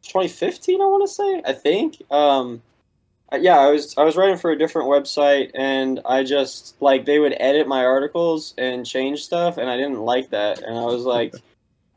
2015 0.02 0.82
I 0.82 0.86
want 0.86 1.08
to 1.08 1.14
say. 1.14 1.42
I 1.46 1.54
think. 1.54 2.02
Um, 2.12 2.62
yeah, 3.40 3.60
I 3.60 3.70
was 3.70 3.96
I 3.98 4.04
was 4.04 4.16
writing 4.16 4.38
for 4.38 4.52
a 4.52 4.58
different 4.58 4.90
website, 4.90 5.52
and 5.54 6.00
I 6.06 6.24
just 6.24 6.76
like 6.82 7.06
they 7.06 7.20
would 7.20 7.36
edit 7.40 7.68
my 7.68 7.86
articles 7.86 8.56
and 8.58 8.86
change 8.86 9.24
stuff, 9.24 9.58
and 9.58 9.70
I 9.70 9.78
didn't 9.78 10.00
like 10.02 10.32
that, 10.32 10.62
and 10.62 10.78
I 10.78 10.84
was 10.84 11.04
like. 11.04 11.34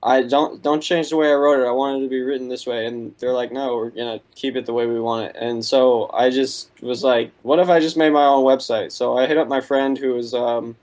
I 0.02 0.22
don't 0.22 0.62
don't 0.62 0.80
change 0.80 1.10
the 1.10 1.16
way 1.16 1.30
I 1.30 1.34
wrote 1.34 1.62
it. 1.62 1.66
I 1.66 1.70
wanted 1.70 2.00
it 2.00 2.02
to 2.04 2.10
be 2.10 2.22
written 2.22 2.48
this 2.48 2.66
way, 2.66 2.86
and 2.86 3.14
they're 3.18 3.32
like, 3.32 3.52
no, 3.52 3.76
we're 3.76 3.90
gonna 3.90 4.20
keep 4.34 4.56
it 4.56 4.66
the 4.66 4.72
way 4.72 4.86
we 4.86 5.00
want 5.00 5.26
it. 5.26 5.36
And 5.38 5.64
so 5.64 6.10
I 6.12 6.30
just 6.30 6.70
was 6.82 7.04
like, 7.04 7.30
what 7.42 7.60
if 7.60 7.68
I 7.68 7.78
just 7.78 7.96
made 7.96 8.10
my 8.10 8.24
own 8.24 8.44
website? 8.44 8.90
So 8.90 9.16
I 9.16 9.26
hit 9.26 9.38
up 9.38 9.46
my 9.48 9.60
friend 9.60 9.96
who 9.96 10.14
was 10.14 10.34
um, 10.34 10.76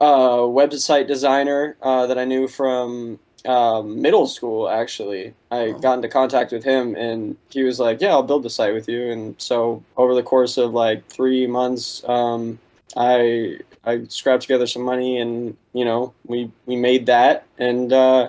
a 0.00 0.06
website 0.06 1.06
designer 1.06 1.76
uh, 1.82 2.06
that 2.06 2.18
I 2.18 2.24
knew 2.24 2.46
from 2.46 3.18
um, 3.46 4.02
middle 4.02 4.26
school. 4.26 4.68
Actually, 4.68 5.34
I 5.50 5.72
got 5.72 5.94
into 5.94 6.08
contact 6.08 6.52
with 6.52 6.64
him, 6.64 6.94
and 6.96 7.38
he 7.48 7.62
was 7.62 7.80
like, 7.80 8.02
yeah, 8.02 8.10
I'll 8.10 8.22
build 8.22 8.42
the 8.42 8.50
site 8.50 8.74
with 8.74 8.86
you. 8.86 9.10
And 9.10 9.34
so 9.40 9.82
over 9.96 10.14
the 10.14 10.22
course 10.22 10.58
of 10.58 10.74
like 10.74 11.06
three 11.06 11.46
months, 11.46 12.04
um, 12.06 12.58
I 12.96 13.60
I 13.84 14.04
scrapped 14.08 14.42
together 14.42 14.66
some 14.66 14.82
money 14.82 15.18
and 15.18 15.56
you 15.72 15.84
know 15.84 16.12
we 16.26 16.50
we 16.66 16.76
made 16.76 17.06
that 17.06 17.46
and 17.58 17.92
uh, 17.92 18.28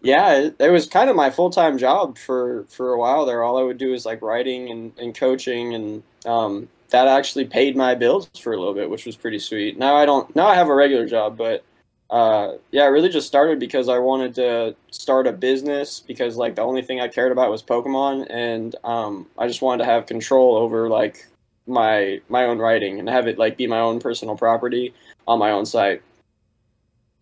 yeah 0.00 0.34
it, 0.34 0.56
it 0.58 0.70
was 0.70 0.86
kind 0.86 1.10
of 1.10 1.16
my 1.16 1.30
full 1.30 1.50
time 1.50 1.78
job 1.78 2.18
for 2.18 2.64
for 2.68 2.92
a 2.92 2.98
while 2.98 3.26
there. 3.26 3.42
All 3.42 3.58
I 3.58 3.62
would 3.62 3.78
do 3.78 3.92
is 3.92 4.06
like 4.06 4.22
writing 4.22 4.70
and, 4.70 4.92
and 4.98 5.14
coaching 5.14 5.74
and 5.74 6.02
um, 6.26 6.68
that 6.90 7.08
actually 7.08 7.44
paid 7.44 7.76
my 7.76 7.94
bills 7.94 8.28
for 8.40 8.52
a 8.52 8.58
little 8.58 8.74
bit, 8.74 8.90
which 8.90 9.06
was 9.06 9.16
pretty 9.16 9.38
sweet. 9.38 9.78
Now 9.78 9.96
I 9.96 10.06
don't 10.06 10.34
now 10.36 10.46
I 10.46 10.54
have 10.54 10.68
a 10.68 10.74
regular 10.74 11.06
job, 11.06 11.36
but 11.36 11.64
uh, 12.10 12.54
yeah, 12.72 12.84
it 12.84 12.88
really 12.88 13.08
just 13.08 13.28
started 13.28 13.60
because 13.60 13.88
I 13.88 13.98
wanted 13.98 14.34
to 14.34 14.74
start 14.90 15.28
a 15.28 15.32
business 15.32 16.00
because 16.00 16.36
like 16.36 16.56
the 16.56 16.62
only 16.62 16.82
thing 16.82 17.00
I 17.00 17.06
cared 17.06 17.30
about 17.30 17.50
was 17.50 17.62
Pokemon 17.62 18.26
and 18.30 18.74
um, 18.82 19.26
I 19.38 19.46
just 19.46 19.62
wanted 19.62 19.84
to 19.84 19.90
have 19.90 20.06
control 20.06 20.56
over 20.56 20.88
like 20.88 21.26
my 21.66 22.20
my 22.28 22.44
own 22.44 22.58
writing 22.58 22.98
and 22.98 23.08
have 23.08 23.26
it 23.26 23.38
like 23.38 23.56
be 23.56 23.66
my 23.66 23.80
own 23.80 24.00
personal 24.00 24.36
property 24.36 24.94
on 25.26 25.38
my 25.38 25.50
own 25.50 25.66
site. 25.66 26.02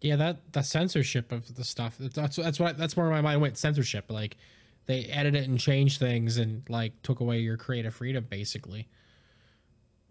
Yeah, 0.01 0.17
that 0.17 0.53
the 0.53 0.63
censorship 0.63 1.33
of 1.33 1.55
the 1.55 1.65
stuff. 1.65 1.97
That's 1.99 2.37
that's 2.37 2.61
what 2.61 2.79
that's 2.79 2.97
where 2.97 3.11
my 3.11 3.21
mind 3.21 3.41
went. 3.41 3.59
Censorship, 3.59 4.07
like 4.09 4.37
they 4.87 5.05
edit 5.05 5.35
it 5.35 5.49
and 5.49 5.59
change 5.59 5.99
things 5.99 6.39
and 6.39 6.63
like 6.69 6.93
took 7.03 7.21
away 7.21 7.39
your 7.39 7.57
creative 7.57 7.95
freedom, 7.95 8.27
basically. 8.29 8.89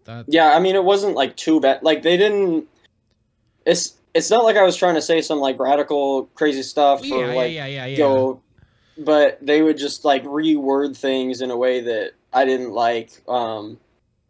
That 0.04 0.26
Yeah, 0.28 0.54
I 0.54 0.60
mean 0.60 0.76
it 0.76 0.84
wasn't 0.84 1.14
like 1.14 1.36
too 1.36 1.60
bad. 1.60 1.82
Like 1.82 2.02
they 2.02 2.16
didn't. 2.16 2.66
It's 3.64 3.96
it's 4.14 4.30
not 4.30 4.44
like 4.44 4.56
I 4.56 4.62
was 4.62 4.76
trying 4.76 4.94
to 4.94 5.02
say 5.02 5.20
some 5.20 5.38
like 5.38 5.58
radical 5.58 6.26
crazy 6.34 6.62
stuff 6.62 7.04
yeah, 7.04 7.16
or 7.16 7.28
yeah, 7.28 7.34
like 7.34 7.52
yeah, 7.52 7.66
yeah, 7.66 7.86
yeah. 7.86 7.96
go, 7.96 8.42
but 8.98 9.38
they 9.40 9.62
would 9.62 9.78
just 9.78 10.04
like 10.04 10.22
reword 10.24 10.96
things 10.96 11.40
in 11.40 11.50
a 11.50 11.56
way 11.56 11.80
that 11.80 12.12
I 12.32 12.44
didn't 12.44 12.72
like. 12.72 13.22
Um, 13.26 13.78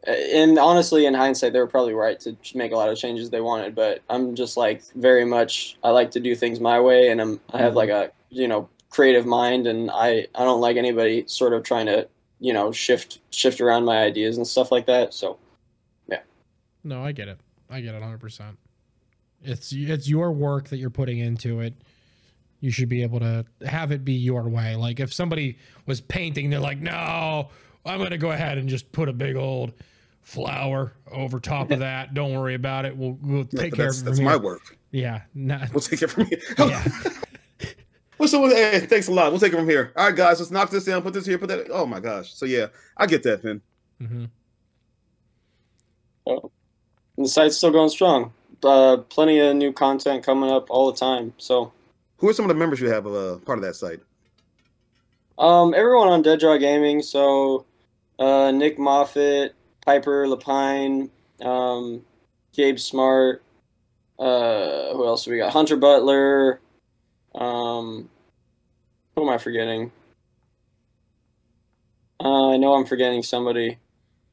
and 0.08 0.58
honestly, 0.58 1.04
in 1.04 1.12
hindsight, 1.12 1.52
they 1.52 1.58
were 1.58 1.66
probably 1.66 1.92
right 1.92 2.18
to 2.20 2.34
make 2.54 2.72
a 2.72 2.76
lot 2.76 2.88
of 2.88 2.96
changes 2.96 3.28
they 3.28 3.42
wanted. 3.42 3.74
But 3.74 4.02
I'm 4.08 4.34
just 4.34 4.56
like 4.56 4.82
very 4.94 5.24
much 5.24 5.76
I 5.84 5.90
like 5.90 6.10
to 6.12 6.20
do 6.20 6.34
things 6.34 6.60
my 6.60 6.80
way, 6.80 7.10
and 7.10 7.20
I'm 7.20 7.40
I 7.52 7.58
have 7.58 7.74
like 7.74 7.90
mm-hmm. 7.90 8.10
a 8.10 8.34
you 8.34 8.48
know 8.48 8.68
creative 8.90 9.26
mind, 9.26 9.66
and 9.66 9.90
I 9.90 10.26
I 10.34 10.44
don't 10.44 10.60
like 10.60 10.76
anybody 10.76 11.24
sort 11.26 11.52
of 11.52 11.62
trying 11.62 11.86
to 11.86 12.08
you 12.40 12.52
know 12.52 12.72
shift 12.72 13.20
shift 13.30 13.60
around 13.60 13.84
my 13.84 13.98
ideas 13.98 14.38
and 14.38 14.46
stuff 14.46 14.72
like 14.72 14.86
that. 14.86 15.12
So 15.12 15.38
yeah, 16.08 16.20
No, 16.84 17.04
I 17.04 17.12
get 17.12 17.28
it. 17.28 17.38
I 17.70 17.82
get 17.82 17.94
it 17.94 18.02
100%. 18.02 18.56
It's 19.42 19.72
it's 19.72 20.08
your 20.08 20.32
work 20.32 20.68
that 20.68 20.78
you're 20.78 20.88
putting 20.88 21.18
into 21.18 21.60
it. 21.60 21.74
You 22.60 22.70
should 22.70 22.88
be 22.88 23.02
able 23.02 23.20
to 23.20 23.44
have 23.66 23.92
it 23.92 24.04
be 24.06 24.14
your 24.14 24.48
way. 24.48 24.74
Like 24.74 25.00
if 25.00 25.12
somebody 25.12 25.58
was 25.84 26.00
painting, 26.00 26.48
they're 26.48 26.58
like, 26.58 26.78
"No, 26.80 27.50
I'm 27.84 27.98
going 27.98 28.10
to 28.10 28.18
go 28.18 28.32
ahead 28.32 28.58
and 28.58 28.68
just 28.68 28.90
put 28.90 29.08
a 29.08 29.12
big 29.12 29.36
old 29.36 29.74
flower 30.28 30.92
over 31.10 31.40
top 31.40 31.70
of 31.70 31.78
that. 31.78 32.12
Don't 32.12 32.34
worry 32.34 32.52
about 32.52 32.84
it. 32.84 32.94
We'll 32.94 33.16
we'll 33.22 33.46
Yeah, 33.50 33.62
take 33.62 33.70
but 33.72 33.76
care 33.78 33.88
of 33.88 33.98
it 33.98 34.04
that's 34.04 34.18
from 34.18 34.26
my 34.26 34.36
work. 34.36 34.76
Yeah, 34.90 35.22
not, 35.34 35.72
We'll 35.72 35.80
take 35.80 36.02
it 36.02 36.08
from 36.08 36.26
here. 36.26 36.38
yeah. 36.58 36.84
Well, 38.18 38.28
so 38.28 38.48
hey, 38.48 38.80
thanks 38.80 39.06
a 39.06 39.12
lot. 39.12 39.30
We'll 39.30 39.38
take 39.40 39.52
it 39.52 39.56
from 39.56 39.68
here. 39.68 39.92
All 39.96 40.06
right, 40.06 40.16
guys, 40.16 40.40
let's 40.40 40.50
knock 40.50 40.70
this 40.70 40.84
down. 40.84 41.02
Put 41.02 41.14
this 41.14 41.24
here. 41.24 41.38
Put 41.38 41.48
that. 41.50 41.68
Oh 41.70 41.86
my 41.86 42.00
gosh. 42.00 42.34
So 42.34 42.46
yeah, 42.46 42.66
I 42.96 43.06
get 43.06 43.22
that, 43.22 43.42
Phinn. 43.42 43.60
hmm 44.00 44.24
and 46.26 47.24
the 47.24 47.28
site's 47.28 47.56
still 47.56 47.70
going 47.70 47.88
strong. 47.88 48.32
Uh, 48.62 48.98
plenty 49.08 49.38
of 49.38 49.54
new 49.56 49.72
content 49.72 50.24
coming 50.24 50.50
up 50.50 50.66
all 50.68 50.90
the 50.92 50.98
time. 50.98 51.32
So 51.38 51.72
Who 52.18 52.28
are 52.28 52.32
some 52.32 52.44
of 52.44 52.48
the 52.48 52.54
members 52.54 52.80
you 52.80 52.90
have 52.90 53.06
of 53.06 53.14
uh, 53.14 53.44
part 53.44 53.58
of 53.58 53.64
that 53.64 53.76
site? 53.76 54.00
Um, 55.38 55.72
everyone 55.74 56.08
on 56.08 56.22
Dead 56.22 56.40
Draw 56.40 56.56
Gaming. 56.58 57.00
So, 57.02 57.64
uh, 58.18 58.50
Nick 58.50 58.78
Moffat, 58.78 59.54
Piper 59.88 60.26
Lapine, 60.26 61.08
um, 61.40 62.04
Gabe 62.52 62.78
Smart. 62.78 63.42
Uh, 64.18 64.92
who 64.92 65.06
else 65.06 65.26
we 65.26 65.38
got? 65.38 65.50
Hunter 65.50 65.78
Butler. 65.78 66.60
Um, 67.34 68.10
who 69.16 69.22
am 69.22 69.30
I 69.30 69.38
forgetting? 69.38 69.90
Uh, 72.22 72.50
I 72.50 72.58
know 72.58 72.74
I'm 72.74 72.84
forgetting 72.84 73.22
somebody. 73.22 73.78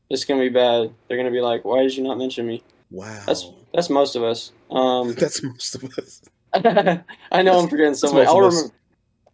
It's 0.10 0.26
gonna 0.26 0.42
be 0.42 0.50
bad. 0.50 0.94
They're 1.08 1.16
gonna 1.16 1.32
be 1.32 1.40
like, 1.40 1.64
"Why 1.64 1.84
did 1.84 1.96
you 1.96 2.04
not 2.04 2.18
mention 2.18 2.46
me?" 2.46 2.62
Wow. 2.92 3.24
That's 3.26 3.50
that's 3.74 3.90
most 3.90 4.18
of 4.18 4.24
us. 4.24 4.52
Um, 4.70 5.14
That's 5.18 5.42
most 5.42 5.76
of 5.76 5.86
us. 5.98 6.22
I 7.32 7.42
know 7.44 7.62
I'm 7.62 7.70
forgetting 7.70 7.94
somebody. 7.94 8.28
I'll 8.28 8.42
remember. 8.42 8.74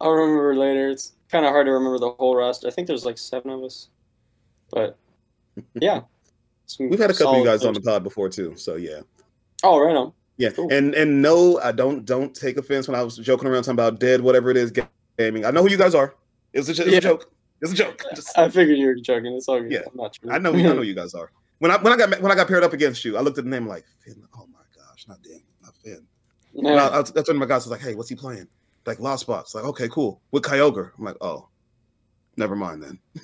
I'll 0.00 0.12
remember 0.12 0.54
later. 0.54 0.88
It's 0.90 1.14
kind 1.32 1.44
of 1.44 1.50
hard 1.50 1.66
to 1.66 1.72
remember 1.72 1.98
the 1.98 2.10
whole 2.10 2.36
roster. 2.36 2.68
I 2.68 2.70
think 2.70 2.86
there's 2.86 3.04
like 3.04 3.18
seven 3.18 3.50
of 3.50 3.64
us, 3.64 3.88
but 4.70 4.96
yeah. 5.74 6.02
Some 6.76 6.88
We've 6.90 6.98
had 6.98 7.10
a 7.10 7.14
couple 7.14 7.32
of 7.34 7.38
you 7.38 7.44
guys 7.44 7.64
on 7.64 7.74
the 7.74 7.80
pod 7.80 8.02
before 8.02 8.28
too, 8.28 8.54
so 8.56 8.76
yeah. 8.76 9.00
Oh, 9.62 9.78
right 9.78 9.94
on. 9.96 10.12
Yeah, 10.38 10.50
Cool. 10.50 10.72
and 10.72 10.94
and 10.94 11.20
no, 11.22 11.60
I 11.60 11.72
don't 11.72 12.04
don't 12.04 12.34
take 12.34 12.56
offense 12.56 12.88
when 12.88 12.94
I 12.98 13.02
was 13.02 13.16
joking 13.18 13.46
around 13.48 13.62
talking 13.64 13.74
about 13.74 14.00
dead, 14.00 14.20
whatever 14.20 14.50
it 14.50 14.56
is, 14.56 14.72
gaming. 15.18 15.44
I 15.44 15.50
know 15.50 15.62
who 15.62 15.70
you 15.70 15.76
guys 15.76 15.94
are. 15.94 16.14
It 16.52 16.58
was 16.60 16.68
a, 16.68 16.72
it 16.72 16.78
was 16.84 16.92
Yeah. 16.92 16.98
a 16.98 17.00
joke. 17.02 17.30
It's 17.60 17.72
a 17.72 17.74
joke. 17.76 18.02
Just- 18.14 18.36
I 18.36 18.48
figured 18.48 18.76
you 18.78 18.86
were 18.86 18.94
joking. 18.96 19.32
It's 19.34 19.48
all 19.48 19.60
good. 19.60 19.70
Yeah. 19.70 19.80
I'm 19.90 19.96
not 19.96 20.14
true. 20.14 20.30
I 20.32 20.38
know, 20.38 20.52
I 20.52 20.60
know 20.62 20.82
you 20.90 20.94
guys 20.94 21.14
are. 21.14 21.30
When 21.58 21.70
I 21.70 21.76
when 21.76 21.92
I 21.92 21.96
got 21.96 22.20
when 22.20 22.32
I 22.32 22.34
got 22.34 22.48
paired 22.48 22.64
up 22.64 22.72
against 22.72 23.04
you, 23.04 23.16
I 23.16 23.20
looked 23.20 23.38
at 23.38 23.44
the 23.44 23.50
name 23.50 23.68
like, 23.68 23.84
Phinn, 24.04 24.20
oh 24.34 24.46
my 24.52 24.58
gosh, 24.76 25.06
not 25.06 25.22
Dan, 25.22 25.42
not 25.62 25.74
Phinn. 25.84 26.04
And 26.56 26.68
I, 26.68 26.88
I, 26.88 26.98
I 27.00 27.02
turned 27.02 27.26
to 27.26 27.34
my 27.34 27.46
guys, 27.46 27.62
I 27.62 27.68
was 27.68 27.70
like, 27.70 27.80
hey, 27.80 27.94
what's 27.94 28.08
he 28.08 28.16
playing? 28.16 28.48
Like 28.84 28.98
Lost 28.98 29.26
Box. 29.28 29.54
Like, 29.54 29.64
okay, 29.64 29.88
cool. 29.88 30.20
With 30.32 30.42
Kyogre. 30.42 30.90
I'm 30.98 31.04
like, 31.04 31.16
oh, 31.20 31.48
never 32.36 32.56
mind 32.56 32.82
then. 32.82 32.98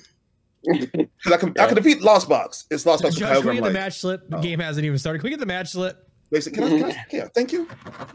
Because 1.21 1.33
I 1.33 1.37
can 1.37 1.49
I 1.49 1.53
Yeah. 1.61 1.67
can 1.67 1.75
defeat 1.75 2.01
Lost 2.01 2.29
Box. 2.29 2.65
It's 2.71 2.85
Lost 2.85 3.03
Box 3.03 3.15
Josh, 3.15 3.39
can 3.39 3.47
we 3.47 3.55
get 3.55 3.63
the 3.63 3.71
match 3.71 3.99
slip? 3.99 4.29
The 4.29 4.37
oh. 4.37 4.41
game 4.41 4.59
hasn't 4.59 4.85
even 4.85 4.97
started. 4.97 5.19
Can 5.19 5.25
we 5.27 5.29
get 5.31 5.39
the 5.39 5.45
match 5.45 5.69
slip? 5.69 6.09
Basically, 6.31 6.59
can 6.63 6.83
I, 6.83 6.91
can 6.91 6.91
I, 6.91 7.05
yeah, 7.11 7.27
thank 7.33 7.51
you. 7.51 7.67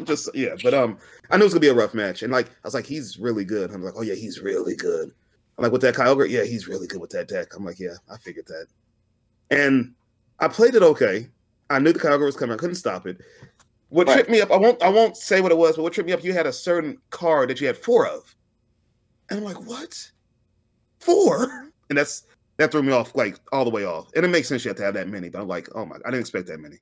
Just 0.05 0.31
yeah, 0.35 0.55
but 0.63 0.73
um, 0.73 0.99
I 1.31 1.37
knew 1.37 1.43
it 1.43 1.47
was 1.47 1.55
gonna 1.55 1.61
be 1.61 1.69
a 1.69 1.75
rough 1.75 1.95
match, 1.95 2.23
and 2.23 2.33
like 2.33 2.47
I 2.49 2.53
was 2.65 2.75
like, 2.75 2.87
he's 2.87 3.19
really 3.19 3.45
good. 3.45 3.73
I'm 3.73 3.83
like, 3.83 3.95
oh 3.97 4.03
yeah, 4.03 4.15
he's 4.15 4.41
really 4.41 4.77
good. 4.77 5.11
I'm 5.59 5.63
like 5.63 5.73
with 5.73 5.83
that 5.83 5.95
Kyogre, 5.95 6.29
yeah, 6.29 6.45
he's 6.45 6.69
really 6.69 6.87
good 6.87 7.01
with 7.01 7.11
that 7.11 7.29
deck. 7.29 7.57
I'm 7.57 7.65
like, 7.65 7.81
yeah, 7.81 7.95
I 8.11 8.17
figured 8.17 8.47
that, 8.47 8.67
and 9.51 9.95
I 10.39 10.49
played 10.49 10.75
it 10.75 10.83
okay. 10.83 11.29
I 11.71 11.79
knew 11.81 11.93
the 11.93 11.99
Kyogre 11.99 12.25
was 12.25 12.37
coming. 12.37 12.55
I 12.55 12.59
couldn't 12.59 12.77
stop 12.77 13.07
it. 13.07 13.19
What 13.89 14.07
Right. 14.07 14.15
tripped 14.15 14.31
me 14.31 14.41
up, 14.41 14.51
I 14.53 14.57
won't 14.57 14.81
I 14.83 14.89
won't 14.89 15.17
say 15.17 15.41
what 15.41 15.51
it 15.51 15.59
was, 15.59 15.77
but 15.77 15.83
what 15.83 15.93
tripped 15.93 16.07
me 16.07 16.13
up, 16.13 16.23
you 16.23 16.33
had 16.33 16.47
a 16.47 16.53
certain 16.53 16.99
card 17.11 17.51
that 17.51 17.61
you 17.61 17.67
had 17.67 17.77
four 17.77 18.07
of, 18.07 18.35
and 19.29 19.39
I'm 19.39 19.45
like, 19.45 19.61
what? 19.67 20.11
Four? 21.01 21.71
And 21.91 21.99
that's 21.99 22.23
that 22.57 22.71
threw 22.71 22.83
me 22.83 22.93
off 22.93 23.15
like 23.15 23.39
all 23.53 23.65
the 23.65 23.71
way 23.71 23.85
off. 23.85 24.11
And 24.15 24.25
it 24.25 24.29
makes 24.29 24.49
sense 24.49 24.65
you 24.65 24.69
have 24.69 24.77
to 24.79 24.85
have 24.85 24.95
that 24.95 25.09
many, 25.09 25.29
but 25.29 25.41
I'm 25.41 25.49
like, 25.49 25.69
oh 25.75 25.85
my, 25.85 25.97
I 25.97 26.11
didn't 26.11 26.21
expect 26.21 26.47
that 26.49 26.61
many. 26.61 26.77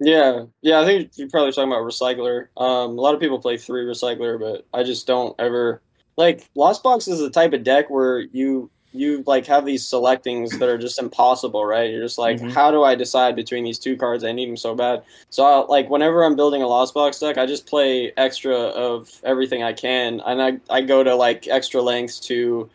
Yeah, 0.00 0.44
yeah. 0.62 0.80
I 0.80 0.84
think 0.84 1.10
you're 1.16 1.28
probably 1.28 1.52
talking 1.52 1.72
about 1.72 1.82
recycler. 1.82 2.48
Um, 2.56 2.90
a 2.96 3.00
lot 3.00 3.14
of 3.14 3.20
people 3.20 3.40
play 3.40 3.56
three 3.56 3.84
recycler, 3.84 4.38
but 4.38 4.66
I 4.72 4.84
just 4.84 5.06
don't 5.06 5.34
ever 5.40 5.82
like 6.16 6.48
Lost 6.54 6.82
Box 6.82 7.08
is 7.08 7.18
the 7.18 7.30
type 7.30 7.52
of 7.52 7.64
deck 7.64 7.90
where 7.90 8.20
you 8.20 8.70
you 8.92 9.22
like 9.26 9.44
have 9.46 9.66
these 9.66 9.86
selectings 9.86 10.58
that 10.58 10.68
are 10.68 10.78
just 10.78 10.98
impossible, 10.98 11.64
right? 11.64 11.90
You're 11.90 12.02
just 12.02 12.16
like, 12.16 12.38
Mhm. 12.40 12.52
how 12.52 12.70
do 12.70 12.84
I 12.84 12.94
decide 12.94 13.36
between 13.36 13.62
these 13.64 13.78
two 13.78 13.96
cards? 13.96 14.24
I 14.24 14.32
need 14.32 14.48
them 14.48 14.56
so 14.56 14.74
bad. 14.74 15.02
So 15.28 15.44
I, 15.44 15.66
like 15.66 15.90
whenever 15.90 16.24
I'm 16.24 16.36
building 16.36 16.62
a 16.62 16.66
Lost 16.66 16.94
Box 16.94 17.18
deck, 17.18 17.36
I 17.36 17.44
just 17.44 17.66
play 17.66 18.12
extra 18.16 18.54
of 18.56 19.10
everything 19.24 19.62
I 19.62 19.72
can, 19.72 20.20
and 20.24 20.40
I 20.40 20.58
I 20.70 20.80
go 20.80 21.02
to 21.02 21.14
like 21.14 21.48
extra 21.48 21.82
lengths 21.82 22.18
to 22.20 22.70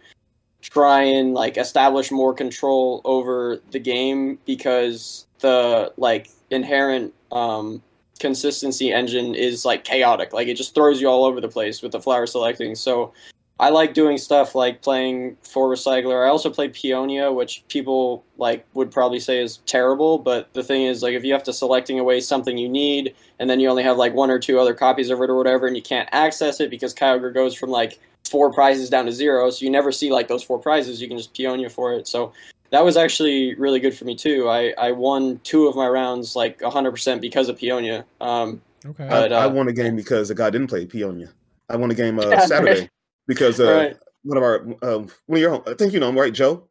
try 0.64 1.02
and 1.04 1.34
like 1.34 1.58
establish 1.58 2.10
more 2.10 2.34
control 2.34 3.02
over 3.04 3.60
the 3.72 3.80
game 3.80 4.40
because 4.46 5.28
the 5.40 5.94
like 5.98 6.30
inherent 6.50 7.14
um 7.32 7.82
consistency 8.20 8.94
engine 8.94 9.36
is 9.36 9.66
like 9.66 9.84
chaotic. 9.84 10.32
Like 10.32 10.48
it 10.48 10.56
just 10.56 10.74
throws 10.74 11.02
you 11.02 11.10
all 11.10 11.26
over 11.26 11.42
the 11.42 11.50
place 11.50 11.82
with 11.82 11.92
the 11.92 12.00
flower 12.00 12.26
selecting. 12.26 12.76
So 12.76 13.14
i 13.60 13.70
like 13.70 13.94
doing 13.94 14.18
stuff 14.18 14.56
like 14.56 14.82
playing 14.82 15.38
for 15.44 15.70
recycler 15.70 16.26
i 16.26 16.30
also 16.30 16.50
play 16.50 16.68
peonia 16.68 17.32
which 17.32 17.64
people 17.68 18.24
like 18.38 18.66
would 18.74 18.92
probably 18.92 19.20
say 19.20 19.40
is 19.42 19.58
terrible 19.66 20.18
but 20.18 20.52
the 20.54 20.64
thing 20.64 20.84
is 20.84 21.04
like 21.04 21.14
if 21.14 21.24
you 21.24 21.32
have 21.32 21.44
to 21.44 21.54
selecting 21.54 22.00
away 22.00 22.20
something 22.20 22.58
you 22.58 22.70
need 22.70 23.16
and 23.40 23.50
then 23.50 23.60
you 23.60 23.70
only 23.70 23.84
have 23.84 23.98
like 23.98 24.14
one 24.14 24.32
or 24.32 24.40
two 24.40 24.60
other 24.60 24.74
copies 24.74 25.10
of 25.10 25.22
it 25.22 25.30
or 25.30 25.36
whatever 25.36 25.68
and 25.68 25.76
you 25.76 25.84
can't 25.84 26.10
access 26.12 26.60
it 26.60 26.70
because 26.70 26.94
kyogre 26.94 27.34
goes 27.34 27.54
from 27.54 27.70
like 27.70 28.00
four 28.30 28.52
prizes 28.52 28.90
down 28.90 29.06
to 29.06 29.12
zero, 29.12 29.50
so 29.50 29.64
you 29.64 29.70
never 29.70 29.92
see 29.92 30.12
like 30.12 30.28
those 30.28 30.42
four 30.44 30.58
prizes. 30.58 31.02
You 31.02 31.08
can 31.08 31.18
just 31.18 31.34
Peonia 31.34 31.70
for 31.70 31.94
it. 31.94 32.08
So 32.08 32.34
that 32.72 32.84
was 32.84 32.98
actually 32.98 33.54
really 33.56 33.80
good 33.80 33.96
for 33.96 34.06
me 34.06 34.16
too. 34.16 34.50
I, 34.50 34.74
I 34.78 34.92
won 34.92 35.40
two 35.44 35.68
of 35.68 35.76
my 35.76 35.88
rounds 35.88 36.36
like 36.36 36.60
100% 36.60 37.22
because 37.22 37.50
of 37.50 37.58
Peonia. 37.58 38.06
Um, 38.22 38.62
Okay. 38.86 39.06
I, 39.06 39.10
But, 39.10 39.34
I 39.34 39.44
uh, 39.46 39.50
won 39.50 39.68
a 39.70 39.72
game 39.72 39.96
because 39.96 40.28
the 40.28 40.36
guy 40.36 40.50
didn't 40.50 40.68
play 40.68 40.86
Peonia. 40.86 41.30
I 41.70 41.78
won 41.78 41.90
a 41.92 41.94
game 41.94 42.20
uh, 42.20 42.38
Saturday 42.42 42.82
right. 42.82 42.90
Because 43.28 43.60
uh, 43.60 43.72
Right. 43.74 43.98
one 44.24 44.38
of 44.38 44.44
our 44.44 44.62
um, 44.82 45.08
one 45.26 45.38
of 45.38 45.40
your 45.40 45.52
home, 45.52 45.64
I 45.68 45.74
think 45.74 45.94
you 45.94 46.00
know 46.00 46.10
him, 46.10 46.18
right, 46.18 46.34
Joe? 46.34 46.68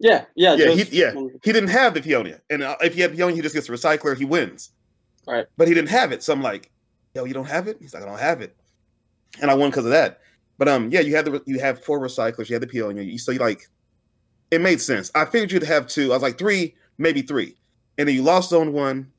yeah, 0.00 0.24
yeah, 0.34 0.54
Yeah, 0.54 0.66
those- 0.66 0.88
he, 0.88 0.98
yeah. 0.98 1.12
He 1.42 1.52
didn't 1.52 1.68
have 1.70 1.94
the 1.94 2.02
Peonia, 2.02 2.40
and 2.50 2.62
uh, 2.62 2.76
if 2.80 2.94
he 2.94 3.00
had 3.00 3.14
Peonia, 3.14 3.36
he 3.36 3.42
just 3.42 3.54
gets 3.54 3.66
the 3.68 3.72
recycler. 3.72 4.16
He 4.16 4.24
wins. 4.24 4.70
Right. 5.26 5.46
But 5.56 5.68
he 5.68 5.74
didn't 5.74 5.88
have 5.90 6.12
it, 6.12 6.22
so 6.22 6.32
I'm 6.32 6.42
like, 6.42 6.70
"Yo, 7.14 7.24
you 7.24 7.32
don't 7.34 7.48
have 7.48 7.68
it?" 7.68 7.78
He's 7.80 7.94
like, 7.94 8.02
"I 8.02 8.06
don't 8.06 8.18
have 8.18 8.40
it," 8.42 8.54
and 9.40 9.50
I 9.50 9.54
won 9.54 9.70
because 9.70 9.84
of 9.86 9.92
that. 9.92 10.20
But 10.58 10.68
um, 10.68 10.90
yeah, 10.90 11.00
you 11.00 11.14
had 11.16 11.24
the 11.24 11.42
you 11.46 11.58
have 11.60 11.82
four 11.82 11.98
recyclers. 12.00 12.48
You 12.48 12.54
had 12.54 12.62
the 12.62 12.66
Peonia. 12.66 13.02
You 13.02 13.18
so 13.18 13.32
you 13.32 13.38
like, 13.38 13.68
it 14.50 14.60
made 14.60 14.80
sense. 14.80 15.10
I 15.14 15.24
figured 15.24 15.50
you'd 15.52 15.62
have 15.62 15.86
two. 15.86 16.10
I 16.12 16.16
was 16.16 16.22
like 16.22 16.38
three, 16.38 16.74
maybe 16.98 17.22
three, 17.22 17.56
and 17.98 18.06
then 18.06 18.14
you 18.14 18.22
lost 18.22 18.52
on 18.52 18.72
one, 18.72 19.10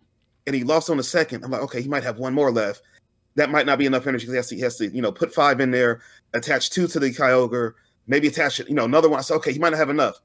and 0.45 0.55
he 0.55 0.63
lost 0.63 0.89
on 0.89 0.97
the 0.97 1.03
second. 1.03 1.43
I'm 1.43 1.51
like, 1.51 1.61
okay, 1.63 1.81
he 1.81 1.87
might 1.89 2.03
have 2.03 2.19
one 2.19 2.33
more 2.33 2.51
left. 2.51 2.83
That 3.35 3.51
might 3.51 3.65
not 3.65 3.79
be 3.79 3.85
enough 3.85 4.07
energy 4.07 4.27
because 4.27 4.33
he 4.33 4.37
has 4.37 4.47
to, 4.49 4.55
he 4.55 4.61
has 4.61 4.77
to, 4.77 4.95
you 4.95 5.01
know, 5.01 5.11
put 5.11 5.33
five 5.33 5.59
in 5.59 5.71
there, 5.71 6.01
attach 6.33 6.69
two 6.69 6.87
to 6.87 6.99
the 6.99 7.09
Kyogre, 7.09 7.73
maybe 8.07 8.27
attach 8.27 8.59
it, 8.59 8.69
you 8.69 8.75
know, 8.75 8.85
another 8.85 9.09
one. 9.09 9.19
I 9.19 9.21
said, 9.21 9.35
okay, 9.35 9.51
he 9.51 9.59
might 9.59 9.71
not 9.71 9.79
have 9.79 9.89
enough. 9.89 10.21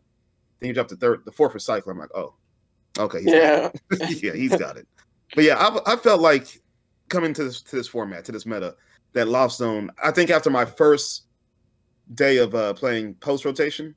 Then 0.61 0.69
you 0.69 0.75
drop 0.75 0.89
the 0.89 0.97
third, 0.97 1.23
the 1.25 1.33
fourth 1.33 1.55
recycler. 1.55 1.91
I'm 1.91 1.99
like, 1.99 2.15
oh, 2.15 2.35
okay, 2.99 3.19
he's 3.19 3.33
Yeah. 3.33 3.71
yeah, 3.91 4.35
he's 4.35 4.57
got 4.57 4.77
it. 4.77 4.87
But 5.35 5.45
yeah, 5.45 5.57
I, 5.57 5.95
I 5.95 5.97
felt 5.97 6.21
like 6.21 6.61
coming 7.09 7.35
to 7.35 7.45
this 7.45 7.63
to 7.63 7.77
this 7.77 7.89
format, 7.89 8.25
to 8.27 8.33
this 8.33 8.47
meta, 8.47 8.75
that 9.13 9.29
Lost 9.29 9.59
Zone. 9.59 9.91
I 10.03 10.11
think 10.11 10.31
after 10.31 10.51
my 10.51 10.65
first 10.65 11.25
day 12.15 12.39
of 12.39 12.55
uh, 12.55 12.75
playing 12.75 13.15
post 13.15 13.45
rotation, 13.45 13.95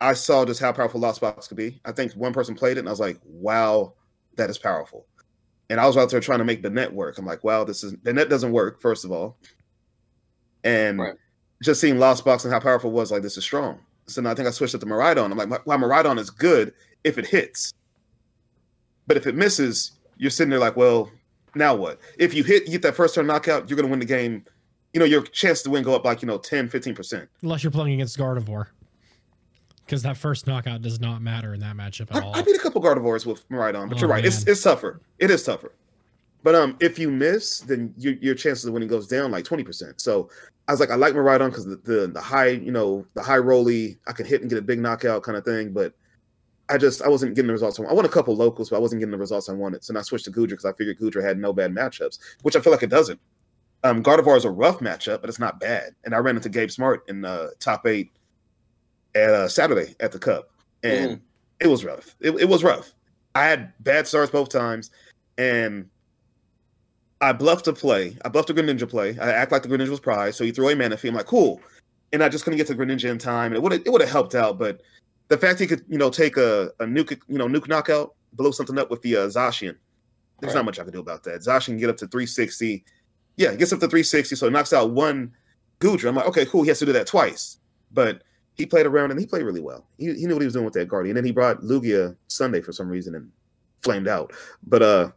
I 0.00 0.14
saw 0.14 0.44
just 0.44 0.60
how 0.60 0.72
powerful 0.72 1.00
Lost 1.00 1.20
Box 1.20 1.48
could 1.48 1.56
be. 1.56 1.80
I 1.84 1.92
think 1.92 2.12
one 2.12 2.32
person 2.32 2.54
played 2.54 2.76
it, 2.76 2.80
and 2.80 2.88
I 2.88 2.92
was 2.92 3.00
like, 3.00 3.18
wow, 3.24 3.94
that 4.36 4.50
is 4.50 4.58
powerful. 4.58 5.06
And 5.70 5.80
I 5.80 5.86
was 5.86 5.96
out 5.96 6.10
there 6.10 6.18
trying 6.20 6.40
to 6.40 6.44
make 6.44 6.62
the 6.62 6.68
net 6.68 6.92
work. 6.92 7.16
I'm 7.16 7.24
like, 7.24 7.44
wow, 7.44 7.62
this 7.64 7.84
is 7.84 7.94
the 8.02 8.12
net 8.12 8.28
doesn't 8.28 8.50
work, 8.50 8.80
first 8.80 9.04
of 9.04 9.12
all. 9.12 9.38
And 10.64 10.98
Right. 10.98 11.14
just 11.62 11.80
seeing 11.80 11.98
Lost 11.98 12.24
Box 12.24 12.44
and 12.44 12.52
how 12.52 12.58
powerful 12.58 12.90
it 12.90 12.94
was, 12.94 13.12
like, 13.12 13.22
this 13.22 13.38
is 13.38 13.44
strong. 13.44 13.78
So 14.08 14.20
now 14.20 14.32
I 14.32 14.34
think 14.34 14.48
I 14.48 14.50
switched 14.50 14.74
it 14.74 14.78
to 14.80 14.86
Miraidon. 14.86 15.30
I'm 15.30 15.38
like, 15.38 15.64
well, 15.66 15.78
Miraidon 15.78 16.18
is 16.18 16.28
good 16.28 16.74
if 17.04 17.16
it 17.18 17.26
hits. 17.26 17.72
But 19.06 19.16
if 19.16 19.26
it 19.28 19.36
misses, 19.36 19.92
you're 20.18 20.30
sitting 20.30 20.50
there 20.50 20.58
like, 20.58 20.76
well, 20.76 21.08
now 21.54 21.74
what? 21.76 22.00
If 22.18 22.34
you 22.34 22.42
hit, 22.42 22.64
you 22.66 22.72
get 22.72 22.82
that 22.82 22.96
first 22.96 23.14
turn 23.14 23.28
knockout, 23.28 23.70
you're 23.70 23.76
going 23.76 23.86
to 23.86 23.90
win 23.90 24.00
the 24.00 24.04
game. 24.04 24.44
You 24.92 24.98
know, 24.98 25.06
your 25.06 25.22
chance 25.22 25.62
to 25.62 25.70
win 25.70 25.84
go 25.84 25.94
up 25.94 26.04
like, 26.04 26.20
you 26.20 26.26
know, 26.26 26.38
10, 26.38 26.68
15%. 26.68 27.28
Unless 27.42 27.62
you're 27.62 27.70
playing 27.70 27.94
against 27.94 28.18
Gardevoir. 28.18 28.66
Because 29.90 30.04
that 30.04 30.16
first 30.16 30.46
knockout 30.46 30.82
does 30.82 31.00
not 31.00 31.20
matter 31.20 31.52
in 31.52 31.58
that 31.60 31.74
matchup 31.74 32.14
at 32.14 32.22
all. 32.22 32.32
I 32.32 32.42
beat 32.42 32.54
a 32.54 32.60
couple 32.60 32.80
Gardevoirs 32.80 33.26
with 33.26 33.48
Miraidon, 33.48 33.88
but 33.88 33.96
Oh, 33.98 34.00
you're 34.02 34.08
right. 34.08 34.24
It's 34.24 34.46
man. 34.46 34.52
it's 34.52 34.62
tougher. 34.62 35.00
It 35.18 35.32
is 35.32 35.42
tougher. 35.42 35.72
But 36.44 36.54
um, 36.54 36.76
if 36.78 36.96
you 36.96 37.10
miss, 37.10 37.58
then 37.58 37.92
your 37.98 38.14
your 38.14 38.36
chances 38.36 38.66
of 38.66 38.72
winning 38.72 38.88
goes 38.88 39.08
down 39.08 39.32
like 39.32 39.44
twenty 39.44 39.64
percent. 39.64 40.00
So 40.00 40.30
I 40.68 40.72
was 40.72 40.78
like, 40.78 40.92
I 40.92 40.94
like 40.94 41.14
Miraidon 41.14 41.48
because 41.48 41.64
the, 41.66 41.74
the 41.78 42.06
the 42.06 42.20
high, 42.20 42.50
you 42.50 42.70
know, 42.70 43.04
the 43.14 43.22
high 43.22 43.38
rolly, 43.38 43.98
I 44.06 44.12
could 44.12 44.26
hit 44.26 44.42
and 44.42 44.48
get 44.48 44.60
a 44.60 44.62
big 44.62 44.78
knockout 44.78 45.24
kind 45.24 45.36
of 45.36 45.44
thing. 45.44 45.72
But 45.72 45.92
I 46.68 46.78
just 46.78 47.02
I 47.02 47.08
wasn't 47.08 47.34
getting 47.34 47.48
the 47.48 47.52
results. 47.52 47.80
I, 47.80 47.82
want. 47.82 47.90
I 47.90 47.94
won 47.96 48.04
a 48.04 48.08
couple 48.08 48.36
locals, 48.36 48.70
but 48.70 48.76
I 48.76 48.78
wasn't 48.78 49.00
getting 49.00 49.10
the 49.10 49.18
results 49.18 49.48
I 49.48 49.54
wanted. 49.54 49.82
So 49.82 49.98
I 49.98 50.02
switched 50.02 50.26
to 50.26 50.30
Goodra 50.30 50.50
because 50.50 50.66
I 50.66 50.72
figured 50.72 51.00
Goodra 51.00 51.24
had 51.24 51.36
no 51.36 51.52
bad 51.52 51.74
matchups, 51.74 52.20
which 52.42 52.54
I 52.54 52.60
feel 52.60 52.72
like 52.72 52.84
it 52.84 52.90
doesn't. 52.90 53.18
Um, 53.82 54.04
Gardevoir 54.04 54.36
is 54.36 54.44
a 54.44 54.50
rough 54.52 54.78
matchup, 54.78 55.20
but 55.20 55.28
it's 55.28 55.40
not 55.40 55.58
bad. 55.58 55.96
And 56.04 56.14
I 56.14 56.18
ran 56.18 56.36
into 56.36 56.48
Gabe 56.48 56.70
Smart 56.70 57.02
in 57.08 57.24
uh, 57.24 57.48
top 57.58 57.88
eight 57.88 58.12
at 59.14 59.30
uh, 59.30 59.48
Saturday 59.48 59.94
at 60.00 60.12
the 60.12 60.18
Cup, 60.18 60.50
and 60.82 61.20
it 61.60 61.68
was 61.68 61.84
rough. 61.84 62.16
It, 62.20 62.30
it 62.32 62.48
was 62.48 62.64
rough. 62.64 62.92
I 63.34 63.44
had 63.44 63.72
bad 63.80 64.06
starts 64.06 64.30
both 64.30 64.48
times, 64.48 64.90
and 65.38 65.88
I 67.20 67.32
bluffed 67.32 67.66
to 67.66 67.72
play. 67.72 68.16
I 68.24 68.28
bluffed 68.28 68.50
a 68.50 68.54
Greninja 68.54 68.88
play. 68.88 69.18
I 69.18 69.30
act 69.30 69.52
like 69.52 69.62
the 69.62 69.68
Greninja 69.68 69.88
was 69.88 70.00
prize, 70.00 70.36
so 70.36 70.44
he 70.44 70.52
threw 70.52 70.68
a 70.68 70.74
Manaphy. 70.74 71.08
I'm 71.08 71.14
like, 71.14 71.26
cool. 71.26 71.60
And 72.12 72.24
I 72.24 72.28
just 72.28 72.44
couldn't 72.44 72.56
get 72.56 72.66
to 72.68 72.74
Greninja 72.74 73.10
in 73.10 73.18
time. 73.18 73.52
It 73.52 73.62
would 73.62 73.72
it 73.72 73.88
would 73.88 74.00
have 74.00 74.10
helped 74.10 74.34
out, 74.34 74.58
but 74.58 74.80
the 75.28 75.38
fact 75.38 75.60
he 75.60 75.66
could, 75.66 75.84
you 75.88 75.96
know, 75.96 76.10
take 76.10 76.36
a, 76.36 76.72
a 76.80 76.84
nuke, 76.84 77.20
you 77.28 77.38
know, 77.38 77.46
nuke 77.46 77.68
knockout, 77.68 78.14
blow 78.32 78.50
something 78.50 78.78
up 78.78 78.90
with 78.90 79.00
the 79.02 79.16
uh, 79.16 79.28
Zacian. 79.28 79.76
There's 80.40 80.54
not 80.54 80.64
much 80.64 80.78
I 80.78 80.84
can 80.84 80.92
do 80.92 81.00
about 81.00 81.22
that. 81.24 81.42
Zacian 81.42 81.66
can 81.66 81.78
get 81.78 81.90
up 81.90 81.98
to 81.98 82.06
360. 82.08 82.84
Yeah, 83.36 83.54
gets 83.54 83.72
up 83.72 83.78
to 83.80 83.86
360, 83.86 84.34
so 84.34 84.46
it 84.46 84.52
knocks 84.52 84.72
out 84.72 84.90
one 84.90 85.32
Goodra. 85.78 86.08
I'm 86.08 86.16
like, 86.16 86.26
okay, 86.26 86.46
cool. 86.46 86.62
He 86.62 86.68
has 86.68 86.78
to 86.80 86.86
do 86.86 86.92
that 86.92 87.06
twice. 87.06 87.58
But 87.92 88.22
he 88.60 88.66
played 88.66 88.86
around 88.86 89.10
and 89.10 89.18
he 89.18 89.26
played 89.26 89.42
really 89.42 89.60
well. 89.60 89.86
He, 89.98 90.06
he 90.14 90.26
knew 90.26 90.34
what 90.34 90.42
he 90.42 90.46
was 90.46 90.54
doing 90.54 90.64
with 90.64 90.74
that 90.74 90.88
Guardian. 90.88 91.16
And 91.16 91.18
then 91.18 91.24
he 91.24 91.32
brought 91.32 91.62
Lugia 91.62 92.16
Sunday 92.28 92.60
for 92.60 92.72
some 92.72 92.88
reason 92.88 93.14
and 93.14 93.30
flamed 93.82 94.06
out. 94.08 94.32
But 94.66 94.82
uh 94.82 95.10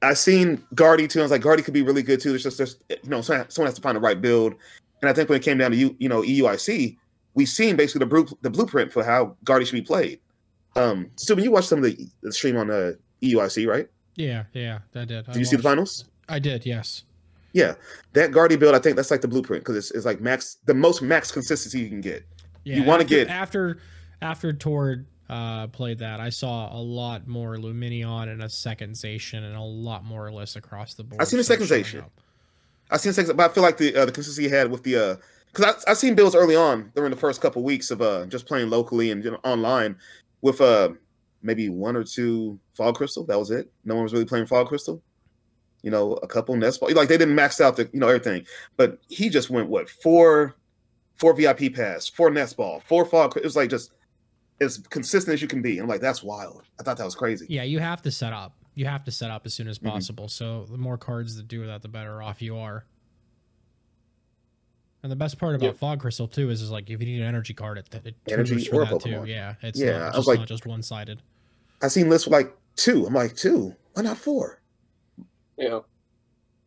I 0.00 0.14
seen 0.14 0.64
Guardy 0.74 1.08
too. 1.08 1.18
I 1.18 1.22
was 1.22 1.32
like, 1.32 1.42
Guardy 1.42 1.62
could 1.62 1.74
be 1.74 1.82
really 1.82 2.02
good 2.02 2.20
too. 2.20 2.30
There's 2.30 2.44
just 2.44 2.58
there's 2.58 2.76
you 2.88 3.10
know, 3.10 3.20
someone, 3.20 3.50
someone 3.50 3.66
has 3.66 3.74
to 3.74 3.82
find 3.82 3.96
the 3.96 4.00
right 4.00 4.20
build. 4.20 4.54
And 5.00 5.10
I 5.10 5.12
think 5.12 5.28
when 5.28 5.36
it 5.36 5.42
came 5.42 5.58
down 5.58 5.72
to 5.72 5.76
you, 5.76 5.96
you 5.98 6.08
know, 6.08 6.22
EUIC, 6.22 6.96
we 7.34 7.46
seen 7.46 7.76
basically 7.76 8.00
the 8.00 8.06
bru- 8.06 8.38
the 8.42 8.50
blueprint 8.50 8.92
for 8.92 9.02
how 9.02 9.36
Guardy 9.44 9.64
should 9.64 9.74
be 9.74 9.82
played. 9.82 10.20
Um, 10.76 11.10
Stupid, 11.16 11.44
you 11.44 11.50
watched 11.50 11.68
some 11.68 11.78
of 11.78 11.84
the, 11.84 12.08
the 12.22 12.32
stream 12.32 12.56
on 12.56 12.68
the 12.68 12.98
EUIC, 13.22 13.66
right? 13.66 13.88
Yeah, 14.14 14.44
yeah, 14.52 14.78
I 14.94 15.04
did. 15.04 15.26
Did 15.26 15.36
you 15.36 15.44
see 15.44 15.56
the 15.56 15.62
finals? 15.62 16.04
I 16.28 16.38
did. 16.38 16.64
Yes. 16.64 17.04
Yeah, 17.52 17.74
that 18.14 18.32
Guardy 18.32 18.56
build, 18.56 18.74
I 18.74 18.78
think 18.78 18.96
that's 18.96 19.10
like 19.10 19.20
the 19.20 19.28
blueprint 19.28 19.62
because 19.62 19.76
it's, 19.76 19.90
it's 19.90 20.06
like 20.06 20.20
max, 20.20 20.56
the 20.66 20.74
most 20.74 21.02
max 21.02 21.30
consistency 21.30 21.80
you 21.80 21.88
can 21.88 22.00
get. 22.00 22.24
Yeah, 22.64 22.76
You 22.76 22.84
wanna 22.84 23.04
get- 23.04 23.28
after 23.28 23.78
after 24.22 24.52
Tord 24.52 25.06
uh, 25.28 25.66
played 25.68 25.98
that, 25.98 26.20
I 26.20 26.28
saw 26.28 26.74
a 26.74 26.80
lot 26.80 27.26
more 27.26 27.56
Lumineon 27.56 28.28
and 28.28 28.42
a 28.42 28.48
second 28.48 28.92
Zacian 28.94 29.42
and 29.44 29.56
a 29.56 29.60
lot 29.62 30.04
more 30.04 30.30
lists 30.32 30.56
across 30.56 30.94
the 30.94 31.02
board. 31.04 31.20
I 31.20 31.24
seen 31.24 31.42
start 31.42 31.60
second 31.62 31.84
Zacian. 31.84 32.04
I 32.90 32.96
seen 32.98 33.12
six, 33.12 33.32
but 33.32 33.50
I 33.50 33.52
feel 33.52 33.62
like 33.62 33.78
the 33.78 33.94
uh, 33.96 34.04
the 34.06 34.12
consistency 34.12 34.48
he 34.48 34.54
had 34.54 34.70
with 34.70 34.82
the 34.82 34.96
uh 34.96 35.16
because 35.52 35.82
I 35.86 35.90
I 35.92 35.94
seen 35.94 36.14
builds 36.14 36.34
early 36.34 36.56
on 36.56 36.92
during 36.94 37.10
the 37.10 37.16
first 37.16 37.40
couple 37.40 37.62
weeks 37.62 37.90
of 37.90 38.00
uh 38.02 38.26
just 38.26 38.46
playing 38.46 38.70
locally 38.70 39.10
and 39.10 39.24
you 39.24 39.30
know, 39.30 39.40
online 39.44 39.96
with 40.42 40.60
uh 40.60 40.90
maybe 41.42 41.68
one 41.68 41.96
or 41.96 42.04
two 42.04 42.58
Fog 42.74 42.94
Crystal. 42.96 43.24
That 43.24 43.38
was 43.38 43.50
it. 43.50 43.70
No 43.84 43.94
one 43.94 44.04
was 44.04 44.12
really 44.12 44.24
playing 44.26 44.46
Fog 44.46 44.68
Crystal. 44.68 45.02
You 45.82 45.90
know, 45.90 46.12
a 46.14 46.26
couple 46.28 46.54
Nest 46.56 46.80
Ball. 46.80 46.92
Like 46.92 47.08
they 47.08 47.18
didn't 47.18 47.34
max 47.34 47.60
out 47.60 47.76
the 47.76 47.88
you 47.92 47.98
know 48.00 48.08
everything, 48.08 48.46
but 48.76 48.98
he 49.08 49.28
just 49.28 49.50
went 49.50 49.68
what 49.68 49.88
four 49.90 50.54
four 51.16 51.34
VIP 51.34 51.74
pass, 51.74 52.08
four 52.08 52.30
Nest 52.30 52.56
Ball, 52.56 52.80
four 52.80 53.04
Fog. 53.04 53.36
It 53.36 53.42
was 53.44 53.56
like 53.56 53.70
just 53.70 53.90
as 54.60 54.78
consistent 54.90 55.34
as 55.34 55.42
you 55.42 55.48
can 55.48 55.60
be. 55.62 55.78
I'm 55.78 55.88
like 55.88 56.00
that's 56.00 56.22
wild. 56.22 56.62
I 56.78 56.82
thought 56.84 56.96
that 56.98 57.04
was 57.04 57.14
crazy. 57.16 57.46
Yeah, 57.48 57.64
you 57.64 57.80
have 57.80 58.00
to 58.02 58.10
set 58.10 58.32
up. 58.32 58.54
You 58.74 58.86
have 58.86 59.04
to 59.04 59.10
set 59.10 59.30
up 59.30 59.44
as 59.44 59.54
soon 59.54 59.68
as 59.68 59.78
Mhm. 59.80 59.90
possible. 59.90 60.28
So 60.28 60.66
the 60.70 60.78
more 60.78 60.96
cards 60.96 61.36
that 61.36 61.48
do 61.48 61.66
that, 61.66 61.82
the 61.82 61.88
better 61.88 62.22
off 62.22 62.40
you 62.40 62.56
are. 62.56 62.86
And 65.02 65.10
the 65.10 65.16
best 65.16 65.38
part 65.38 65.56
about 65.56 65.66
Yep. 65.66 65.76
Fog 65.78 66.00
Crystal 66.00 66.28
too 66.28 66.48
is, 66.50 66.62
is 66.62 66.70
like 66.70 66.88
if 66.88 67.00
you 67.00 67.06
need 67.06 67.20
an 67.20 67.26
energy 67.26 67.54
card, 67.54 67.78
it, 67.78 67.92
it 68.06 68.14
Energy 68.30 68.64
for 68.66 68.82
or 68.82 68.86
that 68.86 69.00
too. 69.00 69.24
Yeah, 69.26 69.56
it's 69.62 69.78
Yeah, 69.80 69.98
not 69.98 70.02
I 70.02 70.06
was 70.06 70.14
just, 70.18 70.28
like- 70.28 70.38
not 70.38 70.48
just 70.48 70.64
one 70.66 70.82
sided. 70.82 71.22
I 71.82 71.88
seen 71.88 72.08
lists 72.08 72.28
like 72.28 72.56
two. 72.76 73.04
I'm 73.04 73.14
like 73.14 73.34
two. 73.34 73.74
Why 73.94 74.02
not 74.04 74.16
four? 74.16 74.61
Yeah. 75.62 75.80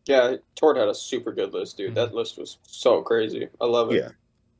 Yeah, 0.05 0.35
Tord 0.55 0.77
had 0.77 0.87
a 0.87 0.93
super 0.95 1.31
good 1.33 1.53
list, 1.53 1.77
dude. 1.77 1.95
That 1.95 2.13
list 2.13 2.37
was 2.37 2.57
so 2.67 3.01
crazy. 3.01 3.47
I 3.59 3.65
love 3.65 3.91
it. 3.91 3.95
Yeah. 3.97 4.09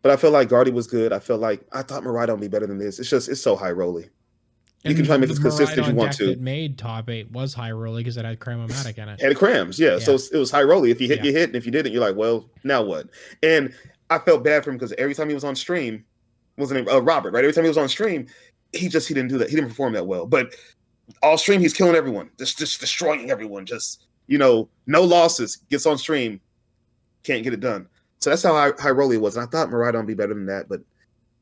But 0.01 0.11
I 0.11 0.17
feel 0.17 0.31
like 0.31 0.49
Guardy 0.49 0.71
was 0.71 0.87
good. 0.87 1.13
I 1.13 1.19
feel 1.19 1.37
like 1.37 1.61
I 1.71 1.81
thought 1.83 2.03
Miraidon 2.03 2.31
would 2.31 2.41
be 2.41 2.47
better 2.47 2.67
than 2.67 2.77
this. 2.79 2.99
It's 2.99 3.09
just 3.09 3.29
it's 3.29 3.41
so 3.41 3.55
high 3.55 3.71
rolly. 3.71 4.09
You 4.83 4.93
can 4.93 5.03
try 5.05 5.15
to 5.15 5.19
make 5.19 5.29
the 5.29 5.33
it 5.33 5.37
as 5.37 5.39
consistent 5.39 5.79
as 5.79 5.87
you 5.87 5.95
want 5.95 6.13
to. 6.13 6.27
That 6.27 6.39
made 6.41 6.77
top 6.77 7.09
eight 7.09 7.31
was 7.31 7.55
high 7.55 7.71
rolly 7.71 8.01
because 8.03 8.17
it 8.17 8.25
had 8.25 8.39
Cram-o-matic 8.39 8.99
in 8.99 9.09
it. 9.09 9.19
Had 9.19 9.35
crams, 9.35 9.79
yeah. 9.79 9.97
So 9.97 10.11
Yeah. 10.11 10.15
it's- 10.15 10.29
it 10.31 10.37
was 10.37 10.51
high 10.51 10.61
rolly. 10.61 10.91
If 10.91 11.01
you 11.01 11.07
hit, 11.07 11.19
Yeah. 11.19 11.25
you 11.25 11.31
hit, 11.31 11.49
and 11.49 11.55
if 11.55 11.65
you 11.65 11.71
didn't, 11.71 11.91
you're 11.91 12.01
like, 12.03 12.15
well, 12.15 12.47
now 12.63 12.83
what? 12.83 13.07
And 13.41 13.73
I 14.11 14.19
felt 14.19 14.43
bad 14.43 14.63
for 14.63 14.69
him 14.69 14.77
because 14.77 14.93
every 14.99 15.15
time 15.15 15.27
he 15.27 15.33
was 15.33 15.43
on 15.43 15.55
stream, 15.55 16.05
was 16.57 16.69
his 16.69 16.77
name 16.77 16.87
uh, 16.87 16.99
Robert, 17.01 17.31
right? 17.33 17.43
Every 17.43 17.53
time 17.53 17.63
he 17.63 17.69
was 17.69 17.79
on 17.79 17.89
stream, 17.89 18.27
he 18.73 18.87
just 18.87 19.07
he 19.07 19.15
didn't 19.15 19.29
do 19.29 19.39
that. 19.39 19.49
He 19.49 19.55
didn't 19.55 19.69
perform 19.69 19.93
that 19.93 20.05
well. 20.05 20.27
But 20.27 20.53
all 21.23 21.37
stream, 21.39 21.61
he's 21.61 21.73
killing 21.73 21.95
everyone, 21.95 22.29
just 22.37 22.59
just 22.59 22.79
destroying 22.79 23.31
everyone. 23.31 23.65
Just 23.65 24.03
you 24.27 24.37
know, 24.37 24.69
no 24.87 25.01
losses. 25.01 25.57
Gets 25.69 25.85
on 25.85 25.97
stream, 25.97 26.39
can't 27.23 27.43
get 27.43 27.53
it 27.53 27.59
done. 27.59 27.87
So 28.19 28.29
that's 28.29 28.43
how 28.43 28.73
high, 28.79 28.89
rolly 28.89 29.17
was. 29.17 29.35
And 29.35 29.45
I 29.45 29.49
thought 29.49 29.69
Miraidon 29.69 29.97
would 29.97 30.07
be 30.07 30.13
better 30.13 30.33
than 30.33 30.45
that, 30.47 30.67
but 30.67 30.81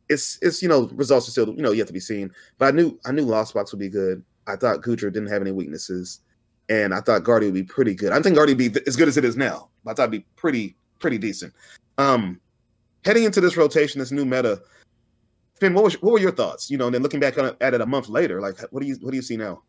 it's 0.09 0.37
it's 0.41 0.61
you 0.61 0.67
know 0.67 0.89
results 0.93 1.27
are 1.27 1.31
still 1.31 1.47
you 1.47 1.61
know 1.61 1.71
yet 1.71 1.87
to 1.87 1.93
be 1.93 1.99
seen. 1.99 2.31
But 2.57 2.67
I 2.67 2.71
knew 2.71 2.99
I 3.05 3.11
knew 3.11 3.23
Lost 3.23 3.53
Box 3.53 3.71
would 3.71 3.79
be 3.79 3.89
good. 3.89 4.23
I 4.47 4.55
thought 4.55 4.81
Goodra 4.81 5.13
didn't 5.13 5.29
have 5.29 5.41
any 5.41 5.51
weaknesses, 5.51 6.19
and 6.69 6.93
I 6.93 6.99
thought 6.99 7.23
Guardy 7.23 7.45
would 7.45 7.53
be 7.53 7.63
pretty 7.63 7.95
good. 7.95 8.11
I 8.11 8.21
think 8.21 8.35
Guardy 8.35 8.53
would 8.53 8.73
be 8.73 8.81
as 8.85 8.95
good 8.95 9.07
as 9.07 9.17
it 9.17 9.25
is 9.25 9.37
now. 9.37 9.69
But 9.83 9.91
I 9.91 9.93
thought 9.93 10.03
it'd 10.09 10.23
be 10.23 10.25
pretty 10.35 10.75
pretty 10.99 11.17
decent. 11.17 11.53
Um, 11.97 12.39
heading 13.05 13.23
into 13.23 13.39
this 13.39 13.55
rotation, 13.55 13.99
this 13.99 14.11
new 14.11 14.25
meta, 14.25 14.61
Phinn, 15.59 15.73
what 15.73 15.83
was 15.83 16.01
what 16.01 16.11
were 16.11 16.19
your 16.19 16.31
thoughts? 16.31 16.69
You 16.69 16.77
know, 16.77 16.87
and 16.87 16.95
then 16.95 17.03
looking 17.03 17.19
back 17.19 17.37
on 17.37 17.55
at 17.61 17.73
it 17.73 17.81
a 17.81 17.85
month 17.85 18.09
later, 18.09 18.41
like 18.41 18.59
what 18.71 18.81
do 18.81 18.87
you 18.87 18.97
what 19.01 19.11
do 19.11 19.15
you 19.15 19.21
see 19.21 19.37
now? 19.37 19.61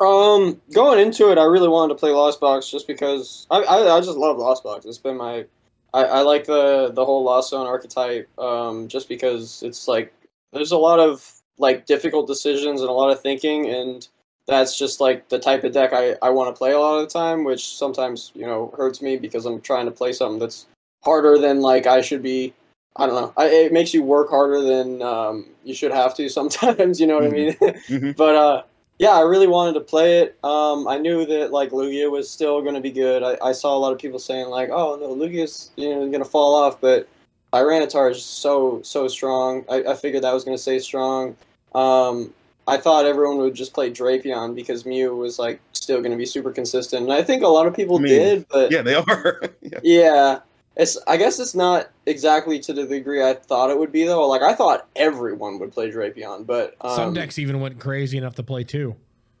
Um, 0.00 0.60
going 0.72 0.98
into 0.98 1.30
it, 1.30 1.38
I 1.38 1.44
really 1.44 1.68
wanted 1.68 1.94
to 1.94 1.98
play 1.98 2.10
Lost 2.10 2.40
Box 2.40 2.68
just 2.68 2.86
because 2.86 3.46
I 3.50 3.58
I, 3.58 3.96
I 3.96 4.00
just 4.00 4.18
love 4.18 4.38
Lost 4.38 4.64
Box. 4.64 4.84
It's 4.84 4.98
been 4.98 5.16
my 5.16 5.46
I, 5.92 6.04
I 6.04 6.20
like 6.22 6.44
the 6.44 6.90
the 6.92 7.04
whole 7.04 7.22
Lost 7.22 7.50
Zone 7.50 7.66
archetype. 7.66 8.28
Um, 8.38 8.88
just 8.88 9.08
because 9.08 9.62
it's 9.62 9.86
like 9.86 10.12
there's 10.52 10.72
a 10.72 10.78
lot 10.78 10.98
of 10.98 11.30
like 11.58 11.86
difficult 11.86 12.26
decisions 12.26 12.80
and 12.80 12.90
a 12.90 12.92
lot 12.92 13.10
of 13.10 13.20
thinking, 13.20 13.70
and 13.70 14.06
that's 14.46 14.76
just 14.76 15.00
like 15.00 15.28
the 15.28 15.38
type 15.38 15.62
of 15.62 15.72
deck 15.72 15.92
I 15.92 16.16
I 16.20 16.30
want 16.30 16.54
to 16.54 16.58
play 16.58 16.72
a 16.72 16.78
lot 16.78 16.98
of 16.98 17.06
the 17.06 17.12
time, 17.18 17.44
which 17.44 17.76
sometimes 17.76 18.32
you 18.34 18.46
know 18.46 18.74
hurts 18.76 19.00
me 19.00 19.16
because 19.16 19.46
I'm 19.46 19.60
trying 19.60 19.86
to 19.86 19.92
play 19.92 20.12
something 20.12 20.40
that's 20.40 20.66
harder 21.04 21.38
than 21.38 21.60
like 21.60 21.86
I 21.86 22.00
should 22.00 22.22
be. 22.22 22.52
I 22.96 23.06
don't 23.06 23.14
know. 23.16 23.32
I, 23.36 23.46
it 23.46 23.72
makes 23.72 23.92
you 23.92 24.02
work 24.02 24.30
harder 24.30 24.60
than 24.60 25.02
um, 25.02 25.46
you 25.64 25.74
should 25.74 25.92
have 25.92 26.16
to 26.16 26.28
sometimes. 26.28 27.00
You 27.00 27.06
know 27.06 27.16
what 27.16 27.24
I 27.26 27.28
mean? 27.28 27.52
Mhm. 27.52 28.16
but 28.16 28.34
uh, 28.34 28.62
yeah, 28.98 29.10
I 29.10 29.20
really 29.20 29.46
wanted 29.46 29.74
to 29.74 29.80
play 29.80 30.20
it. 30.20 30.38
Um, 30.44 30.86
I 30.86 30.98
knew 30.98 31.26
that 31.26 31.50
like 31.50 31.70
Lugia 31.70 32.10
was 32.10 32.30
still 32.30 32.62
going 32.62 32.74
to 32.74 32.80
be 32.80 32.92
good. 32.92 33.22
I, 33.22 33.36
I 33.42 33.52
saw 33.52 33.76
a 33.76 33.78
lot 33.78 33.92
of 33.92 33.98
people 33.98 34.18
saying 34.18 34.48
like, 34.48 34.70
"Oh 34.70 34.96
no, 34.96 35.14
Lugia's 35.14 35.70
you 35.76 35.90
know 35.90 36.00
going 36.06 36.22
to 36.22 36.24
fall 36.24 36.54
off," 36.54 36.80
but 36.80 37.08
Tyranitar 37.52 38.10
is 38.10 38.24
so 38.24 38.80
so 38.82 39.08
strong. 39.08 39.64
I, 39.70 39.82
I 39.82 39.94
figured 39.94 40.22
that 40.22 40.32
was 40.32 40.44
going 40.44 40.56
to 40.56 40.62
stay 40.62 40.78
strong. 40.78 41.36
Um, 41.74 42.32
I 42.66 42.76
thought 42.76 43.04
everyone 43.04 43.38
would 43.38 43.54
just 43.54 43.74
play 43.74 43.90
Drapion 43.90 44.54
because 44.54 44.86
Mew 44.86 45.14
was 45.16 45.38
like 45.38 45.60
still 45.72 45.98
going 45.98 46.12
to 46.12 46.16
be 46.16 46.26
super 46.26 46.52
consistent, 46.52 47.02
and 47.02 47.12
I 47.12 47.22
think 47.22 47.42
a 47.42 47.48
lot 47.48 47.66
of 47.66 47.74
people 47.74 47.98
I 47.98 48.02
mean, 48.02 48.12
did. 48.12 48.46
But 48.48 48.70
Yeah, 48.70 48.82
they 48.82 48.94
are. 48.94 49.42
yeah. 49.60 49.80
yeah. 49.82 50.38
It's 50.76 50.98
I 51.06 51.16
guess 51.16 51.38
it's 51.38 51.54
not 51.54 51.90
exactly 52.06 52.58
to 52.60 52.72
the 52.72 52.84
degree 52.84 53.22
I 53.22 53.34
thought 53.34 53.70
it 53.70 53.78
would 53.78 53.92
be 53.92 54.04
though. 54.04 54.26
Like 54.26 54.42
I 54.42 54.54
thought 54.54 54.88
everyone 54.96 55.58
would 55.60 55.72
play 55.72 55.90
Drapion, 55.90 56.46
but 56.46 56.74
um, 56.80 56.96
Some 56.96 57.14
decks 57.14 57.38
even 57.38 57.60
went 57.60 57.78
crazy 57.78 58.18
enough 58.18 58.34
to 58.36 58.42
play 58.42 58.64
two. 58.64 58.96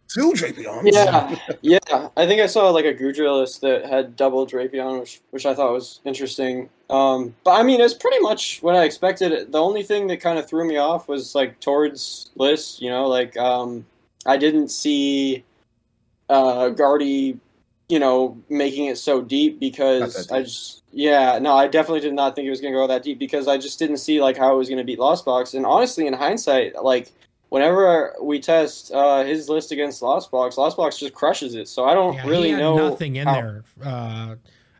Two 0.08 0.32
Drapions. 0.32 0.82
Yeah, 0.92 1.36
yeah. 1.60 2.08
I 2.16 2.26
think 2.26 2.40
I 2.40 2.46
saw 2.46 2.70
like 2.70 2.84
a 2.84 2.94
Goodra 2.94 3.40
list 3.40 3.62
that 3.62 3.84
had 3.86 4.14
double 4.14 4.46
Drapion, 4.46 5.00
which 5.00 5.20
which 5.30 5.44
I 5.46 5.54
thought 5.54 5.72
was 5.72 6.00
interesting. 6.04 6.68
Um, 6.88 7.34
but 7.42 7.52
I 7.52 7.64
mean, 7.64 7.80
it's 7.80 7.94
pretty 7.94 8.20
much 8.20 8.62
what 8.62 8.76
I 8.76 8.84
expected. 8.84 9.50
The 9.50 9.60
only 9.60 9.82
thing 9.82 10.06
that 10.08 10.20
kind 10.20 10.38
of 10.38 10.48
threw 10.48 10.64
me 10.68 10.76
off 10.76 11.08
was 11.08 11.34
like 11.34 11.58
Tord's 11.58 12.30
list. 12.36 12.80
You 12.80 12.90
know, 12.90 13.08
like 13.08 13.36
um, 13.36 13.84
I 14.24 14.36
didn't 14.36 14.68
see 14.68 15.42
uh, 16.28 16.68
Guardy, 16.68 17.38
you 17.88 17.98
know, 17.98 18.40
making 18.48 18.86
it 18.86 18.96
so 18.98 19.20
deep 19.20 19.60
because 19.60 20.00
Not 20.00 20.28
that 20.28 20.34
I 20.34 20.42
just 20.42 20.82
yeah, 20.92 21.38
no, 21.40 21.54
I 21.54 21.66
definitely 21.66 22.00
did 22.00 22.14
not 22.14 22.34
think 22.34 22.46
it 22.46 22.50
was 22.50 22.60
going 22.60 22.72
to 22.72 22.78
go 22.78 22.86
that 22.86 23.02
deep 23.02 23.18
because 23.18 23.48
I 23.48 23.58
just 23.58 23.78
didn't 23.78 23.96
see 23.98 24.20
like 24.22 24.36
how 24.36 24.54
it 24.54 24.56
was 24.56 24.68
going 24.68 24.78
to 24.78 24.84
beat 24.84 24.98
Lost 25.00 25.24
Box. 25.24 25.54
And 25.54 25.66
honestly, 25.66 26.06
in 26.06 26.12
hindsight, 26.14 26.82
like 26.82 27.12
whenever 27.48 28.14
we 28.22 28.38
test 28.40 28.92
uh, 28.92 29.24
his 29.24 29.48
list 29.48 29.72
against 29.72 30.02
Lost 30.02 30.30
Box, 30.30 30.56
Lost 30.56 30.76
Box 30.76 30.98
just 30.98 31.12
crushes 31.12 31.54
it. 31.56 31.68
So 31.68 31.84
I 31.84 31.94
don't 31.94 32.14
Yeah, 32.14 32.26
really 32.26 32.48
he 32.48 32.52
had 32.54 32.60
know 32.60 32.88
nothing 32.90 33.16
in 33.16 33.26
how- 33.26 33.34
there 33.34 33.64
uh, 33.84 34.34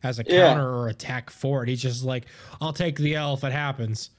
as 0.04 0.18
a 0.20 0.24
Yeah. 0.26 0.46
counter 0.46 0.68
or 0.68 0.88
attack 0.88 1.30
for 1.30 1.62
it. 1.64 1.68
He's 1.68 1.82
just 1.82 2.04
like, 2.04 2.26
I'll 2.60 2.72
take 2.72 2.96
the 2.96 3.16
L 3.16 3.34
if 3.34 3.42
it 3.44 3.52
happens. 3.52 4.10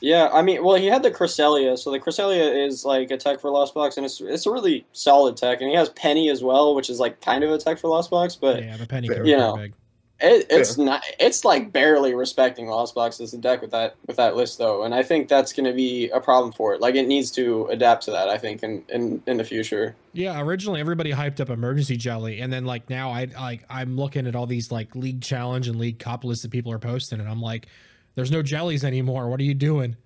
Yeah, 0.00 0.28
I 0.32 0.42
mean, 0.42 0.64
well, 0.64 0.76
he 0.76 0.86
had 0.86 1.02
the 1.02 1.10
Cresselia, 1.10 1.78
so 1.78 1.90
the 1.90 2.00
Cresselia 2.00 2.66
is 2.66 2.84
like 2.84 3.10
a 3.10 3.16
tech 3.16 3.40
for 3.40 3.50
Lost 3.50 3.74
Box, 3.74 3.96
and 3.96 4.06
it's 4.06 4.20
it's 4.20 4.46
a 4.46 4.50
really 4.50 4.86
solid 4.92 5.36
tech, 5.36 5.60
and 5.60 5.68
he 5.70 5.76
has 5.76 5.88
Penny 5.90 6.30
as 6.30 6.42
well, 6.42 6.74
which 6.74 6.88
is 6.90 6.98
like 6.98 7.20
kind 7.20 7.44
of 7.44 7.50
a 7.50 7.58
tech 7.58 7.78
for 7.78 7.88
Lost 7.88 8.10
Box, 8.10 8.34
but 8.36 8.62
yeah, 8.62 8.76
the 8.76 8.86
penny 8.86 9.08
Fair. 9.08 9.16
can 9.16 9.24
be 9.24 9.30
You 9.30 9.36
know. 9.36 9.56
big. 9.56 9.74
it, 10.20 10.46
it's 10.50 10.76
not 10.78 11.02
it's 11.18 11.44
like 11.44 11.72
barely 11.72 12.14
respecting 12.14 12.66
Lost 12.66 12.94
Box 12.94 13.20
as 13.20 13.32
a 13.34 13.38
deck 13.38 13.60
with 13.62 13.70
that 13.72 13.96
with 14.06 14.16
that 14.16 14.36
list 14.36 14.58
though, 14.58 14.84
and 14.84 14.94
I 14.94 15.02
think 15.02 15.28
that's 15.28 15.52
going 15.52 15.66
to 15.66 15.72
be 15.74 16.08
a 16.10 16.20
problem 16.20 16.52
for 16.52 16.74
it. 16.74 16.80
Like 16.80 16.94
it 16.94 17.06
needs 17.06 17.30
to 17.32 17.66
adapt 17.66 18.04
to 18.04 18.10
that, 18.12 18.28
I 18.28 18.38
think, 18.38 18.62
in 18.62 18.82
in, 18.88 19.22
in 19.26 19.36
the 19.36 19.44
future. 19.44 19.96
Yeah, 20.12 20.40
originally 20.40 20.80
everybody 20.80 21.12
hyped 21.12 21.40
up 21.40 21.50
emergency 21.50 21.96
jelly, 21.96 22.40
and 22.40 22.52
then 22.52 22.64
like 22.64 22.90
now 22.90 23.10
I 23.10 23.26
like 23.38 23.64
I'm 23.70 23.96
looking 23.96 24.26
at 24.26 24.34
all 24.34 24.46
these 24.46 24.70
like 24.72 24.94
league 24.96 25.20
challenge 25.22 25.68
and 25.68 25.78
league 25.78 25.98
cup 25.98 26.24
lists 26.24 26.42
that 26.42 26.50
people 26.50 26.72
are 26.72 26.78
posting, 26.78 27.20
and 27.20 27.28
I'm 27.28 27.40
like, 27.40 27.66
there's 28.14 28.30
no 28.30 28.42
jellies 28.42 28.84
anymore. 28.84 29.28
What 29.28 29.40
are 29.40 29.44
you 29.44 29.54
doing? 29.54 29.96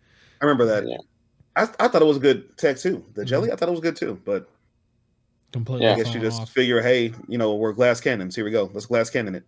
I 0.40 0.44
remember 0.44 0.66
that. 0.66 0.86
Yeah. 0.86 0.98
I, 1.56 1.62
I 1.78 1.88
thought 1.88 2.02
it 2.02 2.06
was 2.06 2.16
a 2.16 2.20
good 2.20 2.56
tech 2.58 2.78
too. 2.78 3.04
The 3.14 3.22
mm-hmm. 3.22 3.28
jelly, 3.28 3.52
I 3.52 3.56
thought 3.56 3.68
it 3.68 3.72
was 3.72 3.80
good 3.80 3.96
too. 3.96 4.20
But 4.24 4.48
Completely. 5.52 5.86
Yeah. 5.86 5.92
I 5.92 5.96
guess 5.96 6.12
you 6.12 6.20
just 6.20 6.42
off. 6.42 6.50
figure, 6.50 6.82
hey, 6.82 7.12
you 7.28 7.38
know, 7.38 7.54
we're 7.54 7.72
glass 7.72 8.00
cannons. 8.00 8.34
Here 8.34 8.44
we 8.44 8.50
go. 8.50 8.70
Let's 8.72 8.86
glass 8.86 9.08
cannon 9.08 9.36
it. 9.36 9.44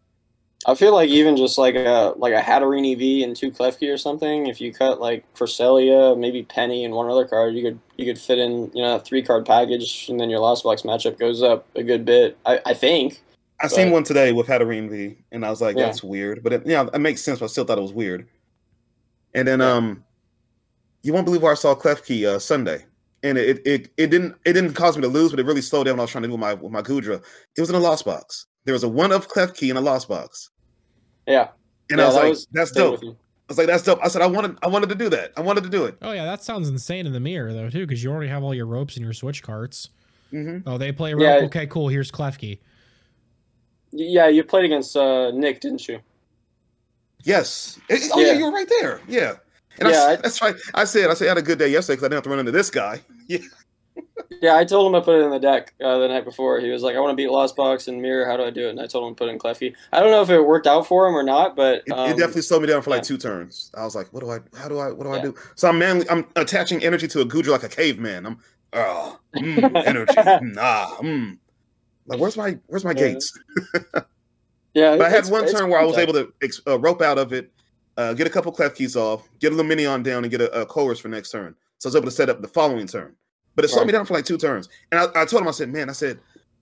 I 0.64 0.74
feel 0.74 0.94
like 0.94 1.10
even 1.10 1.36
just 1.36 1.58
like 1.58 1.74
a 1.74 2.14
like 2.16 2.32
a 2.32 2.40
Hatterene 2.40 2.92
EV 2.92 3.26
and 3.26 3.36
two 3.36 3.50
Klefki 3.50 3.92
or 3.92 3.98
something, 3.98 4.46
if 4.46 4.60
you 4.60 4.72
cut 4.72 5.00
like 5.00 5.24
Cresselia, 5.34 6.18
maybe 6.18 6.42
Penny 6.44 6.84
and 6.84 6.94
one 6.94 7.10
other 7.10 7.26
card, 7.26 7.54
you 7.54 7.62
could 7.62 7.78
you 7.96 8.04
could 8.04 8.18
fit 8.18 8.38
in 8.38 8.70
you 8.72 8.82
know 8.82 8.96
a 8.96 9.00
three 9.00 9.22
card 9.22 9.44
package, 9.44 10.08
and 10.08 10.18
then 10.18 10.30
your 10.30 10.40
Lost 10.40 10.64
Box 10.64 10.82
matchup 10.82 11.18
goes 11.18 11.42
up 11.42 11.66
a 11.76 11.82
good 11.82 12.04
bit. 12.04 12.38
I, 12.46 12.60
I 12.66 12.74
think. 12.74 13.22
I 13.60 13.68
seen 13.68 13.90
one 13.90 14.04
today 14.04 14.32
with 14.32 14.46
Hatterene 14.46 14.90
V, 14.90 15.16
and 15.32 15.44
I 15.44 15.50
was 15.50 15.62
like, 15.62 15.76
Yeah. 15.76 15.86
that's 15.86 16.04
weird. 16.04 16.42
But 16.42 16.52
it, 16.52 16.66
yeah, 16.66 16.86
it 16.92 16.98
makes 16.98 17.22
sense. 17.22 17.38
But 17.38 17.46
I 17.46 17.48
still 17.48 17.64
thought 17.64 17.78
it 17.78 17.82
was 17.82 17.92
weird. 17.92 18.26
And 19.36 19.46
then, 19.46 19.60
Yeah. 19.60 19.72
um, 19.72 20.02
you 21.02 21.12
won't 21.12 21.24
believe 21.26 21.42
where 21.42 21.52
I 21.52 21.56
saw 21.56 21.74
Klefki 21.76 22.24
uh, 22.26 22.38
Sunday, 22.40 22.84
and 23.22 23.38
it, 23.38 23.64
it 23.64 23.90
it 23.96 24.08
didn't 24.10 24.34
it 24.44 24.54
didn't 24.54 24.72
cause 24.72 24.96
me 24.96 25.02
to 25.02 25.08
lose, 25.08 25.30
but 25.30 25.38
it 25.38 25.46
really 25.46 25.60
slowed 25.62 25.86
down 25.86 25.96
what 25.96 26.02
I 26.02 26.04
was 26.04 26.10
trying 26.10 26.22
to 26.22 26.28
do 26.28 26.32
with 26.32 26.40
my 26.40 26.54
with 26.54 26.72
my 26.72 26.82
Goodra. 26.82 27.22
It 27.56 27.60
was 27.60 27.70
in 27.70 27.76
a 27.76 27.80
lost 27.80 28.04
box. 28.04 28.46
There 28.64 28.72
was 28.72 28.82
a 28.82 28.88
one 28.88 29.12
of 29.12 29.28
Klefki 29.28 29.70
in 29.70 29.76
a 29.76 29.80
lost 29.80 30.08
box, 30.08 30.50
Yeah. 31.28 31.48
and 31.90 31.98
Yeah, 31.98 32.04
I 32.04 32.06
was 32.06 32.14
that 32.16 32.20
like, 32.22 32.30
was- 32.30 32.48
that's 32.52 32.70
dope. 32.72 32.92
with 32.94 33.02
you. 33.04 33.16
was 33.48 33.58
like, 33.58 33.68
that's 33.68 33.84
dope. 33.84 34.00
I 34.02 34.08
said, 34.08 34.22
I 34.22 34.26
wanted, 34.26 34.58
I 34.62 34.66
wanted 34.66 34.88
to 34.88 34.96
do 34.96 35.08
that. 35.10 35.30
I 35.36 35.40
wanted 35.42 35.62
to 35.62 35.70
do 35.70 35.84
it. 35.84 35.96
Oh 36.02 36.10
yeah, 36.10 36.24
that 36.24 36.42
sounds 36.42 36.68
insane 36.68 37.06
in 37.06 37.12
the 37.12 37.20
mirror 37.20 37.52
though 37.52 37.70
too, 37.70 37.86
because 37.86 38.02
you 38.02 38.10
already 38.10 38.28
have 38.30 38.42
all 38.42 38.54
your 38.54 38.66
ropes 38.66 38.96
and 38.96 39.04
your 39.04 39.12
switch 39.12 39.42
carts. 39.44 39.90
Mm-hmm. 40.32 40.68
Oh, 40.68 40.76
they 40.78 40.90
play 40.90 41.14
rope. 41.14 41.22
Yeah. 41.22 41.46
Okay, 41.46 41.68
cool. 41.68 41.86
Here's 41.88 42.10
Klefki. 42.10 42.58
Yeah, 43.92 44.26
you 44.26 44.42
played 44.42 44.64
against 44.64 44.96
uh, 44.96 45.30
Nick, 45.30 45.60
didn't 45.60 45.86
you? 45.86 46.00
Yes. 47.24 47.78
Eh, 47.90 47.98
Oh 48.12 48.20
yeah. 48.20 48.26
Yeah. 48.28 48.32
you 48.38 48.44
were 48.46 48.52
right 48.52 48.68
there. 48.68 49.00
Yeah. 49.08 49.34
And 49.78 49.88
I 49.88 49.90
Yeah, 49.90 50.16
that's 50.16 50.40
right. 50.40 50.54
I 50.74 50.84
said, 50.84 51.10
I 51.10 51.14
said, 51.14 51.26
I 51.26 51.28
had 51.30 51.38
a 51.38 51.42
good 51.42 51.58
day 51.58 51.68
yesterday 51.68 51.96
because 51.96 52.04
I 52.04 52.08
didn't 52.08 52.18
have 52.18 52.24
to 52.24 52.30
run 52.30 52.38
into 52.38 52.52
this 52.52 52.70
guy. 52.70 53.00
Yeah. 53.28 53.38
Yeah, 54.42 54.56
I 54.56 54.64
told 54.64 54.86
him 54.88 54.94
I 54.94 55.02
put 55.04 55.18
it 55.20 55.24
in 55.24 55.30
the 55.30 55.38
deck 55.38 55.72
uh, 55.82 55.98
the 55.98 56.08
night 56.08 56.24
before. 56.24 56.60
He 56.60 56.70
was 56.70 56.82
like, 56.82 56.94
"I 56.96 57.00
want 57.00 57.12
to 57.12 57.16
beat 57.16 57.30
Lost 57.30 57.56
Box 57.56 57.88
and 57.88 58.00
Mirror. 58.02 58.26
How 58.26 58.36
do 58.36 58.44
I 58.44 58.50
do 58.50 58.66
it?" 58.66 58.70
And 58.70 58.80
I 58.80 58.86
told 58.86 59.08
him 59.08 59.14
to 59.14 59.18
put 59.18 59.30
in 59.30 59.38
Klefki. 59.38 59.74
I 59.92 60.00
don't 60.00 60.10
know 60.10 60.20
if 60.22 60.28
it 60.30 60.40
worked 60.40 60.66
out 60.66 60.86
for 60.86 61.06
him 61.08 61.14
or 61.14 61.22
not, 61.22 61.56
but 61.56 61.82
It, 61.86 61.92
um, 61.92 62.10
it 62.10 62.16
definitely 62.16 62.42
slowed 62.42 62.60
me 62.62 62.68
down 62.68 62.82
for 62.82 62.90
like 62.90 62.98
yeah. 63.00 63.04
two 63.08 63.18
turns. 63.18 63.70
I 63.74 63.84
was 63.84 63.94
like, 63.94 64.12
what 64.12 64.20
do 64.20 64.30
I, 64.30 64.40
how 64.58 64.68
do 64.68 64.78
I, 64.78 64.92
what 64.92 65.04
do 65.04 65.12
I 65.12 65.20
do? 65.20 65.34
So 65.54 65.68
I'm 65.68 65.78
manly, 65.78 66.08
I'm 66.10 66.26
attaching 66.36 66.84
energy 66.84 67.08
to 67.08 67.20
a 67.20 67.24
Goodra 67.26 67.48
like 67.48 67.62
a 67.62 67.68
caveman. 67.68 68.26
I'm, 68.26 68.38
oh, 68.74 69.18
mm, 69.34 69.86
energy. 69.86 70.14
Nah. 70.42 70.86
Mm. 70.98 71.38
Like, 72.06 72.20
where's 72.20 72.36
my, 72.36 72.58
where's 72.66 72.84
my 72.84 72.92
Yeah. 72.92 73.08
gates? 73.08 73.38
yeah. 74.76 74.96
But 74.96 75.06
I 75.06 75.10
had 75.10 75.26
one 75.28 75.48
turn 75.50 75.68
where 75.70 75.80
I 75.80 75.84
was 75.84 75.96
able 75.98 76.12
to 76.12 76.32
ex- 76.42 76.60
uh, 76.66 76.78
rope 76.78 77.00
out 77.02 77.18
of 77.18 77.32
it, 77.32 77.50
uh, 77.96 78.12
get 78.14 78.26
a 78.26 78.30
couple 78.30 78.52
Klefkis 78.52 78.94
off, 78.96 79.28
get 79.40 79.48
a 79.48 79.56
little 79.56 79.68
mini 79.68 79.86
on 79.86 80.02
down, 80.02 80.22
and 80.24 80.30
get 80.30 80.40
a, 80.40 80.60
a 80.60 80.66
chorus 80.66 80.98
for 81.00 81.08
next 81.08 81.30
turn. 81.30 81.54
So 81.78 81.88
I 81.88 81.90
was 81.90 81.96
able 81.96 82.04
to 82.06 82.10
set 82.10 82.28
up 82.30 82.42
the 82.42 82.48
following 82.48 82.86
turn. 82.86 83.14
But 83.54 83.64
it 83.64 83.68
slowed 83.68 83.80
Right. 83.80 83.86
me 83.88 83.92
down 83.92 84.04
for 84.06 84.14
like 84.14 84.26
two 84.26 84.36
turns. 84.36 84.68
And 84.92 85.00
I, 85.00 85.22
I 85.22 85.24
told 85.24 85.42
him, 85.42 85.48
I 85.48 85.52
said, 85.52 85.70
man, 85.72 85.88
I 85.88 85.92
said, 85.94 86.18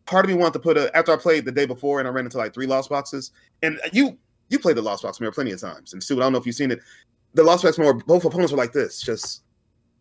part 0.06 0.24
of 0.24 0.30
me 0.30 0.36
wanted 0.36 0.52
to 0.54 0.58
put 0.60 0.76
a 0.76 0.96
after 0.96 1.12
I 1.12 1.16
played 1.16 1.44
the 1.44 1.50
day 1.52 1.66
before 1.66 1.98
and 1.98 2.06
I 2.06 2.10
ran 2.12 2.24
into 2.24 2.38
like 2.38 2.54
three 2.54 2.66
lost 2.66 2.88
boxes. 2.90 3.32
And 3.62 3.80
you 3.92 4.16
you 4.48 4.58
played 4.60 4.76
the 4.76 4.82
lost 4.82 5.02
box 5.02 5.18
mirror 5.20 5.32
plenty 5.32 5.50
of 5.52 5.60
times. 5.60 5.92
And 5.92 6.02
Stu, 6.02 6.16
I 6.16 6.20
don't 6.20 6.32
know 6.32 6.38
if 6.38 6.46
you've 6.46 6.54
seen 6.54 6.70
it. 6.70 6.80
The 7.34 7.42
lost 7.42 7.64
box 7.64 7.78
mirror, 7.78 7.94
both 7.94 8.24
opponents 8.24 8.52
were 8.52 8.58
like 8.58 8.72
this, 8.72 9.00
just 9.00 9.42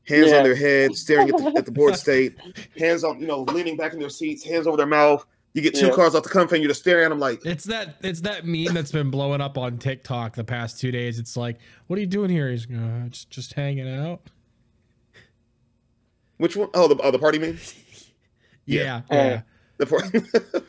hands 0.05 0.29
Yeah. 0.29 0.37
on 0.37 0.43
their 0.43 0.55
head, 0.55 0.95
staring 0.95 1.29
at 1.29 1.37
the, 1.37 1.53
at 1.57 1.65
the 1.65 1.71
board 1.71 1.95
state, 1.95 2.35
hands 2.77 3.03
on, 3.03 3.19
you 3.19 3.25
know, 3.25 3.41
leaning 3.43 3.75
back 3.77 3.93
in 3.93 3.99
their 3.99 4.09
seats, 4.09 4.43
hands 4.43 4.67
over 4.67 4.77
their 4.77 4.85
mouth. 4.85 5.25
You 5.53 5.61
get 5.61 5.75
two 5.75 5.87
Yeah. 5.87 5.93
cards 5.93 6.15
off 6.15 6.23
the 6.23 6.29
Comfey 6.29 6.53
and 6.53 6.63
you're 6.63 6.69
just 6.69 6.81
staring 6.81 7.05
at 7.05 7.09
them 7.09 7.19
like, 7.19 7.45
It's 7.45 7.65
that 7.65 7.97
it's 8.01 8.21
that 8.21 8.45
meme 8.45 8.73
that's 8.73 8.91
been 8.91 9.11
blowing 9.11 9.39
up 9.39 9.57
on 9.57 9.77
TikTok 9.77 10.33
the 10.35 10.43
past 10.43 10.79
two 10.79 10.91
days. 10.91 11.19
It's 11.19 11.37
like, 11.37 11.59
what 11.87 11.97
are 11.97 11.99
you 11.99 12.07
doing 12.07 12.29
here? 12.31 12.49
He's 12.49 12.65
uh, 12.65 13.07
just 13.09 13.29
just 13.29 13.53
hanging 13.53 13.87
out. 13.87 14.21
which 16.37 16.55
one? 16.55 16.69
Oh, 16.73 16.87
the, 16.87 16.97
oh, 17.03 17.11
the 17.11 17.19
party 17.19 17.39
meme? 17.39 17.57
Yeah, 18.65 19.01
Uh, 19.11 19.15
yeah. 19.15 19.41
The 19.77 19.85
part. 19.85 20.05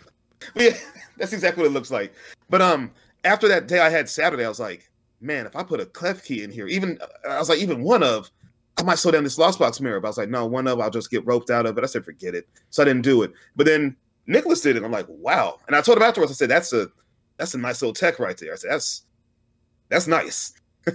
yeah, 0.57 0.77
that's 1.17 1.33
exactly 1.33 1.63
what 1.63 1.71
it 1.71 1.73
looks 1.75 1.93
like. 1.93 2.13
But 2.51 2.61
um, 2.61 2.91
after 3.23 3.47
that 3.47 3.69
day 3.69 3.79
I 3.79 3.89
had 3.89 4.09
Saturday, 4.09 4.45
I 4.45 4.49
was 4.49 4.59
like, 4.59 4.91
man, 5.21 5.47
if 5.47 5.55
I 5.55 5.63
put 5.63 5.81
a 5.81 5.85
Klefki 5.85 6.43
in 6.43 6.51
here, 6.51 6.67
even 6.67 6.99
I 7.29 7.39
was 7.39 7.49
like, 7.49 7.61
even 7.61 7.85
one 7.85 8.03
of, 8.03 8.33
I 8.79 8.83
might 8.83 8.99
slow 8.99 9.13
down 9.13 9.23
this 9.23 9.39
lost 9.39 9.61
box 9.61 9.81
mirror. 9.81 10.01
But 10.01 10.09
I 10.09 10.11
was 10.11 10.19
like, 10.19 10.29
no, 10.29 10.45
one 10.45 10.67
of, 10.67 10.81
I'll 10.81 10.91
just 10.91 11.09
get 11.09 11.25
roped 11.25 11.51
out 11.51 11.67
of 11.67 11.79
it. 11.79 11.85
I 11.85 11.87
said, 11.87 12.05
forget 12.05 12.35
it. 12.35 12.49
So 12.71 12.83
I 12.83 12.87
didn't 12.87 13.03
do 13.03 13.23
it. 13.23 13.33
But 13.55 13.67
then 13.67 13.95
Nicholas 14.27 14.61
did 14.61 14.77
it. 14.77 14.85
I'm 14.85 14.93
like, 14.93 15.07
wow. 15.09 15.59
And 15.67 15.77
I 15.77 15.81
told 15.81 15.99
him 15.99 16.03
afterwards, 16.05 16.33
I 16.33 16.35
said, 16.35 16.51
that's 16.51 16.73
a 16.73 16.89
that's 17.37 17.55
a 17.55 17.59
nice 17.59 17.83
little 17.83 17.95
tech 17.95 18.19
right 18.19 18.37
there. 18.37 18.53
I 18.53 18.57
said, 18.57 18.71
that's 18.71 19.05
that's 19.89 20.07
nice. 20.07 20.55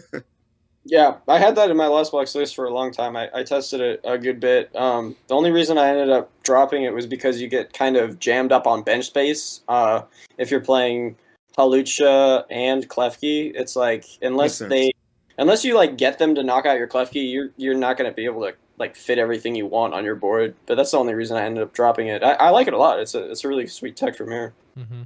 Yeah, 0.86 1.17
I 1.27 1.38
had 1.38 1.55
that 1.55 1.69
in 1.69 1.77
my 1.77 1.86
Lost 1.86 2.11
Box 2.11 2.34
list 2.34 2.55
for 2.55 2.65
a 2.65 2.73
long 2.73 2.91
time. 2.91 3.15
I, 3.15 3.30
I 3.34 3.43
tested 3.43 3.80
it 3.80 4.01
a 4.03 4.17
good 4.17 4.39
bit. 4.39 4.75
Um, 4.75 5.15
the 5.27 5.36
only 5.36 5.51
reason 5.51 5.77
I 5.77 5.89
ended 5.89 6.09
up 6.09 6.32
dropping 6.41 6.84
it 6.84 6.93
was 6.93 7.05
because 7.05 7.39
you 7.39 7.47
get 7.47 7.73
kind 7.73 7.95
of 7.95 8.17
jammed 8.17 8.51
up 8.51 8.65
on 8.65 8.82
bench 8.82 9.05
space. 9.05 9.61
Uh, 9.67 10.01
if 10.38 10.49
you're 10.49 10.61
playing 10.61 11.15
Hawlucha 11.57 12.45
and 12.49 12.89
Klefki, 12.89 13.51
it's 13.53 13.75
like 13.75 14.05
unless 14.21 14.59
they, 14.59 14.91
unless 15.38 15.63
you 15.63 15.75
like 15.75 15.97
get 15.97 16.17
them 16.17 16.34
to 16.34 16.43
knock 16.43 16.65
out 16.65 16.77
your 16.77 16.88
Klefki, 16.88 17.32
you're 17.32 17.49
you're 17.57 17.75
not 17.75 17.97
going 17.97 18.09
to 18.09 18.15
be 18.15 18.25
able 18.25 18.41
to 18.41 18.53
like 18.80 18.95
fit 18.95 19.17
everything 19.19 19.55
you 19.55 19.67
want 19.67 19.93
on 19.93 20.03
your 20.03 20.15
board. 20.15 20.55
But 20.65 20.75
that's 20.75 20.91
the 20.91 20.97
only 20.97 21.13
reason 21.13 21.38
I 21.38 21.43
ended 21.45 21.61
up 21.63 21.73
dropping 21.73 22.07
it. 22.07 22.23
I, 22.23 22.34
I 22.34 22.49
like 22.49 22.67
it 22.67 22.73
a 22.73 22.77
lot. 22.77 22.99
It's 22.99 23.13
a 23.13 23.30
it's 23.30 23.43
a 23.43 23.47
really 23.47 23.67
sweet 23.67 23.95
tech 23.95 24.15
for 24.15 24.25
mirror. 24.25 24.53
hmm 24.75 25.03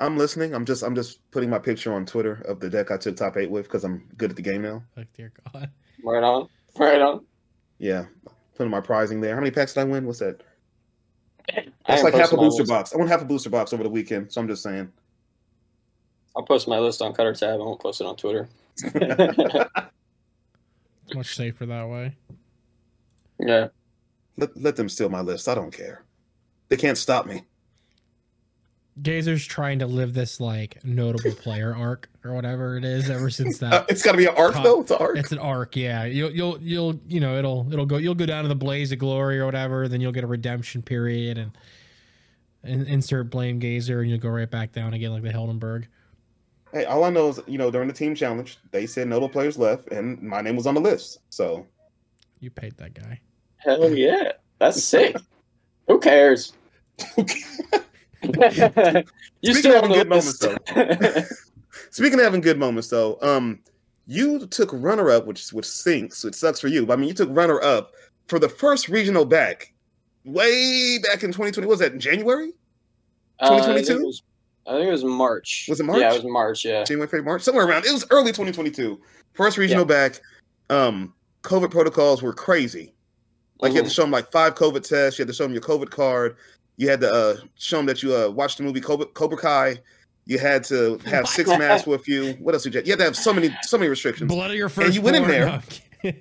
I'm 0.00 0.18
listening. 0.18 0.54
I'm 0.54 0.64
just 0.64 0.82
I'm 0.82 0.94
just 0.96 1.20
putting 1.30 1.48
my 1.48 1.58
picture 1.58 1.92
on 1.94 2.04
Twitter 2.04 2.42
of 2.48 2.58
the 2.58 2.68
deck 2.68 2.90
I 2.90 2.96
took 2.96 3.16
top 3.16 3.36
eight 3.36 3.50
with 3.50 3.66
because 3.66 3.84
I'm 3.84 4.08
good 4.16 4.30
at 4.30 4.36
the 4.36 4.42
game 4.42 4.62
now. 4.62 4.82
Like 4.96 5.12
dear 5.12 5.32
God. 5.52 5.70
Right 6.02 6.22
on, 6.22 6.48
right 6.76 7.00
on. 7.00 7.24
Yeah, 7.78 8.06
putting 8.56 8.70
my 8.70 8.80
prizing 8.80 9.20
there. 9.20 9.34
How 9.34 9.40
many 9.40 9.52
packs 9.52 9.74
did 9.74 9.80
I 9.82 9.84
win? 9.84 10.04
What's 10.04 10.18
that? 10.18 10.42
I 11.48 11.64
That's 11.86 12.02
like 12.02 12.14
half 12.14 12.32
a 12.32 12.36
booster 12.36 12.62
list. 12.62 12.70
box. 12.70 12.94
I 12.94 12.98
won 12.98 13.06
half 13.06 13.22
a 13.22 13.24
booster 13.24 13.50
box 13.50 13.72
over 13.72 13.82
the 13.82 13.88
weekend, 13.88 14.32
so 14.32 14.40
I'm 14.40 14.48
just 14.48 14.62
saying. 14.62 14.90
I'll 16.36 16.42
post 16.42 16.66
my 16.66 16.78
list 16.78 17.00
on 17.00 17.12
Cut 17.12 17.26
or 17.26 17.34
Tap. 17.34 17.50
I 17.50 17.56
won't 17.56 17.80
post 17.80 18.00
it 18.00 18.06
on 18.06 18.16
Twitter. 18.16 18.48
It's 21.06 21.14
much 21.14 21.36
safer 21.36 21.66
that 21.66 21.88
way. 21.88 22.16
Yeah. 23.44 23.68
Let 24.36 24.56
let 24.56 24.74
them 24.76 24.88
steal 24.88 25.08
my 25.08 25.20
list. 25.20 25.48
I 25.48 25.54
don't 25.54 25.70
care. 25.72 26.02
They 26.68 26.76
can't 26.76 26.98
stop 26.98 27.26
me. 27.26 27.44
Gazer's 29.02 29.44
trying 29.44 29.80
to 29.80 29.86
live 29.86 30.14
this 30.14 30.38
like 30.40 30.82
notable 30.84 31.32
player 31.42 31.74
arc 31.74 32.08
or 32.24 32.32
whatever 32.32 32.76
it 32.76 32.84
is 32.84 33.10
ever 33.10 33.28
since 33.28 33.60
Uh, 33.62 33.68
that. 33.70 33.86
it's 33.90 34.02
got 34.02 34.12
to 34.12 34.18
be 34.18 34.26
an 34.26 34.34
arc 34.36 34.54
Top- 34.54 34.62
though. 34.64 34.80
It's 34.80 34.90
an 34.92 34.98
arc. 34.98 35.16
It's 35.18 35.32
an 35.32 35.38
arc, 35.38 35.76
yeah. 35.76 36.04
You'll 36.04 36.30
you'll 36.30 36.58
you'll 36.62 37.00
you 37.08 37.20
know 37.20 37.36
it'll 37.36 37.66
it'll 37.72 37.86
go 37.86 37.96
you'll 37.96 38.14
go 38.14 38.26
down 38.26 38.42
to 38.44 38.48
the 38.48 38.54
blaze 38.54 38.92
of 38.92 38.98
glory 38.98 39.38
or 39.40 39.46
whatever. 39.46 39.88
Then 39.88 40.00
you'll 40.00 40.12
get 40.12 40.24
a 40.24 40.28
redemption 40.28 40.80
period 40.82 41.38
and, 41.38 41.52
and 42.62 42.86
insert 42.86 43.30
blame 43.30 43.58
Gazer 43.58 44.00
and 44.00 44.10
you'll 44.10 44.20
go 44.20 44.28
right 44.30 44.50
back 44.50 44.72
down 44.72 44.94
again 44.94 45.10
like 45.12 45.22
the 45.22 45.32
Hindenburg. 45.32 45.88
Hey, 46.72 46.84
all 46.86 47.04
I 47.04 47.10
know 47.10 47.28
is 47.28 47.40
you 47.48 47.58
know 47.58 47.70
during 47.72 47.88
the 47.88 47.94
team 47.94 48.14
challenge 48.14 48.58
they 48.70 48.86
said 48.86 49.08
notable 49.08 49.28
players 49.28 49.58
left, 49.58 49.88
and 49.88 50.20
my 50.22 50.40
name 50.40 50.54
was 50.56 50.66
on 50.68 50.74
the 50.74 50.80
list. 50.80 51.18
So 51.30 51.66
You 52.38 52.50
paid 52.50 52.76
that 52.76 52.94
guy. 52.94 53.20
Hell 53.64 53.90
yeah. 53.90 54.32
That's 54.58 54.82
sick. 54.82 55.16
Who 55.88 55.98
cares? 55.98 56.52
you 57.16 57.24
Speaking 58.24 59.54
still 59.54 59.76
of 59.76 59.82
having 59.82 59.92
good 59.92 60.08
moments, 60.08 60.42
list. 60.42 61.32
speaking 61.90 62.18
of 62.18 62.24
having 62.24 62.40
good 62.40 62.58
moments 62.58 62.88
though, 62.88 63.18
um, 63.20 63.60
you 64.06 64.46
took 64.46 64.70
runner 64.72 65.10
up, 65.10 65.26
which 65.26 65.52
which 65.52 65.66
sinks, 65.66 66.24
which 66.24 66.34
sucks 66.34 66.60
for 66.60 66.68
you. 66.68 66.86
But 66.86 66.94
I 66.94 66.96
mean, 66.96 67.08
you 67.08 67.14
took 67.14 67.28
runner 67.32 67.60
up 67.62 67.92
for 68.28 68.38
the 68.38 68.48
first 68.48 68.88
regional 68.88 69.24
back 69.24 69.72
way 70.24 70.98
back 70.98 71.22
in 71.22 71.30
2020. 71.30 71.60
What 71.66 71.68
was 71.68 71.80
that 71.80 71.92
in 71.92 72.00
January? 72.00 72.52
Uh, 73.40 73.46
I 73.46 73.66
2022? 73.66 74.12
I 74.66 74.72
think 74.72 74.88
it 74.88 74.92
was 74.92 75.04
March. 75.04 75.66
Was 75.68 75.80
it 75.80 75.84
March? 75.84 76.00
Yeah, 76.00 76.12
it 76.12 76.22
was 76.22 76.32
March. 76.32 76.64
Yeah. 76.64 76.84
January, 76.84 77.06
February, 77.06 77.24
March, 77.24 77.42
somewhere 77.42 77.66
around. 77.66 77.84
It 77.84 77.92
was 77.92 78.06
early 78.10 78.30
2022. 78.30 78.98
First 79.34 79.58
regional 79.58 79.84
back. 79.84 80.20
Um, 80.70 81.12
COVID 81.42 81.70
protocols 81.70 82.22
were 82.22 82.32
crazy. 82.32 82.93
Like 83.60 83.72
you 83.72 83.76
had 83.76 83.84
to 83.86 83.90
Mhm. 83.90 83.94
show 83.94 84.02
them 84.02 84.10
like 84.10 84.30
five 84.32 84.54
COVID 84.54 84.82
tests. 84.86 85.18
You 85.18 85.22
had 85.22 85.28
to 85.28 85.34
show 85.34 85.44
them 85.44 85.52
your 85.52 85.62
COVID 85.62 85.90
card. 85.90 86.36
You 86.76 86.88
had 86.88 87.00
to 87.02 87.12
uh, 87.12 87.36
show 87.56 87.76
them 87.76 87.86
that 87.86 88.02
you 88.02 88.14
uh, 88.14 88.28
watched 88.28 88.58
the 88.58 88.64
movie 88.64 88.80
Cobra, 88.80 89.06
Cobra 89.06 89.38
Kai. 89.38 89.80
You 90.26 90.38
had 90.38 90.64
to 90.64 90.98
have 91.06 91.28
six 91.28 91.48
masks 91.48 91.86
with 91.86 92.08
you. 92.08 92.32
What 92.40 92.54
else 92.54 92.66
you? 92.66 92.72
Have? 92.72 92.86
You 92.86 92.92
had 92.92 92.98
to 92.98 93.04
have 93.04 93.16
so 93.16 93.32
many 93.32 93.56
so 93.62 93.78
many 93.78 93.88
restrictions. 93.88 94.28
Blood 94.28 94.50
of 94.50 94.56
your 94.56 94.68
first. 94.68 94.86
And 94.86 94.94
you 94.94 95.02
went 95.02 95.16
in 95.16 95.26
there. 95.28 95.62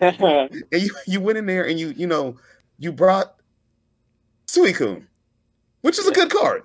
And 0.00 0.64
you 0.72 0.90
you 1.06 1.20
went 1.20 1.38
in 1.38 1.46
there 1.46 1.66
and 1.66 1.78
you 1.78 1.94
you 1.96 2.06
know 2.06 2.36
you 2.78 2.92
brought 2.92 3.36
Suicune, 4.46 5.06
which 5.82 5.98
is 5.98 6.06
a 6.06 6.12
good 6.12 6.30
card. 6.30 6.62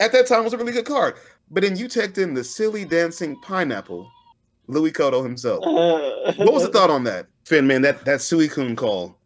At 0.00 0.12
that 0.12 0.26
time, 0.26 0.40
it 0.40 0.44
was 0.44 0.52
a 0.54 0.58
really 0.58 0.72
good 0.72 0.86
card. 0.86 1.14
But 1.50 1.62
then 1.62 1.76
you 1.76 1.86
teched 1.88 2.18
in 2.18 2.34
the 2.34 2.44
silly 2.44 2.84
dancing 2.84 3.40
pineapple, 3.42 4.10
Ludicolo 4.68 5.22
himself. 5.22 5.60
What 6.38 6.52
was 6.52 6.62
the 6.62 6.68
thought 6.70 6.90
on 6.90 7.04
that, 7.04 7.26
Phinn? 7.44 7.66
Man, 7.66 7.82
that 7.82 8.04
that 8.04 8.20
Suicune 8.20 8.76
call. 8.76 9.16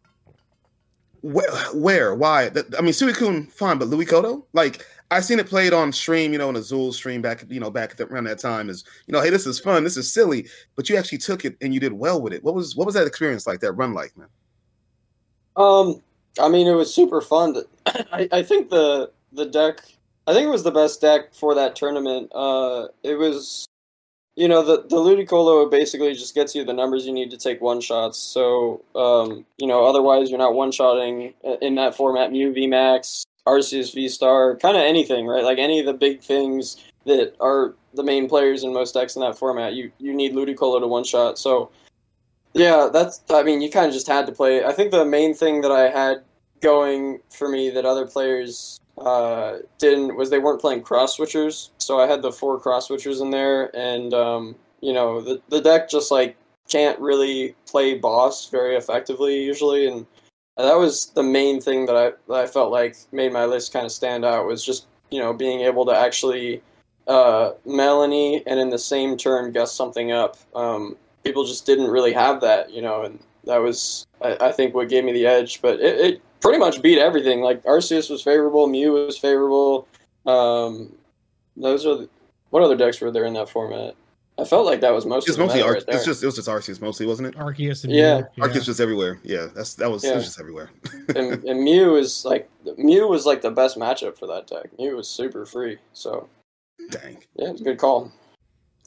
Where, 1.23 1.51
where, 1.73 2.15
why? 2.15 2.47
I 2.47 2.81
mean, 2.81 2.93
Suicune, 2.93 3.49
fine, 3.49 3.77
but 3.77 3.87
Ludicolo, 3.87 4.43
like 4.51 4.85
I 5.09 5.21
seen 5.21 5.39
it 5.39 5.47
played 5.47 5.71
on 5.71 5.93
stream, 5.93 6.33
you 6.33 6.37
know, 6.37 6.49
in 6.49 6.55
Azul 6.57 6.91
stream 6.91 7.21
back, 7.21 7.45
you 7.47 7.61
know, 7.61 7.71
back 7.71 7.99
around 8.01 8.25
that 8.25 8.39
time. 8.39 8.69
Is 8.69 8.83
you 9.07 9.13
know, 9.13 9.21
hey, 9.21 9.29
this 9.29 9.47
is 9.47 9.59
fun, 9.59 9.83
this 9.83 9.95
is 9.95 10.11
silly, 10.11 10.47
but 10.75 10.89
you 10.89 10.97
actually 10.97 11.19
took 11.19 11.45
it 11.45 11.55
and 11.61 11.73
you 11.73 11.79
did 11.79 11.93
well 11.93 12.21
with 12.21 12.33
it. 12.33 12.43
What 12.43 12.55
was 12.55 12.75
what 12.75 12.85
was 12.85 12.95
that 12.95 13.07
experience 13.07 13.47
like? 13.47 13.61
That 13.61 13.71
run 13.73 13.93
like, 13.93 14.17
man? 14.17 14.27
Um, 15.55 16.01
I 16.39 16.49
mean, 16.49 16.67
it 16.67 16.73
was 16.73 16.93
super 16.93 17.21
fun. 17.21 17.53
To, 17.53 17.67
I, 18.11 18.27
I 18.31 18.43
think 18.43 18.69
the 18.69 19.11
the 19.31 19.45
deck, 19.45 19.79
I 20.27 20.33
think 20.33 20.47
it 20.47 20.51
was 20.51 20.63
the 20.63 20.71
best 20.71 20.99
deck 20.99 21.33
for 21.33 21.55
that 21.55 21.75
tournament. 21.75 22.31
Uh, 22.33 22.87
it 23.03 23.15
was, 23.15 23.67
you 24.35 24.47
know, 24.47 24.63
the 24.63 24.81
the 24.87 24.95
Ludicolo 24.95 25.69
basically 25.69 26.13
just 26.13 26.33
gets 26.33 26.55
you 26.55 26.65
the 26.65 26.73
numbers 26.73 27.05
you 27.05 27.13
need 27.13 27.31
to 27.31 27.37
take 27.37 27.61
one 27.61 27.81
shots. 27.81 28.17
So, 28.17 28.83
um, 28.95 29.45
you 29.57 29.67
know, 29.67 29.85
otherwise 29.85 30.29
you're 30.29 30.39
not 30.39 30.55
one 30.55 30.71
shotting 30.71 31.33
in 31.61 31.75
that 31.75 31.95
format. 31.95 32.31
Mew 32.31 32.51
V 32.51 32.67
Max, 32.67 33.25
Arceus 33.45 33.93
V 33.93 34.09
Star, 34.09 34.55
kind 34.57 34.75
of 34.75 34.83
anything, 34.83 35.27
right? 35.27 35.43
Like 35.43 35.59
any 35.59 35.79
of 35.79 35.85
the 35.85 35.93
big 35.93 36.21
things 36.21 36.77
that 37.05 37.35
are 37.39 37.75
the 37.93 38.03
main 38.03 38.27
players 38.27 38.63
in 38.63 38.73
most 38.73 38.93
decks 38.93 39.15
in 39.15 39.21
that 39.21 39.37
format. 39.37 39.73
You 39.73 39.91
you 39.99 40.13
need 40.13 40.33
Ludicolo 40.33 40.79
to 40.79 40.87
one 40.87 41.03
shot. 41.03 41.37
So. 41.37 41.71
Yeah, 42.55 42.87
that's. 42.93 43.19
I 43.31 43.41
mean, 43.41 43.61
you 43.61 43.71
kind 43.71 43.87
of 43.87 43.93
just 43.93 44.05
had 44.05 44.27
to 44.27 44.31
play. 44.31 44.63
I 44.63 44.73
think 44.73 44.91
the 44.91 45.03
main 45.03 45.33
thing 45.33 45.61
that 45.61 45.71
I 45.71 45.89
had 45.89 46.23
going 46.61 47.19
for 47.31 47.49
me 47.49 47.71
that 47.71 47.83
other 47.83 48.05
players 48.05 48.79
uh, 48.97 49.57
didn't 49.79 50.15
was 50.15 50.29
they 50.29 50.39
weren't 50.39 50.61
playing 50.61 50.81
cross 50.81 51.17
switchers. 51.17 51.69
So 51.77 51.99
I 51.99 52.07
had 52.07 52.21
the 52.21 52.31
four 52.31 52.59
cross 52.59 52.87
switchers 52.87 53.21
in 53.21 53.31
there, 53.31 53.75
and 53.75 54.13
um, 54.13 54.55
you 54.81 54.93
know 54.93 55.21
the 55.21 55.41
the 55.49 55.61
deck 55.61 55.89
just 55.89 56.11
like 56.11 56.35
can't 56.69 56.99
really 56.99 57.55
play 57.65 57.97
boss 57.97 58.49
very 58.49 58.75
effectively 58.75 59.43
usually, 59.43 59.87
and 59.87 60.05
that 60.57 60.75
was 60.75 61.07
the 61.15 61.23
main 61.23 61.59
thing 61.59 61.85
that 61.87 61.95
I 61.95 62.11
that 62.27 62.39
I 62.39 62.47
felt 62.47 62.71
like 62.71 62.95
made 63.11 63.33
my 63.33 63.45
list 63.45 63.73
kind 63.73 63.85
of 63.85 63.91
stand 63.91 64.25
out 64.25 64.45
was 64.45 64.63
just 64.63 64.87
you 65.09 65.19
know 65.19 65.33
being 65.33 65.61
able 65.61 65.85
to 65.85 65.97
actually 65.97 66.61
uh, 67.07 67.51
Melony 67.65 68.43
and 68.45 68.59
in 68.59 68.69
the 68.69 68.79
same 68.79 69.17
turn 69.17 69.51
guess 69.51 69.73
something 69.73 70.11
up. 70.11 70.37
Um, 70.55 70.97
people 71.23 71.45
just 71.45 71.65
didn't 71.65 71.89
really 71.89 72.13
have 72.13 72.41
that, 72.41 72.71
you 72.71 72.81
know, 72.81 73.03
and 73.03 73.19
that 73.45 73.57
was 73.57 74.05
I, 74.21 74.37
I 74.39 74.51
think 74.51 74.73
what 74.73 74.89
gave 74.89 75.03
me 75.03 75.11
the 75.11 75.25
edge. 75.25 75.61
But 75.61 75.79
it, 75.79 75.99
it, 75.99 76.21
pretty 76.43 76.59
much 76.59 76.81
beat 76.81 76.99
everything. 76.99 77.41
Like 77.41 77.63
Arceus 77.63 78.09
was 78.09 78.21
favorable, 78.21 78.67
Mew 78.67 78.91
was 78.91 79.17
favorable. 79.17 79.87
Um, 80.25 80.95
those 81.57 81.85
are 81.85 81.97
the, 81.97 82.09
what 82.49 82.61
other 82.61 82.75
decks 82.75 83.01
were 83.01 83.11
there 83.11 83.25
in 83.25 83.33
that 83.33 83.49
format? 83.49 83.95
I 84.37 84.45
felt 84.45 84.65
like 84.65 84.81
that 84.81 84.91
was 84.91 85.05
most. 85.05 85.29
It's 85.29 85.37
mostly 85.37 85.61
Ar- 85.61 85.73
right 85.73 85.83
it's 85.87 86.05
just 86.05 86.23
it 86.23 86.25
was 86.25 86.35
just 86.35 86.47
Arceus 86.47 86.81
mostly, 86.81 87.05
wasn't 87.05 87.27
it? 87.29 87.35
Arceus 87.35 87.83
and 87.83 87.93
yeah, 87.93 88.17
Mew, 88.17 88.27
yeah. 88.35 88.45
Arceus 88.45 88.65
just 88.65 88.79
everywhere. 88.79 89.19
Yeah, 89.23 89.47
that's 89.53 89.75
that 89.75 89.89
was, 89.89 90.03
yeah. 90.03 90.15
was 90.15 90.25
just 90.25 90.39
everywhere. 90.39 90.71
and, 91.15 91.43
and 91.43 91.63
Mew 91.63 91.95
is 91.95 92.25
like 92.25 92.49
Mew 92.77 93.07
was 93.07 93.27
like 93.27 93.43
the 93.43 93.51
best 93.51 93.77
matchup 93.77 94.17
for 94.17 94.27
that 94.27 94.47
deck. 94.47 94.69
Mew 94.79 94.95
was 94.95 95.07
super 95.07 95.45
free, 95.45 95.77
so 95.93 96.27
dang, 96.89 97.17
yeah, 97.35 97.51
it's 97.51 97.61
a 97.61 97.63
good 97.63 97.77
call. 97.77 98.11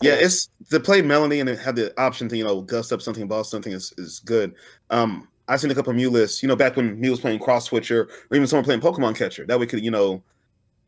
Yeah, 0.03 0.15
it's 0.15 0.49
to 0.71 0.81
play 0.81 1.01
Melony 1.01 1.41
and 1.41 1.49
have 1.49 1.77
the 1.77 1.99
option 2.01 2.29
to 2.29 2.37
you 2.37 2.45
know 2.45 2.61
gust 2.61 2.93
up 2.93 3.01
something, 3.01 3.29
boss 3.29 3.49
something 3.49 3.73
is 3.73 3.95
is 3.99 4.19
good. 4.19 4.53
Um, 4.91 5.29
I've 5.49 5.61
seen 5.61 5.71
a 5.71 5.75
couple 5.75 5.91
of 5.91 5.97
Mew 5.97 6.11
lists, 6.11 6.43
you 6.43 6.49
know, 6.49 6.57
back 6.57 6.77
when 6.77 6.99
Mew 6.99 7.11
was 7.11 7.21
playing 7.21 7.39
Cross 7.39 7.67
Switcher 7.67 8.09
or 8.31 8.37
even 8.37 8.47
someone 8.47 8.65
playing 8.65 8.81
Pokemon 8.81 9.17
Catcher. 9.17 9.47
That 9.47 9.61
we 9.61 9.67
could, 9.67 9.85
you 9.85 9.91
know, 9.91 10.23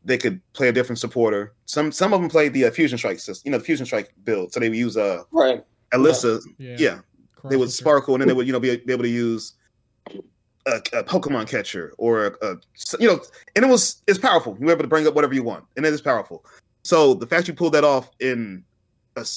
they 0.03 0.17
could 0.17 0.41
play 0.53 0.67
a 0.67 0.71
different 0.71 0.99
supporter. 0.99 1.53
Some 1.65 1.91
some 1.91 2.13
of 2.13 2.21
them 2.21 2.29
played 2.29 2.53
the 2.53 2.65
uh, 2.65 2.71
Fusion 2.71 2.97
Strike 2.97 3.19
system, 3.19 3.41
you 3.45 3.51
know, 3.51 3.57
the 3.57 3.63
Fusion 3.63 3.85
Strike 3.85 4.13
build. 4.23 4.53
So 4.53 4.59
they 4.59 4.69
would 4.69 4.77
use 4.77 4.97
uh 4.97 5.23
right 5.31 5.63
Elesa. 5.93 6.41
Yeah, 6.57 6.75
yeah. 6.77 6.99
they 7.49 7.57
would 7.57 7.71
sparkle, 7.71 8.15
and 8.15 8.21
then 8.21 8.27
they 8.27 8.33
would 8.33 8.47
you 8.47 8.53
know 8.53 8.59
be, 8.59 8.77
be 8.77 8.93
able 8.93 9.03
to 9.03 9.09
use 9.09 9.53
a, 10.65 10.75
a 10.93 11.03
Pokemon 11.03 11.47
Catcher 11.47 11.93
or 11.97 12.27
a, 12.27 12.31
a, 12.41 12.55
you 12.99 13.07
know, 13.07 13.21
and 13.55 13.65
it 13.65 13.67
was 13.67 14.01
it's 14.07 14.19
powerful. 14.19 14.57
You 14.59 14.65
were 14.65 14.71
able 14.71 14.83
to 14.83 14.89
bring 14.89 15.07
up 15.07 15.15
whatever 15.15 15.33
you 15.33 15.43
want, 15.43 15.65
and 15.77 15.85
it 15.85 15.93
is 15.93 16.01
powerful. 16.01 16.45
So 16.83 17.13
the 17.13 17.27
fact 17.27 17.47
you 17.47 17.53
pulled 17.53 17.73
that 17.73 17.83
off 17.83 18.11
in 18.19 18.63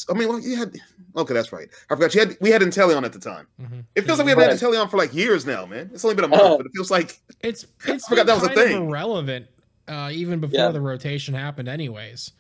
I 0.09 0.15
mean, 0.15 0.29
well, 0.29 0.39
you 0.39 0.57
had 0.57 0.77
okay, 1.17 1.35
that's 1.35 1.53
right. 1.53 1.69
I 1.91 1.95
forgot 1.95 2.15
you 2.15 2.21
had 2.21 2.37
we 2.41 2.51
had 2.51 2.63
Inteleon 2.63 3.05
at 3.05 3.13
the 3.13 3.19
time. 3.19 3.47
Mm-hmm. 3.61 3.81
It 3.95 4.03
feels 4.03 4.19
like 4.19 4.27
we 4.27 4.31
haven't 4.31 4.49
had 4.49 4.59
Inteleon 4.59 4.91
for 4.91 4.97
like 4.97 5.15
years 5.15 5.47
now, 5.47 5.67
man. 5.67 5.91
It's 5.93 6.05
only 6.05 6.15
been 6.15 6.25
a 6.25 6.29
month, 6.29 6.43
uh, 6.43 6.57
but 6.57 6.67
it 6.67 6.73
feels 6.75 6.91
like 6.91 7.21
it's 7.41 7.67
it's 7.87 8.05
I 8.07 8.09
forgot 8.09 8.27
that 8.27 8.35
was 8.41 8.45
a 8.45 8.55
thing. 8.55 8.91
Relevant, 8.91 9.47
uh, 9.89 10.11
even 10.13 10.41
before 10.41 10.59
yeah. 10.59 10.69
the 10.71 10.81
rotation 10.81 11.35
happened, 11.35 11.69
anyways. 11.69 12.33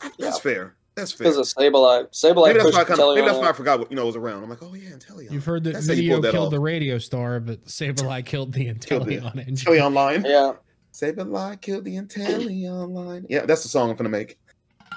That's 0.00 0.18
yeah. 0.18 0.32
fair. 0.32 0.74
That's 0.94 1.10
fair. 1.10 1.24
Because 1.24 1.38
of 1.38 1.46
Sableye, 1.46 2.08
Sableye. 2.12 2.46
Maybe 2.48 2.58
that's 2.60 2.72
why 2.72 2.82
I 2.82 2.84
kind 2.84 3.00
of 3.00 3.14
maybe 3.14 3.26
that's 3.26 3.38
why 3.38 3.48
I 3.48 3.52
forgot 3.52 3.80
what 3.80 3.90
you 3.90 3.96
know 3.96 4.06
was 4.06 4.16
around. 4.16 4.44
I'm 4.44 4.50
like, 4.50 4.62
oh 4.62 4.74
yeah, 4.74 4.90
Inteleon. 4.90 5.32
You've 5.32 5.44
heard 5.44 5.64
that 5.64 5.74
that's 5.74 5.86
video 5.86 6.20
killed 6.20 6.36
off. 6.36 6.50
the 6.50 6.60
radio 6.60 6.98
star, 6.98 7.40
but 7.40 7.64
Sableye 7.64 8.24
killed 8.26 8.52
the 8.52 8.72
Inteleon 8.72 9.36
engine. 9.46 9.56
Inteleon 9.56 9.92
line. 9.94 10.24
Yeah. 10.24 10.52
Sableye 10.92 11.60
killed 11.60 11.84
the 11.84 11.96
Inteleon 11.96 12.90
line. 12.90 13.26
Yeah, 13.28 13.44
that's 13.44 13.64
the 13.64 13.68
song 13.68 13.90
I'm 13.90 13.96
gonna 13.96 14.08
make. 14.08 14.38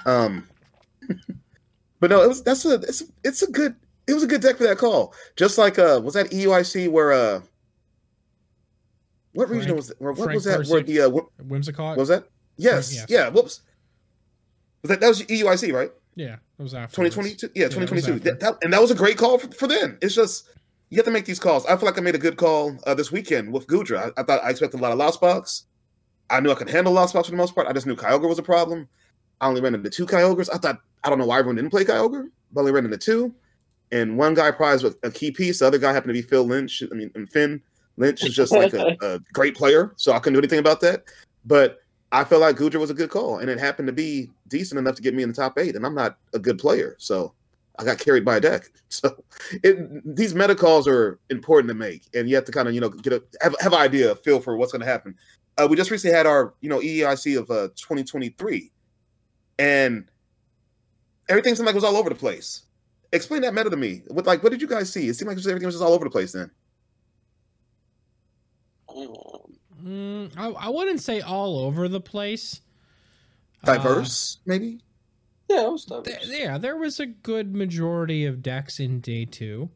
Um. 0.06 0.46
But 2.00 2.10
no, 2.10 2.22
it 2.22 2.28
was 2.28 2.42
that's 2.42 2.64
a 2.64 2.74
it's 2.74 3.02
it's 3.24 3.42
a 3.42 3.50
good 3.50 3.74
it 4.06 4.14
was 4.14 4.22
a 4.22 4.26
good 4.26 4.40
deck 4.40 4.56
for 4.56 4.64
that 4.64 4.78
call. 4.78 5.14
Just 5.36 5.58
like 5.58 5.78
uh 5.78 6.00
was 6.02 6.14
that 6.14 6.30
EUIC 6.30 6.90
where 6.90 7.12
uh 7.12 7.40
what 9.32 9.50
region 9.50 9.76
was 9.76 9.90
it? 9.90 9.96
Where, 10.00 10.12
what 10.12 10.24
Frank 10.24 10.34
was 10.34 10.44
that? 10.44 10.66
Where 10.66 10.82
the 10.82 11.02
uh, 11.02 11.08
what, 11.08 11.26
Whimsicott 11.46 11.96
was 11.96 12.08
that? 12.08 12.28
Yes, 12.56 12.94
yes. 12.94 13.06
yeah. 13.08 13.28
Whoops. 13.28 13.62
Was 14.82 14.90
that 14.90 15.00
that 15.00 15.08
was 15.08 15.22
EUIC 15.22 15.72
right? 15.72 15.90
Yeah, 16.14 16.36
it 16.58 16.62
was 16.62 16.74
after 16.74 16.96
2022. 16.96 17.50
Yeah, 17.54 17.68
2022. 17.68 18.18
That, 18.24 18.40
that, 18.40 18.54
and 18.62 18.72
that 18.72 18.80
was 18.80 18.90
a 18.90 18.96
great 18.96 19.16
call 19.16 19.38
for, 19.38 19.48
for 19.52 19.68
them. 19.68 19.98
It's 20.02 20.16
just 20.16 20.48
you 20.90 20.96
have 20.96 21.04
to 21.04 21.12
make 21.12 21.26
these 21.26 21.38
calls. 21.38 21.64
I 21.66 21.76
feel 21.76 21.86
like 21.86 21.98
I 21.98 22.00
made 22.00 22.16
a 22.16 22.18
good 22.18 22.36
call 22.36 22.76
uh, 22.86 22.94
this 22.94 23.12
weekend 23.12 23.52
with 23.52 23.66
Goodra. 23.68 24.12
I, 24.16 24.20
I, 24.20 24.24
thought 24.24 24.42
I 24.42 24.50
expected 24.50 24.80
a 24.80 24.82
lot 24.82 24.90
of 24.90 24.98
Lost 24.98 25.20
Box. 25.20 25.66
I 26.30 26.40
knew 26.40 26.50
I 26.50 26.54
could 26.54 26.70
handle 26.70 26.92
Lost 26.92 27.14
Box 27.14 27.28
for 27.28 27.30
the 27.30 27.36
most 27.36 27.54
part. 27.54 27.68
I 27.68 27.72
just 27.72 27.86
knew 27.86 27.94
Kyogre 27.94 28.28
was 28.28 28.38
a 28.38 28.42
problem. 28.42 28.88
I 29.40 29.48
only 29.48 29.60
ran 29.60 29.74
into 29.74 29.90
two 29.90 30.06
Kyogres. 30.06 30.48
I 30.52 30.58
thought 30.58 30.80
I 31.04 31.10
don't 31.10 31.18
know 31.18 31.26
why 31.26 31.38
everyone 31.38 31.56
didn't 31.56 31.70
play 31.70 31.84
Kyogre, 31.84 32.30
but 32.52 32.60
only 32.60 32.72
ran 32.72 32.84
into 32.84 32.98
two. 32.98 33.34
And 33.90 34.18
one 34.18 34.34
guy 34.34 34.50
prized 34.50 34.84
with 34.84 34.98
a 35.02 35.10
key 35.10 35.30
piece. 35.30 35.60
The 35.60 35.66
other 35.66 35.78
guy 35.78 35.92
happened 35.92 36.10
to 36.10 36.20
be 36.20 36.26
Phil 36.26 36.44
Lynch. 36.44 36.82
I 36.90 36.94
mean, 36.94 37.10
and 37.14 37.28
Phinn 37.28 37.62
Lynch 37.96 38.24
is 38.24 38.34
just 38.34 38.52
like 38.52 38.74
a, 38.74 38.96
a, 39.02 39.20
great 39.32 39.56
player, 39.56 39.92
so 39.96 40.12
I 40.12 40.18
couldn't 40.18 40.34
do 40.34 40.40
anything 40.40 40.58
about 40.58 40.80
that. 40.80 41.04
But 41.44 41.80
I 42.12 42.24
felt 42.24 42.42
like 42.42 42.56
Goodra 42.56 42.80
was 42.80 42.90
a 42.90 42.94
good 42.94 43.10
call, 43.10 43.38
and 43.38 43.50
it 43.50 43.58
happened 43.58 43.86
to 43.88 43.92
be 43.92 44.30
decent 44.48 44.78
enough 44.78 44.94
to 44.96 45.02
get 45.02 45.14
me 45.14 45.22
in 45.22 45.28
the 45.28 45.34
top 45.34 45.58
eight. 45.58 45.74
And 45.74 45.86
I'm 45.86 45.94
not 45.94 46.18
a 46.34 46.38
good 46.38 46.58
player, 46.58 46.96
so 46.98 47.32
I 47.78 47.84
got 47.84 47.98
carried 47.98 48.24
by 48.24 48.36
a 48.36 48.40
deck. 48.40 48.64
So 48.90 49.22
it, 49.62 50.16
these 50.16 50.34
meta 50.34 50.54
calls 50.54 50.88
are 50.88 51.18
important 51.28 51.68
to 51.68 51.74
make, 51.74 52.04
and 52.14 52.26
you 52.26 52.36
have 52.36 52.46
to 52.46 52.52
kind 52.52 52.68
of 52.68 52.72
you 52.72 52.80
know 52.80 52.88
get 52.88 53.12
a 53.12 53.22
have, 53.42 53.54
have 53.60 53.74
an 53.74 53.78
idea, 53.78 54.14
feel 54.14 54.40
for 54.40 54.56
what's 54.56 54.72
going 54.72 54.80
to 54.80 54.86
happen. 54.86 55.14
Uh, 55.58 55.66
we 55.68 55.76
just 55.76 55.90
recently 55.90 56.16
had 56.16 56.24
our 56.24 56.54
you 56.62 56.70
know 56.70 56.78
EIC 56.78 57.38
of 57.38 57.50
uh, 57.50 57.68
2023, 57.76 58.72
and 59.58 60.08
everything 61.28 61.54
seemed 61.54 61.66
like 61.66 61.74
it 61.74 61.76
was 61.76 61.84
all 61.84 61.96
over 61.96 62.08
the 62.08 62.14
place. 62.14 62.62
Explain 63.12 63.42
that 63.42 63.54
meta 63.54 63.70
to 63.70 63.76
me. 63.76 64.02
What 64.08 64.26
like 64.26 64.42
what 64.42 64.52
did 64.52 64.60
you 64.60 64.68
guys 64.68 64.92
see? 64.92 65.08
It 65.08 65.14
seemed 65.14 65.28
like 65.28 65.38
everything 65.38 65.64
was 65.66 65.74
just 65.74 65.84
all 65.84 65.92
over 65.94 66.04
the 66.04 66.10
place 66.10 66.32
then. 66.32 66.50
Mm, 69.84 70.32
I, 70.36 70.48
I 70.48 70.68
wouldn't 70.68 71.00
say 71.00 71.20
all 71.20 71.58
over 71.58 71.88
the 71.88 72.00
place. 72.00 72.60
Diverse, 73.64 74.38
uh, 74.38 74.42
maybe. 74.46 74.80
Yeah, 75.48 75.66
it 75.66 75.72
was 75.72 75.84
diverse. 75.84 76.26
Th- 76.26 76.40
yeah, 76.40 76.58
there 76.58 76.76
was 76.76 77.00
a 77.00 77.06
good 77.06 77.54
majority 77.54 78.26
of 78.26 78.42
decks 78.42 78.80
in 78.80 79.00
day 79.00 79.24
two. 79.24 79.70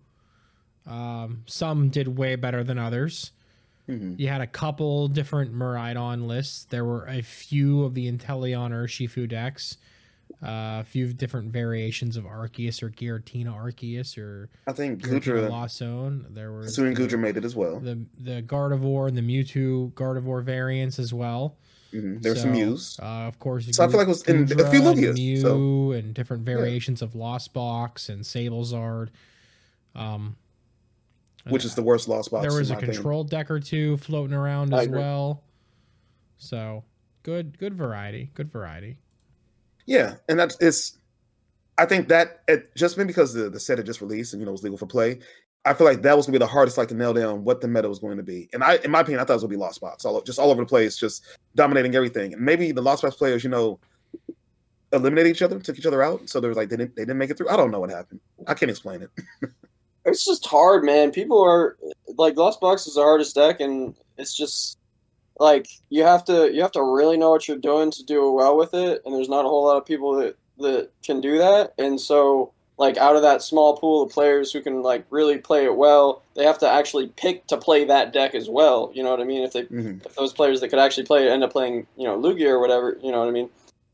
Um, 0.87 1.45
some 1.47 1.89
did 1.89 2.19
way 2.19 2.37
better 2.37 2.65
than 2.65 2.79
others. 2.79 3.33
Mm-hmm. 3.93 4.15
You 4.19 4.29
had 4.29 4.41
a 4.41 4.47
couple 4.47 5.09
different 5.09 5.55
Miraidon 5.55 6.27
lists. 6.27 6.67
There 6.71 6.85
were 6.85 7.07
a 7.07 7.23
few 7.23 7.85
of 7.85 7.95
the 7.95 8.11
Inteleon 8.11 8.73
or 8.73 8.87
Shifu 8.87 9.29
decks. 9.29 9.77
Uh, 10.43 10.81
a 10.81 10.85
few 10.85 11.13
different 11.13 11.53
variations 11.53 12.17
of 12.17 12.25
Arceus 12.25 12.83
or 12.83 12.91
Giratina 12.91 13.55
Arceus 13.55 14.19
or 14.19 14.49
I 14.67 14.73
think 14.73 15.03
Goodra 15.03 15.49
Lost 15.49 15.77
Zone. 15.77 16.27
There 16.31 16.51
were 16.51 16.63
assuming 16.63 16.97
Goodra 16.97 17.19
made 17.19 17.37
it 17.37 17.45
as 17.45 17.55
well. 17.55 17.79
The 17.79 18.05
the 18.19 18.43
Gardevoir 18.43 19.09
and 19.09 19.17
the 19.17 19.21
Mewtwo 19.21 19.93
Gardevoir 19.93 20.43
variants 20.43 20.99
as 20.99 21.13
well. 21.13 21.59
Mm-hmm. 21.93 22.23
There's 22.23 22.39
so, 22.39 22.45
some 22.45 22.53
Mews, 22.53 22.99
uh, 23.01 23.05
of 23.05 23.39
course. 23.39 23.69
So 23.77 23.85
I 23.85 23.89
feel 23.89 23.99
like 23.99 24.07
it 24.07 24.09
was 24.09 24.23
in 24.23 24.45
a 24.45 24.71
few 24.71 24.81
Lugias, 24.81 25.15
Mew 25.15 25.41
so. 25.41 25.93
and 25.93 26.15
different 26.15 26.45
variations 26.45 27.03
yeah. 27.03 27.09
of 27.09 27.15
Lost 27.15 27.53
Box 27.53 28.09
and 28.09 28.23
Sablezard. 28.25 29.11
Um, 29.95 30.37
which 31.49 31.65
is 31.65 31.75
the 31.75 31.83
worst 31.83 32.09
Lost 32.09 32.31
Box. 32.31 32.47
There 32.47 32.59
was 32.59 32.71
a 32.71 32.77
control 32.77 33.25
deck 33.25 33.51
or 33.51 33.61
two 33.61 33.97
floating 33.99 34.35
around 34.35 34.73
as 34.75 34.89
well. 34.89 35.43
So 36.39 36.85
good, 37.23 37.59
good 37.59 37.75
variety, 37.75 38.31
good 38.35 38.51
variety. 38.51 38.99
Yeah, 39.87 40.17
and 40.29 40.39
that's 40.39 40.57
it's. 40.61 40.99
I 41.79 41.87
think 41.87 42.09
that 42.09 42.43
it, 42.49 42.75
just 42.77 42.97
been 42.97 43.07
because 43.07 43.33
the, 43.33 43.49
the 43.49 43.59
set 43.59 43.79
had 43.79 43.87
just 43.87 44.01
released 44.01 44.35
and 44.35 44.41
you 44.41 44.47
know 44.47 44.53
was 44.53 44.63
legal 44.63 44.77
for 44.77 44.87
play, 44.87 45.19
I 45.65 45.75
feel 45.75 45.87
like 45.87 46.03
that 46.03 46.17
was 46.17 46.27
gonna 46.27 46.39
be 46.39 46.45
the 46.45 46.47
hardest 46.47 46.77
like 46.77 46.89
to 46.89 46.95
nail 46.95 47.15
down 47.15 47.45
what 47.45 47.61
the 47.61 47.69
meta 47.69 47.89
was 47.89 47.99
going 47.99 48.17
to 48.17 48.23
be. 48.23 48.49
And 48.53 48.63
I, 48.65 48.77
in 48.77 48.91
my 48.91 49.01
opinion, 49.01 49.21
I 49.21 49.25
thought 49.25 49.35
it 49.35 49.37
was 49.37 49.43
gonna 49.45 49.51
be 49.51 49.57
Lost 49.57 49.81
Box, 49.81 50.05
all 50.05 50.21
just 50.23 50.39
all 50.39 50.51
over 50.51 50.63
the 50.63 50.67
place, 50.67 50.97
just 50.97 51.25
dominating 51.55 51.95
everything. 51.95 52.35
And 52.35 52.43
maybe 52.43 52.73
the 52.73 52.83
Lost 52.83 53.03
Box 53.03 53.17
players, 53.17 53.45
you 53.45 53.51
know, 53.51 53.79
eliminated 54.93 55.31
each 55.31 55.43
other, 55.43 55.59
took 55.61 55.79
each 55.79 55.87
other 55.87 56.03
out. 56.03 56.29
So 56.29 56.41
there 56.41 56.49
was 56.49 56.57
like 56.57 56.69
they 56.69 56.77
didn't 56.77 56.97
they 56.97 57.03
didn't 57.03 57.19
make 57.19 57.31
it 57.31 57.39
through. 57.39 57.49
I 57.49 57.57
don't 57.57 57.71
know 57.71 57.81
what 57.81 57.91
happened. 57.91 58.21
I 58.47 58.55
can't 58.55 58.71
explain 58.71 59.03
it. 59.03 59.11
it's 60.05 60.25
just 60.25 60.47
hard, 60.47 60.85
man. 60.85 61.11
People 61.11 61.43
are 61.43 61.77
like 62.17 62.37
Lost 62.37 62.61
Box 62.61 62.87
is 62.87 62.95
the 62.95 63.03
hardest 63.03 63.35
deck, 63.35 63.61
and 63.61 63.95
it's 64.19 64.37
just 64.37 64.79
like 65.39 65.67
you 65.89 66.03
have 66.03 66.25
to 66.25 66.53
you 66.53 66.63
have 66.63 66.73
to 66.73 66.83
really 66.83 67.17
know 67.17 67.31
what 67.31 67.49
you're 67.49 67.57
doing 67.57 67.91
to 67.91 68.05
do 68.05 68.31
well 68.31 68.57
with 68.57 68.75
it 68.75 69.03
and 69.05 69.15
there's 69.15 69.29
not 69.29 69.45
a 69.45 69.49
whole 69.49 69.65
lot 69.65 69.79
of 69.79 69.87
people 69.87 70.15
that 70.15 70.37
that 70.59 70.91
can 71.03 71.21
do 71.21 71.39
that 71.39 71.73
and 71.79 71.99
so 71.99 72.53
like 72.79 72.97
out 72.99 73.17
of 73.17 73.23
that 73.23 73.43
small 73.43 73.77
pool 73.77 74.03
of 74.03 74.13
players 74.13 74.53
who 74.53 74.61
can 74.61 74.83
like 74.83 75.05
really 75.11 75.39
play 75.39 75.65
it 75.65 75.75
well 75.75 76.23
they 76.37 76.45
have 76.45 76.59
to 76.59 76.69
actually 76.69 77.09
pick 77.17 77.47
to 77.47 77.57
play 77.57 77.85
that 77.85 78.13
deck 78.13 78.35
as 78.35 78.49
well 78.49 78.93
you 78.95 79.03
know 79.03 79.11
what 79.11 79.21
i 79.21 79.25
mean 79.25 79.43
if 79.43 79.53
they 79.53 79.63
mm-hmm. 79.63 79.99
if 80.05 80.15
those 80.15 80.33
players 80.35 80.61
that 80.61 80.69
could 80.69 80.79
actually 80.79 81.07
play 81.07 81.27
it 81.27 81.31
end 81.31 81.43
up 81.43 81.51
playing 81.51 81.87
you 81.97 82.05
know 82.05 82.17
lugia 82.17 82.49
or 82.49 82.61
whatever 82.61 82.99
you 83.03 83.11
know 83.11 83.21
what 83.21 83.29
i 83.29 83.33
mean 83.33 83.49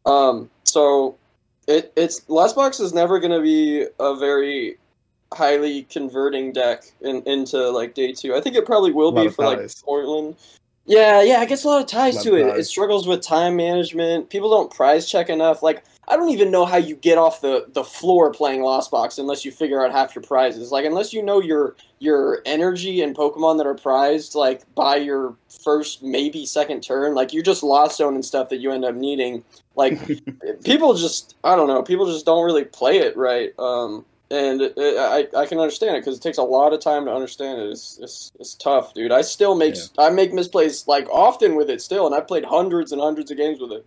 um 0.07 0.51
so 0.65 1.17
it 1.69 1.93
it's 1.97 2.23
Lost 2.29 2.57
Box 2.57 2.81
is 2.81 2.93
never 2.95 3.21
going 3.21 3.31
to 3.31 3.43
be 3.43 3.87
a 4.01 4.17
very 4.17 4.79
highly 5.33 5.85
converting 5.85 6.53
deck 6.53 6.85
in, 7.01 7.22
into 7.24 7.70
like 7.70 7.95
day 7.95 8.12
two. 8.12 8.35
I 8.35 8.41
think 8.41 8.57
it 8.57 8.66
probably 8.66 8.93
will 8.93 9.12
be 9.12 9.29
for 9.29 9.45
like 9.45 9.70
Portland. 9.85 10.37
Yeah, 10.87 11.20
yeah, 11.20 11.41
I 11.41 11.45
guess 11.45 11.64
a 11.64 11.68
lot 11.68 11.83
of 11.83 11.87
ties 11.87 12.22
to 12.22 12.35
it. 12.37 12.59
It 12.59 12.64
struggles 12.64 13.07
with 13.07 13.20
time 13.20 13.57
management. 13.57 14.31
People 14.31 14.49
don't 14.49 14.70
prize 14.70 15.09
check 15.09 15.29
enough. 15.29 15.62
Like 15.62 15.85
I 16.09 16.16
don't 16.16 16.31
even 16.31 16.51
know 16.51 16.64
how 16.64 16.79
you 16.79 16.97
get 16.97 17.18
off 17.18 17.43
the, 17.43 17.66
the 17.74 17.85
floor 17.85 18.33
playing 18.33 18.62
Lost 18.62 18.91
Box 18.91 19.18
unless 19.18 19.45
you 19.45 19.53
figure 19.53 19.85
out 19.85 19.93
half 19.93 20.14
your 20.14 20.22
prizes. 20.22 20.72
Like 20.72 20.87
unless 20.87 21.12
you 21.12 21.22
know 21.22 21.43
your 21.43 21.76
your 21.99 22.41
energy 22.47 23.03
and 23.03 23.14
Pokemon 23.14 23.59
that 23.59 23.66
are 23.66 23.74
prized 23.74 24.35
like 24.35 24.62
by 24.74 24.97
your 24.97 25.37
first 25.62 26.03
maybe 26.03 26.47
second 26.47 26.83
turn, 26.83 27.14
like 27.14 27.35
you're 27.35 27.43
just 27.43 27.62
lost 27.62 27.99
zone 27.99 28.14
and 28.14 28.24
stuff 28.24 28.49
that 28.49 28.57
you 28.57 28.72
end 28.72 28.87
up 28.87 28.95
needing. 28.95 29.45
Like 29.76 30.01
people 30.64 30.95
just 30.95 31.37
I 31.45 31.55
don't 31.55 31.68
know, 31.68 31.83
people 31.83 32.07
just 32.07 32.24
don't 32.24 32.47
really 32.47 32.64
play 32.64 32.97
it 32.99 33.14
right. 33.14 33.53
Um, 33.59 34.07
and 34.31 34.61
it, 34.61 34.74
it, 34.76 34.99
I 34.99 35.26
I 35.41 35.47
can 35.47 35.59
understand 35.59 35.97
it 35.97 36.01
because 36.01 36.16
it 36.16 36.22
takes 36.22 36.39
a 36.39 36.43
lot 36.43 36.72
of 36.72 36.81
time 36.81 37.05
to 37.07 37.12
understand 37.12 37.61
it. 37.61 37.70
It's 37.70 37.99
it's, 38.03 38.33
it's 38.39 38.55
tough, 38.55 38.95
dude. 38.95 39.12
I 39.12 39.22
still 39.22 39.55
make 39.55 39.74
Yeah. 39.74 40.07
I 40.07 40.11
make 40.11 40.33
misplays 40.33 40.87
like 40.87 41.09
often 41.11 41.55
with 41.57 41.70
it 41.70 41.81
still, 41.83 42.07
and 42.07 42.14
I've 42.14 42.26
played 42.26 42.45
hundreds 42.45 42.93
and 42.93 43.01
hundreds 43.01 43.31
of 43.31 43.37
games 43.37 43.61
with 43.61 43.72
it. 43.72 43.87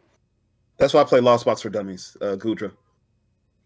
That's 0.78 0.94
why 0.94 1.02
I 1.02 1.04
play 1.04 1.20
Lost 1.20 1.46
Box 1.46 1.62
for 1.62 1.70
Dummies, 1.70 2.18
uh, 2.22 2.36
Goodra. 2.38 2.72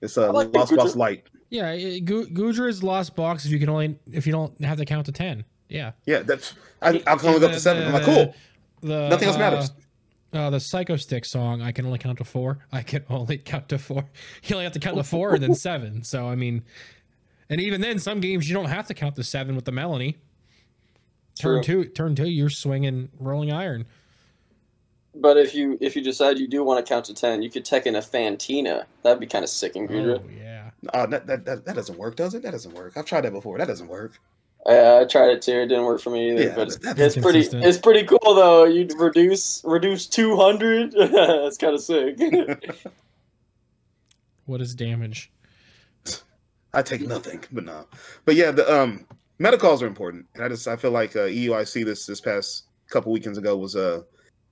It's 0.02 0.18
uh, 0.18 0.32
like 0.34 0.54
Lost 0.54 0.72
Goodra. 0.74 0.78
Box 0.78 0.96
Light. 0.96 1.24
Yeah, 1.50 1.72
it, 1.72 2.02
Gu- 2.06 2.28
Goodra 2.28 2.68
is 2.68 2.84
lost 2.84 3.16
box 3.16 3.46
if 3.46 3.52
you 3.52 3.60
can 3.60 3.70
only 3.70 3.98
if 4.12 4.26
you 4.28 4.34
don't 4.34 4.60
have 4.64 4.78
to 4.80 4.86
count 4.86 5.06
to 5.06 5.12
ten. 5.12 5.46
Yeah, 5.70 5.94
Yeah, 6.06 6.20
that's 6.20 6.54
I, 6.82 6.90
I 7.08 7.16
can 7.16 7.28
only 7.28 7.40
go 7.40 7.48
up 7.48 7.54
to 7.54 7.60
seven. 7.60 7.84
I'm 7.88 7.94
like, 7.94 8.04
cool. 8.04 8.36
The, 8.82 9.10
Nothing 9.10 9.28
else 9.30 9.38
uh, 9.38 9.40
matters. 9.40 9.72
Uh, 10.34 10.50
the 10.50 10.58
Psychostick 10.58 11.26
song, 11.26 11.62
I 11.62 11.72
can 11.72 11.86
only 11.86 11.98
count 12.00 12.18
to 12.18 12.26
four. 12.26 12.60
I 12.72 12.82
can 12.82 13.04
only 13.10 13.38
count 13.38 13.70
to 13.70 13.78
four. 13.78 14.06
You 14.44 14.56
only 14.56 14.66
have 14.66 14.74
to 14.74 14.80
count 14.80 14.98
to 14.98 15.04
four 15.04 15.34
and 15.34 15.42
then 15.44 15.56
seven. 15.56 16.04
So 16.04 16.28
I 16.28 16.36
mean, 16.36 16.64
and 17.50 17.62
even 17.62 17.80
then, 17.82 18.00
some 18.00 18.20
games 18.20 18.50
you 18.50 18.56
don't 18.56 18.66
have 18.70 18.88
to 18.88 18.94
count 18.94 19.16
to 19.16 19.24
seven 19.24 19.56
with 19.56 19.66
the 19.66 19.72
Melony. 19.72 20.16
Turn 21.40 21.62
True. 21.64 21.84
two, 21.84 21.90
turn 21.90 22.16
two, 22.16 22.30
you're 22.30 22.50
swinging 22.50 23.10
rolling 23.20 23.52
iron. 23.52 23.86
But 25.18 25.38
if 25.38 25.54
you 25.56 25.78
if 25.80 25.96
you 25.96 26.02
decide 26.02 26.40
you 26.40 26.48
do 26.48 26.64
want 26.64 26.86
to 26.86 26.90
count 26.90 27.06
to 27.06 27.14
ten, 27.14 27.42
you 27.42 27.50
could 27.50 27.64
tech 27.64 27.86
in 27.86 27.96
a 27.96 28.00
Fantina. 28.02 28.86
That'd 29.04 29.20
be 29.20 29.28
kind 29.28 29.44
of 29.44 29.50
sick 29.50 29.76
in 29.76 29.88
Goodra. 29.88 30.22
Oh 30.22 30.30
yeah, 30.30 30.72
Uh, 30.94 31.06
that, 31.08 31.28
that, 31.28 31.46
that, 31.46 31.66
that 31.66 31.76
doesn't 31.76 31.98
work, 31.98 32.16
does 32.18 32.34
it? 32.34 32.44
That 32.44 32.52
doesn't 32.52 32.74
work. 32.74 32.98
I've 32.98 33.06
tried 33.06 33.22
that 33.22 33.32
before. 33.32 33.58
That 33.58 33.68
doesn't 33.68 33.88
work. 33.88 34.20
Yeah, 34.68 35.00
I 35.02 35.06
tried 35.06 35.30
it 35.30 35.42
too. 35.44 35.60
It 35.60 35.68
didn't 35.68 35.86
work 35.86 36.02
for 36.02 36.10
me 36.10 36.32
either. 36.32 36.44
Yeah, 36.44 36.56
but 36.56 36.82
that's 36.82 37.16
it's 37.16 37.18
pretty. 37.18 37.42
It's 37.42 37.78
pretty 37.78 38.04
cool 38.04 38.34
though. 38.34 38.66
You 38.66 38.88
reduce 38.98 39.62
reduce 39.64 40.08
two 40.08 40.36
hundred. 40.36 40.92
That's 40.94 41.58
kind 41.58 41.76
of 41.76 41.82
sick. 41.82 42.20
what 44.46 44.62
is 44.62 44.74
damage? 44.74 45.32
I 46.74 46.82
take 46.82 47.02
nothing, 47.02 47.44
but 47.52 47.64
no. 47.64 47.86
But 48.26 48.36
yeah, 48.36 48.52
the 48.52 48.72
um 48.74 49.06
meta 49.38 49.58
calls 49.58 49.84
are 49.84 49.88
important, 49.88 50.26
and 50.34 50.44
I 50.44 50.50
just 50.50 50.68
I 50.68 50.76
feel 50.78 50.92
like 50.92 51.16
uh, 51.16 51.28
EUIC 51.28 51.86
this 51.86 52.08
this 52.08 52.20
past 52.20 52.64
couple 52.90 53.12
weekends 53.12 53.38
ago 53.38 53.56
was 53.56 53.76
uh 53.76 54.02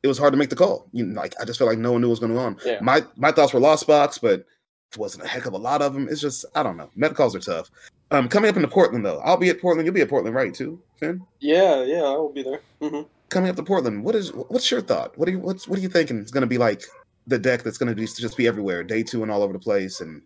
it 0.03 0.07
was 0.07 0.17
hard 0.19 0.33
to 0.33 0.37
make 0.37 0.49
the 0.49 0.55
call. 0.55 0.87
You 0.91 1.05
know, 1.05 1.19
like 1.19 1.33
I 1.41 1.45
just 1.45 1.57
felt 1.57 1.69
like 1.69 1.79
no 1.79 1.93
one 1.93 2.01
knew 2.01 2.07
what 2.07 2.19
was 2.21 2.27
going 2.27 2.37
on. 2.37 2.57
Yeah. 2.63 2.79
My 2.81 3.03
my 3.15 3.31
thoughts 3.31 3.53
were 3.53 3.59
lost 3.59 3.87
box, 3.87 4.19
but 4.19 4.45
it 4.91 4.97
wasn't 4.97 5.23
a 5.23 5.27
heck 5.27 5.47
of 5.47 5.53
a 5.53 5.57
lot 5.57 5.81
of 5.81 5.93
them. 5.93 6.07
It's 6.07 6.21
just 6.21 6.45
I 6.53 6.61
don't 6.61 6.77
know. 6.77 6.89
Meta 6.95 7.15
calls 7.15 7.35
are 7.35 7.39
tough. 7.39 7.71
Um, 8.13 8.29
coming 8.29 8.49
up 8.49 8.55
into 8.55 8.67
Portland 8.67 9.03
though, 9.03 9.19
I'll 9.19 9.37
be 9.37 9.49
at 9.49 9.59
Portland. 9.59 9.85
You'll 9.87 9.95
be 9.95 10.01
at 10.01 10.09
Portland, 10.09 10.35
right? 10.35 10.53
Too, 10.53 10.79
Phinn. 10.99 11.25
yeah, 11.39 11.83
yeah, 11.83 12.03
I 12.03 12.15
will 12.15 12.31
be 12.31 12.43
there. 12.43 12.61
hmm 12.79 13.01
Coming 13.29 13.49
up 13.49 13.55
to 13.55 13.63
Portland, 13.63 14.03
what 14.03 14.13
is 14.13 14.31
what's 14.33 14.69
your 14.69 14.81
thought? 14.81 15.17
What 15.17 15.27
are 15.27 15.31
you 15.31 15.39
what's 15.39 15.67
what 15.67 15.79
are 15.79 15.81
you 15.81 15.89
thinking 15.89 16.19
It's 16.19 16.31
going 16.31 16.41
to 16.41 16.47
be 16.47 16.59
like 16.59 16.83
the 17.25 17.39
deck 17.39 17.63
that's 17.63 17.77
going 17.79 17.89
to 17.89 17.95
be 17.95 18.05
just 18.05 18.37
be 18.37 18.47
everywhere, 18.47 18.83
day 18.83 19.01
two 19.01 19.23
and 19.23 19.31
all 19.31 19.41
over 19.41 19.53
the 19.53 19.59
place, 19.59 19.99
and 20.01 20.21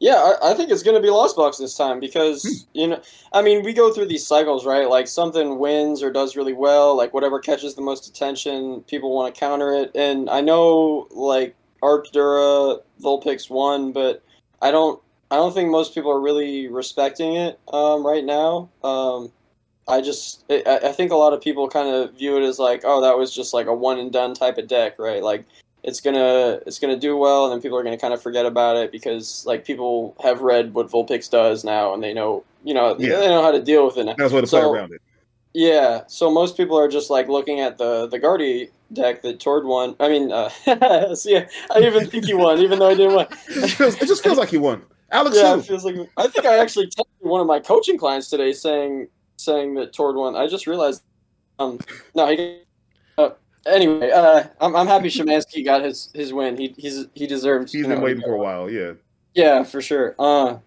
Yeah, 0.00 0.34
I, 0.42 0.52
I 0.52 0.54
think 0.54 0.70
it's 0.70 0.82
going 0.82 0.96
to 0.96 1.02
be 1.02 1.10
Lost 1.10 1.36
Box 1.36 1.58
this 1.58 1.76
time 1.76 2.00
because 2.00 2.66
you 2.72 2.86
know, 2.86 3.00
I 3.34 3.42
mean, 3.42 3.62
we 3.62 3.74
go 3.74 3.92
through 3.92 4.06
these 4.06 4.26
cycles, 4.26 4.64
right? 4.64 4.88
Like 4.88 5.06
something 5.06 5.58
wins 5.58 6.02
or 6.02 6.10
does 6.10 6.36
really 6.36 6.54
well, 6.54 6.96
like 6.96 7.12
whatever 7.12 7.38
catches 7.40 7.74
the 7.74 7.82
most 7.82 8.08
attention, 8.08 8.82
people 8.82 9.14
want 9.14 9.34
to 9.34 9.38
counter 9.38 9.72
it. 9.74 9.90
And 9.94 10.30
I 10.30 10.40
know 10.40 11.08
like 11.10 11.54
Arctura, 11.82 12.80
Vulpix 13.02 13.50
won, 13.50 13.92
but 13.92 14.22
I 14.62 14.70
don't, 14.70 15.00
I 15.30 15.36
don't 15.36 15.52
think 15.52 15.70
most 15.70 15.94
people 15.94 16.10
are 16.12 16.20
really 16.20 16.68
respecting 16.68 17.34
it 17.36 17.58
um, 17.72 18.06
right 18.06 18.24
now. 18.24 18.68
Um, 18.82 19.32
I 19.88 20.00
just, 20.00 20.44
I, 20.50 20.62
I 20.84 20.92
think 20.92 21.10
a 21.12 21.16
lot 21.16 21.32
of 21.32 21.40
people 21.40 21.68
kind 21.68 21.88
of 21.88 22.14
view 22.14 22.36
it 22.36 22.42
as 22.42 22.58
like, 22.58 22.82
oh, 22.84 23.00
that 23.02 23.18
was 23.18 23.34
just 23.34 23.52
like 23.52 23.66
a 23.66 23.74
one 23.74 23.98
and 23.98 24.12
done 24.12 24.34
type 24.34 24.58
of 24.58 24.66
deck, 24.68 24.98
right? 24.98 25.22
Like 25.22 25.44
it's 25.82 26.00
gonna 26.00 26.60
it's 26.66 26.78
gonna 26.78 26.98
do 26.98 27.16
well, 27.16 27.44
and 27.44 27.52
then 27.52 27.60
people 27.60 27.76
are 27.76 27.82
gonna 27.82 27.98
kind 27.98 28.14
of 28.14 28.22
forget 28.22 28.46
about 28.46 28.76
it 28.76 28.90
because 28.90 29.44
like 29.46 29.64
people 29.66 30.16
have 30.22 30.40
read 30.40 30.72
what 30.72 30.88
Vulpix 30.88 31.28
does 31.30 31.64
now, 31.64 31.92
and 31.92 32.02
they 32.02 32.14
know 32.14 32.42
you 32.64 32.72
know 32.72 32.96
Yeah. 32.98 33.18
they 33.18 33.28
know 33.28 33.42
how 33.42 33.50
to 33.50 33.62
deal 33.62 33.84
with 33.86 33.98
it 33.98 34.04
now. 34.04 34.14
that's 34.16 34.32
way 34.32 34.40
to 34.40 34.46
play 34.46 34.60
So- 34.62 34.72
around 34.72 34.92
it. 34.94 35.02
Yeah, 35.56 36.00
so 36.08 36.32
most 36.32 36.56
people 36.56 36.76
are 36.76 36.88
just 36.88 37.10
like 37.10 37.28
looking 37.28 37.60
at 37.60 37.78
the 37.78 38.08
the 38.08 38.18
Guardi 38.18 38.70
deck 38.92 39.22
that 39.22 39.38
Tord 39.38 39.64
won. 39.66 39.94
I 40.00 40.08
mean, 40.08 40.32
uh, 40.32 40.48
see, 41.14 41.36
I 41.36 41.78
even 41.80 42.08
think 42.08 42.24
he 42.24 42.34
won, 42.34 42.58
even 42.58 42.78
though 42.80 42.88
I 42.88 42.94
didn't 42.94 43.14
win. 43.14 43.26
It 43.48 43.60
just 43.60 43.76
feels 43.76 43.94
it 44.02 44.06
just 44.08 44.24
feels 44.24 44.38
like 44.38 44.48
he 44.48 44.58
won. 44.58 44.82
Alex, 45.14 45.36
yeah, 45.36 45.60
feels 45.60 45.84
like 45.84 45.94
I 46.16 46.26
think 46.26 46.44
I 46.44 46.58
actually 46.58 46.88
texted 46.88 47.04
one 47.20 47.40
of 47.40 47.46
my 47.46 47.60
coaching 47.60 47.96
clients 47.96 48.28
today 48.28 48.52
saying 48.52 49.06
saying 49.36 49.74
that 49.74 49.92
Tord 49.92 50.16
won. 50.16 50.34
I 50.34 50.48
just 50.48 50.66
realized. 50.66 51.04
Um, 51.60 51.78
no, 52.16 52.26
he. 52.26 52.62
Uh, 53.16 53.30
anyway, 53.64 54.10
uh, 54.10 54.42
I'm 54.60 54.74
I'm 54.74 54.88
happy 54.88 55.08
Shemansky 55.08 55.64
got 55.64 55.82
his 55.82 56.10
his 56.14 56.32
win. 56.32 56.56
He 56.56 56.74
he's 56.76 57.06
he 57.14 57.28
deserves. 57.28 57.72
He's 57.72 57.86
been 57.86 57.98
know, 57.98 58.04
waiting 58.04 58.22
for 58.22 58.34
a 58.34 58.38
while. 58.38 58.68
Yeah. 58.68 58.94
Yeah, 59.34 59.62
for 59.62 59.80
sure. 59.80 60.16
Uh, 60.18 60.58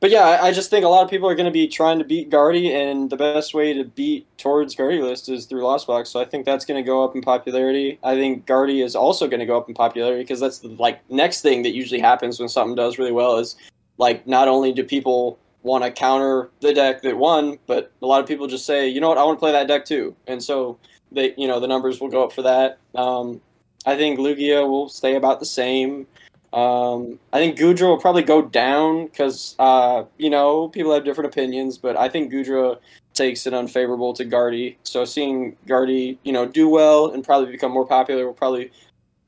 but 0.00 0.10
yeah, 0.10 0.24
I, 0.24 0.48
I 0.48 0.52
just 0.52 0.70
think 0.70 0.84
a 0.84 0.88
lot 0.88 1.04
of 1.04 1.10
people 1.10 1.28
are 1.28 1.34
going 1.34 1.46
to 1.46 1.52
be 1.52 1.66
trying 1.66 1.98
to 1.98 2.04
beat 2.04 2.30
Guardy, 2.30 2.74
and 2.74 3.08
the 3.10 3.16
best 3.16 3.54
way 3.54 3.72
to 3.72 3.84
beat 3.84 4.26
Tord's 4.38 4.74
Guardy 4.74 5.00
list 5.00 5.28
is 5.28 5.46
through 5.46 5.64
Lost 5.64 5.86
Box. 5.86 6.10
So 6.10 6.20
I 6.20 6.24
think 6.24 6.44
that's 6.44 6.64
going 6.64 6.82
to 6.82 6.86
go 6.86 7.02
up 7.02 7.14
in 7.14 7.22
popularity. 7.22 7.98
I 8.02 8.14
think 8.14 8.44
Guardy 8.44 8.82
is 8.82 8.94
also 8.94 9.28
going 9.28 9.40
to 9.40 9.46
go 9.46 9.56
up 9.56 9.68
in 9.68 9.74
popularity 9.74 10.22
because 10.22 10.40
that's 10.40 10.58
the 10.58 10.68
like 10.68 11.08
next 11.10 11.42
thing 11.42 11.62
that 11.62 11.74
usually 11.74 12.00
happens 12.00 12.38
when 12.38 12.48
something 12.48 12.74
does 12.74 12.98
really 12.98 13.12
well 13.12 13.38
is 13.38 13.56
like 13.98 14.26
not 14.26 14.48
only 14.48 14.72
do 14.72 14.84
people 14.84 15.38
want 15.62 15.84
to 15.84 15.90
counter 15.90 16.50
the 16.60 16.72
deck 16.74 17.02
that 17.02 17.16
won, 17.16 17.58
but 17.66 17.90
a 18.02 18.06
lot 18.06 18.20
of 18.20 18.28
people 18.28 18.46
just 18.46 18.66
say, 18.66 18.88
you 18.88 19.00
know 19.00 19.08
what, 19.08 19.18
I 19.18 19.24
want 19.24 19.38
to 19.38 19.40
play 19.40 19.52
that 19.52 19.68
deck 19.68 19.84
too, 19.84 20.14
and 20.26 20.42
so 20.42 20.78
they 21.12 21.34
you 21.36 21.48
know 21.48 21.60
the 21.60 21.68
numbers 21.68 22.00
will 22.00 22.08
go 22.08 22.24
up 22.24 22.32
for 22.32 22.42
that. 22.42 22.78
Um, 22.94 23.40
I 23.86 23.96
think 23.96 24.18
Lugia 24.18 24.68
will 24.68 24.88
stay 24.88 25.16
about 25.16 25.40
the 25.40 25.46
same. 25.46 26.06
Um, 26.52 27.18
I 27.32 27.38
think 27.38 27.58
Goodra 27.58 27.88
will 27.88 28.00
probably 28.00 28.22
go 28.22 28.40
down 28.40 29.06
because 29.06 29.56
uh, 29.58 30.04
you 30.18 30.30
know 30.30 30.68
people 30.68 30.92
have 30.92 31.04
different 31.04 31.32
opinions, 31.32 31.78
but 31.78 31.96
I 31.96 32.08
think 32.08 32.32
Goodra 32.32 32.78
takes 33.14 33.46
it 33.46 33.54
unfavorable 33.54 34.12
to 34.14 34.24
Guardy. 34.24 34.78
So 34.82 35.04
seeing 35.04 35.56
Guardy, 35.66 36.18
you 36.22 36.32
know, 36.32 36.46
do 36.46 36.68
well 36.68 37.10
and 37.10 37.24
probably 37.24 37.50
become 37.50 37.72
more 37.72 37.86
popular 37.86 38.26
will 38.26 38.34
probably 38.34 38.70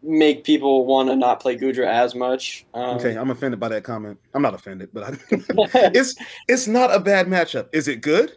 make 0.06 0.44
people 0.44 0.86
want 0.86 1.08
to 1.08 1.16
not 1.16 1.40
play 1.40 1.56
Goodra 1.56 1.86
as 1.86 2.14
much. 2.14 2.64
Um, 2.74 2.96
Okay, 2.96 3.16
I'm 3.16 3.30
offended 3.30 3.58
by 3.60 3.68
that 3.68 3.82
comment. 3.84 4.18
I'm 4.34 4.42
not 4.42 4.54
offended, 4.54 4.90
but 4.92 5.04
I, 5.04 5.16
it's 5.94 6.14
it's 6.48 6.66
not 6.66 6.94
a 6.94 7.00
bad 7.00 7.26
matchup. 7.26 7.68
Is 7.72 7.88
it 7.88 8.00
good? 8.00 8.32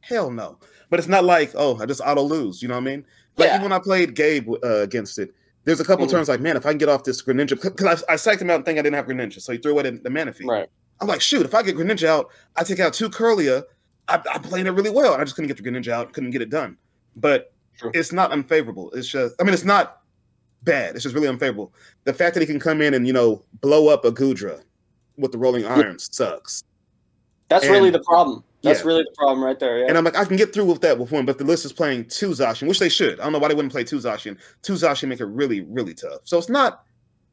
Hell 0.00 0.30
no. 0.30 0.58
But 0.90 0.98
it's 0.98 1.08
not 1.08 1.24
like 1.24 1.52
oh, 1.54 1.78
I 1.80 1.86
just 1.86 2.00
auto 2.04 2.22
lose. 2.22 2.62
You 2.62 2.68
know 2.68 2.74
what 2.74 2.80
I 2.82 2.84
mean? 2.84 3.04
Like 3.36 3.48
Yeah. 3.48 3.54
even 3.56 3.62
when 3.64 3.72
I 3.72 3.78
played 3.78 4.14
Gabe 4.14 4.48
uh, 4.64 4.78
against 4.80 5.18
it, 5.18 5.34
there's 5.64 5.80
a 5.80 5.84
couple 5.84 6.06
Mhm. 6.06 6.10
turns 6.10 6.28
like 6.28 6.40
man, 6.40 6.56
if 6.56 6.66
I 6.66 6.70
can 6.70 6.78
get 6.78 6.88
off 6.88 7.04
this 7.04 7.22
Greninja, 7.22 7.60
because 7.60 8.04
I, 8.08 8.12
I 8.14 8.16
psyched 8.16 8.40
him 8.40 8.50
out 8.50 8.56
and 8.56 8.64
think 8.64 8.78
I 8.78 8.82
didn't 8.82 8.96
have 8.96 9.06
Greninja, 9.06 9.40
so 9.40 9.52
he 9.52 9.58
threw 9.58 9.72
away 9.72 9.84
the, 9.84 9.92
the 9.92 10.08
Manaphy. 10.10 10.44
right. 10.46 10.68
I'm 11.00 11.06
like, 11.06 11.20
shoot, 11.20 11.46
if 11.46 11.54
I 11.54 11.62
get 11.62 11.76
Greninja 11.76 12.08
out, 12.08 12.30
I 12.56 12.64
take 12.64 12.80
out 12.80 12.92
two 12.92 13.08
Kirlia. 13.08 13.62
I, 14.08 14.20
I'm 14.32 14.42
playing 14.42 14.66
it 14.66 14.70
really 14.70 14.90
well, 14.90 15.12
and 15.12 15.22
I 15.22 15.24
just 15.24 15.36
couldn't 15.36 15.46
get 15.48 15.62
the 15.62 15.70
Greninja 15.70 15.92
out, 15.92 16.12
couldn't 16.12 16.30
get 16.32 16.42
it 16.42 16.50
done. 16.50 16.76
But 17.14 17.52
True. 17.78 17.92
it's 17.94 18.10
not 18.12 18.32
unfavorable. 18.32 18.90
It's 18.92 19.06
just, 19.06 19.36
I 19.40 19.44
mean, 19.44 19.54
it's 19.54 19.64
not 19.64 19.97
bad. 20.62 20.94
It's 20.94 21.02
just 21.02 21.14
really 21.14 21.28
unfavorable. 21.28 21.72
The 22.04 22.12
fact 22.12 22.34
that 22.34 22.40
he 22.40 22.46
can 22.46 22.60
come 22.60 22.80
in 22.82 22.94
and 22.94 23.06
you 23.06 23.12
know 23.12 23.42
blow 23.60 23.88
up 23.88 24.04
a 24.04 24.12
Goodra 24.12 24.62
with 25.16 25.32
the 25.32 25.38
rolling 25.38 25.64
irons 25.66 26.08
sucks. 26.12 26.64
That's 27.48 27.64
And- 27.64 27.72
really 27.72 27.90
the 27.90 28.00
problem. 28.00 28.44
That's 28.62 28.80
Yeah. 28.80 28.86
really 28.86 29.02
the 29.04 29.14
problem 29.16 29.42
right 29.44 29.58
there. 29.58 29.78
Yeah. 29.78 29.86
And 29.88 29.96
I'm 29.96 30.04
like, 30.04 30.16
I 30.16 30.24
can 30.24 30.36
get 30.36 30.52
through 30.52 30.64
with 30.66 30.80
that 30.80 30.98
with 30.98 31.12
one, 31.12 31.24
but 31.24 31.38
the 31.38 31.44
list 31.44 31.64
is 31.64 31.72
playing 31.72 32.06
two 32.06 32.30
Zacian, 32.30 32.66
which 32.68 32.80
they 32.80 32.88
should. 32.88 33.20
I 33.20 33.24
don't 33.24 33.32
know 33.32 33.38
why 33.38 33.48
they 33.48 33.54
wouldn't 33.54 33.72
play 33.72 33.84
two 33.84 33.98
Zacian. 33.98 34.36
Two 34.62 34.72
Zacian 34.74 35.08
make 35.08 35.20
it 35.20 35.26
really, 35.26 35.60
really 35.62 35.94
tough. 35.94 36.22
So 36.24 36.38
it's 36.38 36.48
not 36.48 36.84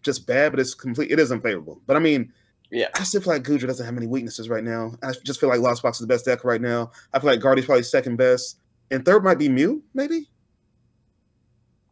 just 0.04 0.28
bad, 0.28 0.52
but 0.52 0.60
it's 0.60 0.76
complete. 0.76 1.12
It 1.12 1.20
is 1.20 1.32
unfavorable. 1.32 1.82
But 1.88 1.96
I 1.96 2.00
mean, 2.00 2.32
Yeah. 2.72 2.88
I 2.96 3.04
still 3.04 3.22
feel 3.22 3.34
like 3.34 3.44
Goodra 3.44 3.68
doesn't 3.68 3.86
have 3.86 3.94
many 3.96 4.08
weaknesses 4.08 4.50
right 4.50 4.64
now. 4.64 4.96
I 5.04 5.14
just 5.24 5.40
feel 5.40 5.50
like 5.50 5.60
Lost 5.62 5.82
Box 5.84 5.98
is 5.98 6.02
the 6.02 6.08
best 6.08 6.26
deck 6.26 6.44
right 6.44 6.62
now. 6.62 6.92
I 7.14 7.20
feel 7.20 7.30
like 7.30 7.40
Guardy's 7.40 7.66
probably 7.66 7.84
second 7.84 8.16
best, 8.18 8.58
and 8.92 9.04
third 9.06 9.24
might 9.24 9.38
be 9.40 9.50
Mew, 9.50 9.84
maybe. 9.96 10.30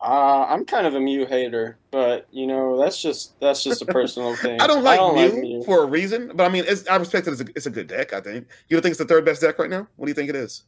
Uh, 0.03 0.45
I'm 0.49 0.65
kind 0.65 0.85
of 0.85 0.95
a 0.95 0.99
Mew 0.99 1.25
hater, 1.25 1.77
but 1.89 2.27
you 2.29 2.45
know 2.45 2.77
that's 2.77 3.01
just 3.01 3.39
that's 3.39 3.63
just 3.63 3.81
a 3.81 3.85
personal 3.85 4.35
thing. 4.37 4.59
I 4.59 4.67
don't 4.67 4.83
like, 4.83 4.99
Mew, 4.99 5.41
Mew. 5.41 5.63
for 5.63 5.83
a 5.83 5.85
reason, 5.85 6.29
but 6.35 6.43
I 6.43 6.49
mean, 6.49 6.65
it's, 6.67 6.85
I 6.89 6.97
respect 6.97 7.25
it 7.27 7.31
as 7.31 7.39
a, 7.39 7.45
it's 7.55 7.67
a 7.67 7.69
good 7.69 7.87
deck. 7.87 8.11
I 8.11 8.19
think. 8.19 8.45
You 8.67 8.75
don't 8.75 8.81
think 8.81 8.91
it's 8.91 8.99
the 8.99 9.05
third 9.05 9.23
best 9.23 9.39
deck 9.39 9.57
right 9.59 9.69
now? 9.69 9.87
What 9.95 10.07
do 10.07 10.09
you 10.09 10.13
think 10.13 10.29
it 10.29 10.35
is? 10.35 10.63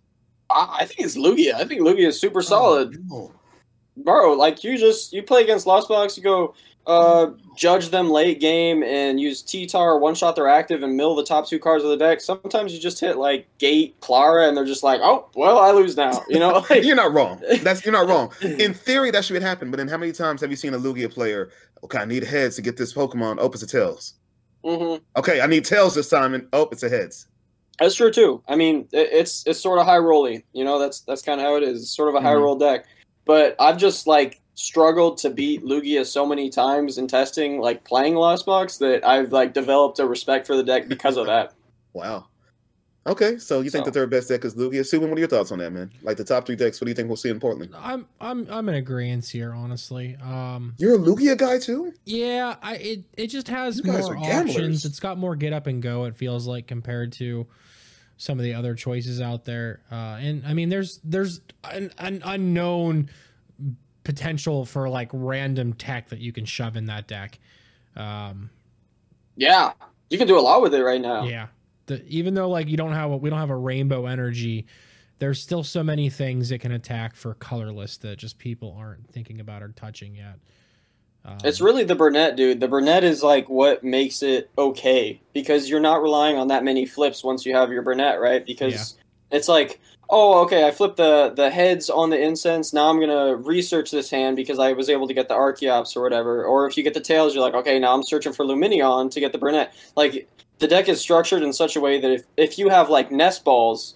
I, 0.50 0.78
I 0.80 0.86
think 0.86 1.02
it's 1.02 1.18
Lugia. 1.18 1.54
I 1.56 1.66
think 1.66 1.82
Lugia 1.82 2.08
is 2.08 2.20
super 2.20 2.42
solid. 2.42 2.96
Oh, 3.12 3.34
no. 3.98 4.04
bro, 4.06 4.34
like 4.34 4.64
you 4.64 4.78
just 4.78 5.12
you 5.12 5.22
play 5.22 5.44
against 5.44 5.68
Lost 5.68 5.90
Box, 5.90 6.16
you 6.16 6.24
go 6.24 6.56
uh 6.88 7.28
judge 7.56 7.90
them 7.90 8.10
late 8.10 8.40
game 8.40 8.84
and 8.84 9.20
use 9.20 9.42
T-Tar 9.42 9.98
one 9.98 10.14
shot 10.14 10.36
their 10.36 10.48
active 10.48 10.84
and 10.84 10.96
mill 10.98 11.16
the 11.16 11.24
top 11.24 11.48
two 11.48 11.58
cards 11.58 11.84
of 11.84 11.90
the 11.90 11.98
deck. 11.98 12.20
Sometimes 12.22 12.74
you 12.74 12.80
just 12.80 13.00
hit 13.00 13.18
like 13.18 13.48
Gate, 13.58 13.96
Clara, 14.02 14.48
and 14.48 14.56
they're 14.56 14.66
just 14.66 14.84
like, 14.84 15.00
oh 15.04 15.30
well, 15.36 15.58
I 15.60 15.72
lose 15.72 15.96
now. 15.98 16.24
You 16.30 16.40
know, 16.40 16.64
like, 16.70 16.84
you're 16.86 16.96
not 16.96 17.14
wrong. 17.14 17.42
That's 17.64 17.84
you're 17.86 17.94
not 17.94 18.08
wrong. 18.08 18.32
In 18.42 18.74
theory, 18.88 19.12
that 19.12 19.26
should 19.26 19.42
happen. 19.42 19.72
But 19.72 19.78
then, 19.78 19.88
how 19.88 19.98
many 19.98 20.12
times 20.12 20.42
have 20.42 20.52
you 20.52 20.58
seen 20.58 20.74
a 20.74 20.80
Lugia 20.80 21.12
player? 21.12 21.50
Okay, 21.84 22.00
I 22.00 22.06
need 22.06 22.24
heads 22.24 22.56
to 22.58 22.62
get 22.62 22.78
this 22.78 22.94
Pokemon. 22.94 23.38
Oh, 23.40 23.48
it's 23.48 23.64
a 23.64 23.68
tails. 23.68 24.14
mhm. 24.64 25.02
Okay, 25.18 25.42
I 25.42 25.48
need 25.48 25.66
tails 25.66 25.96
this 25.96 26.10
time, 26.10 26.34
and 26.34 26.48
oh, 26.54 26.68
it's 26.72 26.84
a 26.84 26.90
heads. 26.90 27.28
That's 27.80 27.96
true 27.96 28.12
too. 28.12 28.42
I 28.48 28.56
mean, 28.56 28.88
it, 28.92 29.10
it's 29.12 29.44
it's 29.48 29.60
sort 29.60 29.80
of 29.80 29.86
high 29.86 29.98
rolly. 29.98 30.46
You 30.54 30.64
know, 30.66 30.80
that's 30.80 31.02
that's 31.02 31.22
kind 31.22 31.40
of 31.42 31.46
how 31.46 31.56
it 31.58 31.64
is. 31.64 31.82
It's 31.82 31.96
sort 31.96 32.10
of 32.10 32.16
a 32.16 32.22
high 32.22 32.34
Mhm. 32.36 32.42
roll 32.42 32.56
deck. 32.58 32.86
But 33.26 33.56
I've 33.60 33.78
just 33.78 34.08
like 34.08 34.40
struggled 34.56 35.18
to 35.20 35.30
beat 35.30 35.64
Lugia 35.64 36.06
so 36.06 36.26
many 36.26 36.50
times 36.50 36.98
in 36.98 37.08
testing, 37.08 37.60
like 37.60 37.84
playing 37.84 38.16
Lost 38.16 38.46
Box, 38.46 38.78
that 38.78 39.06
I've 39.06 39.32
like 39.32 39.54
developed 39.54 40.00
a 40.00 40.06
respect 40.08 40.48
for 40.48 40.56
the 40.56 40.64
deck 40.64 40.88
because 40.88 41.18
of 41.18 41.28
that. 41.28 41.54
Wow. 41.94 42.26
Okay, 43.08 43.38
so 43.38 43.62
you 43.62 43.70
think 43.70 43.86
So- 43.86 43.92
the 43.92 44.00
third 44.00 44.10
best 44.10 44.28
deck 44.28 44.44
is 44.44 44.56
Lugia? 44.56 44.82
Subin, 44.82 45.08
what 45.10 45.16
are 45.16 45.20
your 45.20 45.30
thoughts 45.30 45.52
on 45.54 45.60
that, 45.60 45.72
man? 45.72 45.92
Like 46.02 46.18
the 46.18 46.24
top 46.26 46.46
three 46.46 46.56
decks, 46.58 46.82
what 46.82 46.86
do 46.86 46.92
you 46.92 46.96
think 46.96 47.08
we'll 47.08 47.16
see 47.16 47.30
in 47.30 47.40
Portland? 47.40 47.74
I'm 47.78 48.06
I'm 48.20 48.48
I'm 48.50 48.68
in 48.68 48.76
agreement 48.76 49.26
here, 49.30 49.54
honestly. 49.54 50.18
Um, 50.22 50.74
You're 50.78 50.96
a 50.96 50.98
Lugia 50.98 51.38
guy 51.38 51.60
too? 51.60 51.94
yeah, 52.04 52.56
I 52.62 52.76
it 52.78 53.04
it 53.16 53.28
just 53.28 53.48
has 53.48 53.78
You 53.78 53.92
more 53.94 54.18
options. 54.18 54.84
It's 54.84 55.00
got 55.00 55.18
more 55.18 55.36
get 55.38 55.54
up 55.54 55.68
and 55.68 55.82
go. 55.82 56.04
It 56.06 56.18
feels 56.18 56.48
like 56.48 56.68
compared 56.68 57.14
to 57.14 57.46
some 58.18 58.40
of 58.40 58.44
the 58.44 58.56
other 58.56 58.74
choices 58.76 59.22
out 59.22 59.46
there. 59.46 59.82
Uh, 59.92 60.18
and 60.20 60.44
I 60.46 60.54
mean, 60.54 60.68
there's 60.70 61.00
there's 61.04 61.40
an, 61.64 61.92
an 62.00 62.22
unknown 62.26 63.10
potential 64.06 64.66
for 64.66 64.88
like 64.88 65.10
random 65.12 65.74
tech 65.74 66.08
that 66.10 66.20
you 66.20 66.32
can 66.32 66.46
shove 66.46 66.78
in 66.78 66.86
that 66.86 67.08
deck. 67.08 67.38
Um, 67.98 68.50
Yeah, 69.36 69.74
you 70.10 70.18
can 70.18 70.28
do 70.28 70.40
a 70.40 70.42
lot 70.42 70.62
with 70.62 70.74
it 70.74 70.84
right 70.84 71.02
now. 71.02 71.26
Yeah. 71.26 71.48
The, 71.88 72.06
even 72.08 72.34
though 72.34 72.50
like 72.50 72.70
you 72.70 72.78
don't 72.78 72.94
have 72.94 73.12
a, 73.12 73.18
we 73.18 73.30
don't 73.30 73.40
have 73.40 73.50
a 73.50 73.58
rainbow 73.58 74.06
energy, 74.06 74.66
there's 75.20 75.42
still 75.42 75.64
so 75.64 75.84
many 75.84 76.10
things 76.10 76.52
it 76.52 76.60
can 76.60 76.72
attack 76.72 77.16
for 77.16 77.34
colorless 77.36 77.98
that 77.98 78.18
just 78.18 78.38
people 78.38 78.76
aren't 78.80 79.10
thinking 79.10 79.40
about 79.40 79.62
or 79.62 79.70
touching 79.70 80.16
yet. 80.16 80.40
Um, 81.26 81.38
It's 81.44 81.60
really 81.60 81.84
the 81.84 81.96
Burnet, 81.96 82.36
dude. 82.36 82.60
The 82.60 82.68
Burnet 82.68 83.04
is 83.04 83.24
like 83.24 83.50
what 83.50 83.84
makes 83.84 84.22
it 84.22 84.50
okay 84.58 85.20
because 85.34 85.70
you're 85.70 85.80
not 85.80 86.02
relying 86.02 86.38
on 86.38 86.50
that 86.50 86.64
many 86.64 86.86
flips 86.86 87.24
once 87.24 87.46
you 87.46 87.56
have 87.56 87.72
your 87.72 87.82
Burnet, 87.82 88.20
right? 88.20 88.46
Because 88.46 88.98
it's 89.32 89.48
like, 89.48 89.80
oh, 90.10 90.44
okay, 90.44 90.68
I 90.68 90.72
flipped 90.72 90.98
the 90.98 91.34
the 91.36 91.50
heads 91.50 91.90
on 91.90 92.10
the 92.10 92.20
incense. 92.20 92.74
Now 92.74 92.90
I'm 92.90 93.00
gonna 93.00 93.36
research 93.36 93.92
this 93.92 94.10
hand 94.10 94.36
because 94.36 94.60
I 94.60 94.74
was 94.74 94.90
able 94.90 95.08
to 95.08 95.14
get 95.14 95.28
the 95.28 95.36
Archeops 95.36 95.96
or 95.96 96.02
whatever. 96.02 96.44
Or 96.44 96.68
if 96.68 96.78
you 96.78 96.84
get 96.84 96.94
the 96.94 97.02
tails, 97.02 97.34
you're 97.34 97.44
like, 97.44 97.54
okay, 97.54 97.80
now 97.80 97.94
I'm 97.94 98.04
searching 98.04 98.34
for 98.34 98.46
Lumineon 98.46 99.12
to 99.12 99.20
get 99.20 99.32
the 99.32 99.38
Burnet. 99.38 99.72
Like 99.96 100.30
the 100.60 100.68
deck 100.68 100.88
is 100.90 101.02
structured 101.02 101.44
in 101.44 101.54
such 101.54 101.76
a 101.76 101.82
way 101.82 102.00
that 102.00 102.12
if 102.12 102.24
if 102.38 102.60
you 102.60 102.70
have 102.70 102.90
like 102.90 103.12
nest 103.12 103.44
balls. 103.44 103.96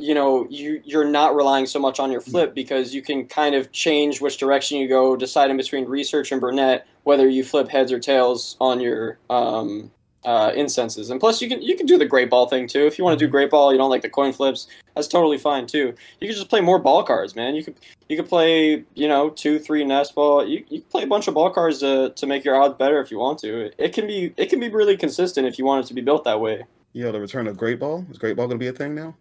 You 0.00 0.14
know, 0.14 0.46
you 0.48 0.80
you're 0.84 1.10
not 1.10 1.34
relying 1.34 1.66
so 1.66 1.80
much 1.80 1.98
on 1.98 2.12
your 2.12 2.20
flip 2.20 2.54
because 2.54 2.94
you 2.94 3.02
can 3.02 3.26
kind 3.26 3.56
of 3.56 3.72
change 3.72 4.20
which 4.20 4.38
direction 4.38 4.78
you 4.78 4.86
go, 4.86 5.16
deciding 5.16 5.56
between 5.56 5.86
research 5.86 6.30
and 6.30 6.40
Burnet 6.40 6.86
whether 7.02 7.26
you 7.26 7.42
flip 7.42 7.68
heads 7.70 7.90
or 7.90 7.98
tails 7.98 8.56
on 8.60 8.80
your 8.80 9.18
um, 9.30 9.90
uh, 10.24 10.52
incenses. 10.54 11.10
And 11.10 11.20
plus, 11.20 11.40
you 11.40 11.48
can 11.48 11.62
you 11.62 11.76
can 11.76 11.86
do 11.86 11.96
the 11.98 12.06
great 12.06 12.28
ball 12.28 12.48
thing 12.48 12.66
too. 12.66 12.86
If 12.86 12.98
you 12.98 13.04
want 13.04 13.18
to 13.18 13.24
do 13.24 13.30
great 13.30 13.50
ball, 13.50 13.72
you 13.72 13.78
don't 13.78 13.90
like 13.90 14.02
the 14.02 14.10
coin 14.10 14.32
flips. 14.32 14.66
That's 14.94 15.08
totally 15.08 15.38
fine 15.38 15.66
too. 15.66 15.94
You 16.20 16.28
can 16.28 16.36
just 16.36 16.48
play 16.48 16.60
more 16.60 16.78
ball 16.78 17.02
cards, 17.04 17.36
man. 17.36 17.54
You 17.54 17.62
could 17.64 17.76
you 18.08 18.16
could 18.16 18.28
play 18.28 18.84
you 18.94 19.08
know 19.08 19.30
two 19.30 19.58
three 19.58 19.84
nest 19.84 20.14
ball. 20.14 20.46
You 20.46 20.64
you 20.68 20.80
can 20.80 20.90
play 20.90 21.02
a 21.04 21.06
bunch 21.06 21.28
of 21.28 21.34
ball 21.34 21.50
cards 21.50 21.80
to, 21.80 22.10
to 22.10 22.26
make 22.26 22.44
your 22.44 22.60
odds 22.60 22.74
better 22.78 23.00
if 23.00 23.10
you 23.10 23.18
want 23.18 23.38
to. 23.40 23.66
It, 23.66 23.74
it 23.78 23.92
can 23.92 24.06
be 24.06 24.34
it 24.36 24.46
can 24.50 24.58
be 24.60 24.68
really 24.68 24.96
consistent 24.96 25.46
if 25.46 25.58
you 25.58 25.64
want 25.64 25.84
it 25.84 25.88
to 25.88 25.94
be 25.94 26.00
built 26.00 26.24
that 26.24 26.40
way. 26.40 26.64
You 26.92 27.04
know, 27.04 27.12
the 27.12 27.20
return 27.20 27.46
of 27.46 27.56
Great 27.56 27.78
Ball? 27.78 28.04
Is 28.10 28.18
Great 28.18 28.36
Ball 28.36 28.46
going 28.46 28.58
to 28.58 28.62
be 28.62 28.68
a 28.68 28.72
thing 28.72 28.94
now? 28.94 29.14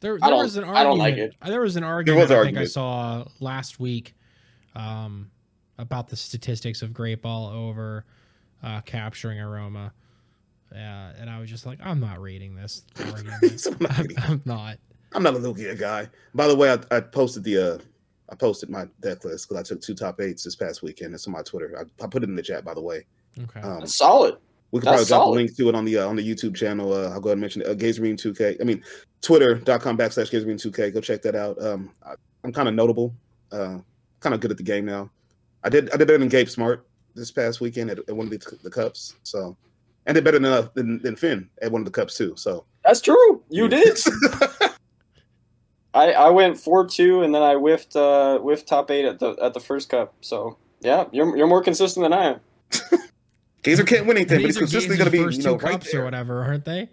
there, 0.00 0.16
I 0.16 0.26
there 0.26 0.30
don't- 0.30 0.42
was 0.42 0.56
an 0.56 0.64
I 0.64 0.82
don't 0.82 0.98
like 0.98 1.12
argument. 1.12 1.34
There 1.46 1.60
was 1.60 1.76
an 1.76 1.84
argument 1.84 2.22
was 2.22 2.30
an 2.30 2.36
I 2.38 2.44
think 2.44 2.58
I 2.58 2.64
saw 2.64 3.24
last 3.40 3.78
week 3.80 4.14
um, 4.74 5.30
about 5.78 6.08
the 6.08 6.16
statistics 6.16 6.82
of 6.82 6.92
Great 6.92 7.22
Ball 7.22 7.48
over 7.48 8.04
uh, 8.64 8.80
capturing 8.80 9.38
aroma. 9.38 9.92
Uh, 10.74 11.12
and 11.20 11.30
I 11.30 11.38
was 11.38 11.48
just 11.48 11.66
like, 11.66 11.78
I'm 11.82 12.00
not 12.00 12.20
reading 12.20 12.56
this 12.56 12.84
I'm 12.98 13.06
not 13.78 13.98
I'm, 13.98 14.02
reading 14.02 14.16
I'm 14.18 14.42
not. 14.44 14.78
I'm 15.12 15.22
not 15.22 15.34
a 15.34 15.38
Lugia 15.38 15.78
guy. 15.78 16.08
By 16.34 16.48
the 16.48 16.56
way, 16.56 16.72
I, 16.72 16.78
I 16.96 17.00
posted 17.00 17.44
the 17.44 17.58
uh 17.58 17.78
I 18.30 18.34
posted 18.34 18.70
my 18.70 18.86
deck 19.00 19.24
list 19.24 19.48
because 19.48 19.60
I 19.60 19.62
took 19.62 19.80
two 19.80 19.94
top 19.94 20.20
eights 20.20 20.42
this 20.42 20.56
past 20.56 20.82
weekend. 20.82 21.14
It's 21.14 21.26
on 21.26 21.32
my 21.34 21.42
Twitter. 21.42 21.76
I, 21.78 22.04
I 22.04 22.08
put 22.08 22.22
it 22.22 22.28
in 22.28 22.34
the 22.34 22.42
chat, 22.42 22.64
by 22.64 22.74
the 22.74 22.80
way. 22.80 23.06
Okay. 23.40 23.60
Um, 23.60 23.80
That's 23.80 23.94
solid. 23.94 24.38
we 24.70 24.80
could 24.80 24.88
that's 24.88 25.08
probably 25.08 25.26
drop 25.26 25.26
a 25.26 25.30
link 25.30 25.56
to 25.56 25.68
it 25.68 25.74
on 25.74 25.84
the 25.84 25.98
uh, 25.98 26.08
on 26.08 26.16
the 26.16 26.28
YouTube 26.28 26.56
channel. 26.56 26.92
Uh, 26.92 27.10
I'll 27.10 27.20
go 27.20 27.28
ahead 27.28 27.32
and 27.32 27.40
mention 27.42 27.62
it. 27.62 27.68
Uh, 27.68 27.74
Gazerine 27.74 28.16
2K. 28.16 28.60
I 28.60 28.64
mean, 28.64 28.82
twitter.com 29.20 29.98
backslash 29.98 30.32
Gazerine 30.32 30.60
2K. 30.60 30.92
Go 30.94 31.00
check 31.00 31.22
that 31.22 31.36
out. 31.36 31.62
Um, 31.62 31.92
I, 32.04 32.14
I'm 32.42 32.52
kind 32.52 32.68
of 32.68 32.74
notable. 32.74 33.14
Uh, 33.52 33.78
kind 34.20 34.34
of 34.34 34.40
good 34.40 34.50
at 34.50 34.56
the 34.56 34.62
game 34.64 34.86
now. 34.86 35.10
I 35.62 35.68
did 35.68 35.90
I 35.90 35.96
did 35.96 36.08
better 36.08 36.18
than 36.18 36.28
Gabe 36.28 36.48
Smart 36.48 36.86
this 37.14 37.30
past 37.30 37.60
weekend 37.60 37.90
at, 37.90 37.98
at 38.00 38.16
one 38.16 38.26
of 38.26 38.30
the, 38.30 38.58
the 38.62 38.70
cups. 38.70 39.14
So, 39.22 39.56
and 40.06 40.14
did 40.14 40.24
better 40.24 40.38
than, 40.38 40.52
uh, 40.52 40.68
than 40.74 41.00
than 41.02 41.16
Phinn 41.16 41.48
at 41.62 41.70
one 41.72 41.80
of 41.80 41.84
the 41.86 41.90
cups 41.90 42.16
too. 42.16 42.34
So 42.36 42.64
That's 42.84 43.00
true. 43.00 43.42
You 43.48 43.64
Yeah. 43.64 43.68
did. 43.84 43.98
I, 45.94 46.12
I 46.12 46.30
went 46.30 46.58
four 46.58 46.86
two 46.88 47.22
and 47.22 47.32
then 47.34 47.42
I 47.42 47.54
whiffed 47.54 47.94
uh 47.94 48.38
whiffed 48.38 48.66
top 48.66 48.90
eight 48.90 49.04
at 49.04 49.20
the 49.20 49.36
at 49.40 49.54
the 49.54 49.60
first 49.60 49.88
cup. 49.88 50.14
So 50.20 50.58
yeah, 50.80 51.04
you're 51.12 51.36
you're 51.36 51.46
more 51.46 51.62
consistent 51.62 52.02
than 52.02 52.12
I 52.12 52.24
am. 52.32 52.40
Gazer 53.62 53.84
can't 53.84 54.04
win 54.06 54.16
anything, 54.16 54.38
but 54.38 54.44
he's 54.46 54.58
consistently 54.58 54.96
going 54.98 55.06
to 55.06 55.16
be 55.16 55.22
first 55.22 55.38
you 55.38 55.44
know 55.44 55.56
two 55.56 55.64
right 55.64 55.72
cups 55.74 55.92
there. 55.92 56.02
or 56.02 56.04
whatever, 56.04 56.42
aren't 56.42 56.64
they? 56.64 56.88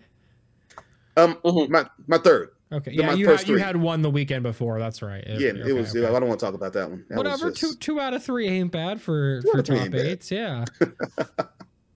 Um, 1.17 1.35
Mhm. 1.43 1.69
my 1.69 1.85
my 2.07 2.17
third. 2.19 2.51
Okay. 2.73 2.91
Yeah, 2.91 3.13
you 3.13 3.27
had, 3.27 3.47
you 3.47 3.57
had 3.57 3.75
one 3.75 4.01
the 4.01 4.09
weekend 4.09 4.43
before. 4.43 4.79
That's 4.79 5.01
right. 5.01 5.23
Yeah, 5.27 5.49
it 5.49 5.73
was. 5.75 5.95
okay. 5.95 6.05
I 6.07 6.19
don't 6.19 6.29
want 6.29 6.39
to 6.39 6.45
talk 6.45 6.55
about 6.55 6.73
that 6.73 6.89
one. 6.89 7.05
That 7.09 7.17
Whatever. 7.17 7.49
just- 7.51 7.59
Two 7.59 7.95
two 7.95 7.99
out 7.99 8.13
of 8.13 8.23
three 8.23 8.47
ain't 8.47 8.71
bad 8.71 9.01
for 9.01 9.41
Two 9.41 9.51
for 9.51 9.59
of 9.59 9.65
three 9.65 9.77
top 9.77 9.85
ain't 9.85 9.93
bad. 9.93 10.31
Yeah. 10.31 10.65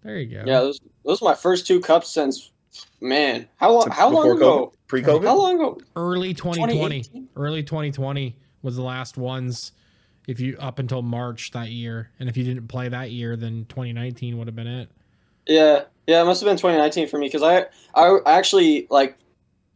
there 0.03 0.17
you 0.17 0.35
go. 0.35 0.43
Yeah, 0.45 0.59
those 0.59 0.81
those 1.05 1.21
are 1.21 1.25
my 1.25 1.35
first 1.35 1.65
two 1.65 1.79
cups 1.79 2.09
since 2.09 2.51
man. 2.99 3.47
How 3.55 3.71
long 3.71 3.83
Since 3.83 3.95
how 3.95 4.09
long 4.09 4.31
ago? 4.31 4.67
COVID? 4.67 4.71
Pre-COVID. 4.87 5.23
How 5.25 5.37
long 5.37 5.55
ago? 5.55 5.79
Early 5.95 6.33
2020. 6.33 6.73
2018? 7.03 7.29
Early 7.35 7.63
2020 7.63 8.35
was 8.61 8.75
the 8.75 8.83
last 8.83 9.17
ones. 9.17 9.71
If 10.27 10.39
you 10.39 10.57
up 10.59 10.79
until 10.79 11.01
March 11.01 11.51
that 11.51 11.69
year, 11.69 12.11
and 12.19 12.27
if 12.27 12.35
you 12.35 12.43
didn't 12.43 12.67
play 12.67 12.89
that 12.89 13.11
year, 13.11 13.35
then 13.35 13.65
2019 13.69 14.37
would 14.37 14.47
have 14.47 14.55
been 14.55 14.67
it. 14.67 14.89
Yeah, 15.47 15.83
yeah, 16.07 16.21
it 16.21 16.25
must 16.25 16.41
have 16.41 16.47
been 16.47 16.57
2019 16.57 17.07
for 17.07 17.19
me 17.19 17.27
because 17.27 17.43
I 17.43 17.65
I 17.93 18.17
actually 18.25 18.87
like 18.89 19.17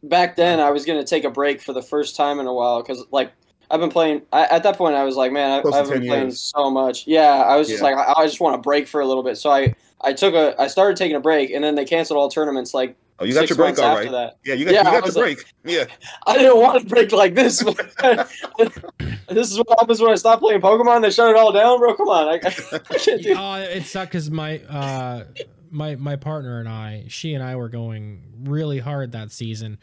back 0.02 0.36
then 0.36 0.60
I 0.60 0.70
was 0.70 0.84
gonna 0.84 1.04
take 1.04 1.24
a 1.24 1.30
break 1.30 1.60
for 1.60 1.72
the 1.72 1.82
first 1.82 2.16
time 2.16 2.40
in 2.40 2.46
a 2.46 2.54
while 2.54 2.82
because 2.82 3.04
like 3.10 3.32
I've 3.70 3.78
been 3.80 3.90
playing. 3.90 4.22
I, 4.32 4.46
at 4.46 4.64
that 4.64 4.76
point, 4.76 4.96
I 4.96 5.04
was 5.04 5.14
like, 5.14 5.30
man, 5.30 5.50
I, 5.50 5.56
I've 5.68 5.88
been 5.88 6.04
playing 6.04 6.24
years. 6.26 6.40
so 6.40 6.70
much. 6.70 7.06
Yeah, 7.06 7.28
I 7.46 7.54
was 7.56 7.68
just 7.68 7.82
like, 7.82 7.96
I, 7.96 8.14
I 8.16 8.26
just 8.26 8.40
want 8.40 8.54
to 8.54 8.60
break 8.60 8.88
for 8.88 9.00
a 9.00 9.06
little 9.06 9.22
bit. 9.22 9.36
So 9.38 9.50
I 9.50 9.74
I 10.00 10.12
took 10.12 10.34
a 10.34 10.60
I 10.60 10.66
started 10.66 10.96
taking 10.96 11.14
a 11.16 11.20
break 11.20 11.50
and 11.50 11.62
then 11.62 11.74
they 11.76 11.84
canceled 11.84 12.18
all 12.18 12.28
tournaments 12.28 12.74
like 12.74 12.96
Oh, 13.20 13.24
you 13.26 13.34
got 13.34 13.40
six 13.40 13.50
your 13.50 13.56
break 13.58 13.66
months 13.76 13.80
all 13.80 13.98
after 13.98 14.10
that. 14.12 14.38
Yeah, 14.46 14.54
you 14.54 14.64
got 14.64 14.72
Yeah, 14.74 14.78
you 14.80 14.84
got 14.92 15.04
was 15.04 15.14
your 15.14 15.26
like- 15.26 15.36
break. 15.62 15.76
Yeah, 15.76 15.84
I 16.26 16.38
didn't 16.38 16.56
want 16.58 16.80
to 16.80 16.86
break 16.88 17.12
like 17.12 17.34
this. 17.34 17.58
this 19.28 19.50
is 19.52 19.58
what 19.58 19.78
happens 19.78 20.00
when 20.00 20.10
I 20.10 20.14
stop 20.14 20.40
playing 20.40 20.60
Pokemon. 20.62 21.02
They 21.02 21.10
shut 21.10 21.28
it 21.30 21.36
all 21.36 21.52
down, 21.52 21.78
bro. 21.78 21.94
Come 21.94 22.08
on, 22.08 22.28
I, 22.28 22.32
I 22.34 22.38
can't 22.38 22.52
do. 23.22 23.30
it. 23.30 23.36
Uh, 23.36 23.58
it 23.68 23.84
sucked 23.84 24.12
because 24.12 24.30
my 24.30 24.58
uh, 24.68 25.24
my 25.70 25.96
my 25.96 26.16
partner 26.16 26.58
and 26.58 26.68
I, 26.68 27.04
she 27.08 27.34
and 27.34 27.42
I 27.42 27.56
were 27.56 27.68
going 27.68 28.22
really 28.44 28.78
hard 28.78 29.12
that 29.12 29.32
season. 29.32 29.78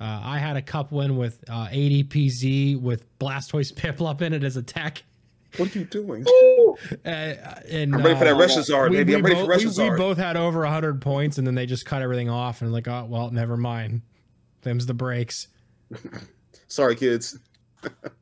Uh, 0.00 0.20
I 0.22 0.38
had 0.38 0.56
a 0.56 0.62
cup 0.62 0.92
win 0.92 1.16
with 1.16 1.44
uh, 1.48 1.68
ADPZ 1.68 2.80
with 2.80 3.06
Blastoise 3.18 3.72
Piplup 3.74 4.22
in 4.22 4.32
it 4.32 4.42
as 4.44 4.56
a 4.56 4.62
tech. 4.62 5.02
what 5.56 5.74
are 5.74 5.78
you 5.78 5.84
doing? 5.84 6.24
Uh, 7.04 7.08
and, 7.08 7.94
I'm 7.94 8.02
ready 8.02 8.18
for 8.18 8.24
that 8.24 8.34
uh, 8.34 8.38
Reshazard, 8.38 8.90
we, 8.90 8.96
baby. 8.98 9.12
we 9.12 9.18
I'm 9.18 9.24
ready 9.24 9.34
both, 9.34 9.44
for 9.44 9.50
we- 9.50 9.64
Reshazard. 9.64 9.92
We, 9.92 9.96
both 9.98 10.16
had 10.16 10.36
over 10.36 10.60
100 10.60 11.02
points, 11.02 11.38
and 11.38 11.46
then 11.46 11.54
they 11.54 11.66
just 11.66 11.84
cut 11.84 12.00
everything 12.02 12.30
off 12.30 12.62
and 12.62 12.72
like, 12.72 12.88
oh, 12.88 13.06
well, 13.08 13.30
never 13.30 13.56
mind. 13.56 14.02
Them's 14.62 14.86
the 14.86 14.94
breaks. 14.94 15.48
Sorry, 16.68 16.96
kids. 16.96 17.38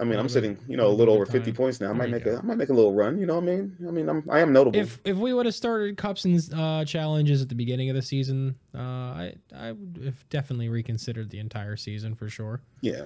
I 0.00 0.04
mean, 0.04 0.18
I'm 0.18 0.28
sitting, 0.28 0.58
you 0.66 0.76
know, 0.76 0.88
a 0.88 0.88
little 0.88 1.14
good 1.14 1.22
over 1.22 1.26
50 1.26 1.52
points 1.52 1.80
now. 1.80 1.86
I 1.86 1.88
There 1.90 1.96
might 1.98 2.10
make 2.10 2.24
go. 2.24 2.34
a, 2.34 2.38
I 2.38 2.42
might 2.42 2.56
make 2.58 2.68
a 2.68 2.72
little 2.72 2.92
run. 2.92 3.16
You 3.18 3.26
know 3.26 3.36
what 3.36 3.44
I 3.44 3.46
mean? 3.46 3.76
I 3.86 3.90
mean, 3.92 4.08
I'm, 4.08 4.24
I 4.28 4.40
am 4.40 4.52
notable. 4.52 4.78
If 4.78 5.00
if 5.04 5.16
we 5.16 5.32
would 5.32 5.46
have 5.46 5.54
started 5.54 5.96
cups 5.96 6.24
and 6.24 6.40
uh, 6.52 6.84
challenges 6.84 7.40
at 7.42 7.48
the 7.48 7.54
beginning 7.54 7.90
of 7.90 7.94
the 7.96 8.02
season, 8.02 8.56
uh, 8.74 8.78
I 8.80 9.34
I 9.56 9.70
would 9.72 10.00
have 10.04 10.28
definitely 10.30 10.68
reconsidered 10.68 11.30
the 11.30 11.38
entire 11.38 11.76
season 11.76 12.14
for 12.16 12.28
sure. 12.28 12.60
yeah. 12.80 13.02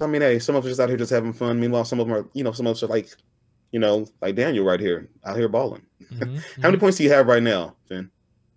I 0.00 0.06
mean, 0.06 0.20
hey, 0.22 0.38
some 0.38 0.54
of 0.54 0.64
us 0.64 0.70
just 0.70 0.80
out 0.80 0.88
here 0.88 0.96
just 0.98 1.10
having 1.10 1.32
fun. 1.32 1.58
Meanwhile, 1.58 1.84
some 1.84 1.98
of 1.98 2.06
them 2.06 2.16
are, 2.16 2.24
you 2.32 2.44
know, 2.44 2.52
some 2.52 2.68
of 2.68 2.72
us 2.76 2.84
are 2.84 2.86
like, 2.86 3.08
you 3.72 3.80
know, 3.80 4.06
like 4.20 4.36
Daniel 4.36 4.64
right 4.64 4.78
here, 4.78 5.08
out 5.24 5.36
here 5.36 5.48
balling. 5.48 5.82
Mhm, 6.12 6.40
How 6.62 6.68
many 6.68 6.76
points 6.78 6.98
do 6.98 7.04
you 7.04 7.10
have 7.12 7.26
right 7.26 7.42
now, 7.42 7.74
Phinn? 7.88 8.08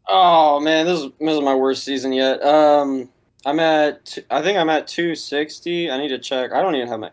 Oh 0.07 0.59
man, 0.59 0.85
this 0.85 0.99
is 0.99 1.11
this 1.19 1.35
is 1.35 1.41
my 1.41 1.55
worst 1.55 1.83
season 1.83 2.13
yet. 2.13 2.43
Um, 2.43 3.09
I'm 3.45 3.59
at 3.59 4.17
I 4.29 4.41
think 4.41 4.57
I'm 4.57 4.69
at 4.69 4.87
260. 4.87 5.89
I 5.91 5.97
need 5.97 6.09
to 6.09 6.19
check. 6.19 6.51
I 6.51 6.61
don't 6.61 6.75
even 6.75 6.87
have 6.87 6.99
my. 6.99 7.11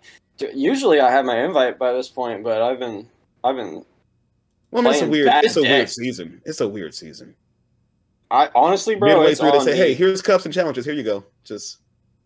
Usually 0.54 1.00
I 1.00 1.10
have 1.10 1.24
my 1.24 1.42
invite 1.44 1.78
by 1.78 1.92
this 1.92 2.08
point, 2.08 2.44
but 2.44 2.62
I've 2.62 2.78
been 2.78 3.08
I've 3.42 3.56
been 3.56 3.84
Well, 4.70 4.82
I 4.86 4.90
mean, 4.90 4.92
it's 4.92 5.02
a 5.02 5.08
weird, 5.08 5.28
it's 5.32 5.56
a 5.56 5.62
weird 5.62 5.88
season. 5.88 6.42
It's 6.44 6.60
a 6.60 6.68
weird 6.68 6.94
season. 6.94 7.34
I 8.30 8.50
honestly, 8.54 8.94
bro, 8.94 9.08
Midway 9.08 9.32
it's 9.32 9.40
through, 9.40 9.52
they 9.52 9.60
say, 9.60 9.72
me. 9.72 9.78
"Hey, 9.78 9.94
here's 9.94 10.20
cups 10.20 10.44
and 10.44 10.52
challenges. 10.52 10.84
Here 10.84 10.94
you 10.94 11.02
go." 11.02 11.24
Just 11.44 11.78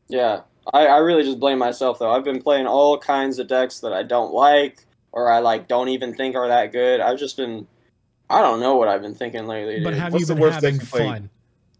Yeah, 0.08 0.40
I, 0.74 0.86
I 0.86 0.96
really 0.98 1.22
just 1.22 1.38
blame 1.38 1.58
myself 1.58 1.98
though. 2.00 2.10
I've 2.10 2.24
been 2.24 2.42
playing 2.42 2.66
all 2.66 2.98
kinds 2.98 3.38
of 3.38 3.46
decks 3.46 3.78
that 3.80 3.92
I 3.92 4.02
don't 4.02 4.32
like, 4.34 4.84
or 5.12 5.30
I 5.30 5.38
like 5.38 5.68
don't 5.68 5.88
even 5.88 6.12
think 6.12 6.34
are 6.34 6.48
that 6.48 6.72
good. 6.72 7.00
I've 7.00 7.18
just 7.18 7.36
been, 7.36 7.68
I 8.28 8.42
don't 8.42 8.58
know 8.58 8.76
what 8.76 8.88
I've 8.88 9.02
been 9.02 9.14
thinking 9.14 9.46
lately. 9.46 9.80
But 9.82 9.90
dude. 9.90 10.00
have 10.00 10.12
What's 10.12 10.22
you 10.22 10.26
the 10.26 10.34
been 10.34 10.42
worst 10.42 10.54
having 10.56 10.78
deck 10.78 10.82
you 10.82 10.88
played? 10.90 11.06
fun? 11.08 11.30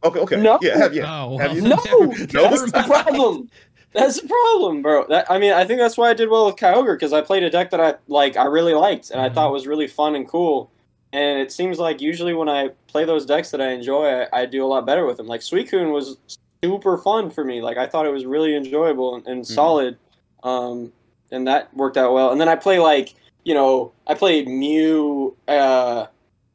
Okay, 0.05 0.21
okay, 0.21 0.37
No. 0.37 0.59
yeah, 0.63 0.79
have 0.79 0.95
yeah. 0.95 1.25
Oh, 1.25 1.39
Have 1.39 1.55
you? 1.57 1.63
no, 1.63 1.77
never- 1.85 2.15
that's 2.17 2.33
never 2.35 2.67
the 2.67 2.85
problem. 2.87 3.51
That's 3.95 4.21
the 4.21 4.27
problem, 4.29 4.81
bro. 4.83 5.05
That 5.09 5.31
I 5.31 5.39
mean, 5.39 5.53
I 5.53 5.65
think 5.65 5.79
that's 5.81 5.99
why 5.99 6.09
I 6.11 6.15
did 6.15 6.31
well 6.31 6.47
with 6.47 6.57
Kyogre 6.57 6.95
because 6.95 7.13
I 7.13 7.21
played 7.21 7.43
a 7.43 7.51
deck 7.51 7.71
that 7.73 7.81
I 7.81 7.95
like, 8.09 8.37
I 8.39 8.45
really 8.47 8.73
liked, 8.75 9.11
and 9.11 9.21
I 9.21 9.29
Mhm. 9.29 9.35
thought 9.35 9.53
was 9.53 9.67
really 9.67 9.87
fun 9.87 10.15
and 10.15 10.27
cool. 10.27 10.71
And 11.13 11.39
it 11.41 11.53
seems 11.53 11.79
like 11.79 12.01
usually 12.01 12.33
when 12.33 12.49
I 12.49 12.71
play 12.87 13.05
those 13.05 13.27
decks 13.27 13.51
that 13.51 13.61
I 13.61 13.69
enjoy, 13.73 14.07
I, 14.33 14.41
I 14.41 14.47
do 14.47 14.65
a 14.65 14.67
lot 14.67 14.87
better 14.87 15.05
with 15.05 15.19
them. 15.19 15.27
Like 15.27 15.43
Suicune 15.43 15.93
was 15.93 16.17
super 16.65 16.97
fun 16.97 17.29
for 17.29 17.45
me. 17.45 17.61
Like 17.61 17.77
I 17.77 17.87
thought 17.87 18.07
it 18.07 18.13
was 18.13 18.25
really 18.25 18.57
enjoyable 18.57 19.17
and, 19.17 19.27
and 19.27 19.47
solid, 19.47 19.99
um, 20.43 20.91
and 21.31 21.47
that 21.47 21.75
worked 21.77 21.99
out 21.99 22.15
well. 22.15 22.31
And 22.33 22.41
then 22.41 22.49
I 22.49 22.57
play 22.57 22.79
like 22.79 23.15
you 23.45 23.53
know 23.53 23.93
I 24.07 24.15
played 24.15 24.49
Mew, 24.49 25.37
uh, 25.49 26.07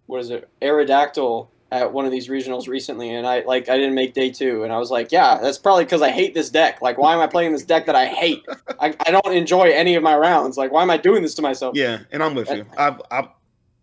what 0.07 0.21
is 0.21 0.31
it, 0.31 0.49
Aerodactyl 0.59 1.49
at 1.71 1.91
one 1.91 2.05
of 2.05 2.11
these 2.11 2.27
regionals 2.27 2.67
recently, 2.67 3.13
and 3.13 3.27
I 3.27 3.41
like 3.41 3.69
I 3.69 3.77
didn't 3.77 3.95
make 3.95 4.13
day 4.13 4.31
two, 4.31 4.63
and 4.63 4.71
I 4.71 4.77
was 4.77 4.89
like, 4.89 5.11
yeah, 5.11 5.37
that's 5.41 5.57
probably 5.57 5.83
because 5.83 6.01
I 6.01 6.09
hate 6.09 6.33
this 6.33 6.49
deck. 6.49 6.81
Like, 6.81 6.97
why 6.97 7.13
am 7.13 7.19
I 7.19 7.27
playing 7.27 7.51
this 7.51 7.63
deck 7.63 7.85
that 7.87 7.95
I 7.95 8.05
hate? 8.05 8.43
I, 8.79 8.95
I 9.05 9.11
don't 9.11 9.33
enjoy 9.33 9.69
any 9.71 9.95
of 9.95 10.03
my 10.03 10.15
rounds. 10.15 10.57
Like, 10.57 10.71
why 10.71 10.81
am 10.81 10.89
I 10.89 10.97
doing 10.97 11.21
this 11.21 11.35
to 11.35 11.41
myself? 11.41 11.75
Yeah, 11.75 11.99
and 12.11 12.23
I'm 12.23 12.35
with 12.35 12.49
you. 12.49 12.65
I 12.77 12.95
I 13.11 13.27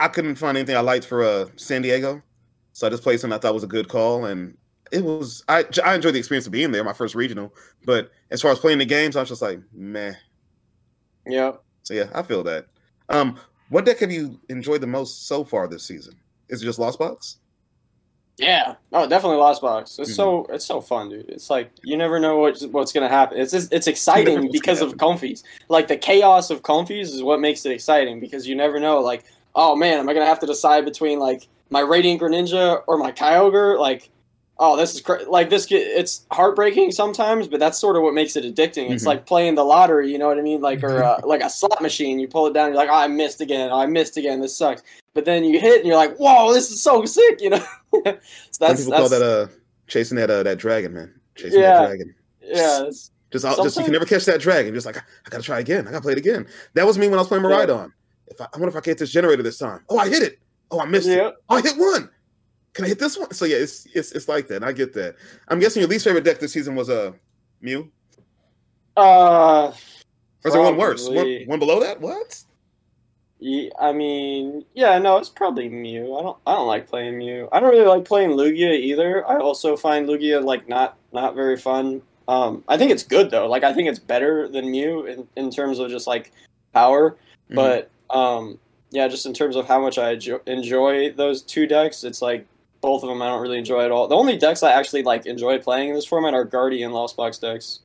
I 0.01 0.09
couldn't 0.09 0.37
find 0.37 0.57
anything 0.57 0.77
I 0.77 0.81
liked 0.81 1.07
for 1.07 1.23
uh 1.23 1.47
San 1.57 1.83
Diego, 1.83 2.23
so 2.73 2.87
I 2.87 2.91
just 2.91 3.03
played 3.03 3.21
something 3.21 3.37
I 3.37 3.41
thought 3.41 3.55
was 3.55 3.65
a 3.65 3.69
good 3.69 3.89
call, 3.89 4.25
and 4.25 4.57
it 4.91 5.05
was 5.05 5.45
I 5.49 5.65
I 5.85 5.95
enjoyed 5.95 6.15
the 6.15 6.19
experience 6.19 6.47
of 6.47 6.53
being 6.53 6.73
there, 6.73 6.85
my 6.85 6.93
first 6.93 7.15
regional. 7.15 7.53
But 7.85 8.11
as 8.31 8.41
far 8.41 8.53
as 8.53 8.59
playing 8.59 8.79
the 8.79 8.87
games, 8.87 9.17
I 9.17 9.21
was 9.21 9.29
just 9.29 9.43
like 9.43 9.61
meh. 9.73 10.15
Yeah. 11.27 11.53
So 11.83 11.95
yeah, 11.95 12.09
I 12.15 12.23
feel 12.23 12.43
that. 12.45 12.67
Um, 13.11 13.39
what 13.69 13.85
deck 13.85 13.99
have 13.99 14.13
you 14.13 14.41
enjoyed 14.49 14.81
the 14.81 14.87
most 14.87 15.27
so 15.27 15.45
far 15.45 15.69
this 15.69 15.85
season? 15.85 16.15
Is 16.49 16.63
it 16.63 16.65
just 16.65 16.79
Lost 16.79 16.99
Box? 16.99 17.39
Yeah, 18.37 18.75
oh, 18.93 19.09
definitely 19.09 19.39
Lost 19.39 19.63
Box. 19.63 19.97
It's 19.99 20.11
Mhm. 20.11 20.15
so 20.17 20.47
it's 20.51 20.65
so 20.65 20.81
fun, 20.81 21.09
dude. 21.09 21.29
It's 21.29 21.51
like 21.51 21.71
you 21.85 21.97
never 21.97 22.19
know 22.19 22.39
what 22.39 22.61
what's 22.73 22.93
gonna 22.93 23.09
happen. 23.09 23.39
It's 23.39 23.53
just, 23.53 23.73
it's 23.73 23.87
exciting 23.87 24.49
because 24.53 24.81
of 24.81 24.97
Comfeys. 24.97 25.45
Like 25.69 25.87
the 25.87 25.97
chaos 25.97 26.51
of 26.51 26.63
Comfeys 26.63 27.13
is 27.15 27.23
what 27.23 27.39
makes 27.41 27.65
it 27.65 27.71
exciting 27.71 28.19
because 28.19 28.47
you 28.49 28.57
never 28.57 28.81
know. 28.81 28.99
Like, 29.01 29.25
oh 29.55 29.77
man, 29.77 29.99
am 30.01 30.09
I 30.09 30.15
gonna 30.15 30.27
have 30.27 30.41
to 30.41 30.47
decide 30.47 30.85
between 30.85 31.21
like 31.21 31.47
my 31.71 31.81
Radiant 31.81 32.21
Greninja 32.21 32.83
or 32.89 32.99
my 32.99 33.13
Kyogre? 33.13 33.79
Like, 33.79 34.11
oh, 34.59 34.77
this 34.77 34.97
is 34.97 35.01
cra- 35.01 35.23
like 35.31 35.49
this. 35.49 35.69
It's 35.71 36.27
heartbreaking 36.33 36.91
sometimes, 36.91 37.47
but 37.47 37.61
that's 37.61 37.79
sort 37.79 37.95
of 37.95 38.03
what 38.03 38.15
makes 38.15 38.35
it 38.35 38.43
addicting. 38.45 38.91
It's 38.91 39.05
Mhm. 39.05 39.09
like 39.09 39.27
playing 39.27 39.55
the 39.55 39.65
lottery. 39.65 40.11
You 40.11 40.19
know 40.19 40.27
what 40.27 40.39
I 40.39 40.43
mean? 40.43 40.61
Like 40.61 40.83
or 40.83 41.05
uh, 41.05 41.21
like 41.25 41.41
a 41.43 41.49
slot 41.51 41.81
machine. 41.81 42.19
You 42.19 42.27
pull 42.27 42.49
it 42.49 42.53
down. 42.53 42.71
You're 42.71 42.77
like, 42.79 42.91
oh, 42.91 42.95
I 42.95 43.07
missed 43.07 43.41
again. 43.41 43.71
Oh, 43.71 43.79
I 43.79 43.87
missed 43.87 44.17
again. 44.17 44.41
This 44.41 44.57
sucks. 44.57 44.83
But 45.15 45.25
then 45.25 45.45
you 45.45 45.61
hit 45.61 45.79
and 45.79 45.87
you're 45.87 45.97
like, 45.97 46.17
whoa, 46.17 46.53
this 46.53 46.73
is 46.73 46.83
so 46.83 47.05
sick. 47.05 47.41
You 47.41 47.51
know. 47.51 47.65
so 48.05 48.19
Some 48.51 48.69
that's 48.69 48.85
people 48.85 48.99
call 48.99 49.09
that 49.09 49.23
uh 49.23 49.47
chasing 49.87 50.17
that 50.17 50.31
uh 50.31 50.43
that 50.43 50.59
dragon, 50.59 50.95
man. 50.95 51.15
Chasing 51.35 51.61
Yeah. 51.61 51.81
that 51.81 51.87
dragon. 51.87 52.15
yeah. 52.43 52.91
Just, 53.31 53.45
I'll, 53.45 53.57
just 53.65 53.77
you 53.77 53.83
can 53.83 53.93
never 53.93 54.05
catch 54.05 54.25
that 54.27 54.41
dragon. 54.41 54.73
Just 54.75 54.87
like 54.87 54.97
I 54.97 55.03
gotta 55.29 55.43
try 55.43 55.59
again. 55.59 55.89
I 55.89 55.91
gotta 55.91 56.03
play 56.03 56.13
it 56.13 56.19
again. 56.19 56.47
That 56.75 56.87
was 56.87 56.97
me 56.99 57.09
when 57.09 57.19
I 57.19 57.23
was 57.23 57.29
playing 57.29 57.43
Yeah. 57.45 57.51
Miraidon. 57.51 57.93
If 58.29 58.41
I, 58.41 58.45
I 58.45 58.59
wonder 58.59 58.69
if 58.69 58.77
I 58.77 58.81
can 58.81 58.93
hit 58.93 58.99
this 58.99 59.11
generator 59.11 59.43
this 59.43 59.59
time. 59.59 59.81
Oh, 59.89 59.99
I 59.99 60.09
hit 60.09 60.23
it. 60.23 60.39
Oh, 60.71 60.81
I 60.81 60.87
missed 60.87 61.09
yeah. 61.09 61.29
it. 61.29 61.35
Oh, 61.49 61.57
I 61.57 61.61
hit 61.61 61.77
one. 61.77 62.09
Can 62.75 62.85
I 62.85 62.89
hit 62.89 62.99
this 62.99 63.19
one? 63.19 63.33
So 63.33 63.45
yeah, 63.45 63.57
it's 63.57 63.87
it's 63.93 64.13
it's 64.13 64.29
like 64.29 64.47
that. 64.49 64.63
I 64.63 64.73
get 64.73 64.93
that. 64.95 65.17
I'm 65.49 65.59
guessing 65.59 65.81
your 65.81 65.89
least 65.89 66.05
favorite 66.05 66.25
deck 66.25 66.39
this 66.39 66.53
season 66.53 66.75
was 66.77 66.89
uh 66.91 67.13
Mew. 67.61 67.91
Uh, 68.97 69.73
Or 69.73 69.75
is 70.45 70.53
there 70.53 70.63
one 70.63 70.77
worse? 70.77 71.09
One, 71.09 71.43
one 71.47 71.59
below 71.59 71.81
that? 71.81 72.01
What? 72.01 72.43
Ye- 73.45 73.71
I 73.79 73.93
mean, 73.93 74.65
yeah, 74.75 74.99
no, 74.99 75.19
it's 75.19 75.29
probably 75.29 75.69
Mew. 75.69 76.17
I 76.17 76.23
don't, 76.23 76.39
I 76.47 76.55
don't 76.55 76.67
like 76.67 76.89
playing 76.89 77.19
Mew. 77.19 77.49
I 77.53 77.61
don't 77.61 77.71
really 77.71 77.87
like 77.87 78.05
playing 78.05 78.31
Lugia 78.31 78.73
either. 78.75 79.27
I 79.29 79.37
also 79.39 79.77
find 79.77 80.09
Lugia 80.09 80.43
like 80.43 80.69
not, 80.69 80.97
not 81.13 81.35
very 81.35 81.57
fun. 81.57 82.01
Um, 82.27 82.65
I 82.69 82.79
think 82.79 82.91
it's 82.91 83.03
good 83.03 83.31
though. 83.31 83.47
Like, 83.47 83.63
I 83.65 83.73
think 83.75 83.89
it's 83.89 83.99
better 83.99 84.49
than 84.49 84.71
Mew 84.71 85.05
in, 85.07 85.29
in 85.37 85.51
terms 85.51 85.79
of 85.79 85.91
just 85.91 86.07
like 86.07 86.33
power. 86.73 87.17
Mhm. 87.51 87.55
But 87.57 87.91
um, 88.17 88.59
yeah, 88.91 89.09
just 89.09 89.27
in 89.27 89.35
terms 89.35 89.57
of 89.57 89.67
how 89.67 89.81
much 89.81 89.99
I 89.99 90.17
enjo- 90.17 90.41
enjoy 90.47 91.13
those 91.13 91.43
two 91.43 91.67
decks, 91.67 92.03
it's 92.05 92.23
like 92.23 92.47
both 92.81 93.03
of 93.03 93.09
them 93.11 93.21
I 93.23 93.29
don't 93.29 93.43
really 93.43 93.59
enjoy 93.59 93.85
at 93.85 93.91
all. 93.91 94.09
The 94.09 94.17
only 94.17 94.37
decks 94.39 94.63
I 94.63 94.73
actually 94.73 95.03
like 95.03 95.27
enjoy 95.27 95.59
playing 95.59 95.91
in 95.91 95.95
this 95.95 96.07
format 96.07 96.33
are 96.35 96.45
Guardian 96.45 96.93
Lost 96.93 97.17
Box 97.17 97.39
decks. 97.39 97.81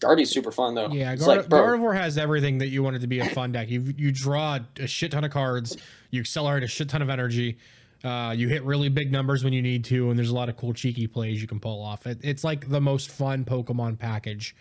Guardy's 0.00 0.30
super 0.30 0.50
fun 0.50 0.74
though. 0.74 0.88
Yeah, 0.90 1.12
It's 1.12 1.24
Gar- 1.24 1.36
like, 1.36 1.48
Gardevoir 1.48 1.94
has 1.96 2.18
everything 2.18 2.58
that 2.58 2.68
you 2.68 2.82
want 2.82 2.96
it 2.96 2.98
to 3.00 3.06
be 3.06 3.20
a 3.20 3.24
fun 3.30 3.52
deck. 3.52 3.70
You 3.70 3.94
you 3.96 4.12
draw 4.12 4.58
a 4.78 4.86
shit 4.86 5.12
ton 5.12 5.24
of 5.24 5.30
cards, 5.30 5.76
you 6.10 6.20
accelerate 6.20 6.62
a 6.62 6.66
shit 6.68 6.88
ton 6.88 7.00
of 7.00 7.08
energy, 7.08 7.58
uh, 8.02 8.34
you 8.36 8.48
hit 8.48 8.64
really 8.64 8.88
big 8.88 9.10
numbers 9.12 9.44
when 9.44 9.52
you 9.52 9.62
need 9.62 9.84
to, 9.86 10.10
and 10.10 10.18
there's 10.18 10.30
a 10.30 10.34
lot 10.34 10.48
of 10.48 10.56
cool 10.56 10.74
cheeky 10.74 11.06
plays 11.06 11.40
you 11.40 11.48
can 11.48 11.60
pull 11.60 11.82
off. 11.82 12.06
It, 12.06 12.18
it's 12.22 12.44
like 12.44 12.68
the 12.68 12.80
most 12.80 13.10
fun 13.10 13.44
Pokemon 13.44 13.98
package, 13.98 14.54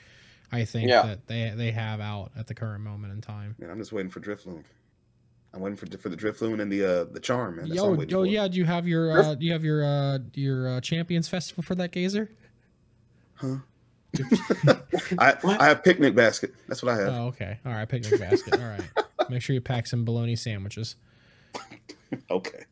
I 0.52 0.64
think 0.66 0.88
Yeah. 0.90 1.02
that 1.04 1.28
they 1.28 1.52
they 1.56 1.72
have 1.72 2.00
out 2.00 2.32
at 2.38 2.48
the 2.48 2.54
current 2.54 2.84
moment 2.84 3.12
in 3.14 3.20
time. 3.20 3.56
Man, 3.60 3.70
I'm 3.70 3.80
just 3.80 3.92
waiting 3.92 4.12
for 4.12 4.20
Drifloon. 4.22 4.64
I'm 5.54 5.62
waiting 5.62 5.76
for 5.78 5.86
for 5.98 6.10
the 6.10 6.16
Drifloon 6.18 6.62
and 6.62 6.72
the 6.72 6.86
uh 6.86 7.04
the 7.06 7.20
charm, 7.20 7.58
man. 7.58 7.66
That's 7.70 7.76
Yo, 7.76 7.94
yo, 8.02 8.08
for. 8.22 8.26
yeah. 8.26 8.48
Do 8.48 8.58
you 8.58 8.66
have 8.66 8.88
your 8.88 9.12
uh, 9.20 9.36
do 9.36 9.46
you 9.46 9.52
have 9.52 9.64
your 9.66 9.84
uh, 9.84 10.20
your 10.36 10.70
uh, 10.78 10.82
Champions 10.82 11.28
Festival 11.28 11.64
for 11.64 11.76
that 11.76 11.92
Gazer? 11.92 12.30
Huh? 13.36 13.58
I 15.20 15.36
I 15.44 15.66
have 15.66 15.84
picnic 15.84 16.16
basket. 16.16 16.54
That's 16.68 16.84
what 16.84 16.94
I 16.94 16.98
have. 17.00 17.08
Oh, 17.14 17.28
okay. 17.28 17.60
All 17.66 17.72
right, 17.74 17.88
picnic 17.88 18.20
basket. 18.20 18.60
All 18.60 18.68
right. 18.68 19.30
Make 19.30 19.42
sure 19.42 19.54
you 19.54 19.62
pack 19.62 19.88
some 19.88 20.06
bologna 20.06 20.36
sandwiches. 20.36 20.96
Okay. 22.30 22.64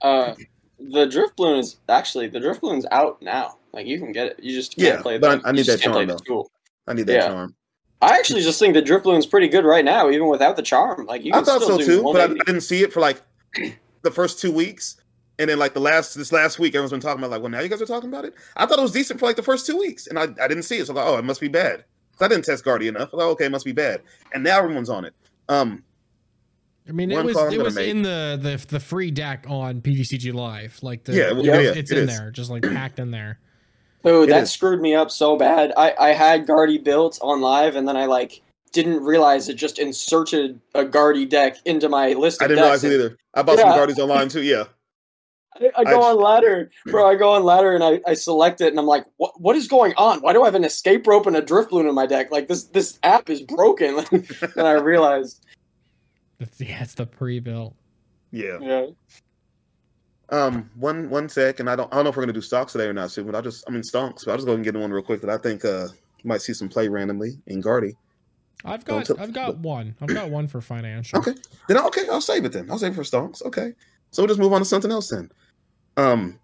Uh, 0.00 0.34
the 0.78 1.04
drift 1.06 1.36
balloon 1.36 1.58
is 1.58 1.76
actually 1.88 2.28
the 2.28 2.38
drift 2.38 2.60
balloon's 2.60 2.86
out 2.92 3.20
now. 3.20 3.56
Like 3.72 3.84
you 3.86 3.98
can 3.98 4.12
get 4.12 4.26
it. 4.28 4.40
You 4.40 4.54
just 4.54 4.76
can't 4.76 4.96
Yeah, 4.98 5.02
play. 5.02 5.18
but 5.18 5.40
the, 5.42 5.46
I- 5.46 5.48
I 5.50 5.52
need 5.52 5.66
that 5.66 5.80
charm, 5.80 6.06
the 6.06 6.14
though. 6.14 6.18
tool. 6.20 6.50
I 6.86 6.94
need 6.94 7.06
that 7.08 7.12
Yeah. 7.14 7.28
charm. 7.28 7.54
I 8.00 8.16
actually 8.16 8.42
just 8.42 8.60
think 8.60 8.74
the 8.74 8.80
drift 8.82 9.02
balloon's 9.04 9.26
pretty 9.26 9.48
good 9.48 9.64
right 9.64 9.84
now, 9.84 10.08
even 10.08 10.28
without 10.28 10.54
the 10.56 10.62
charm. 10.62 11.04
Like 11.06 11.24
you 11.24 11.32
I 11.34 11.42
thought 11.42 11.60
still 11.62 11.78
so 11.78 11.78
do 11.78 11.84
too, 11.84 12.02
but 12.12 12.20
I, 12.20 12.24
I 12.32 12.44
didn't 12.46 12.60
see 12.60 12.82
it 12.84 12.92
for 12.92 13.00
like 13.00 13.20
the 14.02 14.10
first 14.12 14.38
two 14.40 14.52
weeks, 14.52 14.96
and 15.40 15.50
then 15.50 15.58
like 15.58 15.74
the 15.74 15.80
last 15.80 16.14
this 16.14 16.30
last 16.30 16.58
week, 16.60 16.74
everyone's 16.74 16.92
been 16.92 17.00
talking 17.00 17.18
about 17.18 17.30
like, 17.30 17.40
well, 17.42 17.50
now 17.50 17.58
you 17.60 17.68
guys 17.68 17.82
are 17.82 17.86
talking 17.86 18.08
about 18.10 18.24
it. 18.24 18.34
I 18.56 18.66
thought 18.66 18.78
it 18.78 18.82
was 18.82 18.92
decent 18.92 19.18
for 19.18 19.26
like 19.26 19.36
the 19.36 19.42
first 19.42 19.66
two 19.66 19.76
weeks, 19.76 20.06
and 20.06 20.18
I, 20.18 20.24
I 20.42 20.46
didn't 20.46 20.62
see 20.62 20.76
it, 20.78 20.86
so 20.86 20.92
I'm 20.92 20.96
like, 20.96 21.06
oh, 21.06 21.18
it 21.18 21.24
must 21.24 21.40
be 21.40 21.48
bad. 21.48 21.84
'Cause 22.16 22.26
I 22.26 22.28
didn't 22.28 22.44
test 22.44 22.64
Guardian 22.64 22.94
enough. 22.96 23.08
I 23.12 23.16
was 23.16 23.24
like, 23.24 23.32
okay, 23.32 23.44
it 23.46 23.50
must 23.50 23.64
be 23.64 23.72
bad, 23.72 24.02
and 24.34 24.44
now 24.44 24.58
everyone's 24.58 24.90
on 24.90 25.04
it. 25.06 25.14
Um, 25.48 25.82
I 26.88 26.92
mean, 26.92 27.10
it 27.10 27.24
was 27.24 27.36
it 27.52 27.62
was 27.62 27.74
make. 27.76 27.88
in 27.88 28.02
the, 28.02 28.38
the 28.40 28.64
the 28.68 28.80
free 28.80 29.10
deck 29.10 29.46
on 29.48 29.80
PTCG 29.80 30.32
Live. 30.34 30.78
Like 30.82 31.04
the 31.04 31.14
Yeah, 31.14 31.30
it- 31.38 31.44
yeah, 31.44 31.58
yeah, 31.60 31.72
it's 31.74 31.90
it 31.90 31.98
in 31.98 32.08
is. 32.08 32.18
there, 32.18 32.30
just 32.30 32.50
like 32.50 32.62
packed 32.74 32.98
in 32.98 33.10
there. 33.10 33.38
Oh, 34.04 34.22
It 34.22 34.28
that 34.28 34.44
is. 34.44 34.50
screwed 34.50 34.80
me 34.80 34.94
up 34.94 35.10
so 35.10 35.36
bad. 35.36 35.72
I, 35.76 35.94
I 35.98 36.08
had 36.10 36.46
Guardy 36.46 36.78
built 36.78 37.18
on 37.22 37.40
live, 37.42 37.76
and 37.76 37.86
then 37.86 37.96
I 37.96 38.06
like 38.06 38.40
didn't 38.72 39.02
realize 39.02 39.48
it 39.48 39.54
just 39.54 39.78
inserted 39.78 40.60
a 40.74 40.84
Guardy 40.84 41.26
deck 41.26 41.56
into 41.64 41.88
my 41.88 42.12
list 42.14 42.40
I 42.42 42.46
didn't 42.48 42.62
realize 42.62 42.82
decks. 42.82 42.92
it 42.92 42.96
either. 42.96 43.16
I 43.34 43.42
bought 43.42 43.58
some 43.58 43.68
Yeah. 43.68 43.76
Guardians 43.76 44.00
online 44.00 44.28
too. 44.28 44.42
Yeah, 44.42 44.64
I, 45.56 45.70
I 45.76 45.84
go 45.84 46.00
I- 46.00 46.10
on 46.10 46.16
ladder, 46.20 46.70
bro. 46.86 47.08
I 47.08 47.14
go 47.16 47.32
on 47.32 47.42
ladder 47.44 47.74
and 47.74 47.82
I, 47.82 48.00
I 48.06 48.14
select 48.14 48.60
it, 48.60 48.68
and 48.68 48.78
I'm 48.78 48.86
like, 48.86 49.04
what 49.16 49.40
What 49.40 49.56
is 49.56 49.66
going 49.68 49.94
on? 49.96 50.20
Why 50.20 50.32
do 50.32 50.42
I 50.42 50.46
have 50.46 50.54
an 50.54 50.64
escape 50.64 51.06
rope 51.06 51.26
and 51.26 51.36
a 51.36 51.42
drift 51.42 51.70
balloon 51.70 51.86
in 51.88 51.94
my 51.94 52.06
deck? 52.06 52.30
Like 52.30 52.48
this 52.48 52.64
this 52.64 52.98
app 53.02 53.28
is 53.30 53.42
broken. 53.42 54.04
and 54.12 54.56
I 54.66 54.72
realized, 54.72 55.44
It's, 56.38 56.60
yeah, 56.60 56.82
it's 56.82 56.94
the 56.94 57.06
pre-built. 57.06 57.74
yeah. 58.30 58.58
yeah, 58.60 58.86
Um, 60.28 60.70
one 60.76 61.10
one 61.10 61.28
sec, 61.28 61.58
and 61.60 61.68
I 61.68 61.74
don't 61.76 61.92
I 61.92 61.96
don't 61.96 62.04
know 62.04 62.10
if 62.10 62.16
we're 62.16 62.22
gonna 62.22 62.32
do 62.32 62.40
stocks 62.40 62.72
today 62.72 62.84
or 62.86 62.92
not 62.92 63.10
soon, 63.10 63.26
but 63.26 63.34
I'll 63.34 63.42
just 63.42 63.64
I 63.68 63.72
mean 63.72 63.82
stonks, 63.82 64.24
but 64.24 64.30
I'll 64.30 64.36
just 64.36 64.46
go 64.46 64.54
and 64.54 64.62
get 64.64 64.74
in 64.76 64.80
one 64.80 64.92
real 64.92 65.02
quick 65.02 65.20
that 65.22 65.30
I 65.30 65.38
think 65.38 65.64
uh 65.64 65.88
might 66.22 66.42
see 66.42 66.52
some 66.52 66.68
play 66.68 66.86
randomly 66.86 67.38
in 67.46 67.60
Guardy. 67.60 67.96
I've 68.64 68.84
got 68.84 69.06
tell- 69.06 69.18
I've 69.18 69.32
got 69.32 69.56
one. 69.58 69.96
I've 70.02 70.08
got 70.14 70.30
one 70.30 70.46
for 70.46 70.60
financial. 70.60 71.18
Okay. 71.18 71.32
Then 71.66 71.78
I- 71.78 71.84
okay, 71.86 72.02
I'll 72.10 72.20
save 72.20 72.44
it 72.44 72.52
then. 72.52 72.70
I'll 72.70 72.78
save 72.78 72.92
it 72.92 72.94
for 72.94 73.02
stonks. 73.02 73.42
Okay. 73.44 73.72
So 74.12 74.22
we'll 74.22 74.28
just 74.28 74.40
move 74.40 74.52
on 74.52 74.60
to 74.60 74.64
something 74.66 74.90
else 74.90 75.08
then. 75.08 75.30
Um 76.00 76.38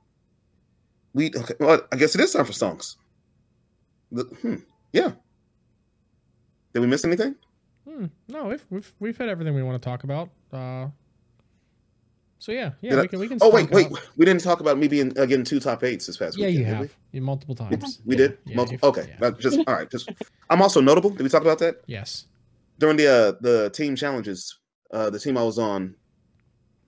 we 1.14 1.30
okay, 1.34 1.54
well, 1.60 1.80
I 1.92 1.96
guess 1.96 2.14
it 2.14 2.20
is 2.20 2.32
time 2.32 2.44
for 2.44 2.52
songs. 2.52 2.96
The, 4.12 4.24
hmm, 4.42 4.56
yeah. 4.92 5.12
Did 6.74 6.80
we 6.80 6.86
miss 6.86 7.04
anything? 7.04 7.34
Hmm, 7.88 8.06
no, 8.28 8.44
we've, 8.46 8.66
we've 8.70 8.92
we've 9.00 9.16
hit 9.16 9.28
everything 9.28 9.54
we 9.54 9.62
want 9.62 9.80
to 9.82 9.86
talk 9.90 10.04
about. 10.04 10.28
Uh, 10.52 10.88
So 12.38 12.52
yeah, 12.52 12.72
yeah, 12.82 12.90
Did 12.90 12.98
I- 12.98 13.02
we 13.02 13.08
can 13.08 13.18
we 13.20 13.28
can. 13.28 13.38
Oh 13.40 13.50
wait, 13.50 13.70
wait, 13.70 13.86
up. 13.90 13.98
we 14.18 14.24
didn't 14.26 14.42
talk 14.42 14.60
about 14.60 14.76
me 14.76 14.88
being 14.88 15.08
uh, 15.18 15.24
getting 15.24 15.44
two 15.44 15.58
top 15.58 15.82
eights 15.84 16.06
this 16.06 16.18
past 16.18 16.36
week. 16.36 16.42
Yeah, 16.42 16.48
weekend. 16.48 16.58
you 16.58 16.64
did 16.66 16.76
have 16.76 16.96
we? 17.12 17.18
You 17.18 17.22
multiple 17.22 17.54
times. 17.54 18.00
We 18.04 18.14
Yeah, 18.14 18.18
did. 18.28 18.38
yeah, 18.44 18.56
Multi- 18.56 18.72
you've- 18.72 18.86
okay, 18.90 19.06
yeah. 19.20 19.30
just 19.40 19.58
all 19.66 19.74
right. 19.74 19.90
Just 19.90 20.10
I'm 20.50 20.60
also 20.60 20.80
notable. 20.82 21.10
Did 21.10 21.22
we 21.22 21.30
talk 21.30 21.42
about 21.48 21.58
that 21.60 21.76
Yes. 21.86 22.26
during 22.78 22.98
the 22.98 23.06
uh, 23.08 23.32
the 23.40 23.70
team 23.70 23.96
challenges? 23.96 24.58
Uh, 24.92 25.08
the 25.10 25.18
team 25.18 25.36
I 25.38 25.42
was 25.42 25.58
on, 25.58 25.96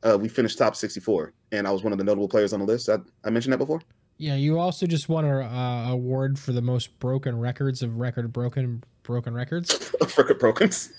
uh, 0.06 0.16
we 0.20 0.28
finished 0.28 0.56
top 0.58 0.76
64, 0.76 1.32
and 1.52 1.66
I 1.66 1.70
was 1.70 1.82
one 1.82 1.92
of 1.92 1.98
the 1.98 2.04
notable 2.04 2.28
players 2.28 2.52
on 2.52 2.60
the 2.60 2.66
list. 2.66 2.88
I, 2.88 2.98
I 3.24 3.30
mentioned 3.30 3.52
that 3.52 3.58
before. 3.58 3.80
Yeah, 4.18 4.34
you 4.34 4.58
also 4.58 4.86
just 4.86 5.08
won 5.08 5.24
a 5.24 5.40
uh, 5.40 5.92
award 5.92 6.38
for 6.38 6.52
the 6.52 6.62
most 6.62 6.98
broken 6.98 7.38
records 7.38 7.82
of 7.82 7.98
record 7.98 8.32
broken 8.32 8.82
broken 9.02 9.32
records. 9.32 9.70
Frickin' 10.02 10.38
brokens. 10.38 10.92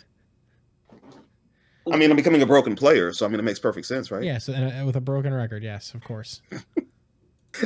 I 1.92 1.98
mean, 1.98 2.12
I'm 2.12 2.16
becoming 2.16 2.42
a 2.42 2.46
broken 2.46 2.76
player, 2.76 3.12
so 3.14 3.26
I 3.26 3.30
mean, 3.30 3.40
it 3.40 3.44
makes 3.44 3.60
perfect 3.60 3.88
sense, 3.88 4.12
right? 4.12 4.24
Yes, 4.24 4.48
and, 4.48 4.82
uh, 4.82 4.86
with 4.86 4.96
a 4.96 5.02
broken 5.02 5.34
record. 5.34 5.64
Yes, 5.64 5.94
of 5.94 6.04
course. 6.04 6.42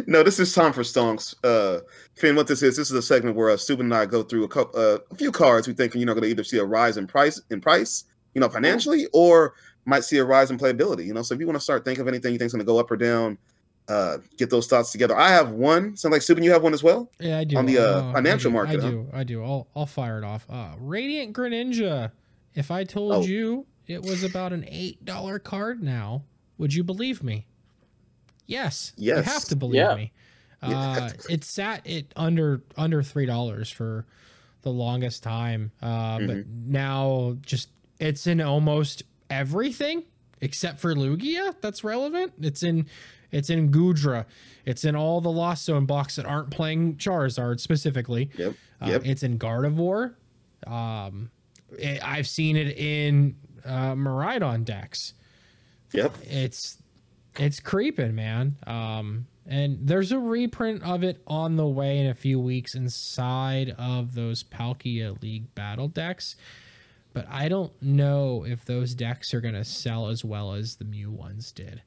No, 0.08 0.24
this 0.24 0.40
is 0.40 0.54
time 0.54 0.74
for 0.74 0.82
stonks. 0.82 1.36
Uh, 1.44 1.82
Phinn, 2.16 2.36
what 2.36 2.48
this 2.48 2.64
is? 2.64 2.78
This 2.78 2.90
is 2.90 2.96
a 2.96 3.02
segment 3.02 3.36
where 3.36 3.50
uh, 3.50 3.58
Stupid 3.58 3.84
and 3.84 3.94
I 3.94 4.06
go 4.06 4.24
through 4.24 4.46
a, 4.46 4.48
couple, 4.48 4.80
uh, 4.80 5.00
a 5.12 5.16
few 5.16 5.32
cards 5.32 5.68
we 5.68 5.74
think 5.74 5.94
you're 5.94 6.06
know 6.06 6.14
going 6.14 6.24
to 6.24 6.30
either 6.30 6.44
see 6.44 6.58
a 6.58 6.66
rise 6.66 6.98
in 6.98 7.06
price 7.06 7.42
in 7.52 7.60
price, 7.60 8.06
you 8.34 8.42
know, 8.42 8.50
financially, 8.50 9.08
or 9.14 9.54
might 9.86 10.04
see 10.04 10.18
a 10.18 10.26
rise 10.26 10.50
in 10.52 10.58
playability. 10.58 11.06
You 11.06 11.14
know, 11.14 11.22
so 11.22 11.34
if 11.34 11.40
you 11.40 11.46
want 11.48 11.58
to 11.58 11.64
start 11.64 11.84
think 11.86 12.00
of 12.00 12.08
anything 12.08 12.34
you 12.34 12.40
think's 12.40 12.54
going 12.54 12.60
to 12.66 12.66
go 12.66 12.80
up 12.80 12.90
or 12.92 12.98
down, 12.98 13.38
uh, 13.90 14.18
get 14.38 14.50
those 14.50 14.68
thoughts 14.68 14.92
together. 14.92 15.16
I 15.18 15.30
have 15.30 15.52
one. 15.52 15.98
Sound 15.98 16.14
like 16.14 16.22
Stupid, 16.22 16.44
you 16.44 16.52
have 16.52 16.64
one 16.64 16.74
as 16.74 16.84
well. 16.84 17.12
Yeah, 17.20 17.40
I 17.40 17.44
do. 17.44 17.58
On 17.58 17.66
the, 17.66 17.80
uh, 17.80 18.10
I 18.10 18.14
financial 18.14 18.50
do, 18.52 18.54
market, 18.56 18.80
I 18.80 18.84
huh? 18.84 18.90
do. 18.92 19.08
I 19.14 19.24
do. 19.24 19.44
I'll 19.44 19.68
I'll 19.76 19.86
fire 19.86 20.18
it 20.18 20.24
off. 20.24 20.46
Uh, 20.50 20.70
Radiant 20.80 21.36
Greninja. 21.36 22.12
If 22.56 22.72
I 22.72 22.84
told 22.86 23.14
Oh. 23.14 23.22
you 23.24 23.66
it 23.88 24.02
was 24.04 24.24
about 24.24 24.54
an 24.54 24.64
eight 24.70 25.04
dollar 25.04 25.38
card 25.40 25.84
now, 25.84 26.24
would 26.58 26.74
you 26.74 26.84
believe 26.84 27.22
me? 27.24 27.46
Yes. 28.46 28.94
Yes. 28.98 29.26
You 29.26 29.32
have 29.34 29.46
to 29.46 29.56
believe 29.56 29.76
Yeah. 29.82 29.96
me. 29.96 30.12
Uh, 30.62 31.10
it 31.30 31.44
sat 31.44 31.82
it 31.86 32.14
under 32.16 32.62
under 32.78 33.04
three 33.04 33.26
dollars 33.26 33.70
for 33.70 34.06
the 34.62 34.70
longest 34.72 35.24
time, 35.24 35.72
uh, 35.82 36.20
but 36.20 36.30
Mm-hmm. 36.38 36.72
now 36.72 37.36
just 37.42 37.68
it's 38.00 38.28
in 38.28 38.40
almost 38.40 39.04
everything 39.30 40.04
except 40.42 40.80
for 40.80 40.94
Lugia 40.94 41.56
that's 41.62 41.84
relevant. 41.84 42.34
It's 42.42 42.64
in 42.64 42.88
it's 43.32 43.50
in 43.50 43.72
Goodra. 43.72 44.26
It's 44.66 44.84
in 44.86 44.96
all 44.96 45.20
the 45.22 45.32
Lost 45.32 45.66
Zone 45.66 45.86
blocks 45.86 46.18
that 46.18 46.26
aren't 46.26 46.52
playing 46.52 46.96
Charizard 46.98 47.60
specifically. 47.60 48.30
Yep. 48.38 48.54
Uh, 48.82 48.86
Yep. 48.88 49.06
It's 49.06 49.24
in 49.24 49.40
Gardevoir. 49.40 50.14
Um, 50.68 51.32
it, 51.78 52.06
I've 52.08 52.28
seen 52.28 52.56
it 52.58 52.78
in 52.78 53.36
uh, 53.66 53.94
Miraidon 53.94 54.66
decks. 54.66 55.14
Yep. 55.94 56.16
It's 56.24 56.78
it's 57.40 57.60
creeping, 57.60 58.14
man. 58.14 58.58
Um, 58.68 59.28
and 59.48 59.80
there's 59.82 60.12
a 60.12 60.20
reprint 60.20 60.84
of 60.84 61.04
it 61.04 61.22
on 61.28 61.56
the 61.56 61.68
way 61.68 61.98
in 62.00 62.08
a 62.08 62.14
few 62.14 62.40
weeks 62.40 62.76
inside 62.76 63.76
of 63.78 64.14
those 64.16 64.44
Palkia 64.44 65.22
League 65.22 65.54
battle 65.56 65.88
decks. 65.88 66.36
But 67.14 67.28
I 67.30 67.48
don't 67.48 67.72
know 67.82 68.44
if 68.48 68.66
those 68.66 68.94
decks 68.96 69.34
are 69.34 69.42
gonna 69.42 69.64
sell 69.64 70.08
as 70.10 70.26
well 70.26 70.54
as 70.54 70.76
the 70.76 70.86
Mew 70.86 71.12
ones 71.12 71.52
did. 71.52 71.82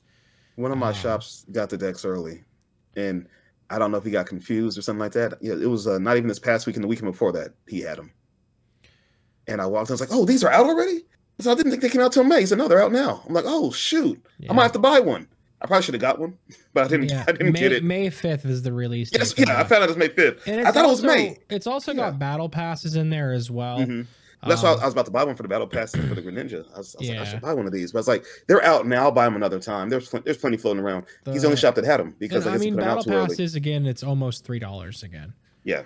One 0.55 0.70
of 0.73 0.78
my 0.78 0.89
Um, 0.89 0.94
shops 0.94 1.44
got 1.53 1.69
the 1.69 1.77
decks 1.77 2.05
early, 2.05 2.44
and 2.97 3.27
I 3.69 3.78
don't 3.78 3.90
know 3.90 3.98
if 3.98 4.05
he 4.05 4.11
got 4.12 4.27
confused 4.27 4.78
or 4.78 4.82
something 4.82 5.01
like 5.01 5.12
that. 5.12 5.35
Yeah, 5.43 5.55
it 5.55 5.69
was 5.69 5.86
uh, 5.86 5.98
not 5.98 6.16
even 6.16 6.28
this 6.28 6.39
past 6.39 6.66
weekend. 6.66 6.85
The 6.85 6.89
weekend 6.89 7.11
before 7.11 7.32
that, 7.32 7.51
he 7.69 7.81
had 7.81 7.98
them. 7.98 8.12
And 9.48 9.61
I 9.61 9.66
walked. 9.66 9.90
in, 9.90 9.93
I 9.93 9.94
was 9.94 10.01
like, 10.01 10.12
"Oh, 10.12 10.24
these 10.24 10.43
are 10.44 10.51
out 10.51 10.66
already." 10.66 11.05
So 11.40 11.51
I 11.51 11.55
didn't 11.55 11.70
think 11.70 11.82
they 11.82 11.89
came 11.90 12.01
out 12.01 12.12
till 12.12 12.24
May. 12.24 12.40
He 12.40 12.47
said, 12.47 12.59
"No, 12.59 12.69
they're 12.69 12.82
out 12.82 12.93
now." 12.93 13.23
I'm 13.27 13.35
like, 13.35 13.44
"Oh 13.47 13.70
shoot, 13.73 14.24
I 14.48 14.53
might 14.53 14.62
have 14.62 14.73
to 14.73 14.78
buy 14.78 15.01
one." 15.01 15.28
I 15.61 15.66
probably 15.66 15.82
should 15.85 15.94
have 15.94 16.01
got 16.03 16.19
one, 16.19 16.39
but 16.74 16.85
I 16.85 16.89
didn't. 16.89 17.09
Yeah, 17.11 17.24
I 17.27 17.32
didn't 17.32 17.53
May, 17.53 17.61
get 17.61 17.73
it. 17.73 17.82
May 17.85 18.09
5th 18.09 18.44
is 18.47 18.62
the 18.62 18.73
release. 18.73 19.11
yes, 19.12 19.35
yeah, 19.36 19.59
I 19.59 19.65
found 19.65 19.82
out 19.82 19.89
it 19.89 19.89
was 19.89 19.97
May 19.97 20.09
fifth. 20.09 20.47
I 20.48 20.70
thought 20.70 20.85
it 20.85 20.89
was 20.89 21.03
May. 21.03 21.39
It's 21.51 21.66
also 21.66 21.93
Yeah. 21.93 22.11
got 22.11 22.19
battle 22.19 22.48
passes 22.48 22.94
in 22.97 23.11
there 23.11 23.32
as 23.32 23.51
well. 23.51 23.78
Mhm. 23.81 24.07
That's 24.46 24.62
why 24.62 24.72
Um, 24.72 24.80
I 24.80 24.84
was 24.84 24.92
about 24.92 25.06
to 25.06 25.10
buy 25.10 25.24
one 25.24 25.34
for 25.34 25.42
the 25.42 25.48
battle 25.48 25.66
pass 25.66 25.92
for 25.92 26.14
the 26.14 26.22
Greninja. 26.22 26.64
I 26.74 26.78
was, 26.78 26.94
I 26.94 26.98
was 27.00 27.08
like, 27.08 27.18
I 27.18 27.24
should 27.24 27.40
buy 27.40 27.54
one 27.54 27.66
of 27.66 27.72
these, 27.72 27.92
but 27.92 27.98
I 27.98 28.00
was 28.00 28.08
like, 28.08 28.24
they're 28.46 28.62
out 28.64 28.86
now. 28.86 29.04
I'll 29.04 29.10
buy 29.12 29.24
them 29.24 29.34
another 29.36 29.58
time. 29.58 29.88
There's 29.88 30.08
pl- 30.08 30.20
there's 30.24 30.36
plenty 30.36 30.56
floating 30.56 30.82
around. 30.82 31.06
He's 31.24 31.42
the 31.42 31.48
only 31.48 31.56
shop 31.58 31.74
that 31.76 31.84
had 31.84 31.98
them 32.00 32.14
because 32.18 32.46
I 32.46 32.54
I 32.54 32.58
mean, 32.58 32.76
battle 32.76 33.02
early. 33.12 33.28
passes 33.28 33.54
again. 33.56 33.86
It's 33.86 34.02
almost 34.02 34.44
three 34.44 34.58
dollars 34.58 35.02
again. 35.02 35.32
Yeah, 35.64 35.82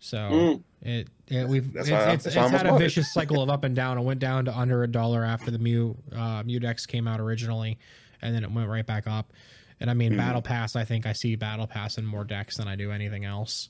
So 0.00 0.16
Mm. 0.18 0.62
it, 0.80 1.08
it 1.28 1.46
we've 1.48 1.72
That's 1.72 1.88
it's, 1.88 1.92
why 1.92 2.12
it's, 2.12 2.26
it's 2.26 2.34
why 2.36 2.48
had 2.48 2.66
a 2.66 2.70
bought 2.70 2.80
it. 2.80 2.84
vicious 2.84 3.12
cycle 3.14 3.40
of 3.42 3.50
up 3.50 3.62
and 3.62 3.76
down. 3.76 3.98
It 3.98 4.02
went 4.02 4.18
down 4.20 4.46
to 4.46 4.58
under 4.58 4.82
a 4.82 4.88
dollar 4.88 5.22
after 5.24 5.50
the 5.52 5.58
Mew 5.60 5.96
uh, 6.16 6.42
Mew 6.44 6.58
Dex 6.58 6.86
came 6.86 7.06
out 7.06 7.20
originally, 7.20 7.78
and 8.20 8.34
then 8.34 8.42
it 8.42 8.50
went 8.50 8.68
right 8.68 8.86
back 8.86 9.06
up. 9.06 9.32
And 9.80 9.90
I 9.90 9.94
mean, 9.94 10.14
Mhm. 10.14 10.16
battle 10.16 10.42
pass. 10.42 10.74
I 10.76 10.84
think 10.84 11.06
I 11.06 11.12
see 11.12 11.36
battle 11.36 11.66
pass 11.68 11.98
in 11.98 12.06
more 12.06 12.24
decks 12.24 12.56
than 12.56 12.66
I 12.68 12.74
do 12.74 12.90
anything 12.90 13.24
else. 13.24 13.68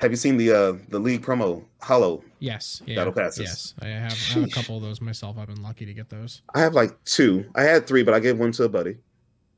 Have 0.00 0.10
you 0.10 0.16
seen 0.16 0.38
the 0.38 0.50
uh 0.50 0.72
the 0.88 0.98
league 0.98 1.22
promo 1.22 1.62
Hollow? 1.82 2.24
Yes, 2.38 2.82
yeah, 2.86 2.96
Battle 2.96 3.12
passes. 3.12 3.40
Yes, 3.40 3.74
I 3.82 3.88
have, 3.88 4.12
I 4.12 4.32
have 4.32 4.44
a 4.44 4.48
couple 4.48 4.76
of 4.76 4.82
those 4.82 5.00
myself. 5.02 5.36
I've 5.38 5.48
been 5.48 5.62
lucky 5.62 5.84
to 5.84 5.92
get 5.92 6.08
those. 6.08 6.40
I 6.54 6.60
have 6.60 6.72
like 6.72 7.02
two. 7.04 7.44
I 7.54 7.64
had 7.64 7.86
three, 7.86 8.02
but 8.02 8.14
I 8.14 8.20
gave 8.20 8.38
one 8.38 8.52
to 8.52 8.64
a 8.64 8.68
buddy. 8.68 8.96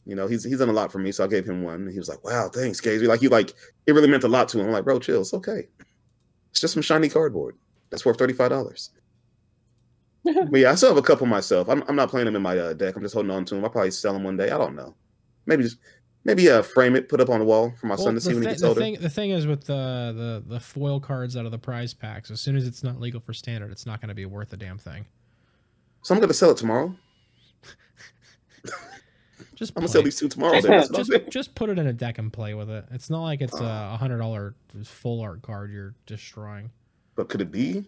You 0.04 0.16
know, 0.16 0.26
he's 0.26 0.42
he's 0.42 0.58
done 0.58 0.68
a 0.68 0.72
lot 0.72 0.90
for 0.90 0.98
me, 0.98 1.12
so 1.12 1.22
I 1.22 1.28
gave 1.28 1.48
him 1.48 1.62
one. 1.62 1.88
He 1.88 1.98
was 1.98 2.08
like, 2.08 2.24
"Wow, 2.24 2.48
thanks, 2.52 2.80
Gazy." 2.80 3.06
Like 3.06 3.20
he 3.20 3.28
like 3.28 3.54
it 3.86 3.92
really 3.92 4.08
meant 4.08 4.24
a 4.24 4.28
lot 4.28 4.48
to 4.48 4.58
him. 4.58 4.66
I'm 4.66 4.72
like, 4.72 4.84
"Bro, 4.84 4.98
chill. 4.98 5.20
It's 5.20 5.32
okay. 5.32 5.68
It's 6.50 6.60
just 6.60 6.74
some 6.74 6.82
shiny 6.82 7.08
cardboard 7.08 7.56
that's 7.90 8.04
worth 8.04 8.18
thirty 8.18 8.34
five 8.34 8.50
dollars." 8.50 8.90
but 10.24 10.58
yeah, 10.58 10.72
I 10.72 10.74
still 10.74 10.88
have 10.88 10.98
a 10.98 11.02
couple 11.02 11.26
myself. 11.26 11.68
I'm 11.68 11.84
I'm 11.86 11.94
not 11.94 12.10
playing 12.10 12.26
them 12.26 12.34
in 12.34 12.42
my 12.42 12.58
uh, 12.58 12.72
deck. 12.72 12.96
I'm 12.96 13.02
just 13.02 13.14
holding 13.14 13.30
on 13.30 13.44
to 13.44 13.54
them. 13.54 13.62
I'll 13.64 13.70
probably 13.70 13.92
sell 13.92 14.12
them 14.12 14.24
one 14.24 14.36
day. 14.36 14.50
I 14.50 14.58
don't 14.58 14.74
know. 14.74 14.96
Maybe 15.46 15.62
just 15.62 15.78
maybe 16.24 16.48
uh 16.50 16.62
frame 16.62 16.94
it, 16.96 17.08
put 17.08 17.20
up 17.20 17.28
on 17.28 17.38
the 17.40 17.44
wall 17.44 17.72
for 17.80 17.86
my 17.86 17.96
son 17.96 18.14
to 18.14 18.20
see 18.20 18.34
when 18.34 18.42
he 18.42 18.48
gets 18.48 18.60
the 18.62 18.68
older. 18.68 18.80
thing, 18.80 18.96
the 19.00 19.10
thing 19.10 19.30
is 19.30 19.46
with 19.46 19.64
the, 19.64 20.42
the 20.46 20.54
the 20.54 20.60
foil 20.60 21.00
cards 21.00 21.36
out 21.36 21.44
of 21.46 21.50
the 21.52 21.58
prize 21.58 21.94
packs. 21.94 22.30
As 22.30 22.40
soon 22.40 22.56
as 22.56 22.66
it's 22.66 22.82
not 22.82 23.00
legal 23.00 23.20
for 23.20 23.32
standard, 23.32 23.70
it's 23.70 23.86
not 23.86 24.00
going 24.00 24.08
to 24.08 24.14
be 24.14 24.26
worth 24.26 24.52
a 24.52 24.56
damn 24.56 24.78
thing. 24.78 25.04
So 26.02 26.14
I'm 26.14 26.20
gonna 26.20 26.32
sell 26.34 26.50
it 26.50 26.56
tomorrow. 26.56 26.94
Just 29.54 29.72
I'm 29.76 29.82
gonna 29.82 29.88
sell 29.88 30.02
these 30.02 30.16
two 30.18 30.28
tomorrow. 30.28 30.60
Then. 30.60 30.70
That's 30.70 30.90
what 30.90 30.98
I'm 31.00 31.04
just 31.06 31.30
just 31.30 31.54
put 31.54 31.68
it 31.70 31.78
in 31.78 31.86
a 31.86 31.92
deck 31.92 32.18
and 32.18 32.32
play 32.32 32.54
with 32.54 32.70
it. 32.70 32.84
It's 32.90 33.10
not 33.10 33.22
like 33.22 33.40
it's 33.40 33.54
Uh. 33.60 33.90
a 33.92 33.96
hundred 33.96 34.18
dollar 34.18 34.54
full 34.84 35.20
art 35.20 35.42
card 35.42 35.70
you're 35.72 35.94
destroying. 36.06 36.70
But 37.14 37.28
could 37.28 37.40
it 37.40 37.50
be 37.52 37.84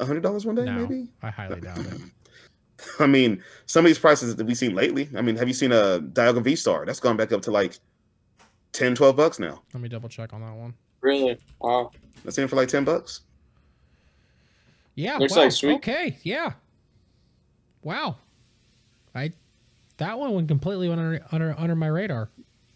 a 0.00 0.04
hundred 0.04 0.22
dollars 0.22 0.46
one 0.46 0.54
day? 0.54 0.64
No, 0.64 0.86
Maybe. 0.86 1.08
I 1.22 1.30
highly 1.30 1.60
doubt 1.60 1.78
it. 1.78 2.00
I 2.98 3.06
mean, 3.06 3.42
some 3.66 3.84
of 3.84 3.88
these 3.88 3.98
prices 3.98 4.36
that 4.36 4.44
we've 4.46 4.56
seen 4.56 4.74
lately. 4.74 5.08
I 5.16 5.22
mean, 5.22 5.36
have 5.36 5.48
you 5.48 5.54
seen 5.54 5.72
a 5.72 6.00
Dialga 6.00 6.42
V 6.42 6.56
Star? 6.56 6.84
That's 6.84 7.00
gone 7.00 7.16
back 7.16 7.32
up 7.32 7.42
to 7.42 7.50
like 7.50 7.78
10, 8.72 8.94
12 8.94 9.16
bucks 9.16 9.38
now. 9.38 9.62
Let 9.74 9.82
me 9.82 9.88
double 9.88 10.08
check 10.08 10.32
on 10.32 10.40
that 10.40 10.54
one. 10.54 10.74
Really? 11.00 11.38
Wow. 11.60 11.90
That's 12.24 12.38
in 12.38 12.48
for 12.48 12.56
like 12.56 12.68
10 12.68 12.84
bucks. 12.84 13.22
Yeah, 14.94 15.16
Looks 15.18 15.34
wow, 15.34 15.42
like 15.42 15.52
sweet. 15.52 15.74
Okay, 15.76 16.18
yeah. 16.22 16.52
Wow, 17.82 18.16
I 19.14 19.32
that 19.96 20.18
one 20.18 20.34
went 20.34 20.48
completely 20.48 20.90
under 20.90 21.24
under 21.32 21.54
under 21.58 21.74
my 21.74 21.86
radar. 21.88 22.28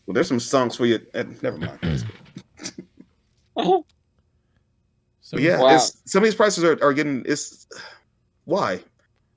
Well, 0.06 0.14
there's 0.14 0.26
some 0.28 0.40
songs 0.40 0.74
for 0.76 0.86
you. 0.86 0.98
eh, 1.14 1.24
never 1.42 1.58
mind. 1.58 2.04
Oh. 3.56 3.84
So 5.20 5.38
yeah, 5.38 5.60
Wow. 5.60 5.74
it's, 5.74 6.00
some 6.04 6.22
of 6.22 6.24
these 6.24 6.36
prices 6.36 6.62
are, 6.62 6.78
are 6.84 6.94
getting. 6.94 7.24
It's 7.26 7.66
why. 8.44 8.80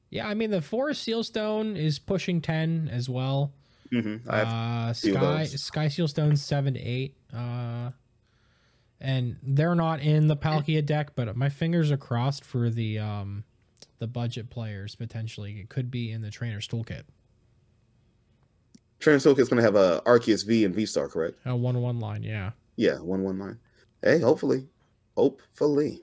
Yeah. 0.10 0.27
I 0.27 0.34
mean, 0.34 0.52
the 0.52 0.61
Forest 0.61 1.03
Seal 1.03 1.23
Stone 1.23 1.76
is 1.77 1.99
pushing 1.99 2.41
ten 2.41 2.90
as 2.91 3.10
well. 3.10 3.52
hmm 3.91 4.18
have, 4.30 4.48
uh, 4.48 4.90
of 4.90 5.48
Sky 5.48 5.88
Seal 5.88 6.07
Stone 6.07 6.36
seven 6.38 6.73
to 6.76 6.80
eight. 6.80 7.15
Uh, 7.34 7.91
and 9.02 9.38
they're 9.44 9.76
not 9.76 10.02
in 10.02 10.27
the 10.27 10.36
Palkia 10.36 10.86
deck, 10.86 11.11
but 11.15 11.36
my 11.36 11.49
fingers 11.49 11.91
are 11.91 11.98
crossed 11.98 12.44
for 12.44 12.69
the 12.69 12.99
um 12.99 13.44
the 13.99 14.07
budget 14.07 14.49
players 14.49 14.95
potentially. 14.95 15.60
It 15.60 15.69
could 15.69 15.91
be 15.91 16.11
in 16.11 16.22
the 16.22 16.30
trainer's 16.30 16.68
toolkit. 16.68 17.03
Trainer 18.99 19.19
Toolkit 19.19 19.40
is 19.40 19.49
going 19.49 19.57
to 19.57 19.64
have 19.64 19.76
a 19.76 20.02
Arceus 20.06 20.45
V 20.45 20.65
and 20.65 20.76
V 20.76 20.86
Star, 20.86 21.07
correct? 21.07 21.40
A 21.45 21.56
one 21.56 21.81
one 21.81 21.99
line, 21.99 22.23
yeah. 22.23 22.52
Yeah, 22.76 22.98
one 22.99 23.23
one 23.23 23.38
nine. 23.38 23.57
Hey, 24.02 24.19
hopefully, 24.19 24.68
hopefully. 25.15 26.02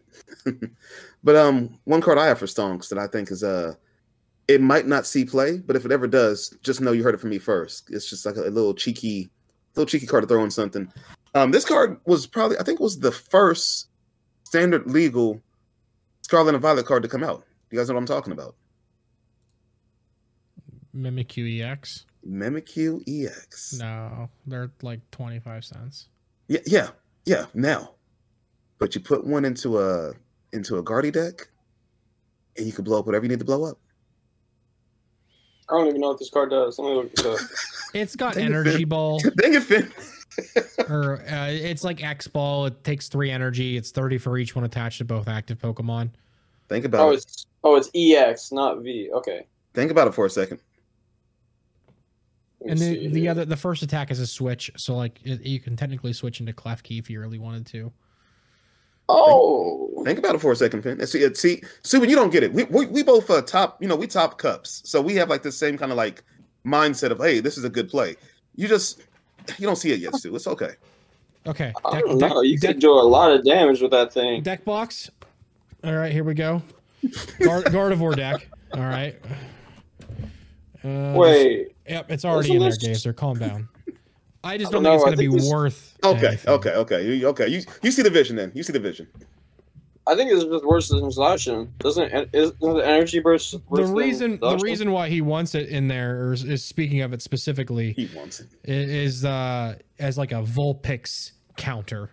but 1.25 1.37
um, 1.37 1.79
one 1.85 2.01
card 2.01 2.19
I 2.19 2.27
have 2.27 2.39
for 2.39 2.47
Stonks 2.47 2.89
that 2.89 2.99
I 2.99 3.07
think 3.07 3.31
is 3.31 3.43
uh, 3.43 3.75
it 4.49 4.61
might 4.61 4.87
not 4.87 5.07
see 5.07 5.25
play, 5.25 5.59
but 5.59 5.77
if 5.77 5.85
it 5.85 5.93
ever 5.93 6.07
does, 6.07 6.57
just 6.63 6.81
know 6.81 6.93
you 6.93 7.03
heard 7.03 7.15
it 7.15 7.21
from 7.21 7.31
me 7.31 7.39
first. 7.39 7.91
It's 7.91 8.09
just 8.09 8.25
like 8.25 8.37
a, 8.37 8.43
a 8.43 8.51
little 8.51 8.75
cheeky, 8.75 9.31
little 9.75 9.89
cheeky 9.89 10.07
card 10.07 10.23
to 10.23 10.29
throw 10.29 10.45
in 10.45 10.51
something. 10.51 10.91
Um, 11.35 11.51
this 11.51 11.65
card 11.65 11.99
was 12.07 12.27
probably 12.27 12.59
I 12.59 12.63
think 12.63 12.81
was 12.81 12.99
the 12.99 13.13
first 13.13 13.89
standard 14.45 14.91
legal 14.91 15.43
Scarlet 16.23 16.55
and 16.55 16.63
Violet 16.63 16.87
card 16.87 17.03
to 17.03 17.09
come 17.09 17.23
out. 17.23 17.45
You 17.71 17.79
guys 17.79 17.89
know 17.89 17.95
what 17.95 18.01
I'm 18.01 18.07
talking 18.07 18.33
about? 18.33 18.55
Mimikyu 20.97 21.63
EX. 21.63 22.07
Mimikyu 22.27 23.03
EX. 23.07 23.75
No, 23.75 24.29
they're 24.47 24.71
like 24.83 25.01
twenty 25.11 25.41
five 25.41 25.65
cents. 25.65 26.09
Yeah, 26.49 26.61
yeah, 26.67 26.89
yeah. 27.25 27.47
Now, 27.55 27.95
but 28.79 28.95
you 28.95 29.01
put 29.01 29.27
one 29.27 29.45
into 29.45 29.79
a 29.79 30.13
into 30.53 30.79
a 30.79 30.83
Guardy 30.83 31.11
deck, 31.11 31.49
and 32.57 32.67
you 32.67 32.73
can 32.73 32.85
blow 32.85 33.01
up 33.01 33.07
whatever 33.07 33.25
you 33.25 33.29
need 33.29 33.41
to 33.41 33.45
blow 33.45 33.65
up. 33.65 33.79
I 35.69 35.77
don't 35.77 35.89
even 35.89 36.01
know 36.01 36.09
what 36.09 36.19
this 36.19 36.31
card 36.31 36.51
does. 36.51 36.79
Let 36.79 36.89
me 36.89 36.95
look 36.95 37.15
this 37.15 37.27
up. 37.27 37.39
It's 37.95 38.15
got 38.15 38.35
Dang 38.35 38.45
energy 38.47 38.79
Phinn. 38.79 38.89
ball, 38.89 39.21
Dang 39.21 39.55
it, 39.55 39.63
Phinn. 39.63 39.91
or 40.91 41.23
uh, 41.23 41.49
it's 41.49 41.83
like 41.83 42.05
X 42.05 42.29
ball. 42.29 42.67
It 42.67 42.85
takes 42.85 43.09
three 43.09 43.31
energy. 43.31 43.77
It's 43.79 43.91
thirty 43.91 44.19
for 44.19 44.37
each 44.37 44.55
one 44.55 44.65
attached 44.65 44.99
to 44.99 45.05
both 45.07 45.29
active 45.29 45.59
Pokemon. 45.59 46.11
Think 46.69 46.85
about 46.85 47.01
Oh, 47.07 47.11
it. 47.13 47.15
it's 47.17 47.47
oh, 47.65 47.77
it's 47.77 47.91
EX, 47.95 48.53
not 48.53 48.83
V. 48.83 49.11
Okay. 49.15 49.47
Think 49.73 49.91
about 49.91 50.09
it 50.09 50.15
for 50.15 50.27
a 50.27 50.31
second. 50.31 50.61
And 52.69 52.79
the, 52.79 53.09
the 53.09 53.29
other, 53.29 53.45
the 53.45 53.57
first 53.57 53.83
attack 53.83 54.11
is 54.11 54.19
a 54.19 54.27
switch, 54.27 54.71
so 54.77 54.97
like 54.97 55.21
it, 55.25 55.43
you 55.43 55.61
can 55.61 55.77
technically 55.77 56.13
switch 56.13 56.41
into 56.41 56.53
Klefki 56.53 56.99
if 56.99 57.09
you 57.09 57.21
really 57.21 57.39
wanted 57.39 57.65
to. 57.67 57.93
Oh. 59.09 60.03
Think 60.05 60.19
about 60.19 60.35
it 60.35 60.41
for 60.41 60.53
a 60.53 60.57
second, 60.57 60.83
Phinn. 60.83 61.05
See, 61.07 61.21
it- 61.23 61.37
see, 61.37 61.63
Subin, 61.83 62.09
you 62.09 62.17
don't 62.17 62.31
get 62.31 62.43
it. 62.43 62.53
We 62.53 62.65
we, 62.65 62.87
we 62.87 63.03
both 63.03 63.31
uh, 63.31 63.43
top, 63.43 63.81
you 63.81 63.89
know, 63.89 63.97
we 63.97 64.07
top 64.07 64.39
cups, 64.39 64.83
so 64.85 65.01
we 65.01 65.15
have 65.17 65.29
like 65.31 65.43
the 65.43 65.53
same 65.53 65.79
kind 65.79 65.93
of 65.93 65.97
like 65.97 66.23
mindset 66.67 67.11
of, 67.11 67.19
hey, 67.19 67.41
this 67.41 67.57
is 67.57 67.65
a 67.65 67.69
good 67.71 67.89
play. 67.89 68.17
You 68.57 68.67
just 68.69 69.03
you 69.59 69.67
don't 69.67 69.77
see 69.77 69.93
it 69.93 70.01
yet, 70.01 70.15
Stu. 70.17 70.35
It's 70.35 70.47
okay. 70.49 70.73
Okay, 71.47 71.73
I 71.85 72.01
don't 72.01 72.19
deck, 72.19 72.31
know. 72.33 72.41
You 72.43 72.59
deck, 72.59 72.73
could 72.73 72.81
do 72.81 72.91
a 72.93 72.95
lot 73.03 73.31
of 73.31 73.45
damage 73.45 73.81
with 73.81 73.93
that 73.93 74.13
thing. 74.13 74.43
deck 74.43 74.65
box. 74.65 75.09
All 75.85 75.95
right, 75.95 76.11
here 76.11 76.25
we 76.25 76.35
go. 76.35 76.61
Guard, 77.41 77.65
Gardevoir 77.67 78.17
deck. 78.17 78.49
All 78.75 78.81
right. 78.81 79.15
Uh, 80.85 81.15
Wait. 81.17 81.69
Yep, 81.89 82.11
it's 82.11 82.25
already 82.25 82.55
in 82.57 82.61
Wasn't 82.63 82.83
there, 82.83 82.91
this- 82.91 82.99
Gazer. 83.05 83.13
Calm 83.13 83.39
down. 83.39 83.69
I 84.47 84.59
just 84.59 84.73
don't 84.73 84.83
don't 84.83 84.93
think 84.93 84.95
it's 84.95 85.03
know, 85.03 85.07
I 85.07 85.07
going 85.07 85.13
to 85.13 85.17
be 85.19 85.29
think 85.29 85.41
this- 85.41 85.51
worth. 85.53 85.99
Okay, 86.05 86.27
anything. 86.29 86.51
okay, 86.55 86.71
okay. 86.71 87.17
You, 87.17 87.27
okay, 87.29 87.49
you 87.49 87.63
you 87.83 87.91
see 87.91 88.03
the 88.03 88.11
vision 88.11 88.37
then. 88.37 88.53
You 88.55 88.63
see 88.63 88.73
the 88.73 88.81
vision. 88.81 89.07
I 90.09 90.15
think 90.15 90.31
it's 90.31 90.45
just 90.45 90.65
worse 90.65 90.89
than 90.89 91.01
Zacian. 91.11 91.69
Doesn't 91.79 92.13
it? 92.13 92.31
Is 92.33 92.53
the 92.61 92.75
energy 92.77 93.19
burst? 93.19 93.51
The 93.53 93.61
worse 93.69 93.87
than 93.89 93.95
reason, 93.97 94.39
the 94.41 94.57
reason 94.59 94.93
why 94.93 95.09
he 95.09 95.21
wants 95.21 95.57
it 95.57 95.69
in 95.69 95.89
there, 95.89 96.23
or 96.23 96.33
is, 96.33 96.45
is 96.45 96.65
speaking 96.65 97.01
of 97.01 97.13
it 97.13 97.23
specifically, 97.23 97.93
He 97.95 98.09
wants 98.15 98.39
it. 98.41 98.47
i- 98.69 98.71
is 98.71 99.25
uh 99.25 99.75
as 99.99 100.17
like 100.17 100.31
a 100.33 100.43
Vulpix 100.43 101.33
counter. 101.57 102.11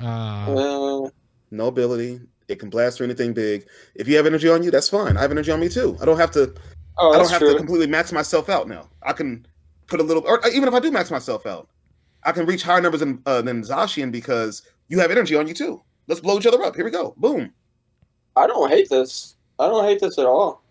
Uh, 0.00 1.04
Uh, 1.06 1.10
No 1.50 1.66
ability. 1.68 2.20
It 2.48 2.58
can 2.58 2.70
blast 2.70 2.96
through 2.96 3.06
anything 3.06 3.34
big. 3.34 3.66
If 3.94 4.08
you 4.08 4.16
have 4.16 4.26
energy 4.26 4.48
on 4.48 4.62
you, 4.62 4.70
that's 4.70 4.88
fine. 4.88 5.16
I 5.16 5.20
have 5.20 5.30
energy 5.30 5.50
on 5.52 5.60
me 5.60 5.68
too. 5.68 5.96
I 6.00 6.04
don't 6.06 6.18
have 6.18 6.30
to. 6.32 6.54
oh, 6.98 7.12
I 7.12 7.18
don't 7.18 7.30
have 7.30 7.38
true. 7.40 7.52
to 7.52 7.56
completely 7.58 7.86
max 7.86 8.10
myself 8.10 8.48
out 8.48 8.68
now. 8.68 8.88
I 9.02 9.12
can 9.12 9.46
put 9.88 10.00
a 10.00 10.02
little, 10.02 10.22
or 10.26 10.40
even 10.48 10.68
if 10.68 10.74
I 10.74 10.78
do 10.80 10.90
max 10.92 11.10
myself 11.10 11.44
out, 11.46 11.68
I 12.22 12.32
can 12.32 12.46
reach 12.46 12.62
higher 12.62 12.80
numbers 12.80 13.00
than 13.00 13.20
uh, 13.26 13.42
than 13.42 13.62
Zacian 13.62 14.12
because 14.12 14.62
you 14.88 14.98
have 15.00 15.10
energy 15.10 15.34
on 15.34 15.48
you 15.48 15.54
too. 15.54 15.82
Let's 16.06 16.20
blow 16.20 16.38
each 16.38 16.46
other 16.46 16.62
up. 16.62 16.76
Here 16.76 16.84
we 16.84 16.90
go. 16.90 17.14
Boom. 17.16 17.52
I 18.36 18.46
don't 18.46 18.70
hate 18.70 18.88
this. 18.88 19.34
I 19.58 19.66
don't 19.66 19.84
hate 19.84 20.00
this 20.00 20.18
at 20.18 20.26
all. 20.26 20.62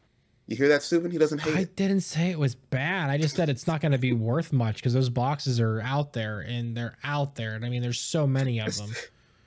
You 0.47 0.55
hear 0.55 0.69
that, 0.69 0.81
Stephen? 0.81 1.11
He 1.11 1.17
doesn't 1.17 1.39
hate 1.39 1.55
I 1.55 1.59
it. 1.61 1.75
didn't 1.75 2.01
say 2.01 2.31
it 2.31 2.39
was 2.39 2.55
bad. 2.55 3.09
I 3.09 3.17
just 3.17 3.35
said 3.35 3.49
it's 3.49 3.67
not 3.67 3.81
going 3.81 3.91
to 3.91 3.97
be 3.97 4.13
worth 4.13 4.53
much 4.53 4.75
because 4.77 4.93
those 4.93 5.09
boxes 5.09 5.59
are 5.59 5.81
out 5.81 6.13
there 6.13 6.39
and 6.39 6.75
they're 6.75 6.97
out 7.03 7.35
there. 7.35 7.55
And 7.55 7.65
I 7.65 7.69
mean, 7.69 7.81
there's 7.81 7.99
so 7.99 8.25
many 8.25 8.59
of 8.59 8.75
them. 8.77 8.89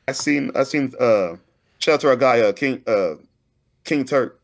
I 0.09 0.13
seen 0.13 0.51
I 0.55 0.65
seen 0.65 0.93
uh 1.01 1.37
shout 1.79 1.95
out 1.95 2.01
to 2.01 2.09
our 2.09 2.17
guy 2.17 2.41
uh 2.41 2.53
King 2.53 2.83
uh 2.87 3.15
King 3.85 4.05
Turk. 4.05 4.41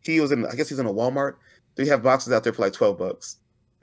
He 0.00 0.20
was 0.20 0.32
in 0.32 0.44
I 0.46 0.54
guess 0.54 0.68
he's 0.68 0.78
in 0.78 0.86
a 0.86 0.92
Walmart. 0.92 1.34
They 1.76 1.86
have 1.86 2.02
boxes 2.02 2.32
out 2.32 2.42
there 2.42 2.52
for 2.52 2.62
like 2.62 2.72
twelve 2.72 2.98
bucks 2.98 3.36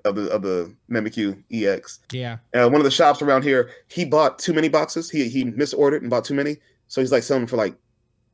of 0.05 0.15
the 0.15 0.29
of 0.29 0.41
the 0.41 0.73
Mimikyu 0.89 1.41
EX. 1.51 1.99
Yeah. 2.11 2.37
Uh, 2.53 2.67
one 2.69 2.75
of 2.81 2.83
the 2.83 2.91
shops 2.91 3.21
around 3.21 3.43
here, 3.43 3.69
he 3.87 4.05
bought 4.05 4.39
too 4.39 4.53
many 4.53 4.69
boxes. 4.69 5.09
He 5.09 5.27
he 5.29 5.45
misordered 5.45 5.99
and 6.01 6.09
bought 6.09 6.25
too 6.25 6.33
many. 6.33 6.57
So 6.87 7.01
he's 7.01 7.11
like 7.11 7.23
selling 7.23 7.47
for 7.47 7.55
like 7.57 7.75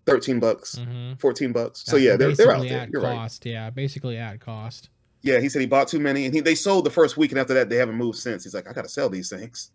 thirteen 0.06 0.40
bucks, 0.40 0.76
Mm-hmm. 0.76 1.16
fourteen 1.16 1.52
bucks. 1.52 1.84
So 1.86 1.96
yeah, 1.98 2.16
they're 2.16 2.34
they're 2.36 2.52
out 2.52 2.64
there. 2.68 2.80
at 2.82 2.90
You're 2.90 3.02
right. 3.02 3.16
cost. 3.16 3.46
Yeah, 3.46 3.70
basically 3.70 4.18
at 4.18 4.40
cost. 4.40 4.90
Yeah, 5.22 5.40
he 5.40 5.50
said 5.50 5.60
he 5.62 5.68
bought 5.68 5.88
too 5.90 6.00
many 6.00 6.26
and 6.26 6.34
he 6.34 6.40
they 6.41 6.56
sold 6.56 6.86
the 6.86 6.90
first 6.90 7.18
week 7.18 7.32
and 7.32 7.40
after 7.40 7.54
that 7.54 7.70
they 7.70 7.76
haven't 7.76 7.96
moved 7.96 8.18
since. 8.20 8.44
He's 8.46 8.54
like, 8.54 8.70
I 8.70 8.74
gotta 8.74 8.90
sell 8.90 9.10
these 9.10 9.30
things. 9.30 9.72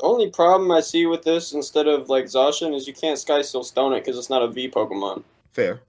Only 0.00 0.30
problem 0.30 0.70
I 0.70 0.80
see 0.80 1.04
with 1.06 1.22
this 1.22 1.52
instead 1.52 1.86
of 1.86 2.08
like 2.08 2.24
Zacian 2.24 2.74
is 2.74 2.86
you 2.88 2.94
can't 2.94 3.18
Sky 3.18 3.42
Seal 3.42 3.62
Stone 3.64 3.92
it 3.92 4.00
because 4.04 4.16
it's 4.18 4.30
not 4.30 4.42
a 4.42 4.48
V 4.48 4.70
Pokemon. 4.70 5.22
Fair. 5.52 5.80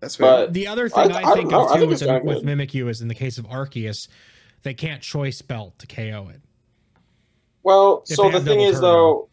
That's 0.00 0.16
fair. 0.16 0.26
But 0.46 0.52
The 0.52 0.66
other 0.66 0.88
thing 0.88 1.12
I- 1.12 1.20
I, 1.22 1.30
I 1.30 1.34
think 1.34 1.46
of 1.46 1.50
know. 1.52 1.68
I 1.68 1.74
too 1.74 1.78
think 1.80 1.90
with, 1.90 2.02
it's 2.02 2.10
the, 2.10 2.20
with. 2.24 2.42
Mimikyu 2.44 2.88
is 2.88 3.00
in 3.00 3.08
the 3.08 3.14
case 3.14 3.36
of 3.38 3.46
Arceus, 3.46 4.08
they 4.62 4.74
can't 4.74 5.02
choice 5.02 5.40
belt 5.42 5.78
to 5.78 5.86
KO 5.86 6.28
it. 6.34 6.40
well, 7.62 8.02
If 8.08 8.16
so 8.16 8.30
the 8.30 8.40
thing 8.40 8.60
is 8.60 8.76
turbo. 8.76 9.28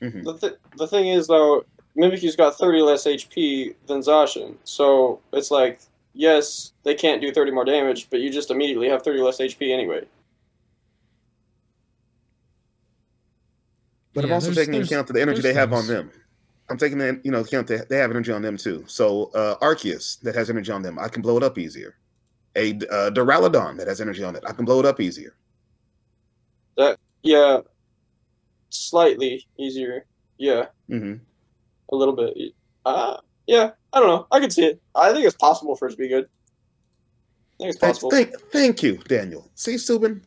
though, 0.00 0.06
Mhm. 0.06 0.24
the 0.24 0.38
th- 0.38 0.58
the 0.76 0.86
thing 0.86 1.08
is 1.08 1.26
though, 1.26 1.64
Mimikyu's 1.96 2.36
got 2.36 2.56
30 2.56 2.80
less 2.82 3.06
HP 3.06 3.74
than 3.86 4.00
Zacian. 4.00 4.54
So 4.64 5.20
it's 5.32 5.50
like, 5.50 5.80
yes, 6.14 6.72
they 6.84 6.94
can't 6.94 7.20
do 7.20 7.32
30 7.32 7.50
more 7.50 7.64
damage, 7.64 8.08
but 8.10 8.20
you 8.20 8.30
just 8.30 8.50
immediately 8.50 8.88
have 8.88 9.02
30 9.02 9.20
less 9.20 9.40
HP 9.40 9.72
anyway. 9.72 10.06
But 14.14 14.24
I'm 14.24 14.32
also 14.32 14.48
taking 14.52 14.74
into 14.74 14.78
there's- 14.78 14.90
account 14.90 15.08
the 15.08 15.20
energy 15.22 15.40
they 15.42 15.54
have 15.54 15.72
on 15.72 15.86
them. 15.86 16.10
I'm 16.68 16.78
taking 16.78 17.00
in, 17.00 17.20
you 17.24 17.30
know, 17.32 17.40
account 17.40 17.66
they, 17.66 17.78
they 17.88 17.96
have 17.98 18.10
energy 18.10 18.32
on 18.32 18.42
them 18.42 18.56
too. 18.56 18.84
So 18.86 19.30
uh 19.34 19.56
Arceus 19.58 20.20
that 20.20 20.34
has 20.36 20.50
energy 20.50 20.70
on 20.72 20.82
them, 20.82 20.98
I 20.98 21.08
can 21.08 21.20
blow 21.22 21.36
it 21.36 21.42
up 21.42 21.58
easier. 21.58 21.96
A 22.56 22.72
uh, 22.72 23.10
Duraludon 23.10 23.76
that 23.78 23.86
has 23.86 24.00
energy 24.00 24.24
on 24.24 24.34
it, 24.36 24.42
I 24.46 24.52
can 24.52 24.64
blow 24.64 24.80
it 24.80 24.86
up 24.86 25.00
easier. 25.00 25.36
That 26.76 26.98
Yeah, 27.22 27.60
slightly 28.70 29.46
easier. 29.58 30.06
Yeah, 30.38 30.66
hmm 30.88 31.14
a 31.92 31.96
little 31.96 32.14
bit. 32.14 32.36
Uh, 32.86 33.16
yeah, 33.46 33.70
I 33.92 34.00
don't 34.00 34.08
know. 34.08 34.26
I 34.30 34.40
can 34.40 34.50
see 34.50 34.64
it. 34.64 34.80
I 34.94 35.12
think 35.12 35.26
it's 35.26 35.36
possible 35.36 35.76
for 35.76 35.88
it 35.88 35.92
to 35.92 35.96
be 35.96 36.08
good. 36.08 36.24
I 36.24 36.28
think 37.58 37.70
it's 37.70 37.78
Thank, 37.78 37.94
possible. 37.94 38.10
thank, 38.10 38.40
thank 38.52 38.82
you, 38.82 38.98
Daniel. 39.08 39.50
See, 39.54 39.74
Subin, 39.74 40.22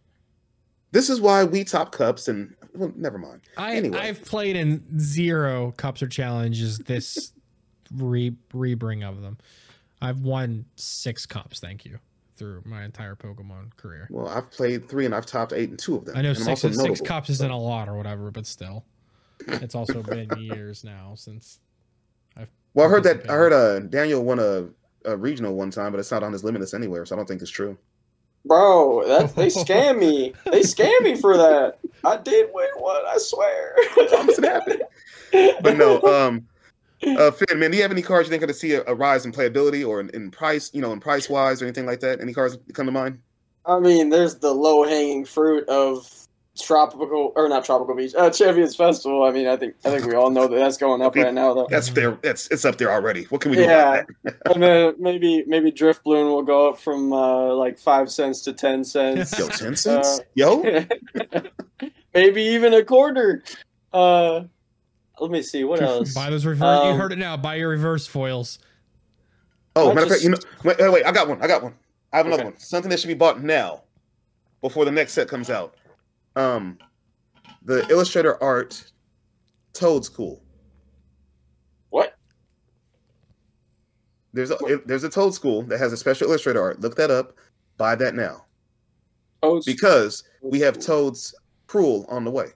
this 0.91 1.09
is 1.09 1.19
why 1.19 1.43
we 1.43 1.63
top 1.63 1.91
cups 1.91 2.27
and 2.27 2.53
well, 2.75 2.91
never 2.95 3.17
mind. 3.17 3.41
I 3.57 3.75
Anyway. 3.75 3.97
I've 3.97 4.23
played 4.23 4.55
in 4.55 4.99
zero 4.99 5.73
cups 5.77 6.03
or 6.03 6.07
challenges 6.07 6.79
this 6.79 7.31
re 7.95 8.35
rebring 8.53 9.07
of 9.07 9.21
them. 9.21 9.37
I've 10.01 10.19
won 10.19 10.65
six 10.75 11.25
cups, 11.25 11.59
thank 11.59 11.85
you, 11.85 11.97
through 12.35 12.61
my 12.65 12.83
entire 12.83 13.15
Pokemon 13.15 13.75
career. 13.77 14.07
Well, 14.09 14.27
I've 14.27 14.49
played 14.51 14.89
three 14.89 15.05
and 15.05 15.13
I've 15.13 15.25
topped 15.25 15.53
eight 15.53 15.69
in 15.69 15.77
two 15.77 15.95
of 15.95 16.05
them. 16.05 16.15
I 16.17 16.21
know 16.21 16.33
six 16.33 16.47
also 16.47 16.67
six 16.69 16.77
notable. 16.77 17.05
cups 17.05 17.29
isn't 17.29 17.51
a 17.51 17.57
lot 17.57 17.87
or 17.89 17.95
whatever, 17.97 18.31
but 18.31 18.45
still, 18.45 18.85
it's 19.47 19.75
also 19.75 20.01
been 20.03 20.29
years 20.37 20.83
now 20.83 21.13
since. 21.15 21.59
I've 22.37 22.49
Well, 22.73 22.87
I 22.87 22.89
heard 22.89 23.03
that 23.03 23.29
I 23.29 23.33
heard 23.33 23.53
uh 23.53 23.79
Daniel 23.79 24.23
won 24.23 24.39
a, 24.39 24.67
a 25.05 25.17
regional 25.17 25.55
one 25.55 25.71
time, 25.71 25.91
but 25.91 25.99
it's 25.99 26.11
not 26.11 26.23
on 26.23 26.33
his 26.33 26.43
limitless 26.43 26.73
anywhere, 26.73 27.05
so 27.05 27.15
I 27.15 27.17
don't 27.17 27.27
think 27.27 27.41
it's 27.41 27.51
true. 27.51 27.77
Bro, 28.45 29.07
that 29.07 29.35
they 29.35 29.47
scam 29.47 29.99
me. 29.99 30.33
They 30.45 30.61
scam 30.61 31.01
me 31.01 31.15
for 31.15 31.37
that. 31.37 31.79
I 32.03 32.17
did 32.17 32.49
win 32.53 32.69
one. 32.77 33.01
I 33.07 33.17
swear. 33.17 33.75
Promise 34.09 34.39
it 34.39 34.45
happened. 34.45 34.83
But 35.61 35.77
no, 35.77 36.01
um, 36.03 36.47
uh, 37.05 37.31
Phinn, 37.31 37.59
man, 37.59 37.71
do 37.71 37.77
you 37.77 37.83
have 37.83 37.91
any 37.91 38.01
cards 38.01 38.27
you 38.27 38.31
think 38.31 38.43
are 38.43 38.47
going 38.47 38.53
to 38.53 38.59
see 38.59 38.73
a, 38.73 38.83
a 38.85 38.95
rise 38.95 39.25
in 39.25 39.31
playability 39.31 39.87
or 39.87 39.99
in, 39.99 40.09
in 40.09 40.31
price, 40.31 40.71
you 40.73 40.81
know, 40.81 40.91
in 40.91 40.99
price 40.99 41.29
wise 41.29 41.61
or 41.61 41.65
anything 41.65 41.85
like 41.85 41.99
that? 42.01 42.21
Any 42.21 42.33
cards 42.33 42.57
come 42.73 42.85
to 42.85 42.91
mind? 42.91 43.19
I 43.65 43.79
mean, 43.79 44.09
there's 44.09 44.35
the 44.35 44.53
low 44.53 44.83
hanging 44.83 45.25
fruit 45.25 45.67
of 45.69 46.09
tropical 46.59 47.31
or 47.35 47.49
not 47.49 47.65
tropical 47.65 47.95
beach, 47.95 48.13
uh, 48.15 48.29
Champions 48.29 48.75
Festival. 48.75 49.23
I 49.23 49.31
mean, 49.31 49.47
I 49.47 49.57
think 49.57 49.75
I 49.85 49.89
think 49.89 50.05
we 50.05 50.15
all 50.15 50.29
know 50.29 50.47
that 50.47 50.55
that's 50.55 50.77
going 50.77 51.01
up 51.01 51.15
right 51.15 51.33
now, 51.33 51.53
though. 51.53 51.67
That's 51.69 51.89
there. 51.89 52.17
That's 52.21 52.47
it's 52.47 52.65
up 52.65 52.77
there 52.77 52.91
already. 52.91 53.23
What 53.25 53.41
can 53.41 53.51
we 53.51 53.57
do 53.57 53.63
Yeah, 53.63 53.93
about 53.93 54.07
that? 54.23 54.35
and 54.53 54.63
then 54.63 54.95
maybe 54.99 55.43
maybe 55.47 55.71
Drift 55.71 56.03
Balloon 56.03 56.27
will 56.27 56.43
go 56.43 56.69
up 56.69 56.79
from 56.79 57.11
uh, 57.13 57.53
like 57.53 57.77
five 57.79 58.11
cents 58.11 58.41
to 58.41 58.53
ten 58.53 58.83
cents. 58.83 59.37
Yo, 59.37 59.47
ten 59.49 59.75
cents. 59.75 60.19
Uh, 60.19 60.23
Yo, 60.35 60.85
maybe 62.13 62.41
even 62.43 62.73
a 62.73 62.83
quarter. 62.83 63.43
Uh, 63.91 64.43
let 65.19 65.31
me 65.31 65.41
see 65.41 65.63
what 65.63 65.81
else. 65.81 66.13
Buy 66.13 66.29
those 66.29 66.45
reverse. 66.45 66.83
you 66.85 66.91
Um, 66.91 66.97
heard 66.99 67.11
it 67.13 67.17
now. 67.19 67.37
Buy 67.37 67.55
your 67.55 67.69
reverse 67.69 68.07
foils. 68.07 68.59
oh, 69.75 69.91
I 69.91 69.93
matter 69.93 70.05
of 70.07 70.11
fact, 70.11 70.23
you 70.23 70.29
know, 70.29 70.37
wait, 70.63 70.77
wait, 70.79 70.91
wait, 70.91 71.05
I 71.05 71.11
got 71.11 71.27
one. 71.27 71.41
I 71.41 71.47
got 71.47 71.63
one. 71.63 71.73
I 72.11 72.17
have 72.17 72.25
another 72.25 72.43
Okay. 72.43 72.51
one. 72.51 72.59
Something 72.59 72.89
that 72.91 72.99
should 72.99 73.07
be 73.07 73.13
bought 73.13 73.41
now, 73.41 73.83
before 74.61 74.85
the 74.85 74.91
next 74.91 75.13
set 75.13 75.27
comes 75.27 75.49
out. 75.49 75.75
Um, 76.35 76.77
the 77.63 77.87
Illustrator 77.89 78.41
art, 78.43 78.91
Toedscool. 79.73 80.39
What? 81.89 82.15
There's 84.33 84.51
a 84.51 84.57
it- 84.65 84.87
there's 84.87 85.03
a 85.03 85.09
Toedscool 85.09 85.67
that 85.69 85.79
has 85.79 85.93
a 85.93 85.97
special 85.97 86.27
Illustrator 86.27 86.61
art. 86.61 86.81
Look 86.81 86.95
that 86.97 87.11
up. 87.11 87.35
Buy 87.77 87.95
that 87.95 88.13
now 88.15 88.45
Oh, 89.41 89.57
it's- 89.57 89.65
because 89.65 90.23
we 90.41 90.59
have 90.59 90.77
Toad's 90.79 91.33
Cruel 91.67 92.05
on 92.09 92.23
the 92.23 92.31
way. 92.31 92.49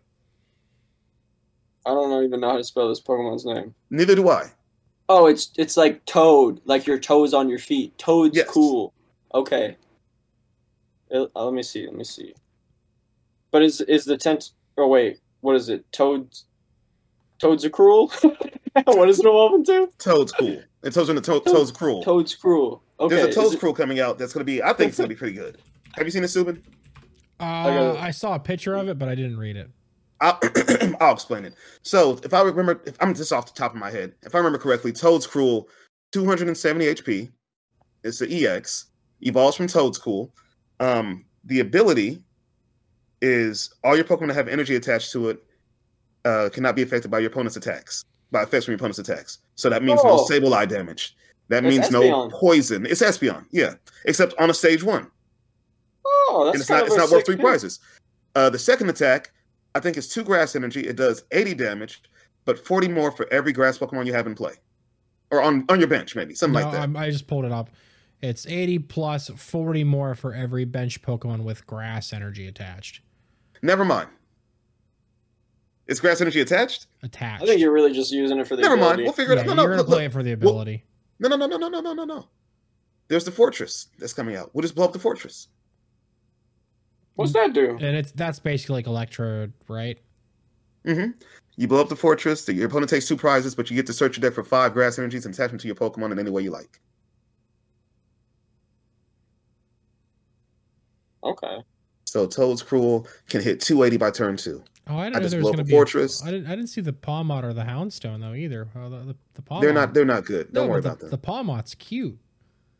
I 1.88 1.92
don't 1.92 2.10
know- 2.10 2.22
even 2.22 2.40
know 2.42 2.50
how 2.52 2.58
to 2.58 2.64
spell 2.64 2.90
this 2.90 3.02
Pokemon's 3.02 3.46
name. 3.46 3.74
Neither 3.90 4.16
do 4.16 4.30
I. 4.30 4.52
Oh, 5.10 5.28
it's 5.28 5.52
it's 5.58 5.78
like 5.78 6.04
toad, 6.06 6.60
like 6.66 6.86
your 6.86 7.00
toes 7.00 7.34
on 7.34 7.48
your 7.50 7.60
feet. 7.60 7.98
Toad's 7.98 8.36
Yes. 8.36 8.48
cool. 8.50 8.94
Okay. 9.34 9.78
Uh, 11.14 11.26
let 11.36 11.54
me 11.54 11.64
see. 11.64 11.86
Let 11.86 11.96
me 11.96 12.04
see. 12.04 12.34
But 13.52 13.64
is 13.64 13.80
is 13.82 14.04
the 14.04 14.18
tent? 14.18 14.52
Oh 14.78 14.88
wait, 14.88 15.20
what 15.42 15.56
is 15.56 15.70
it? 15.70 15.90
Toads. 15.94 16.44
Toads 17.40 17.64
are 17.64 17.70
cruel. 17.70 18.10
what 18.84 19.10
is 19.10 19.20
it 19.20 19.26
evolve 19.26 19.54
into? 19.54 19.88
Toedscool. 20.00 20.64
And 20.84 20.94
Toad's 20.94 21.10
in 21.10 21.16
the 21.16 21.22
to- 21.22 21.40
Toedscruel. 21.40 22.04
Toad's 22.04 22.36
cruel. 22.36 22.84
Okay. 23.00 23.16
There's 23.16 23.28
a 23.28 23.40
Toad's 23.40 23.54
it- 23.54 23.60
Cruel 23.60 23.74
coming 23.74 24.00
out 24.00 24.18
that's 24.18 24.34
going 24.34 24.42
to 24.42 24.46
be. 24.46 24.62
I 24.62 24.74
think 24.74 24.90
it's 24.90 24.98
going 24.98 25.08
to 25.10 25.16
be 25.16 25.18
pretty 25.20 25.36
good. 25.36 25.60
Have 25.96 26.06
you 26.06 26.12
seen 26.12 26.24
it, 26.24 26.28
Subin? 26.28 26.62
Uh, 27.40 27.96
I 28.00 28.10
saw 28.12 28.34
a 28.36 28.40
picture 28.40 28.74
of 28.76 28.90
it, 28.90 28.98
but 29.00 29.08
I 29.08 29.14
didn't 29.16 29.38
read 29.38 29.56
it. 29.56 29.70
I'll, 30.20 30.40
I'll 31.00 31.14
explain 31.14 31.46
it. 31.46 31.54
So, 31.84 32.20
if 32.24 32.34
I 32.34 32.42
remember, 32.42 32.82
if 32.86 32.96
I'm 33.02 33.14
just 33.14 33.32
off 33.34 33.46
the 33.54 33.58
top 33.60 33.74
of 33.74 33.78
my 33.80 33.92
head, 33.92 34.14
if 34.24 34.34
I 34.36 34.38
remember 34.38 34.58
correctly, 34.58 34.92
Toedscruel, 34.92 35.66
270 36.12 36.86
HP. 36.86 37.32
It's 38.04 38.20
the 38.20 38.46
EX. 38.48 38.86
Evolves 39.22 39.58
from 39.58 39.68
Toedscool. 39.68 40.30
Um, 40.80 41.26
the 41.46 41.60
ability 41.62 42.22
is 43.22 43.74
all 43.84 43.96
your 43.96 44.06
Pokemon 44.06 44.28
that 44.28 44.36
have 44.36 44.48
energy 44.48 44.76
attached 44.76 45.12
to 45.14 45.30
it 45.30 45.44
uh, 46.26 46.50
cannot 46.54 46.76
be 46.76 46.84
affected 46.84 47.10
by 47.10 47.20
your 47.20 47.30
opponent's 47.32 47.58
attacks, 47.58 48.04
by 48.32 48.44
effects 48.44 48.66
from 48.66 48.74
your 48.74 48.78
opponent's 48.78 49.00
attacks. 49.00 49.40
So 49.56 49.70
that 49.70 49.84
means 49.84 50.00
Oh. 50.04 50.18
no 50.18 50.24
Sableye 50.26 50.68
damage. 50.68 51.16
That 51.50 51.66
It's 51.66 51.78
means 51.78 51.92
no 51.92 52.30
poison. 52.30 52.86
It's 52.86 53.02
Espeon, 53.02 53.46
yeah, 53.52 53.76
except 54.06 54.34
on 54.38 54.50
a 54.50 54.54
stage 54.54 54.84
one. 54.84 55.10
Oh, 56.06 56.44
that's 56.46 56.56
and 56.56 56.62
it's 56.62 56.70
not 56.70 56.86
it's 56.88 56.96
not 56.98 57.10
worth 57.10 57.26
three 57.26 57.38
prizes. 57.38 57.80
Uh, 58.36 58.50
the 58.50 58.60
second 58.60 58.90
attack, 58.90 59.32
I 59.78 59.80
think, 59.80 59.96
is 59.96 60.08
two 60.08 60.24
grass 60.24 60.56
energy. 60.56 60.82
It 60.82 60.96
does 60.96 61.24
80 61.32 61.54
damage, 61.54 62.02
but 62.46 62.66
40 62.66 62.88
more 62.88 63.12
for 63.12 63.32
every 63.32 63.54
grass 63.54 63.78
Pokemon 63.78 64.08
you 64.08 64.14
have 64.14 64.26
in 64.26 64.34
play, 64.34 64.54
or 65.30 65.40
on 65.42 65.66
on 65.70 65.78
your 65.80 65.88
bench, 65.88 66.16
maybe 66.16 66.34
something 66.34 66.60
No, 66.60 66.66
like 66.66 66.74
that. 66.74 66.82
I'm, 66.82 66.98
I 66.98 67.12
just 67.12 67.28
pulled 67.28 67.46
it 67.46 67.52
up. 67.52 67.70
It's 68.20 68.48
80 68.48 68.80
plus 68.80 69.30
40 69.30 69.84
more 69.84 70.16
for 70.16 70.34
every 70.34 70.66
bench 70.66 71.00
Pokemon 71.04 71.44
with 71.44 71.68
grass 71.68 72.12
energy 72.12 72.48
attached. 72.48 73.02
Never 73.62 73.86
mind. 73.86 74.10
Is 75.86 76.00
grass 76.00 76.20
energy 76.20 76.42
attached? 76.42 76.88
Attached. 77.04 77.44
I 77.44 77.46
think 77.46 77.62
you're 77.62 77.72
really 77.72 77.94
just 77.94 78.12
using 78.12 78.40
it 78.40 78.48
for 78.48 78.56
the 78.56 78.64
Never 78.64 78.76
mind. 78.76 79.04
We'll 79.04 79.14
figure 79.14 79.34
it 79.34 79.38
yeah, 79.38 79.42
out. 79.44 79.48
No, 79.48 79.54
no, 79.54 79.62
you're 79.62 79.72
gonna 79.72 79.82
look, 79.84 79.88
play 79.88 80.04
look. 80.06 80.12
it 80.12 80.14
for 80.14 80.24
the 80.24 80.34
Well- 80.36 80.50
ability. 80.50 80.84
no, 81.20 81.30
no, 81.30 81.36
no, 81.36 81.46
no, 81.46 81.58
no, 81.58 81.70
no, 81.70 81.80
no, 81.82 81.94
no, 81.94 82.04
no. 82.06 82.28
There's 83.10 83.24
the 83.24 83.32
fortress 83.32 83.88
that's 84.00 84.14
coming 84.14 84.36
out. 84.36 84.50
We'll 84.54 84.64
just 84.64 84.74
blow 84.76 84.86
up 84.86 84.94
the 84.94 85.00
fortress. 85.00 85.48
What's 87.18 87.34
that 87.34 87.54
do? 87.54 87.72
and 87.82 87.98
it's 87.98 88.12
that's 88.12 88.40
basically 88.40 88.76
like 88.76 88.88
Electrode, 88.88 89.52
right? 89.68 89.98
Mm-hmm. 90.86 91.12
You 91.58 91.68
blow 91.68 91.82
up 91.82 91.90
the 91.90 91.96
fortress. 91.96 92.46
The, 92.46 92.54
your 92.54 92.68
opponent 92.68 92.90
takes 92.90 93.08
two 93.08 93.18
prizes, 93.18 93.56
but 93.56 93.70
you 93.70 93.76
get 93.76 93.88
to 93.88 93.94
search 93.94 94.18
your 94.18 94.22
deck 94.22 94.36
for 94.36 94.44
five 94.44 94.74
grass 94.74 95.00
energies 95.00 95.26
and 95.26 95.34
attach 95.34 95.50
them 95.50 95.58
to 95.60 95.68
your 95.68 95.76
Pokemon 95.76 96.12
in 96.12 96.20
any 96.20 96.30
way 96.30 96.44
you 96.44 96.52
like. 96.52 96.80
Okay. 101.24 101.64
So 102.06 102.28
Toedscruel 102.28 103.08
can 103.28 103.42
hit 103.42 103.60
280 103.60 103.98
by 103.98 104.12
turn 104.12 104.38
two. 104.38 104.64
Oh, 104.90 104.98
I 104.98 105.06
didn't 105.06 105.16
I 105.16 105.20
know 105.20 105.24
just 105.24 105.32
there 105.32 105.40
was 105.40 105.48
up 105.50 105.56
gonna 105.56 105.64
be. 105.66 105.72
fortress. 105.72 106.24
I 106.24 106.32
didn't. 106.32 106.48
I 106.48 106.56
didn't 106.56 106.70
see 106.70 106.82
the 106.82 106.94
Pawmot 106.94 107.44
or 107.44 107.54
the 107.54 107.64
Houndstone 107.64 108.22
though 108.22 108.34
either. 108.34 108.70
Oh, 108.76 108.90
the 108.90 108.98
the, 109.00 109.16
the 109.34 109.42
Pawmot. 109.42 109.62
They're 109.62 109.74
not. 109.74 109.94
They're 109.94 110.06
not 110.06 110.24
good. 110.26 110.54
Don't 110.54 110.70
worry 110.70 110.82
but 110.82 110.88
about 110.88 111.00
the, 111.00 111.08
them. 111.08 111.12
The 111.12 111.28
Pawmot's 111.28 111.76
cute. 111.76 112.18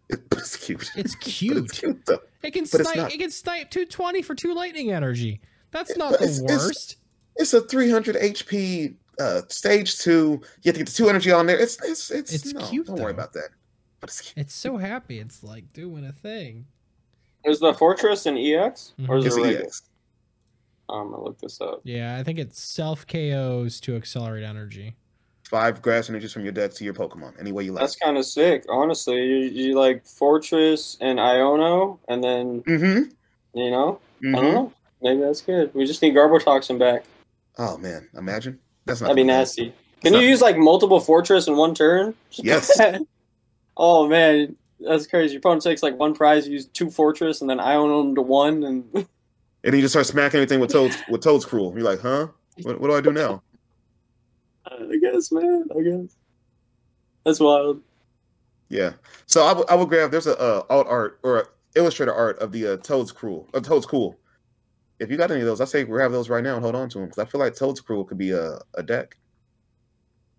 It's 0.10 0.56
cute. 0.56 0.90
It's 0.96 1.16
cute. 1.22 1.58
it's 1.58 1.80
cute 1.80 2.06
though. 2.06 2.20
It 2.44 2.52
can 2.52 2.64
But 2.72 2.86
snipe. 2.86 3.14
It 3.14 3.18
can 3.18 3.32
snipe 3.32 3.70
220 3.72 4.22
for 4.22 4.36
two 4.36 4.54
lightning 4.54 4.92
energy. 4.92 5.42
That's 5.72 5.96
not 5.98 6.12
but 6.12 6.20
the 6.20 6.26
it's- 6.26 6.40
it's- 6.40 6.60
worst. 6.66 6.96
It's 7.40 7.54
a 7.54 7.62
300 7.62 8.16
HP 8.16 8.96
uh 9.20 9.42
stage 9.50 9.98
two. 10.00 10.42
You 10.64 10.70
have 10.70 10.74
to 10.76 10.80
get 10.80 10.88
the 10.88 10.94
two 10.94 11.10
energy 11.10 11.32
on 11.32 11.46
there. 11.46 11.60
It's 11.60 11.78
it's 11.84 12.10
it's, 12.12 12.34
It's 12.34 12.54
no, 12.54 12.66
cute, 12.68 12.88
Don't 12.88 13.00
worry 13.00 13.12
about 13.12 13.34
that. 13.34 13.50
But 14.00 14.10
it's 14.10 14.22
cute. 14.22 14.38
It's 14.38 14.54
so 14.56 14.78
happy. 14.78 15.20
It's 15.20 15.44
like 15.44 15.72
doing 15.74 16.06
a 16.06 16.12
thing. 16.12 16.66
Is 17.46 17.60
the 17.60 17.74
fortress 17.74 18.26
an 18.26 18.38
EX 18.38 18.94
or 19.08 19.18
is 19.18 19.26
It's 19.26 19.36
it 19.36 19.40
a 19.40 19.44
regular? 19.44 19.64
EX. 19.66 19.82
I'm 20.90 21.12
gonna 21.12 21.24
look 21.24 21.38
this 21.40 21.60
up. 21.62 21.82
Yeah, 21.84 22.16
I 22.18 22.24
think 22.24 22.40
it's 22.40 22.60
self 22.62 23.06
KOs 23.06 23.80
to 23.82 23.96
accelerate 23.96 24.44
energy. 24.44 24.96
Five 25.50 25.82
grass 25.82 26.10
energies 26.10 26.34
from 26.34 26.44
your 26.44 26.52
deck 26.52 26.74
to 26.74 26.84
your 26.84 26.94
Pokemon, 26.94 27.40
any 27.40 27.52
way 27.54 27.64
you 27.64 27.72
like. 27.72 27.82
That's 27.82 27.96
kind 27.96 28.18
of 28.18 28.26
sick, 28.26 28.66
honestly. 28.70 29.16
You, 29.16 29.38
you 29.38 29.80
like 29.80 30.06
fortress 30.06 30.98
and 31.00 31.20
Iono, 31.20 32.00
and 32.10 32.22
then 32.24 32.64
Mm-hmm. 32.64 33.10
you 33.54 33.72
know, 33.72 34.00
I 34.24 34.28
hmm 34.28 34.34
don't 34.36 34.54
know. 34.54 34.74
Maybe 35.02 35.22
that's 35.22 35.42
good. 35.42 35.74
We 35.74 35.86
just 35.86 36.02
need 36.02 36.16
Garbotoxin 36.16 36.78
back. 36.80 37.06
Oh 37.58 37.78
man, 37.78 38.10
imagine. 38.18 38.60
That's 38.86 39.00
not 39.02 39.08
That'd 39.08 39.18
be 39.18 39.24
nasty. 39.24 39.74
Can 40.02 40.14
not- 40.14 40.22
you 40.22 40.28
use 40.30 40.42
like 40.42 40.58
multiple 40.58 41.00
fortress 41.00 41.48
in 41.48 41.56
one 41.56 41.74
turn? 41.74 42.14
Yes. 42.32 42.78
oh 43.78 44.08
man, 44.08 44.56
that's 44.80 45.08
crazy. 45.08 45.34
Your 45.34 45.40
opponent 45.40 45.64
takes 45.64 45.82
like 45.82 45.98
one 45.98 46.14
prize, 46.14 46.48
you 46.48 46.54
use 46.56 46.66
two 46.66 46.90
fortress, 46.90 47.40
and 47.42 47.50
then 47.50 47.60
Iono 47.60 48.04
them 48.04 48.16
to 48.16 48.22
one, 48.22 48.64
and 48.64 48.84
And 49.64 49.74
then 49.74 49.76
you 49.76 49.82
just 49.82 49.94
start 49.94 50.06
smacking 50.06 50.38
everything 50.40 50.60
with 50.60 50.72
Toad's 50.72 50.98
with 51.10 51.22
Toedscruel. 51.24 51.74
You're 51.74 51.84
like, 51.84 52.00
huh? 52.00 52.28
What, 52.64 52.80
what 52.82 52.88
do 52.88 52.94
I 52.96 53.02
do 53.02 53.12
now? 53.12 53.44
I 54.72 54.98
guess, 55.02 55.32
man. 55.32 55.66
I 55.78 55.82
guess 55.82 56.16
that's 57.26 57.40
wild. 57.40 57.82
Yeah. 58.70 58.94
So 59.26 59.66
I 59.70 59.76
would 59.76 59.90
grab. 59.90 60.12
There's 60.12 60.28
a 60.28 60.38
uh, 60.40 60.64
alt 60.70 60.88
art 60.88 61.20
or 61.24 61.40
a 61.40 61.46
illustrator 61.76 62.14
art 62.14 62.40
of 62.40 62.52
the 62.52 62.74
uh, 62.74 62.78
Toedscruel. 62.78 63.48
Uh, 63.54 63.60
Toedscool. 63.60 64.16
If 65.00 65.12
you 65.12 65.18
got 65.18 65.30
any 65.32 65.42
of 65.42 65.46
those, 65.46 65.62
I 65.62 65.66
say 65.66 65.84
grab 65.84 66.12
those 66.12 66.30
right 66.30 66.44
now 66.44 66.56
and 66.56 66.64
hold 66.64 66.76
on 66.76 66.90
to 66.90 66.98
them 67.00 67.08
because 67.08 67.24
I 67.24 67.26
feel 67.30 67.40
like 67.40 67.54
Toedscruel 67.54 68.08
could 68.08 68.18
be 68.18 68.32
a, 68.32 68.58
a 68.74 68.84
deck. 68.84 69.18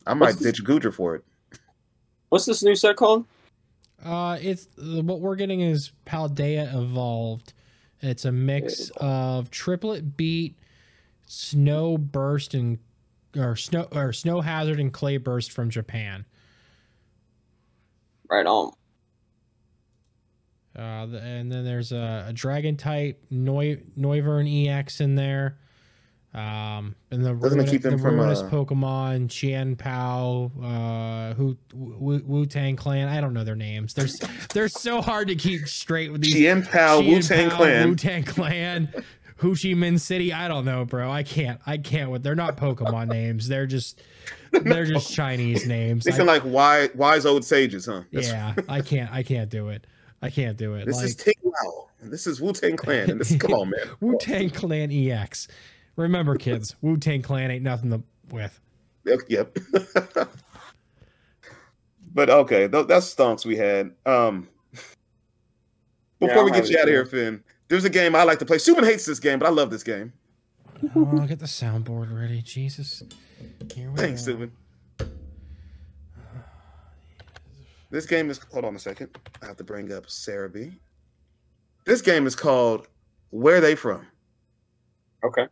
I 0.07 0.15
might 0.15 0.27
What's 0.27 0.39
this- 0.41 0.57
ditch 0.57 0.65
Goodra 0.65 0.93
for 0.93 1.15
it. 1.15 1.25
What's 2.31 2.45
this 2.45 2.63
new 2.63 2.75
set 2.75 2.97
called? 2.97 3.25
Uh, 4.05 4.37
it's 4.41 4.69
what 4.79 5.21
we're 5.21 5.37
getting 5.37 5.61
is 5.61 5.93
Paldea 6.07 6.75
evolved. 6.75 7.55
It's 8.01 8.25
a 8.27 8.33
mix 8.33 8.91
of 8.99 9.51
triplet 9.51 10.17
beat, 10.17 10.57
snow 11.27 11.97
burst, 11.99 12.55
and 12.55 12.79
or 13.37 13.57
snow 13.57 13.87
or 13.93 14.13
snow 14.13 14.41
hazard 14.41 14.81
and 14.81 14.93
clay 14.93 15.17
burst 15.17 15.53
from 15.53 15.71
Japan. 15.71 16.25
Right 18.31 18.47
on. 18.47 18.73
Uh, 20.77 21.07
the, 21.07 21.19
and 21.21 21.51
then 21.51 21.65
there's 21.65 21.91
a, 21.93 22.27
a 22.29 22.33
dragon 22.33 22.77
type 22.77 23.21
Noi, 23.31 23.79
Noivern 23.99 24.69
EX 24.69 25.01
in 25.01 25.17
there. 25.17 25.59
Um, 26.35 26.95
and 27.11 27.25
the 27.25 27.33
Doesn't 27.33 27.59
it 27.59 27.63
ruinous, 27.63 27.71
keep 27.71 27.83
them 27.83 27.97
the 27.97 28.03
from, 28.03 28.17
ruinous 28.17 28.41
uh, 28.41 28.51
Pokemon, 28.51 29.27
Qian 29.29 29.77
Pao, 29.77 30.53
uh, 30.63 31.35
Wu 31.75 32.21
Wu 32.25 32.47
Tang 32.47 32.77
Clan. 32.77 33.09
I 33.09 33.21
don't 33.21 33.33
know 33.33 33.45
their 33.45 33.57
names. 33.57 33.95
They're 33.95 34.09
they're 34.53 34.69
so 34.69 35.01
hard 35.01 35.29
to 35.29 35.35
keep 35.35 35.67
straight 35.67 36.13
with 36.13 36.21
these. 36.21 36.35
Tien 36.35 36.63
Pao, 36.63 37.01
Wu 37.01 37.23
Tang 37.23 37.49
Clan. 37.49 37.89
Wu 37.89 37.97
Tang 37.97 38.25
Clan, 38.25 38.93
Ho 39.41 39.51
Chi 39.51 39.69
Minh 39.75 40.01
City. 40.01 40.33
I 40.33 40.49
don't 40.49 40.65
know, 40.65 40.85
bro. 40.85 41.11
I 41.11 41.23
can't. 41.23 41.61
I 41.67 41.79
can't 41.79 42.11
with. 42.11 42.23
They're 42.23 42.35
not 42.35 42.57
Pokemon 42.57 43.09
names. 43.13 43.49
They're 43.49 43.67
just. 43.67 44.01
They're 44.51 44.87
just 44.87 45.13
Chinese 45.15 45.67
names. 45.67 46.05
They 46.05 46.13
I- 46.13 46.17
sound 46.17 46.27
like 46.29 46.45
wise, 46.45 46.91
wise 46.95 47.25
old 47.27 47.45
sages, 47.45 47.87
huh? 47.87 48.03
That's- 48.13 48.31
yeah, 48.33 48.55
I 48.69 48.81
can't. 48.81 49.11
I 49.13 49.23
can't 49.23 49.49
do 49.51 49.69
it. 49.69 49.87
I 50.21 50.31
can't 50.31 50.57
do 50.57 50.75
it. 50.75 50.87
This 50.87 50.97
like, 50.97 51.05
is 51.05 51.15
Ting 51.17 51.35
Lao, 51.45 51.89
and 52.01 52.13
this 52.13 52.27
is 52.27 52.41
Wu 52.41 52.53
Tang 52.53 52.77
Clan, 52.77 53.11
and 53.11 53.21
this 53.21 53.37
come 53.37 53.53
on, 53.53 53.71
man. 53.71 53.87
Wu 54.01 54.19
Tang 54.19 54.51
Clan 54.51 54.91
EX. 54.91 55.47
Remember, 55.95 56.35
kids, 56.37 56.75
Wu 56.83 56.97
Tang 56.97 57.23
Clan 57.23 57.51
ain't 57.53 57.63
nothing 57.63 57.91
to 57.91 58.03
with. 58.31 58.59
Yep. 59.29 59.57
but 62.13 62.29
okay, 62.31 62.67
th- 62.69 62.87
that's 62.89 63.15
stonks 63.15 63.47
we 63.47 63.57
had. 63.57 63.93
Um, 64.05 64.49
before 66.19 66.37
Yeah, 66.37 66.43
we 66.43 66.51
get 66.51 66.69
you 66.69 66.79
out 66.79 66.85
of 66.85 66.89
here, 66.89 67.05
Phinn, 67.07 67.43
there's 67.69 67.85
a 67.85 67.91
game 67.91 68.15
I 68.15 68.23
like 68.25 68.39
to 68.41 68.47
play. 68.47 68.57
Subin 68.57 68.85
hates 68.85 69.05
this 69.05 69.19
game, 69.21 69.39
but 69.39 69.47
I 69.47 69.51
love 69.51 69.71
this 69.71 69.83
game. 69.83 70.13
Oh, 70.95 71.09
I'll 71.21 71.27
get 71.27 71.39
the 71.39 71.47
soundboard 71.47 72.17
ready. 72.17 72.41
Jesus. 72.43 73.03
Here 73.75 73.91
we 73.91 73.97
Thanks, 73.97 74.27
go. 74.27 74.35
Subin. 74.35 74.51
This 77.91 78.07
game 78.07 78.31
is. 78.31 78.39
Hold 78.53 78.65
on 78.65 78.77
a 78.77 78.79
second. 78.79 79.17
I 79.43 79.47
have 79.47 79.57
to 79.57 79.65
bring 79.65 79.93
up 79.93 80.09
Sarah 80.11 80.49
B. 80.49 80.73
This 81.87 82.03
game 82.03 82.27
is 82.27 82.37
called 82.37 82.87
Where 83.31 83.61
They 83.61 83.75
From. 83.75 84.07
Okay. 85.25 85.47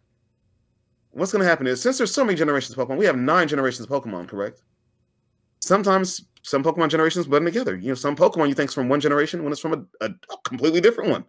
what's 1.11 1.33
going 1.33 1.43
to 1.43 1.49
happen 1.49 1.67
is 1.67 1.81
since 1.83 1.99
there's 1.99 2.15
so 2.15 2.25
many 2.25 2.37
generations 2.37 2.77
of 2.77 2.87
Pokemon, 2.89 2.99
we 2.99 3.07
have 3.07 3.17
nine 3.17 3.49
generations 3.49 3.89
of 3.89 3.91
Pokemon, 3.91 4.29
correct? 4.29 4.63
Sometimes 5.61 6.27
some 6.43 6.63
Pokemon 6.63 6.91
generations 6.91 7.27
blend 7.27 7.47
together. 7.47 7.75
You 7.75 7.89
know, 7.89 7.95
some 7.95 8.15
Pokemon 8.15 8.49
you 8.49 8.55
think 8.55 8.71
is 8.71 8.75
from 8.75 8.89
one 8.89 9.01
generation 9.01 9.43
when 9.43 9.51
it's 9.51 9.61
from 9.61 9.73
a, 9.73 10.05
a, 10.05 10.11
a 10.11 10.37
completely 10.45 10.81
different 10.81 11.11
one. 11.11 11.25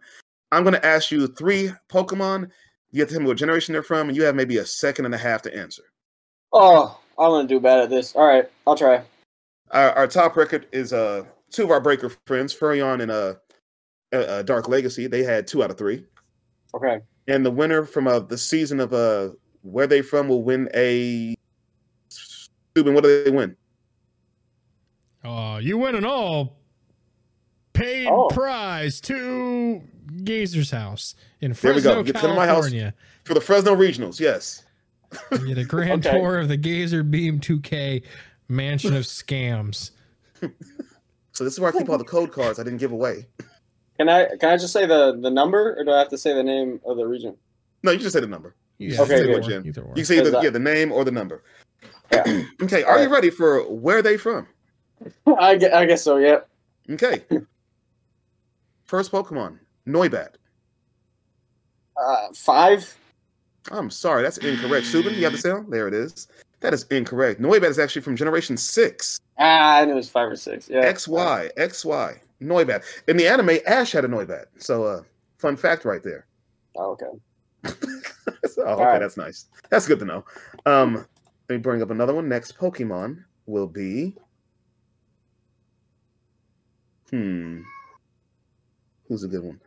I'm 0.52 0.62
going 0.62 0.74
to 0.74 0.86
ask 0.86 1.10
you 1.10 1.26
three 1.26 1.72
Pokemon. 1.88 2.50
You 2.90 3.00
have 3.00 3.08
to 3.08 3.14
tell 3.14 3.22
me 3.22 3.28
what 3.28 3.36
generation 3.36 3.72
they're 3.72 3.82
from, 3.82 4.08
and 4.08 4.16
you 4.16 4.22
have 4.24 4.34
maybe 4.34 4.58
a 4.58 4.64
second 4.64 5.04
and 5.04 5.14
a 5.14 5.18
half 5.18 5.42
to 5.42 5.54
answer. 5.54 5.82
Oh, 6.52 6.98
I'm 7.18 7.30
gonna 7.30 7.48
do 7.48 7.60
bad 7.60 7.80
at 7.80 7.90
this. 7.90 8.14
All 8.14 8.26
right, 8.26 8.48
I'll 8.66 8.76
try. 8.76 9.02
Our, 9.70 9.90
our 9.92 10.06
top 10.06 10.36
record 10.36 10.66
is 10.72 10.92
uh 10.92 11.24
two 11.50 11.64
of 11.64 11.70
our 11.70 11.80
breaker 11.80 12.10
friends, 12.26 12.54
Furion 12.56 13.02
and 13.02 13.10
uh, 13.10 13.34
uh, 14.12 14.16
uh 14.16 14.42
Dark 14.42 14.68
Legacy. 14.68 15.06
They 15.06 15.22
had 15.22 15.46
two 15.46 15.62
out 15.62 15.70
of 15.70 15.76
three. 15.76 16.04
Okay. 16.74 17.00
and 17.26 17.44
the 17.44 17.50
winner 17.50 17.84
from 17.84 18.06
uh, 18.06 18.18
the 18.20 18.36
season 18.38 18.78
of 18.78 18.92
uh 18.92 19.30
where 19.62 19.86
they 19.86 20.02
from 20.02 20.28
will 20.28 20.42
win 20.42 20.68
a 20.74 21.34
Subin, 22.10 22.94
what 22.94 23.04
do 23.04 23.24
they 23.24 23.30
win? 23.30 23.56
Uh, 25.24 25.58
you 25.60 25.78
win 25.78 25.94
an 25.94 26.04
all 26.04 26.57
paid 27.78 28.06
Oh. 28.08 28.28
prize 28.28 29.00
to 29.02 29.80
Gazer's 30.24 30.70
house 30.70 31.14
in 31.40 31.52
There 31.52 31.74
we 31.74 31.80
go. 31.80 31.94
Fresno, 31.94 32.02
Get 32.02 32.16
to 32.20 32.28
my 32.28 32.46
house. 32.46 32.64
California. 32.66 32.94
For 33.24 33.34
the 33.34 33.40
Fresno 33.40 33.74
Regionals, 33.76 34.18
yes. 34.20 34.64
You 35.32 35.46
get 35.54 35.58
a 35.58 35.64
grand 35.68 36.06
Okay. 36.06 36.18
tour 36.18 36.38
of 36.38 36.48
the 36.48 36.56
Gazer 36.56 37.02
Beam 37.02 37.40
2K 37.40 38.02
mansion 38.48 38.94
of 38.96 39.04
scams. 39.04 39.90
So 41.32 41.44
this 41.44 41.52
is 41.52 41.60
where 41.60 41.72
I 41.72 41.78
keep 41.78 41.88
all 41.88 41.98
the 41.98 42.02
code 42.04 42.32
cards 42.32 42.58
I 42.58 42.64
didn't 42.64 42.80
give 42.80 42.90
away. 42.90 43.24
Can 43.96 44.08
I 44.08 44.26
can 44.40 44.50
I 44.50 44.56
just 44.56 44.72
say 44.72 44.86
the 44.86 45.16
the 45.22 45.30
number, 45.30 45.76
or 45.78 45.84
do 45.84 45.92
I 45.92 45.98
have 46.00 46.08
to 46.08 46.18
say 46.18 46.34
the 46.34 46.42
name 46.42 46.80
of 46.84 46.96
the 46.96 47.06
region? 47.06 47.36
No, 47.84 47.92
you 47.92 47.98
just 47.98 48.12
say 48.12 48.18
the 48.20 48.26
number. 48.26 48.56
Yeah, 48.78 49.00
Okay, 49.02 49.20
either 49.22 49.34
or, 49.34 49.40
either 49.64 49.82
or. 49.82 49.88
You 49.90 49.94
can 49.94 50.04
say 50.04 50.16
the, 50.16 50.24
Because 50.30 50.42
yeah, 50.42 50.50
the 50.50 50.58
name 50.58 50.90
or 50.90 51.04
the 51.04 51.12
number. 51.12 51.44
Yeah. 52.10 52.42
okay, 52.62 52.82
are 52.82 53.00
you 53.00 53.08
ready 53.08 53.30
for 53.30 53.60
where 53.72 54.02
they 54.02 54.16
from? 54.16 54.48
I 55.38 55.54
guess, 55.54 55.72
I 55.72 55.86
guess 55.86 56.02
so. 56.02 56.16
Yeah. 56.16 56.38
Okay. 56.90 57.22
First 58.88 59.12
Pokemon, 59.12 59.58
Noibat. 59.86 60.30
Uh, 61.94 62.28
five. 62.34 62.96
I'm 63.70 63.90
sorry, 63.90 64.22
that's 64.22 64.38
incorrect. 64.38 64.86
Subin, 64.86 65.14
you 65.14 65.24
have 65.24 65.32
the 65.32 65.38
sound? 65.38 65.70
There 65.70 65.86
it 65.86 65.92
is. 65.92 66.26
That 66.60 66.72
is 66.72 66.84
incorrect. 66.84 67.38
Noibat 67.38 67.68
is 67.68 67.78
actually 67.78 68.00
from 68.00 68.16
Generation 68.16 68.56
6. 68.56 69.20
Ah, 69.38 69.76
I 69.76 69.84
knew 69.84 69.92
it 69.92 69.96
was 69.96 70.08
five 70.08 70.30
or 70.30 70.36
six. 70.36 70.70
Yeah. 70.70 70.90
XY, 70.90 71.50
XY, 71.58 72.18
Noibat. 72.42 72.82
In 73.08 73.18
the 73.18 73.28
anime, 73.28 73.58
Ash 73.66 73.92
had 73.92 74.06
a 74.06 74.08
Noibat. 74.08 74.46
So, 74.56 74.84
uh, 74.84 75.02
fun 75.36 75.56
fact 75.56 75.84
right 75.84 76.02
there. 76.02 76.26
Oh, 76.76 76.92
okay. 76.92 77.74
So, 78.46 78.62
okay, 78.62 78.84
right. 78.84 78.98
that's 78.98 79.16
nice. 79.16 79.46
That's 79.68 79.86
good 79.86 79.98
to 79.98 80.04
know. 80.04 80.24
Um, 80.64 81.06
let 81.48 81.56
me 81.56 81.58
bring 81.58 81.82
up 81.82 81.90
another 81.90 82.14
one. 82.14 82.28
Next 82.28 82.56
Pokemon 82.56 83.24
will 83.46 83.66
be. 83.66 84.16
Hmm. 87.10 87.62
Who's 89.08 89.24
a 89.24 89.28
good 89.28 89.42
one? 89.42 89.60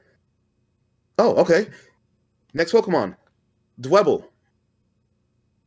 Oh, 1.17 1.35
okay. 1.35 1.67
Next 2.53 2.71
Pokemon, 2.71 3.15
Dwebble. 3.79 4.25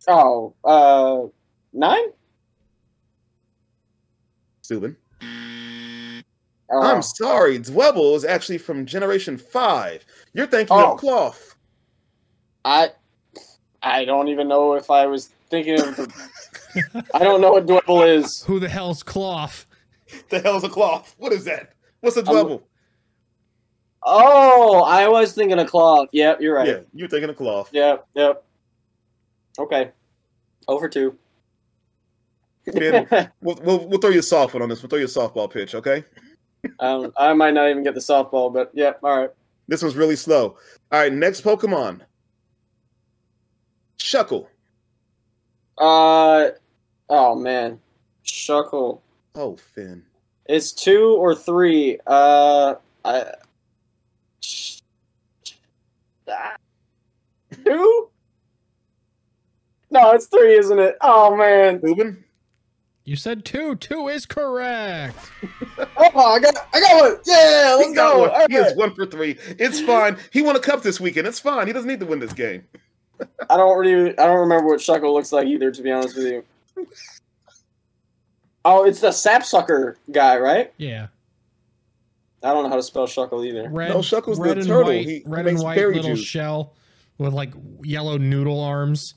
Oh, 0.07 0.55
uh, 0.65 1.27
nine. 1.73 2.05
Subin. 4.63 4.97
Oh. 6.71 6.83
I'm 6.83 7.03
sorry, 7.03 7.59
Dwebble 7.59 8.17
is 8.17 8.25
actually 8.25 8.59
from 8.59 8.87
Generation 8.87 9.37
5. 9.39 10.05
You're 10.33 10.47
thinking 10.47 10.77
Oh. 10.77 10.95
of 10.95 11.01
Klawf. 11.01 11.55
I 12.65 12.91
I 13.83 14.07
don't 14.07 14.29
even 14.29 14.49
know 14.49 14.75
if 14.75 14.91
I 14.91 15.05
was 15.07 15.31
thinking 15.51 15.79
of 15.79 15.95
the. 15.97 17.05
I 17.13 17.19
don't 17.19 17.41
know 17.43 17.53
what 17.53 17.67
Dwebble 17.67 18.07
is. 18.17 18.43
Who 18.45 18.59
the 18.59 18.69
hell's 18.69 19.03
Klawf? 19.03 19.67
The 20.31 20.41
hell's 20.41 20.65
a 20.65 20.69
Klawf? 20.69 21.15
What 21.19 21.33
is 21.33 21.45
that? 21.45 21.75
What's 22.01 22.17
a 22.17 22.21
I'm- 22.21 22.29
Dwebble? 22.35 22.63
Oh, 24.05 24.83
I 24.83 25.09
was 25.09 25.33
thinking 25.33 25.59
of 25.59 25.69
Klawf. 25.69 26.09
Yep, 26.13 26.41
you're 26.41 26.55
right. 26.55 26.69
Yeah, 26.69 26.81
you're 26.93 27.09
thinking 27.09 27.31
of 27.31 27.37
Klawf. 27.37 27.69
Yep, 27.73 28.07
yep. 28.15 28.45
Okay. 29.59 29.91
Over 30.69 30.89
two. 30.89 31.17
Ben, 32.67 33.07
We'll, 33.41 33.59
we'll, 33.63 33.89
we'll 33.89 33.99
throw 34.01 34.11
you 34.11 34.19
a 34.19 34.23
softball 34.23 34.63
on 34.63 34.69
this. 34.69 34.83
We'll 34.83 34.91
throw 34.91 34.99
you 34.99 35.05
a 35.07 35.09
softball 35.09 35.51
pitch, 35.51 35.75
okay? 35.75 36.05
um, 36.81 37.13
I 37.17 37.33
might 37.33 37.55
not 37.55 37.69
even 37.69 37.83
get 37.83 37.95
the 37.95 38.01
softball, 38.01 38.53
but 38.53 38.71
yep. 38.75 38.99
All 39.03 39.19
right. 39.19 39.31
This 39.69 39.83
one's 39.83 39.97
really 39.97 40.17
slow. 40.17 40.57
All 40.93 41.01
right, 41.01 41.13
next 41.13 41.43
Pokemon. 41.43 42.01
Shuckle. 43.99 44.47
Uh, 45.79 46.51
oh 47.09 47.35
man, 47.35 47.81
Shuckle. 48.25 49.01
Oh, 49.35 49.57
Phinn. 49.57 50.03
It's 50.47 50.73
two 50.73 51.17
or 51.19 51.35
three. 51.35 51.99
Uh, 52.07 52.75
I. 53.05 53.33
Two? 57.65 58.09
No, 59.91 60.11
it's 60.13 60.27
three, 60.27 60.57
isn't 60.59 60.79
it? 60.79 60.97
Oh 61.01 61.37
man. 61.37 61.81
Ruben? 61.83 62.25
You 63.05 63.17
said 63.17 63.45
two. 63.45 63.77
Two 63.77 64.09
is 64.09 64.25
correct. 64.27 65.17
Oh, 65.79 66.33
I 66.33 66.39
got, 66.41 66.55
I 66.73 66.81
got 66.81 67.01
one. 67.03 67.17
Yeah, 67.27 67.75
let's 67.79 67.89
He 67.89 67.95
go. 67.95 68.21
one. 68.21 68.31
All 68.31 68.47
He 68.49 68.57
is 68.57 68.77
one 68.77 68.95
for 68.95 69.05
three. 69.07 69.39
It's 69.59 69.81
fine. 69.81 70.17
He 70.33 70.41
won 70.43 70.57
a 70.57 70.61
cup 70.61 70.83
this 70.83 70.99
weekend. 71.01 71.27
It's 71.27 71.39
fine. 71.39 71.67
He 71.67 71.73
doesn't 71.73 71.89
need 71.89 72.01
to 72.01 72.07
win 72.07 72.19
this 72.19 72.33
game. 72.33 72.65
I 73.51 73.57
don't 73.57 73.79
really, 73.79 74.19
I 74.19 74.27
don't 74.27 74.41
remember 74.41 74.67
what 74.69 74.81
Shuckle 74.81 75.13
looks 75.13 75.33
like 75.33 75.47
either, 75.47 75.71
to 75.71 75.83
be 75.83 75.93
honest 75.93 76.17
with 76.17 76.27
you. 76.27 76.45
Oh, 78.65 78.85
it's 78.85 79.01
the 79.01 79.13
sapsucker 79.13 79.99
guy, 80.11 80.39
right? 80.39 80.73
Yeah. 80.79 81.09
I 82.45 82.49
don't 82.53 82.63
know 82.65 82.69
how 82.69 82.77
to 82.77 82.83
spell 82.83 83.07
Shuckle 83.07 83.47
either. 83.47 83.69
Red, 83.71 83.89
No, 83.89 83.99
Shuckle's 83.99 84.39
the 84.39 84.45
red 84.45 84.59
and 84.59 84.67
turtle. 84.67 84.91
white, 84.93 85.07
He- 85.07 85.15
he 85.21 85.23
red 85.27 85.47
and 85.47 85.59
white 85.59 85.77
berry 85.77 85.95
little 85.97 86.15
juice. 86.15 86.25
shell 86.25 86.75
with 87.19 87.33
like 87.33 87.55
yellow 87.83 88.19
noodle 88.19 88.61
arms. 88.61 89.15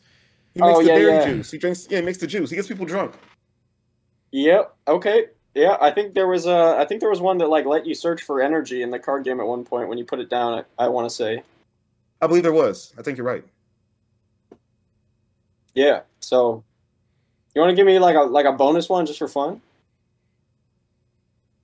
He 0.53 0.61
makes 0.61 0.77
Oh, 0.77 0.81
the 0.81 0.87
yeah, 0.87 0.95
berry 0.95 1.13
yeah. 1.13 1.25
juice. 1.25 1.51
He 1.51 1.57
drinks, 1.57 1.87
yeah, 1.89 1.99
he 1.99 2.05
makes 2.05 2.17
the 2.19 2.27
juice. 2.27 2.49
He 2.49 2.55
gets 2.55 2.67
people 2.67 2.85
drunk. 2.85 3.13
Yep. 4.31 4.75
Okay. 4.87 5.25
Yeah, 5.53 5.77
I 5.81 5.91
think 5.91 6.13
there 6.13 6.27
was 6.27 6.45
a. 6.45 6.75
I 6.77 6.85
think 6.85 6.99
there 7.01 7.09
was 7.09 7.19
one 7.21 7.37
that 7.39 7.47
like 7.49 7.65
let 7.65 7.85
you 7.85 7.95
search 7.95 8.21
for 8.21 8.41
energy 8.41 8.81
in 8.83 8.91
the 8.91 8.99
card 8.99 9.23
game 9.23 9.39
at 9.39 9.45
one 9.47 9.63
point 9.65 9.89
when 9.89 9.97
you 9.97 10.05
put 10.05 10.19
it 10.19 10.29
down. 10.29 10.63
I, 10.79 10.85
I 10.85 10.87
want 10.89 11.09
to 11.09 11.15
say. 11.15 11.41
I 12.21 12.27
believe 12.27 12.43
there 12.43 12.53
was. 12.53 12.93
I 12.97 13.01
think 13.01 13.17
you're 13.17 13.25
right. 13.25 13.43
Yeah. 15.73 16.01
So, 16.19 16.63
you 17.55 17.61
want 17.61 17.71
to 17.71 17.75
give 17.75 17.85
me 17.87 17.97
like 17.99 18.15
a 18.15 18.21
like 18.21 18.45
a 18.45 18.51
bonus 18.51 18.87
one 18.89 19.05
just 19.07 19.17
for 19.19 19.27
fun? 19.27 19.61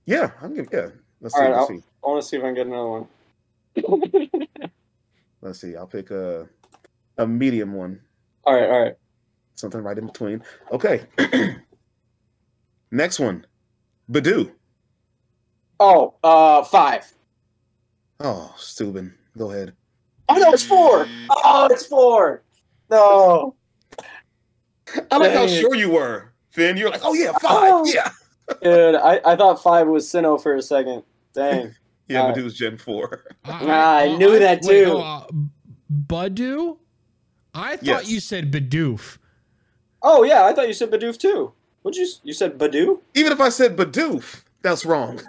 Yeah, 0.05 0.31
I'm 0.41 0.53
give, 0.55 0.69
yeah. 0.73 0.87
Let's 1.23 1.33
All 1.35 1.39
see. 1.41 1.45
right, 1.45 1.51
let's 1.57 1.61
I'll- 1.61 1.67
see. 1.77 1.83
I 2.03 2.07
want 2.09 2.21
to 2.21 2.27
see 2.27 2.35
if 2.37 2.43
I 2.43 2.47
can 2.47 2.53
get 2.55 2.67
another 2.67 2.89
one. 2.89 3.07
Let's 5.41 5.59
see. 5.59 5.75
I'll 5.75 5.87
pick 5.87 6.11
a 6.11 6.47
a 7.17 7.25
medium 7.25 7.73
one. 7.73 7.99
all 8.43 8.53
right. 8.53 8.69
All 8.69 8.81
right. 8.81 8.95
Something 9.55 9.81
right 9.81 9.97
in 9.97 10.05
between. 10.07 10.43
Okay. 10.71 11.03
Next 12.91 13.19
one. 13.19 13.45
Budew. 14.11 14.51
Oh, 15.79 16.13
uh, 16.23 16.63
five. 16.63 17.11
Oh, 18.19 18.53
Steuben. 18.57 19.13
Go 19.37 19.51
ahead. 19.51 19.73
Oh 20.29 20.35
no, 20.35 20.51
it's 20.51 20.63
four. 20.65 21.07
Oh, 21.29 21.67
it's 21.71 21.85
four. 21.85 22.43
No. 22.89 23.55
I 25.11 25.17
like 25.17 25.31
how 25.33 25.47
sure 25.47 25.75
you 25.75 25.89
were, 25.89 26.33
Phinn. 26.51 26.77
You're 26.77 26.89
like, 26.89 27.01
oh 27.03 27.13
yeah, 27.13 27.31
five. 27.33 27.71
Oh. 27.73 27.85
Yeah. 27.85 28.11
Dude, 28.61 28.95
I, 28.95 29.19
I 29.25 29.35
thought 29.35 29.63
five 29.63 29.87
was 29.87 30.05
Sinnoh 30.07 30.41
for 30.41 30.55
a 30.55 30.61
second. 30.61 31.03
Dang. 31.33 31.75
Yeah, 32.09 32.23
Uh, 32.25 32.33
Budew's 32.35 32.53
Gen 32.55 32.77
4. 32.77 33.23
Ah, 33.45 33.95
I 33.99 34.17
knew 34.17 34.37
that 34.37 34.61
wait, 34.63 34.83
too. 34.83 34.91
oh, 34.91 34.99
uh, 34.99 35.25
Budew? 36.07 36.77
I 37.53 37.77
thought 37.77 37.83
Yes. 37.85 38.09
you 38.09 38.19
said 38.19 38.51
Badoof. 38.51 39.17
Oh 40.01 40.23
yeah, 40.23 40.43
I 40.43 40.53
thought 40.53 40.67
you 40.67 40.73
said 40.73 40.91
Bidoof 40.91 41.17
too. 41.17 41.53
Would 41.83 41.95
you? 41.95 42.05
You 42.23 42.33
said 42.33 42.57
Budew? 42.59 42.99
Even 43.15 43.31
if 43.31 43.39
I 43.39 43.47
said 43.49 43.77
Badoof, 43.77 44.43
that's 44.61 44.85
wrong. 44.85 45.21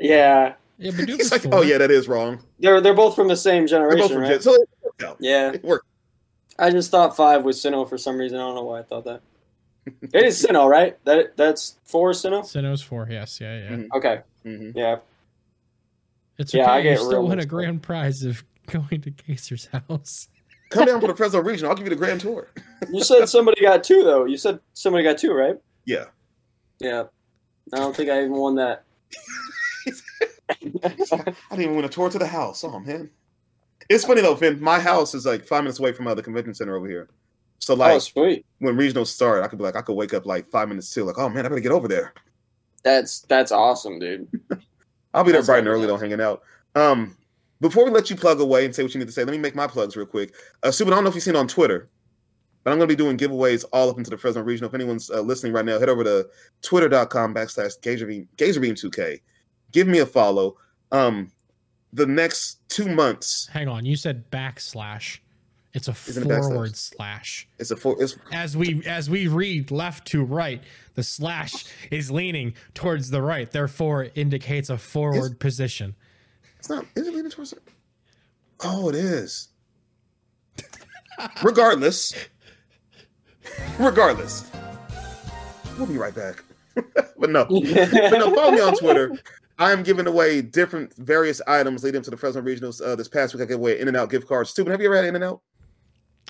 Yeah. 0.00 0.54
Yeah, 0.78 0.90
Badoof 0.90 1.06
He's 1.16 1.20
is 1.26 1.32
like, 1.32 1.42
four. 1.42 1.54
oh 1.54 1.62
yeah, 1.62 1.78
that 1.78 1.92
is 1.92 2.08
wrong. 2.08 2.40
They're 2.58 2.80
they're 2.80 2.94
both 2.94 3.14
from 3.14 3.28
the 3.28 3.36
same 3.36 3.60
They're 3.66 3.78
generation, 3.78 3.98
both 4.00 4.12
from 4.12 4.22
right? 4.22 4.30
Gen. 4.32 4.40
So 4.42 4.54
it 4.54 4.68
worked 4.82 5.02
out. 5.04 5.16
Yeah. 5.20 5.52
It 5.52 5.62
worked. 5.64 5.86
I 6.58 6.70
just 6.70 6.90
thought 6.90 7.14
five 7.16 7.44
was 7.44 7.58
Sinnoh 7.62 7.88
for 7.88 7.96
some 7.96 8.18
reason. 8.18 8.38
I 8.38 8.42
don't 8.42 8.56
know 8.56 8.64
why 8.64 8.80
I 8.80 8.82
thought 8.82 9.04
that. 9.04 9.20
it 9.86 10.24
is 10.24 10.44
Sinnoh, 10.44 10.68
right? 10.68 10.98
That 11.04 11.36
that's 11.36 11.78
four 11.84 12.10
Sinnoh. 12.10 12.42
Sinnoh's 12.42 12.82
four. 12.82 13.06
Yes, 13.08 13.40
yeah, 13.40 13.56
yeah. 13.56 13.70
Mhm. 13.76 13.88
Okay. 13.94 14.20
hmm 14.42 14.70
Yeah. 14.74 14.96
It's 16.38 16.54
Yeah, 16.54 16.62
okay. 16.62 16.70
I 16.70 16.78
you 16.78 16.82
get 16.84 16.98
still 16.98 17.26
win 17.26 17.38
a 17.38 17.46
grand 17.46 17.82
prize 17.82 18.22
of 18.24 18.42
going 18.66 19.00
to 19.02 19.10
Gazer's 19.10 19.66
house. 19.66 20.28
Come 20.70 20.86
down 20.86 21.00
for 21.00 21.06
the 21.06 21.14
Fresno 21.14 21.40
region. 21.40 21.68
I'll 21.68 21.74
give 21.74 21.84
you 21.84 21.90
the 21.90 21.96
grand 21.96 22.20
tour. 22.20 22.48
You 22.90 23.04
said 23.04 23.28
somebody 23.28 23.60
got 23.60 23.84
two 23.84 24.04
though. 24.04 24.24
You 24.24 24.38
said 24.38 24.58
somebody 24.72 25.04
got 25.04 25.18
two, 25.18 25.32
right? 25.32 25.56
Yeah. 25.84 26.06
Yeah. 26.78 27.04
I 27.72 27.76
don't 27.76 27.94
think 27.94 28.10
I 28.10 28.20
even 28.20 28.32
won 28.32 28.54
that. 28.56 28.84
I 30.50 30.54
didn't 30.54 31.36
even 31.52 31.76
win 31.76 31.84
a 31.84 31.88
tour 31.88 32.08
to 32.08 32.18
the 32.18 32.26
house. 32.26 32.64
Oh 32.64 32.78
man. 32.80 33.10
It's 33.88 34.04
funny 34.04 34.22
though, 34.22 34.36
Phinn. 34.36 34.60
My 34.62 34.80
house 34.80 35.14
is 35.14 35.26
like 35.26 35.44
five 35.44 35.62
minutes 35.62 35.78
away 35.78 35.92
from 35.92 36.06
uh, 36.06 36.14
the 36.14 36.22
convention 36.22 36.54
center 36.54 36.76
over 36.76 36.88
here. 36.88 37.08
So 37.58 37.74
like 37.74 37.92
oh, 37.92 37.98
sweet. 37.98 38.44
when 38.58 38.76
regionals 38.76 39.08
start, 39.08 39.44
I 39.44 39.48
could 39.48 39.58
be 39.58 39.64
like, 39.64 39.76
I 39.76 39.82
could 39.82 39.94
wake 39.94 40.14
up 40.14 40.26
like 40.26 40.48
five 40.48 40.68
minutes 40.68 40.92
till, 40.92 41.06
like, 41.06 41.18
oh 41.18 41.28
man, 41.28 41.46
I 41.46 41.48
better 41.48 41.60
get 41.60 41.72
over 41.72 41.86
there. 41.86 42.12
That's 42.82 43.20
that's 43.20 43.52
awesome, 43.52 43.98
dude. 43.98 44.26
I'll 45.14 45.24
be 45.24 45.32
there 45.32 45.40
That's 45.40 45.48
bright 45.48 45.58
and 45.58 45.66
gotta 45.66 45.76
be 45.76 45.82
early 45.82 45.86
though, 45.86 45.96
hanging 45.96 46.20
out. 46.20 46.42
Um, 46.74 47.16
before 47.60 47.84
we 47.84 47.90
let 47.90 48.10
you 48.10 48.16
plug 48.16 48.40
away 48.40 48.64
and 48.64 48.74
say 48.74 48.82
what 48.82 48.92
you 48.92 48.98
need 48.98 49.06
to 49.06 49.12
say, 49.12 49.24
let 49.24 49.32
me 49.32 49.38
make 49.38 49.54
my 49.54 49.66
plugs 49.66 49.96
real 49.96 50.06
quick. 50.06 50.34
Uh, 50.62 50.68
Subin, 50.68 50.88
I 50.88 50.90
don't 50.96 51.04
know 51.04 51.10
if 51.10 51.14
you've 51.14 51.24
seen 51.24 51.36
it 51.36 51.38
on 51.38 51.46
Twitter, 51.46 51.88
but 52.64 52.72
I'm 52.72 52.78
going 52.78 52.88
to 52.88 52.92
be 52.92 52.96
doing 52.96 53.16
giveaways 53.16 53.64
all 53.72 53.88
up 53.88 53.98
into 53.98 54.10
the 54.10 54.18
Fresno 54.18 54.42
region. 54.42 54.66
If 54.66 54.74
anyone's 54.74 55.10
uh, 55.10 55.20
listening 55.20 55.52
right 55.52 55.64
now, 55.64 55.78
head 55.78 55.88
over 55.88 56.02
to 56.02 56.26
twitter.com 56.62 57.34
backslash 57.34 57.78
Gazerbeam, 57.80 58.26
Gazerbeam2K. 58.36 59.20
Give 59.70 59.86
me 59.86 59.98
a 59.98 60.06
follow. 60.06 60.56
Um, 60.90 61.30
the 61.92 62.06
next 62.06 62.68
two 62.68 62.88
months, 62.88 63.48
Hang 63.52 63.68
on, 63.68 63.84
you 63.84 63.96
said 63.96 64.28
backslash. 64.30 65.18
It's 65.74 65.88
a 65.88 65.92
Isn't 65.92 66.24
it 66.24 66.28
backslash? 66.28 66.48
forward 66.48 66.76
slash. 66.76 67.48
it's 67.58 67.70
a 67.70 67.76
four. 67.76 67.96
It's 68.02 68.16
As 68.30 68.56
we 68.56 68.82
as 68.86 69.08
we 69.08 69.26
read 69.26 69.70
left 69.70 70.06
to 70.08 70.22
right, 70.22 70.62
the 70.94 71.02
slash 71.02 71.64
is 71.90 72.10
leaning 72.10 72.54
towards 72.74 73.08
the 73.10 73.22
right. 73.22 73.50
Therefore, 73.50 74.04
it 74.04 74.12
indicates 74.14 74.68
a 74.68 74.76
forward 74.76 75.40
position. 75.40 75.94
It's 76.58 76.68
not. 76.68 76.84
Is 76.94 77.06
it 77.08 77.14
leaning 77.14 77.30
towards 77.30 77.54
it? 77.54 77.62
Oh, 78.64 78.88
it 78.90 78.94
is. 78.94 79.48
regardless, 81.42 82.14
regardless, 83.78 84.50
we'll 85.78 85.86
be 85.86 85.96
right 85.98 86.14
back. 86.14 86.44
but 87.18 87.30
no, 87.30 87.44
but 87.48 88.18
no, 88.18 88.34
follow 88.34 88.50
me 88.52 88.60
on 88.60 88.76
Twitter. 88.76 89.12
I'm 89.58 89.82
giving 89.82 90.06
away 90.06 90.42
different 90.42 90.94
various 90.96 91.40
items 91.46 91.84
leading 91.84 92.02
to 92.02 92.10
the 92.10 92.16
Fresno 92.16 92.42
Regionals. 92.42 92.84
Uh, 92.84 92.96
this 92.96 93.08
past 93.08 93.34
week, 93.34 93.42
I 93.42 93.46
gave 93.46 93.56
away 93.58 93.78
In 93.78 93.88
and 93.88 93.96
Out 93.96 94.10
gift 94.10 94.26
cards. 94.26 94.50
Stupid. 94.50 94.70
Have 94.70 94.80
you 94.80 94.86
ever 94.86 94.96
had 94.96 95.04
In 95.04 95.14
and 95.14 95.24
Out? 95.24 95.40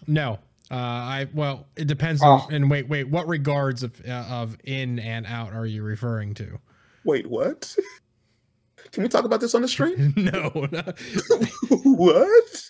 No. 0.06 0.38
Uh, 0.70 0.74
I 0.76 1.28
well, 1.34 1.66
it 1.76 1.86
depends 1.86 2.22
Oh. 2.22 2.30
on. 2.30 2.52
And 2.54 2.70
wait, 2.70 2.88
wait, 2.88 3.08
what 3.08 3.26
regards 3.28 3.82
of 3.82 4.00
uh, 4.06 4.26
of 4.30 4.56
in 4.64 4.98
and 4.98 5.26
out 5.26 5.52
are 5.52 5.66
you 5.66 5.82
referring 5.82 6.34
to? 6.34 6.58
Wait, 7.04 7.26
what? 7.26 7.76
Can 8.92 9.02
we 9.02 9.08
talk 9.08 9.24
about 9.24 9.40
this 9.40 9.54
on 9.54 9.62
the 9.62 9.68
stream? 9.68 10.12
no. 10.16 10.50
what? 11.70 12.62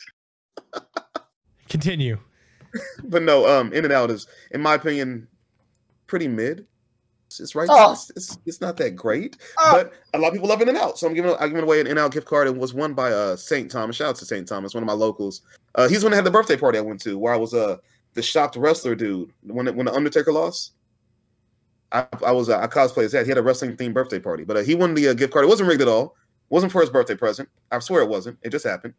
Continue. 1.68 2.18
But 3.04 3.22
no, 3.22 3.46
um, 3.46 3.72
In 3.72 3.84
and 3.84 3.92
Out 3.92 4.10
is, 4.10 4.26
in 4.50 4.60
my 4.60 4.74
opinion, 4.74 5.28
pretty 6.06 6.28
mid. 6.28 6.66
It's, 7.40 7.54
right. 7.54 7.68
Oh. 7.70 7.92
It's, 7.92 8.10
it's 8.16 8.38
it's 8.46 8.60
not 8.60 8.76
that 8.78 8.96
great, 8.96 9.36
Oh. 9.58 9.70
but 9.72 9.92
a 10.14 10.18
lot 10.18 10.28
of 10.28 10.34
people 10.34 10.48
love 10.48 10.60
In 10.62 10.68
and 10.68 10.78
Out. 10.78 10.98
So 10.98 11.06
I'm 11.06 11.14
giving 11.14 11.34
I'm 11.38 11.48
giving 11.50 11.64
away 11.64 11.80
an 11.80 11.86
In 11.86 11.92
and 11.92 11.98
Out 12.00 12.12
gift 12.12 12.26
card. 12.26 12.48
and 12.48 12.58
was 12.58 12.74
won 12.74 12.94
by 12.94 13.12
uh 13.12 13.36
Saint 13.36 13.70
Thomas. 13.70 13.96
Shout 13.96 14.10
out 14.10 14.16
to 14.16 14.24
Saint 14.24 14.46
Thomas, 14.48 14.74
one 14.74 14.82
of 14.82 14.86
my 14.86 14.92
locals. 14.92 15.42
Uh, 15.74 15.88
he's 15.88 15.98
when 16.04 16.04
one 16.04 16.10
that 16.12 16.16
had 16.16 16.24
the 16.26 16.30
birthday 16.30 16.56
party 16.56 16.78
I 16.78 16.82
went 16.82 17.00
to, 17.02 17.18
where 17.18 17.32
I 17.32 17.36
was 17.36 17.54
uh 17.54 17.76
the 18.14 18.22
shocked 18.22 18.56
wrestler 18.56 18.94
dude 18.94 19.32
when 19.42 19.74
when 19.76 19.86
the 19.86 19.92
Undertaker 19.94 20.32
lost. 20.32 20.72
I, 21.92 22.06
I 22.24 22.32
was 22.32 22.48
uh, 22.48 22.58
I 22.58 22.66
cosplayed 22.66 23.04
as 23.04 23.12
that. 23.12 23.24
He 23.24 23.30
had 23.30 23.38
a 23.38 23.42
wrestling 23.42 23.76
themed 23.76 23.94
birthday 23.94 24.18
party, 24.18 24.44
but 24.44 24.56
uh, 24.56 24.60
he 24.60 24.74
won 24.74 24.94
the 24.94 25.08
uh, 25.08 25.14
gift 25.14 25.32
card. 25.32 25.44
It 25.44 25.48
wasn't 25.48 25.68
rigged 25.68 25.82
at 25.82 25.88
all. 25.88 26.16
It 26.50 26.54
wasn't 26.54 26.72
for 26.72 26.80
his 26.80 26.90
birthday 26.90 27.14
present. 27.14 27.48
I 27.70 27.78
swear 27.80 28.02
it 28.02 28.08
wasn't. 28.08 28.38
It 28.42 28.50
just 28.50 28.64
happened. 28.66 28.94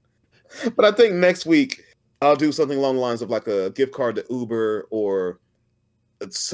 But 0.75 0.85
I 0.85 0.91
think 0.91 1.15
next 1.15 1.45
week 1.45 1.83
I'll 2.21 2.35
do 2.35 2.51
something 2.51 2.77
along 2.77 2.95
the 2.95 3.01
lines 3.01 3.21
of 3.21 3.29
like 3.29 3.47
a 3.47 3.71
gift 3.71 3.93
card 3.93 4.15
to 4.15 4.25
Uber 4.29 4.87
or 4.91 5.39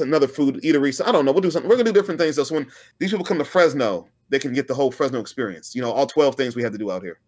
another 0.00 0.28
food 0.28 0.56
eatery. 0.62 0.94
So 0.94 1.04
I 1.04 1.12
don't 1.12 1.24
know. 1.24 1.32
We'll 1.32 1.40
do 1.42 1.50
something. 1.50 1.68
We're 1.68 1.76
gonna 1.76 1.92
do 1.92 1.98
different 1.98 2.20
things. 2.20 2.36
So 2.36 2.54
when 2.54 2.66
these 2.98 3.10
people 3.10 3.24
come 3.24 3.38
to 3.38 3.44
Fresno, 3.44 4.08
they 4.28 4.38
can 4.38 4.52
get 4.52 4.68
the 4.68 4.74
whole 4.74 4.90
Fresno 4.90 5.20
experience. 5.20 5.74
You 5.74 5.82
know, 5.82 5.90
all 5.90 6.06
twelve 6.06 6.34
things 6.36 6.54
we 6.56 6.62
have 6.62 6.72
to 6.72 6.78
do 6.78 6.90
out 6.90 7.02
here. 7.02 7.18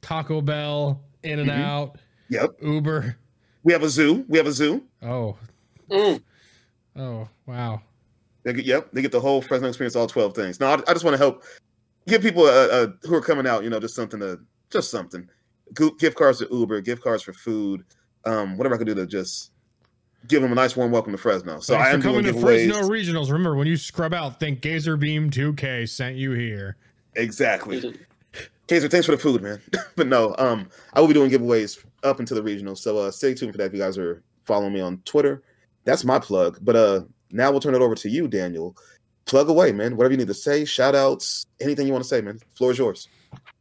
Taco 0.00 0.40
Bell, 0.40 1.02
In 1.24 1.40
and 1.40 1.50
Mhm. 1.50 1.60
Out, 1.64 1.98
Yep. 2.28 2.50
Uber. 2.62 3.16
We 3.64 3.72
have 3.72 3.82
a 3.82 3.88
zoo. 3.88 4.24
We 4.28 4.38
have 4.38 4.46
a 4.46 4.52
zoo. 4.52 4.84
Oh, 5.02 5.36
Mm. 5.90 6.22
oh, 6.96 7.28
wow. 7.46 7.82
They 8.44 8.52
get, 8.52 8.64
yep, 8.64 8.88
they 8.92 9.02
get 9.02 9.10
the 9.12 9.20
whole 9.20 9.42
Fresno 9.42 9.68
experience, 9.68 9.96
all 9.96 10.06
twelve 10.06 10.34
things. 10.34 10.60
Now, 10.60 10.74
I, 10.74 10.74
I 10.86 10.92
just 10.92 11.04
want 11.04 11.14
to 11.14 11.18
help 11.18 11.42
give 12.06 12.22
people 12.22 12.46
a, 12.46 12.84
a, 12.84 12.94
who 13.02 13.14
are 13.14 13.20
coming 13.20 13.46
out, 13.46 13.64
you 13.64 13.70
know, 13.70 13.80
just 13.80 13.94
something 13.94 14.20
to, 14.20 14.38
just 14.70 14.90
something. 14.90 15.28
Gift 15.74 16.16
cards 16.16 16.38
to 16.38 16.48
Uber, 16.50 16.80
gift 16.80 17.02
cards 17.02 17.22
for 17.22 17.32
food, 17.32 17.84
um, 18.24 18.56
whatever 18.56 18.74
I 18.76 18.78
can 18.78 18.86
do 18.86 18.94
to 18.94 19.06
just 19.06 19.50
give 20.26 20.42
them 20.42 20.52
a 20.52 20.54
nice 20.54 20.76
warm 20.76 20.90
welcome 20.90 21.12
to 21.12 21.18
Fresno. 21.18 21.60
So 21.60 21.74
Thanks 21.74 21.88
I 21.88 21.92
am 21.92 22.00
for 22.00 22.08
doing 22.08 22.24
coming 22.24 22.34
to 22.34 22.40
giveaways. 22.40 22.70
Fresno 22.70 22.88
Regionals. 22.88 23.30
Remember, 23.30 23.54
when 23.56 23.66
you 23.66 23.76
scrub 23.76 24.12
out, 24.12 24.40
think 24.40 24.60
Gazer 24.60 24.96
Beam 24.96 25.30
2K 25.30 25.88
sent 25.88 26.16
you 26.16 26.32
here. 26.32 26.76
Exactly. 27.14 27.94
Kaiser, 28.68 28.88
thanks 28.88 29.06
for 29.06 29.12
the 29.12 29.18
food, 29.18 29.42
man. 29.42 29.60
but 29.96 30.06
no, 30.06 30.34
um, 30.38 30.68
I 30.92 31.00
will 31.00 31.08
be 31.08 31.14
doing 31.14 31.30
giveaways 31.30 31.84
up 32.02 32.20
into 32.20 32.34
the 32.34 32.42
regional. 32.42 32.76
So 32.76 32.98
uh 32.98 33.10
stay 33.10 33.34
tuned 33.34 33.52
for 33.52 33.58
that 33.58 33.66
if 33.66 33.72
you 33.72 33.78
guys 33.78 33.98
are 33.98 34.22
following 34.44 34.72
me 34.72 34.80
on 34.80 34.98
Twitter. 35.04 35.42
That's 35.84 36.04
my 36.04 36.18
plug. 36.18 36.58
But 36.62 36.76
uh 36.76 37.00
now 37.30 37.50
we'll 37.50 37.60
turn 37.60 37.74
it 37.74 37.80
over 37.82 37.94
to 37.94 38.08
you, 38.08 38.28
Daniel. 38.28 38.76
Plug 39.24 39.48
away, 39.48 39.72
man. 39.72 39.96
Whatever 39.96 40.12
you 40.12 40.18
need 40.18 40.28
to 40.28 40.34
say, 40.34 40.64
shout 40.64 40.94
outs, 40.94 41.46
anything 41.60 41.86
you 41.86 41.92
want 41.92 42.04
to 42.04 42.08
say, 42.08 42.20
man. 42.20 42.40
Floor 42.54 42.70
is 42.70 42.78
yours. 42.78 43.08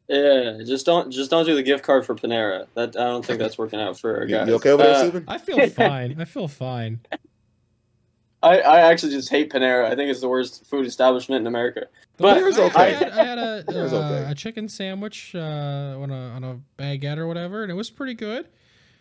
Yeah, 0.08 0.60
just 0.66 0.86
don't 0.86 1.12
just 1.12 1.30
don't 1.30 1.46
do 1.46 1.54
the 1.56 1.64
gift 1.64 1.84
card 1.84 2.06
for 2.06 2.16
Panera. 2.16 2.68
That 2.76 2.96
I 2.96 3.04
don't 3.06 3.26
think 3.26 3.40
that's 3.40 3.58
working 3.58 3.80
out 3.82 4.00
for 4.00 4.18
our 4.18 4.24
You, 4.26 4.36
guys. 4.38 4.48
you 4.48 4.54
okay 4.56 4.70
over 4.72 4.84
there, 4.84 4.96
Uh, 4.96 5.00
Stephen? 5.02 5.26
I 5.28 5.38
feel 5.38 5.70
fine. 5.70 6.16
I 6.20 6.26
feel 6.26 6.48
fine. 6.48 7.02
I, 8.44 8.60
I 8.60 8.80
actually 8.92 9.12
just 9.12 9.30
hate 9.30 9.52
Panera. 9.52 9.86
I 9.86 9.96
think 9.96 10.10
it's 10.12 10.22
the 10.22 10.30
worst 10.30 10.66
food 10.68 10.86
establishment 10.86 11.42
in 11.42 11.48
America. 11.48 11.88
But 12.18 12.38
Panera's 12.38 12.58
I, 12.60 12.64
okay. 12.68 12.80
I 12.80 12.90
had, 12.92 13.10
I 13.12 13.26
had 13.26 13.38
a, 13.40 13.66
uh, 13.68 13.74
okay. 13.74 14.32
a 14.32 14.36
chicken 14.36 14.70
sandwich 14.70 15.34
uh, 15.36 15.40
on 16.00 16.12
a 16.12 16.30
on 16.30 16.44
a 16.44 16.60
baguette 16.82 17.18
or 17.18 17.28
whatever, 17.28 17.64
and 17.64 17.72
it 17.72 17.76
was 17.76 17.90
pretty 17.90 18.14
good. 18.14 18.48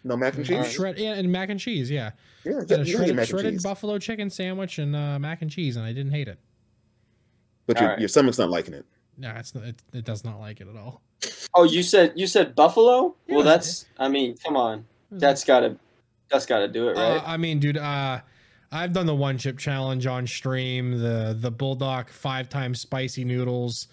No 0.02 0.16
mac 0.16 0.34
and 0.36 0.44
cheese? 0.46 0.56
Alright. 0.56 0.72
Shred 0.72 0.98
yeah, 0.98 1.14
and 1.14 1.30
mac 1.30 1.50
and 1.50 1.58
cheese, 1.60 1.90
yeah. 1.90 2.12
Yeah, 2.44 2.60
Had 2.60 2.70
yeah, 2.70 2.76
a 2.76 2.78
you 2.80 2.84
can 2.84 2.84
get 2.84 2.96
shredded, 2.96 3.16
mac 3.16 3.28
shredded 3.28 3.52
cheese. 3.54 3.62
buffalo 3.62 3.98
chicken 3.98 4.30
sandwich 4.30 4.78
and 4.78 4.94
uh, 4.96 5.18
mac 5.18 5.42
and 5.42 5.50
cheese, 5.50 5.76
and 5.76 5.84
I 5.84 5.92
didn't 5.92 6.12
hate 6.12 6.28
it. 6.28 6.38
But 7.66 7.76
your, 7.78 7.84
Alright. 7.88 7.98
your 8.00 8.08
stomach's 8.08 8.38
not 8.38 8.48
liking 8.50 8.72
it. 8.74 8.86
No, 9.18 9.32
it's 9.36 9.54
not. 9.54 9.64
It, 9.64 9.76
it 9.92 10.04
does 10.04 10.24
not 10.24 10.38
like 10.40 10.60
it 10.60 10.68
at 10.68 10.76
all. 10.76 11.02
Oh, 11.54 11.64
you 11.64 11.82
said 11.82 12.12
you 12.16 12.26
said 12.26 12.54
Buffalo? 12.54 13.14
Yeah. 13.26 13.36
Well, 13.36 13.44
that's 13.44 13.86
I 13.98 14.08
mean, 14.08 14.36
come 14.44 14.56
on, 14.56 14.84
that's 15.10 15.44
gotta 15.44 15.76
that's 16.30 16.46
gotta 16.46 16.68
do 16.68 16.88
it, 16.88 16.96
Uh, 16.96 17.00
right? 17.00 17.22
I 17.24 17.36
mean, 17.36 17.58
dude, 17.58 17.78
uh, 17.78 18.20
I've 18.70 18.92
done 18.92 19.06
the 19.06 19.14
one 19.14 19.38
chip 19.38 19.58
challenge 19.58 20.06
on 20.06 20.26
stream, 20.26 20.98
the 21.00 21.36
the 21.38 21.50
bulldog 21.50 22.10
five 22.10 22.48
times 22.48 22.80
spicy 22.80 23.24
noodles, 23.24 23.88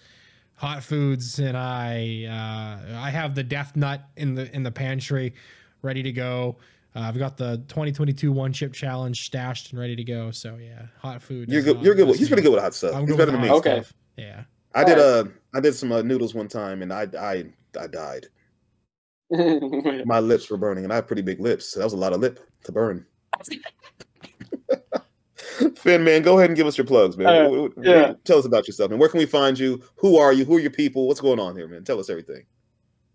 hot 0.56 0.82
foods, 0.82 1.38
and 1.38 1.56
I 1.56 2.26
uh, 2.28 2.98
I 2.98 3.10
have 3.10 3.34
the 3.34 3.42
death 3.44 3.76
nut 3.76 4.02
in 4.16 4.34
the 4.34 4.54
in 4.54 4.62
the 4.62 4.72
pantry, 4.72 5.34
ready 5.82 6.02
to 6.02 6.12
go. 6.12 6.56
Uh, 6.96 7.00
I've 7.00 7.18
got 7.18 7.36
the 7.36 7.56
2022 7.68 8.30
one 8.30 8.52
chip 8.52 8.72
challenge 8.72 9.24
stashed 9.26 9.70
and 9.72 9.80
ready 9.80 9.96
to 9.96 10.04
go. 10.04 10.30
So 10.30 10.58
yeah, 10.60 10.82
hot 11.00 11.22
food. 11.22 11.48
You're 11.50 11.62
good. 11.62 11.80
You're 11.82 11.94
good. 11.94 12.02
With, 12.06 12.14
best 12.14 12.18
he's 12.20 12.28
pretty 12.28 12.42
good 12.42 12.52
with 12.52 12.62
hot 12.62 12.74
stuff. 12.74 12.94
I'm 12.94 13.06
He's 13.06 13.16
better 13.16 13.32
than 13.32 13.40
me. 13.40 13.50
Okay. 13.50 13.80
stuff. 13.80 13.94
Yeah. 14.16 14.42
I 14.74 14.84
did 14.84 14.98
uh 14.98 15.24
I 15.54 15.60
did 15.60 15.74
some 15.74 15.92
uh, 15.92 16.02
noodles 16.02 16.34
one 16.34 16.48
time 16.48 16.82
and 16.82 16.92
I 16.92 17.06
I 17.18 17.44
I 17.78 17.86
died. 17.86 18.26
My 20.06 20.20
lips 20.20 20.50
were 20.50 20.56
burning 20.56 20.84
and 20.84 20.92
I 20.92 20.96
have 20.96 21.06
pretty 21.06 21.22
big 21.22 21.40
lips. 21.40 21.66
So 21.66 21.80
that 21.80 21.86
was 21.86 21.92
a 21.92 21.98
lot 21.98 22.12
of 22.12 22.20
lip 22.20 22.40
to 22.64 22.72
burn. 22.72 23.06
Phinn, 25.76 26.02
man, 26.02 26.22
go 26.22 26.38
ahead 26.38 26.50
and 26.50 26.56
give 26.56 26.66
us 26.66 26.76
your 26.76 26.86
plugs, 26.86 27.16
man. 27.16 27.28
Uh, 27.28 27.68
yeah. 27.80 28.14
Tell 28.24 28.38
us 28.38 28.44
about 28.44 28.66
yourself, 28.66 28.90
man. 28.90 28.98
Where 28.98 29.08
can 29.08 29.18
we 29.18 29.26
find 29.26 29.56
you? 29.58 29.82
Who 29.96 30.16
are 30.16 30.32
you? 30.32 30.44
Who 30.44 30.56
are 30.56 30.60
your 30.60 30.70
people? 30.70 31.06
What's 31.06 31.20
going 31.20 31.38
on 31.38 31.56
here, 31.56 31.68
man? 31.68 31.84
Tell 31.84 32.00
us 32.00 32.10
everything. 32.10 32.44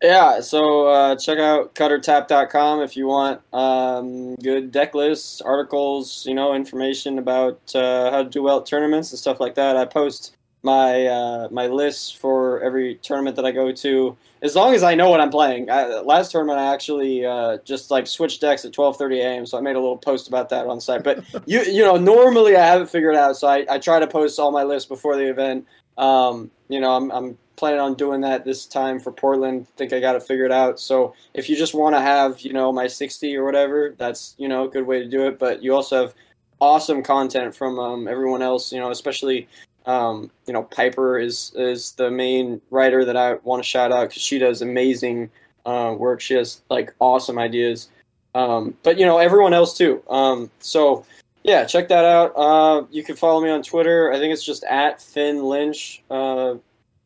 Yeah, 0.01 0.39
so 0.39 0.87
uh, 0.87 1.15
check 1.17 1.39
out 1.39 1.75
CutOrTap.com 1.75 2.81
if 2.81 2.95
you 2.95 3.07
want 3.07 3.41
um, 3.53 4.35
good 4.35 4.71
deck 4.71 4.95
lists, 4.95 5.41
articles, 5.41 6.25
you 6.25 6.33
know, 6.33 6.53
information 6.53 7.19
about 7.19 7.59
uh, 7.75 8.09
how 8.09 8.23
to 8.23 8.29
do 8.29 8.41
well 8.41 8.59
at 8.61 8.65
tournaments 8.65 9.11
and 9.11 9.19
stuff 9.19 9.41
like 9.41 9.55
that. 9.55 9.75
I 9.75 9.83
post 9.83 10.37
my 10.63 11.05
uh, 11.07 11.47
my 11.51 11.67
lists 11.67 12.11
for 12.11 12.61
every 12.61 12.95
tournament 12.95 13.35
that 13.37 13.45
I 13.45 13.51
go 13.51 13.71
to, 13.71 14.17
as 14.41 14.55
long 14.55 14.73
as 14.73 14.83
I 14.83 14.95
know 14.95 15.09
what 15.09 15.21
I'm 15.21 15.29
playing. 15.29 15.69
I, 15.69 15.85
last 16.01 16.31
tournament, 16.31 16.59
I 16.59 16.73
actually 16.73 17.25
uh, 17.25 17.57
just 17.63 17.91
like 17.91 18.07
switched 18.07 18.41
decks 18.41 18.65
at 18.65 18.73
12:30 18.73 19.17
a.m., 19.19 19.45
so 19.45 19.57
I 19.57 19.61
made 19.61 19.75
a 19.75 19.79
little 19.79 19.97
post 19.97 20.27
about 20.27 20.49
that 20.49 20.67
on 20.67 20.77
the 20.77 20.81
site. 20.81 21.03
But 21.03 21.23
you 21.45 21.61
you 21.61 21.83
know, 21.83 21.97
normally 21.97 22.55
I 22.55 22.65
have 22.65 22.81
it 22.81 22.89
figured 22.89 23.15
out, 23.15 23.37
so 23.37 23.47
I, 23.47 23.65
I 23.69 23.79
try 23.79 23.99
to 23.99 24.07
post 24.07 24.39
all 24.39 24.51
my 24.51 24.63
lists 24.63 24.87
before 24.87 25.15
the 25.15 25.29
event. 25.29 25.65
Um, 25.97 26.49
you 26.69 26.79
know, 26.79 26.95
I'm, 26.95 27.11
I'm 27.11 27.37
planning 27.59 27.79
on 27.81 27.93
doing 27.93 28.21
that 28.21 28.45
this 28.45 28.65
time 28.65 28.99
for 28.99 29.11
Portland. 29.11 29.67
Think 29.75 29.91
I 29.91 29.99
got 29.99 30.15
it 30.15 30.23
figured 30.23 30.51
out. 30.51 30.79
So 30.79 31.13
if 31.33 31.49
you 31.49 31.57
just 31.57 31.73
want 31.73 31.93
to 31.93 32.01
have, 32.01 32.39
you 32.39 32.53
know, 32.53 32.71
my 32.71 32.87
60 32.87 33.35
or 33.35 33.43
whatever, 33.43 33.93
that's, 33.97 34.33
you 34.37 34.47
know, 34.47 34.65
a 34.65 34.69
good 34.69 34.87
way 34.87 34.99
to 34.99 35.07
do 35.07 35.27
it. 35.27 35.37
But 35.37 35.61
you 35.61 35.75
also 35.75 36.01
have 36.01 36.15
awesome 36.61 37.03
content 37.03 37.53
from 37.53 37.77
um, 37.77 38.07
everyone 38.07 38.41
else, 38.41 38.71
you 38.71 38.79
know, 38.79 38.91
especially, 38.91 39.49
um, 39.89 40.29
you 40.45 40.53
know, 40.53 40.61
Piper 40.61 41.17
is, 41.17 41.51
is 41.55 41.93
the 41.93 42.11
main 42.11 42.61
writer 42.69 43.03
that 43.05 43.17
I 43.17 43.33
want 43.43 43.63
to 43.63 43.67
shout 43.67 43.91
out 43.91 44.09
because 44.09 44.21
she 44.21 44.37
does 44.37 44.61
amazing 44.61 45.31
uh, 45.65 45.95
work. 45.97 46.21
She 46.21 46.35
has 46.35 46.61
like 46.69 46.93
awesome 46.99 47.39
ideas. 47.39 47.89
Um, 48.35 48.77
but, 48.83 48.99
you 48.99 49.05
know, 49.07 49.17
everyone 49.17 49.51
else 49.51 49.75
too. 49.75 50.03
Um, 50.07 50.51
so, 50.59 51.07
yeah, 51.43 51.65
check 51.65 51.87
that 51.87 52.05
out. 52.05 52.33
Uh, 52.37 52.85
you 52.91 53.03
can 53.03 53.15
follow 53.15 53.41
me 53.41 53.49
on 53.49 53.63
Twitter. 53.63 54.13
I 54.13 54.19
think 54.19 54.31
it's 54.31 54.45
just 54.45 54.63
at 54.65 55.01
Phinn 55.01 55.43
Lynch 55.43 56.03
uh, 56.11 56.53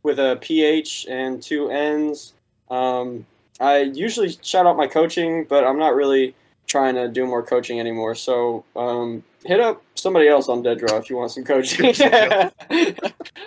with 0.03 0.19
a 0.19 0.37
PH 0.41 1.07
and 1.09 1.41
two 1.41 1.69
N's. 1.69 2.33
Um, 2.69 3.25
I 3.61 3.83
usually 3.83 4.37
shout 4.41 4.65
out 4.65 4.75
my 4.75 4.87
coaching, 4.87 5.45
but 5.45 5.63
I'm 5.63 5.79
not 5.79 5.95
really 5.95 6.35
trying 6.67 6.95
to 6.95 7.07
do 7.07 7.25
more 7.25 7.43
coaching 7.43 7.79
anymore. 7.79 8.15
So 8.15 8.65
um, 8.75 9.23
hit 9.45 9.59
up 9.59 9.83
somebody 9.95 10.27
else 10.27 10.49
on 10.49 10.63
Dead 10.63 10.79
Draw 10.79 10.97
if 10.97 11.09
you 11.09 11.17
want 11.17 11.31
some 11.31 11.43
coaching. 11.43 11.85
I 11.99 12.91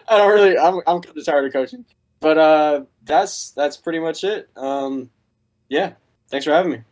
don't 0.09 0.33
really. 0.33 0.59
I'm 0.59 0.81
I'm 0.87 1.01
kind 1.01 1.17
of 1.17 1.25
tired 1.25 1.47
of 1.47 1.53
coaching, 1.53 1.85
but 2.21 2.39
uh, 2.39 2.85
that's 3.05 3.51
that's 3.51 3.77
pretty 3.77 3.99
much 3.99 4.25
it. 4.25 4.49
Um, 4.57 5.11
yeah, 5.69 5.93
thanks 6.29 6.45
for 6.45 6.53
having 6.53 6.73
me. 6.73 6.83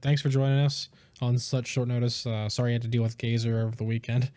Thanks 0.00 0.22
for 0.22 0.28
joining 0.28 0.60
us 0.60 0.88
on 1.20 1.38
such 1.38 1.66
short 1.66 1.88
notice. 1.88 2.26
Uh, 2.26 2.48
sorry 2.48 2.70
I 2.70 2.74
had 2.74 2.82
to 2.82 2.88
deal 2.88 3.02
with 3.02 3.18
Gazer 3.18 3.60
over 3.60 3.76
the 3.76 3.84
weekend. 3.84 4.30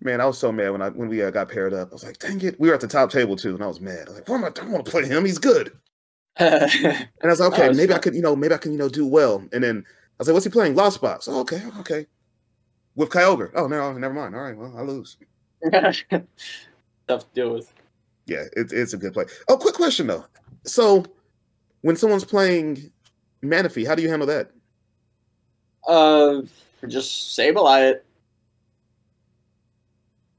Man, 0.00 0.20
I 0.20 0.26
was 0.26 0.38
so 0.38 0.52
mad 0.52 0.70
when 0.70 0.82
I 0.82 0.90
when 0.90 1.08
we 1.08 1.22
uh, 1.22 1.30
got 1.30 1.48
paired 1.48 1.72
up. 1.72 1.88
I 1.90 1.94
was 1.94 2.04
like, 2.04 2.18
dang 2.18 2.40
it. 2.42 2.60
We 2.60 2.68
were 2.68 2.74
at 2.74 2.80
the 2.80 2.86
top 2.88 3.10
table 3.10 3.36
too, 3.36 3.54
and 3.54 3.64
I 3.64 3.66
was 3.66 3.80
mad. 3.80 4.06
I 4.06 4.10
was 4.10 4.14
like, 4.16 4.28
why 4.28 4.36
am 4.36 4.44
I, 4.44 4.48
I 4.48 4.50
don't 4.50 4.70
want 4.70 4.84
to 4.84 4.90
play 4.90 5.06
him. 5.06 5.24
He's 5.24 5.38
good. 5.38 5.72
And 6.38 7.08
I 7.22 7.26
was 7.26 7.40
like, 7.40 7.52
okay, 7.52 7.66
it's 7.68 7.76
maybe 7.76 7.92
I 7.92 7.96
fun. 7.96 8.02
could, 8.02 8.14
you 8.14 8.22
know, 8.22 8.34
maybe 8.34 8.54
I 8.54 8.58
can, 8.58 8.72
you 8.72 8.78
know, 8.78 8.88
do 8.88 9.06
well. 9.06 9.44
And 9.52 9.62
then 9.62 9.84
I 9.86 9.90
was 10.18 10.28
like, 10.28 10.34
what's 10.34 10.44
he 10.44 10.50
playing? 10.50 10.74
Lost 10.74 11.00
Box. 11.00 11.28
Oh, 11.28 11.40
okay, 11.40 11.62
okay. 11.80 12.06
With 12.96 13.10
Kyogre. 13.10 13.50
Oh, 13.54 13.66
no, 13.66 13.92
never 13.92 14.14
mind. 14.14 14.34
All 14.34 14.42
right, 14.42 14.56
well, 14.56 14.74
I 14.76 14.82
lose. 14.82 15.16
Tough 15.72 16.02
to 16.08 17.26
deal 17.34 17.52
with. 17.54 17.72
Yeah, 18.26 18.44
it's 18.54 18.72
it's 18.72 18.94
a 18.94 18.96
good 18.96 19.12
play. 19.12 19.24
Oh, 19.48 19.56
quick 19.56 19.74
question 19.74 20.06
though. 20.06 20.24
So, 20.64 21.04
when 21.82 21.96
someone's 21.96 22.24
playing 22.24 22.90
Manaphy, 23.42 23.86
how 23.86 23.94
do 23.94 24.02
you 24.02 24.08
handle 24.08 24.26
that? 24.28 24.50
Uh, 25.86 26.40
just 26.88 27.38
Sableye 27.38 27.90
it. 27.92 28.06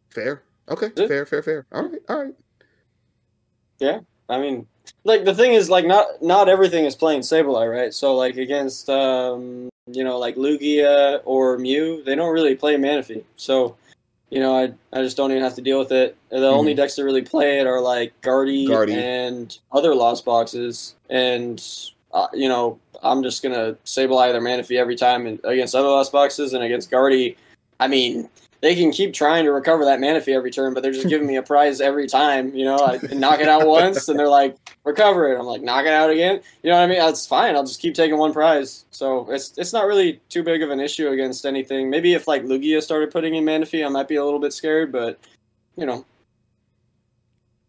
Fair. 0.10 0.42
Okay, 0.70 0.90
fair, 0.96 1.26
fair, 1.26 1.44
fair. 1.44 1.66
All 1.72 1.84
right, 1.84 2.02
all 2.10 2.24
right. 2.24 2.34
Yeah, 3.80 4.00
I 4.30 4.40
mean, 4.40 4.66
like 5.04 5.26
the 5.26 5.34
thing 5.34 5.54
is, 5.54 5.70
like 5.70 5.86
not 5.86 6.22
not 6.22 6.50
everything 6.50 6.86
is 6.86 6.96
playing 6.96 7.22
Sableye, 7.22 7.72
right? 7.72 7.94
So 7.94 8.16
like 8.16 8.38
against 8.38 8.90
um, 8.90 9.70
you 9.88 10.04
know 10.04 10.18
like 10.18 10.36
Lugia 10.36 11.22
or 11.26 11.58
Mew, 11.58 12.04
they 12.04 12.16
don't 12.16 12.34
really 12.34 12.56
play 12.56 12.76
Manaphy. 12.76 13.24
So 13.36 13.76
you 14.30 14.40
know, 14.40 14.56
I 14.58 14.74
I 14.98 15.02
just 15.02 15.18
don't 15.18 15.32
even 15.32 15.44
have 15.44 15.56
to 15.56 15.62
deal 15.62 15.80
with 15.80 15.92
it. 15.92 16.18
The 16.30 16.38
mm-hmm. 16.38 16.46
only 16.46 16.74
decks 16.74 16.96
that 16.96 17.04
really 17.04 17.22
play 17.22 17.60
it 17.60 17.68
are 17.68 17.80
like 17.80 18.20
Guardy, 18.22 18.68
Guardy. 18.68 18.94
and 18.94 19.58
other 19.72 19.94
Lost 19.96 20.26
Boxes, 20.26 20.96
and 21.10 21.64
uh, 22.14 22.28
you 22.34 22.50
know, 22.50 22.80
I'm 23.04 23.24
just 23.24 23.44
gonna 23.44 23.78
Sableye 23.86 24.32
their 24.32 24.42
Manaphy 24.42 24.78
every 24.78 24.96
time 24.96 25.28
and 25.28 25.40
against 25.44 25.76
other 25.76 25.88
Lost 25.88 26.12
Boxes 26.12 26.54
and 26.54 26.64
against 26.64 26.90
Guardy. 26.90 27.38
I 27.80 27.88
mean, 27.88 28.30
they 28.66 28.74
can 28.74 28.92
keep 28.92 29.14
trying 29.14 29.46
to 29.46 29.52
recover 29.52 29.86
that 29.86 30.00
Manaphy 30.00 30.30
every 30.30 30.50
turn, 30.50 30.74
but 30.74 30.82
they're 30.82 30.92
just 30.92 31.08
giving 31.08 31.28
me 31.28 31.36
a 31.36 31.44
prize 31.44 31.80
every 31.80 32.08
time. 32.08 32.52
You 32.56 32.66
know, 32.66 32.78
I 32.78 32.98
knock 33.14 33.40
it 33.40 33.48
out 33.48 33.68
once, 33.68 34.10
and 34.10 34.18
they're 34.18 34.28
like, 34.28 34.58
recover 34.84 35.32
it. 35.32 35.40
I'm 35.40 35.46
like, 35.46 35.62
knock 35.62 35.86
it 35.86 35.92
out 35.92 36.10
again. 36.10 36.42
You 36.64 36.72
know 36.72 36.78
what 36.78 36.86
I 36.86 36.88
mean? 36.88 36.98
That's 36.98 37.28
fine. 37.28 37.56
I'll 37.56 37.64
just 37.64 37.80
keep 37.80 37.94
taking 37.94 38.18
one 38.18 38.34
prize. 38.34 38.86
So 38.90 39.30
it's 39.30 39.56
it's 39.60 39.72
not 39.72 39.86
really 39.86 40.20
too 40.30 40.42
big 40.42 40.64
of 40.64 40.72
an 40.72 40.80
issue 40.80 41.10
against 41.10 41.46
anything. 41.46 41.92
Maybe 41.92 42.16
if 42.16 42.28
like 42.28 42.42
Lugia 42.42 42.82
started 42.82 43.12
putting 43.12 43.36
in 43.36 43.46
Manaphy, 43.46 43.86
I 43.86 43.90
might 43.90 44.08
be 44.08 44.16
a 44.16 44.26
little 44.26 44.40
bit 44.40 44.52
scared, 44.52 44.92
but 44.92 45.20
you 45.76 45.86
know. 45.86 46.04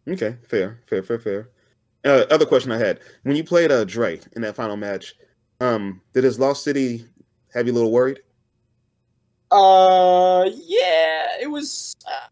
Okay, 0.07 0.37
fair, 0.47 0.79
fair, 0.87 1.03
fair, 1.03 1.19
fair. 1.19 1.49
Uh, 2.05 2.25
other 2.31 2.47
question 2.47 2.71
I 2.71 2.79
had: 2.79 3.01
When 3.21 3.35
you 3.35 3.43
played 3.43 3.71
uh, 3.71 3.83
Dre 3.83 4.19
in 4.35 4.41
that 4.41 4.55
final 4.55 4.77
match, 4.77 5.13
um, 5.61 6.01
did 6.13 6.23
his 6.23 6.39
Lost 6.39 6.63
City 6.63 7.05
have 7.53 7.67
you 7.67 7.73
a 7.73 7.75
little 7.75 7.91
worried? 7.91 8.21
Uh, 9.51 10.49
yeah, 10.53 11.27
it 11.41 11.49
was. 11.49 11.95
Uh, 12.05 12.27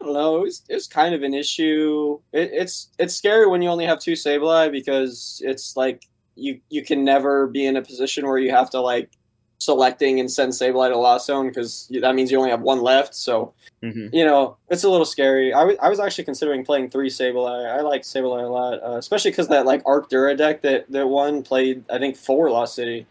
I 0.00 0.04
don't 0.04 0.14
know. 0.14 0.36
It 0.36 0.42
was, 0.42 0.62
it 0.68 0.74
was 0.74 0.86
kind 0.86 1.14
of 1.14 1.22
an 1.22 1.34
issue. 1.34 2.20
It, 2.32 2.50
it's 2.52 2.90
it's 2.98 3.14
scary 3.14 3.46
when 3.46 3.62
you 3.62 3.68
only 3.68 3.86
have 3.86 3.98
two 3.98 4.12
Sableye 4.12 4.70
because 4.70 5.40
it's 5.44 5.76
like 5.76 6.04
you 6.36 6.60
you 6.68 6.84
can 6.84 7.04
never 7.04 7.46
be 7.46 7.66
in 7.66 7.76
a 7.76 7.82
position 7.82 8.26
where 8.26 8.38
you 8.38 8.50
have 8.50 8.70
to 8.70 8.80
like 8.80 9.10
selecting 9.58 10.20
and 10.20 10.30
send 10.30 10.52
Sableye 10.52 10.90
to 10.90 10.98
Lost 10.98 11.26
Zone 11.26 11.48
because 11.48 11.90
that 12.02 12.14
means 12.14 12.30
you 12.30 12.38
only 12.38 12.50
have 12.50 12.60
one 12.60 12.82
left. 12.82 13.14
So 13.14 13.54
mm-hmm. 13.82 14.14
you 14.14 14.24
know 14.24 14.56
it's 14.68 14.84
a 14.84 14.90
little 14.90 15.06
scary. 15.06 15.52
I, 15.52 15.60
w- 15.60 15.78
I 15.80 15.88
was 15.88 15.98
actually 15.98 16.24
considering 16.24 16.64
playing 16.64 16.90
three 16.90 17.08
Sableye. 17.08 17.76
I 17.76 17.80
like 17.80 18.02
Sableye 18.02 18.44
a 18.44 18.48
lot, 18.48 18.82
uh, 18.84 18.96
especially 18.96 19.30
because 19.30 19.48
that 19.48 19.66
like 19.66 19.82
Arctura 19.84 20.36
deck 20.36 20.62
that 20.62 20.90
that 20.92 21.08
one 21.08 21.42
played 21.42 21.84
I 21.90 21.98
think 21.98 22.16
four 22.16 22.50
Lost 22.50 22.74
City. 22.74 23.06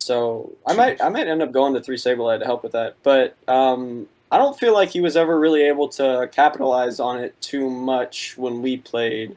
So 0.00 0.52
I 0.66 0.72
might 0.74 1.02
I 1.02 1.08
might 1.08 1.28
end 1.28 1.42
up 1.42 1.52
going 1.52 1.74
to 1.74 1.80
three 1.80 1.96
Sableye 1.96 2.38
to 2.38 2.44
help 2.44 2.62
with 2.62 2.72
that. 2.72 2.96
But 3.02 3.36
um, 3.48 4.08
I 4.30 4.38
don't 4.38 4.58
feel 4.58 4.72
like 4.72 4.90
he 4.90 5.00
was 5.00 5.16
ever 5.16 5.38
really 5.38 5.62
able 5.62 5.88
to 5.90 6.28
capitalize 6.32 7.00
on 7.00 7.20
it 7.20 7.38
too 7.40 7.68
much 7.68 8.36
when 8.38 8.62
we 8.62 8.78
played. 8.78 9.36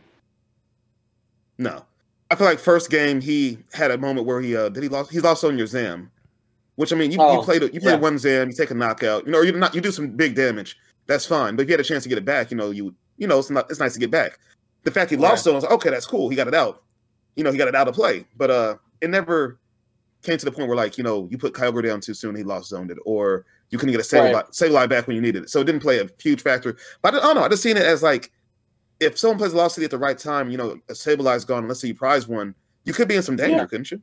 No. 1.58 1.86
I 2.32 2.36
feel 2.36 2.48
like 2.48 2.60
first 2.60 2.90
game 2.90 3.22
he 3.22 3.60
had 3.74 3.92
a 3.92 3.98
moment 3.98 4.26
where 4.26 4.42
he 4.42 4.56
uh 4.56 4.70
did 4.70 4.84
he 4.84 4.90
lost 4.90 5.12
he 5.12 5.20
lost 5.20 5.44
on 5.44 5.58
your 5.58 5.68
Zam. 5.68 6.10
Which 6.76 6.92
I 6.92 6.96
mean 6.96 7.12
you, 7.12 7.18
oh, 7.20 7.40
you 7.40 7.42
played 7.44 7.62
you 7.62 7.80
played 7.80 7.84
yeah. 7.84 7.96
one 7.96 8.18
Zam, 8.18 8.50
you 8.50 8.56
take 8.56 8.72
a 8.72 8.74
knockout, 8.74 9.26
you 9.26 9.32
know, 9.32 9.42
you 9.42 9.52
not 9.52 9.76
you 9.76 9.82
do 9.82 9.92
some 9.92 10.10
big 10.10 10.36
damage. 10.36 10.78
That's 11.06 11.26
fine. 11.26 11.56
But 11.56 11.64
if 11.64 11.70
you 11.70 11.74
had 11.74 11.82
a 11.82 11.84
chance 11.84 12.04
to 12.04 12.10
get 12.10 12.18
it 12.18 12.26
back, 12.26 12.50
you 12.50 12.58
know, 12.58 12.72
you 12.72 12.96
you 13.18 13.28
know, 13.28 13.38
it's 13.38 13.50
not 13.50 13.70
it's 13.70 13.80
nice 13.80 13.94
to 13.94 14.00
get 14.00 14.10
back. 14.10 14.40
The 14.84 14.92
fact 14.92 15.12
he 15.12 15.18
lost 15.18 15.48
on, 15.48 15.54
was 15.54 15.64
like, 15.64 15.72
okay, 15.74 15.90
that's 15.90 16.06
cool. 16.06 16.30
He 16.30 16.36
got 16.36 16.48
it 16.48 16.56
out. 16.56 16.82
You 17.36 17.44
know, 17.44 17.52
he 17.52 17.58
got 17.58 17.68
it 17.68 17.76
out 17.76 17.88
of 17.88 17.94
play. 17.94 18.26
But 18.36 18.50
uh 18.50 18.76
it 19.02 19.10
never 19.10 19.60
came 20.24 20.38
to 20.38 20.46
the 20.46 20.52
point 20.52 20.68
where 20.68 20.78
like 20.78 20.98
you 20.98 21.04
know 21.04 21.28
you 21.30 21.38
put 21.38 21.54
Kyogre 21.54 21.84
down 21.84 22.00
too 22.00 22.14
soon, 22.14 22.36
he 22.36 22.44
lost 22.44 22.70
zoned 22.70 22.92
it, 22.92 22.98
or 23.06 23.46
you 23.70 23.78
couldn't 23.78 23.92
get 23.92 24.02
a 24.02 24.04
save 24.04 24.34
right. 24.34 24.46
save 24.56 24.72
line 24.72 24.90
back 24.90 25.08
when 25.08 25.16
you 25.16 25.22
needed 25.22 25.44
it. 25.44 25.50
So 25.50 25.62
it 25.62 25.66
didn't 25.66 25.82
play 25.82 26.00
a 26.00 26.10
huge 26.20 26.42
factor. 26.42 26.78
But 27.02 27.16
I 27.16 27.20
don't 27.20 27.36
know. 27.36 27.44
I 27.44 27.50
just 27.50 27.64
seen 27.64 27.78
it 27.78 27.84
as 27.84 28.02
like 28.02 28.32
if 29.00 29.18
someone 29.18 29.38
plays 29.38 29.54
Lost 29.54 29.76
City 29.76 29.86
at 29.86 29.92
the 29.92 29.98
right 29.98 30.18
time, 30.18 30.50
you 30.50 30.58
know, 30.58 30.78
a 30.90 30.94
Sableye 30.94 31.46
gone, 31.46 31.68
let's 31.68 31.82
say 31.82 31.90
you 31.90 31.96
prize 31.96 32.28
one, 32.28 32.56
you 32.86 32.94
could 32.94 33.08
be 33.08 33.16
in 33.16 33.24
some 33.24 33.36
danger, 33.36 33.58
yeah. 33.58 33.66
couldn't 33.66 33.92
you? 33.92 34.02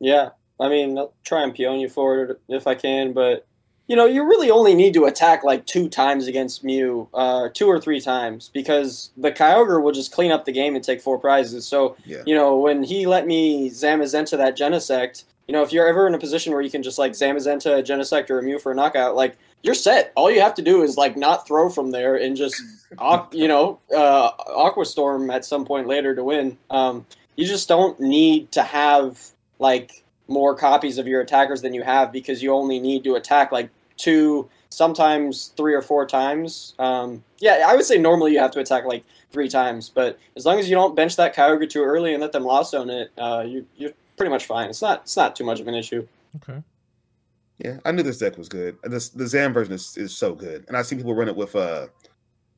Yeah, 0.00 0.30
I 0.60 0.68
mean, 0.68 0.96
I'll 0.98 1.14
try 1.24 1.42
and 1.42 1.54
peon 1.54 1.80
you 1.80 1.88
for 1.88 2.22
it 2.24 2.40
if 2.48 2.66
I 2.66 2.74
can, 2.74 3.12
but 3.12 3.46
you 3.88 3.94
know, 3.94 4.06
you 4.06 4.24
really 4.24 4.50
only 4.50 4.74
need 4.74 4.94
to 4.94 5.04
attack 5.04 5.44
like 5.44 5.64
two 5.66 5.88
times 5.88 6.26
against 6.26 6.64
Mew, 6.64 7.08
uh, 7.14 7.48
two 7.54 7.68
or 7.68 7.80
three 7.80 8.00
times, 8.00 8.50
because 8.52 9.10
the 9.16 9.30
Kyogre 9.30 9.82
will 9.82 9.92
just 9.92 10.12
clean 10.12 10.32
up 10.32 10.44
the 10.44 10.52
game 10.52 10.74
and 10.74 10.84
take 10.84 11.00
four 11.00 11.18
prizes. 11.18 11.66
So, 11.66 11.96
yeah. 12.04 12.22
you 12.26 12.34
know, 12.34 12.58
when 12.58 12.82
he 12.82 13.06
let 13.06 13.26
me 13.26 13.70
Zamazenta 13.70 14.36
that 14.38 14.56
Genesect, 14.56 15.24
you 15.46 15.52
know, 15.52 15.62
if 15.62 15.72
you're 15.72 15.86
ever 15.86 16.08
in 16.08 16.14
a 16.14 16.18
position 16.18 16.52
where 16.52 16.62
you 16.62 16.70
can 16.70 16.82
just 16.82 16.98
like 16.98 17.12
Zamazenta 17.12 17.78
a 17.78 17.82
Genesect 17.82 18.28
or 18.30 18.40
a 18.40 18.42
Mew 18.42 18.58
for 18.58 18.72
a 18.72 18.74
knockout, 18.74 19.14
like 19.14 19.36
you're 19.62 19.74
set. 19.74 20.12
All 20.16 20.30
you 20.30 20.40
have 20.40 20.54
to 20.54 20.62
do 20.62 20.82
is 20.82 20.96
like 20.96 21.16
not 21.16 21.46
throw 21.46 21.70
from 21.70 21.92
there 21.92 22.16
and 22.16 22.36
just, 22.36 22.60
you 23.32 23.46
know, 23.46 23.78
uh, 23.94 24.30
Aqua 24.48 24.84
Storm 24.84 25.30
at 25.30 25.44
some 25.44 25.64
point 25.64 25.86
later 25.86 26.14
to 26.14 26.24
win. 26.24 26.58
Um, 26.70 27.06
you 27.36 27.46
just 27.46 27.68
don't 27.68 28.00
need 28.00 28.50
to 28.52 28.64
have 28.64 29.20
like 29.60 30.04
more 30.28 30.56
copies 30.56 30.98
of 30.98 31.06
your 31.06 31.20
attackers 31.20 31.62
than 31.62 31.72
you 31.72 31.82
have 31.82 32.10
because 32.10 32.42
you 32.42 32.52
only 32.52 32.80
need 32.80 33.04
to 33.04 33.14
attack 33.14 33.52
like 33.52 33.70
two, 33.96 34.48
sometimes 34.70 35.52
three 35.56 35.74
or 35.74 35.82
four 35.82 36.06
times. 36.06 36.74
Um, 36.78 37.24
yeah, 37.38 37.64
I 37.66 37.74
would 37.74 37.84
say 37.84 37.98
normally 37.98 38.32
you 38.32 38.38
have 38.38 38.50
to 38.52 38.60
attack 38.60 38.84
like 38.84 39.04
three 39.30 39.48
times, 39.48 39.88
but 39.88 40.18
as 40.36 40.44
long 40.46 40.58
as 40.58 40.68
you 40.68 40.74
don't 40.74 40.96
bench 40.96 41.16
that 41.16 41.34
Kyogre 41.34 41.68
too 41.68 41.82
early 41.82 42.12
and 42.12 42.20
let 42.20 42.32
them 42.32 42.44
lost 42.44 42.74
on 42.74 42.90
it, 42.90 43.10
uh, 43.18 43.44
you, 43.46 43.66
you're 43.76 43.92
pretty 44.16 44.30
much 44.30 44.46
fine. 44.46 44.70
It's 44.70 44.82
not 44.82 45.02
it's 45.02 45.16
not 45.16 45.36
too 45.36 45.44
much 45.44 45.60
of 45.60 45.68
an 45.68 45.74
issue. 45.74 46.06
Okay. 46.36 46.62
Yeah, 47.58 47.78
I 47.84 47.92
knew 47.92 48.02
this 48.02 48.18
deck 48.18 48.36
was 48.36 48.48
good. 48.48 48.76
This 48.82 49.08
the 49.08 49.26
Zam 49.26 49.52
version 49.52 49.72
is, 49.72 49.96
is 49.96 50.16
so 50.16 50.34
good, 50.34 50.64
and 50.68 50.76
I 50.76 50.82
see 50.82 50.96
people 50.96 51.14
run 51.14 51.28
it 51.28 51.36
with 51.36 51.56
uh 51.56 51.86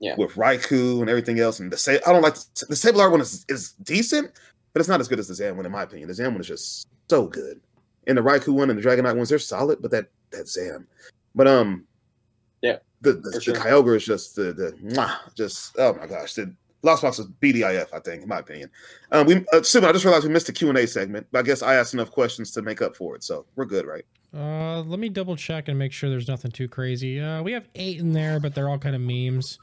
yeah 0.01 0.15
with 0.17 0.33
Raikou 0.33 1.01
and 1.01 1.09
everything 1.09 1.39
else. 1.39 1.61
And 1.61 1.71
the 1.71 1.77
say 1.77 2.01
I 2.07 2.13
don't 2.13 2.23
like 2.23 2.35
the, 2.35 2.67
the 2.69 2.75
Sableye 2.75 3.11
one 3.11 3.21
is, 3.21 3.45
is 3.49 3.73
decent, 3.83 4.33
but 4.73 4.81
it's 4.81 4.89
not 4.89 5.01
as 5.01 5.09
good 5.09 5.19
as 5.19 5.29
the 5.29 5.35
Zam 5.35 5.57
one 5.57 5.67
in 5.67 5.73
my 5.73 5.83
opinion. 5.83 6.09
The 6.09 6.15
Zam 6.15 6.33
one 6.33 6.41
is 6.41 6.49
just 6.49 6.89
so 7.09 7.27
good, 7.27 7.61
and 8.07 8.19
the 8.19 8.23
Raikou 8.23 8.55
one 8.55 8.71
and 8.71 8.79
the 8.79 8.83
Dragonite 8.83 9.17
ones 9.17 9.29
they're 9.29 9.39
solid, 9.39 9.81
but 9.81 9.93
that 9.93 10.07
that 10.31 10.49
Zam 10.49 10.87
but 11.39 11.47
um, 11.47 11.87
yeah, 12.63 12.79
the 13.01 13.13
the, 13.13 13.41
sure. 13.41 13.55
the 13.55 13.61
Kyogre 13.61 13.97
is 13.97 14.05
just 14.05 14.35
the 14.35 14.53
the 14.53 15.19
just 15.37 15.77
oh 15.79 15.95
my 15.95 16.09
gosh, 16.09 16.35
the 16.35 16.53
Lost 16.83 17.03
Box 17.03 17.21
is 17.21 17.29
BDIF, 17.41 17.87
I 17.93 18.01
think, 18.01 18.23
in 18.23 18.29
my 18.29 18.41
opinion. 18.41 18.71
Um, 19.13 19.27
we 19.27 19.37
uh, 19.37 19.43
I 19.53 19.61
just 19.61 20.05
realized 20.05 20.25
we 20.25 20.31
missed 20.31 20.49
the 20.49 20.53
Q 20.53 20.69
and 20.69 20.77
A 20.77 20.87
segment, 20.87 21.29
but 21.31 21.39
I 21.39 21.43
guess 21.43 21.63
I 21.63 21.77
asked 21.77 21.95
enough 21.95 22.11
questions 22.11 22.51
to 22.53 22.63
make 22.63 22.83
up 22.83 22.97
for 22.97 23.15
it, 23.15 23.23
so 23.23 23.47
we're 23.55 23.67
good, 23.67 23.87
right? 23.87 24.05
Uh, 24.35 24.83
let 24.83 24.99
me 24.99 25.09
double 25.09 25.37
check 25.37 25.69
and 25.69 25.79
make 25.79 25.93
sure 25.93 26.11
there's 26.11 26.27
nothing 26.27 26.51
too 26.51 26.67
crazy. 26.67 27.21
Uh, 27.21 27.41
we 27.41 27.53
have 27.53 27.69
eight 27.77 27.99
in 27.99 28.13
there, 28.13 28.41
but 28.41 28.53
they're 28.53 28.69
all 28.69 28.79
kind 28.79 28.97
of 28.97 29.01
memes. 29.01 29.61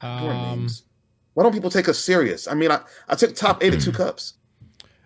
Um, 0.00 0.60
memes. 0.60 0.84
Why 1.34 1.42
don't 1.42 1.52
people 1.52 1.70
take 1.70 1.90
us 1.90 1.98
serious? 1.98 2.48
I 2.48 2.54
mean, 2.54 2.70
I, 2.70 2.80
I 3.06 3.16
took 3.16 3.34
top 3.34 3.62
eight 3.62 3.74
of 3.74 3.84
two 3.84 3.92
cups. 3.92 4.32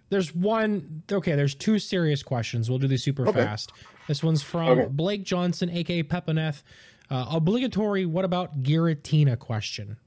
There's 0.09 0.33
one. 0.35 1.03
Okay, 1.11 1.35
there's 1.35 1.57
two 1.57 1.81
serious 1.81 2.23
questions. 2.23 2.71
We'll 2.71 2.79
do 2.79 2.87
these 2.87 3.03
super 3.03 3.27
okay. 3.27 3.45
fast. 3.45 3.73
This 4.11 4.25
one's 4.25 4.43
from 4.43 4.69
okay. 4.71 4.89
Blake 4.91 5.23
Johnson, 5.23 5.71
aka 5.71 6.03
Pepineth. 6.03 6.65
Uh, 7.13 7.27
obligatory. 7.31 8.07
What 8.07 8.25
about 8.25 8.61
Giratina? 8.61 9.39
Question. 9.39 9.99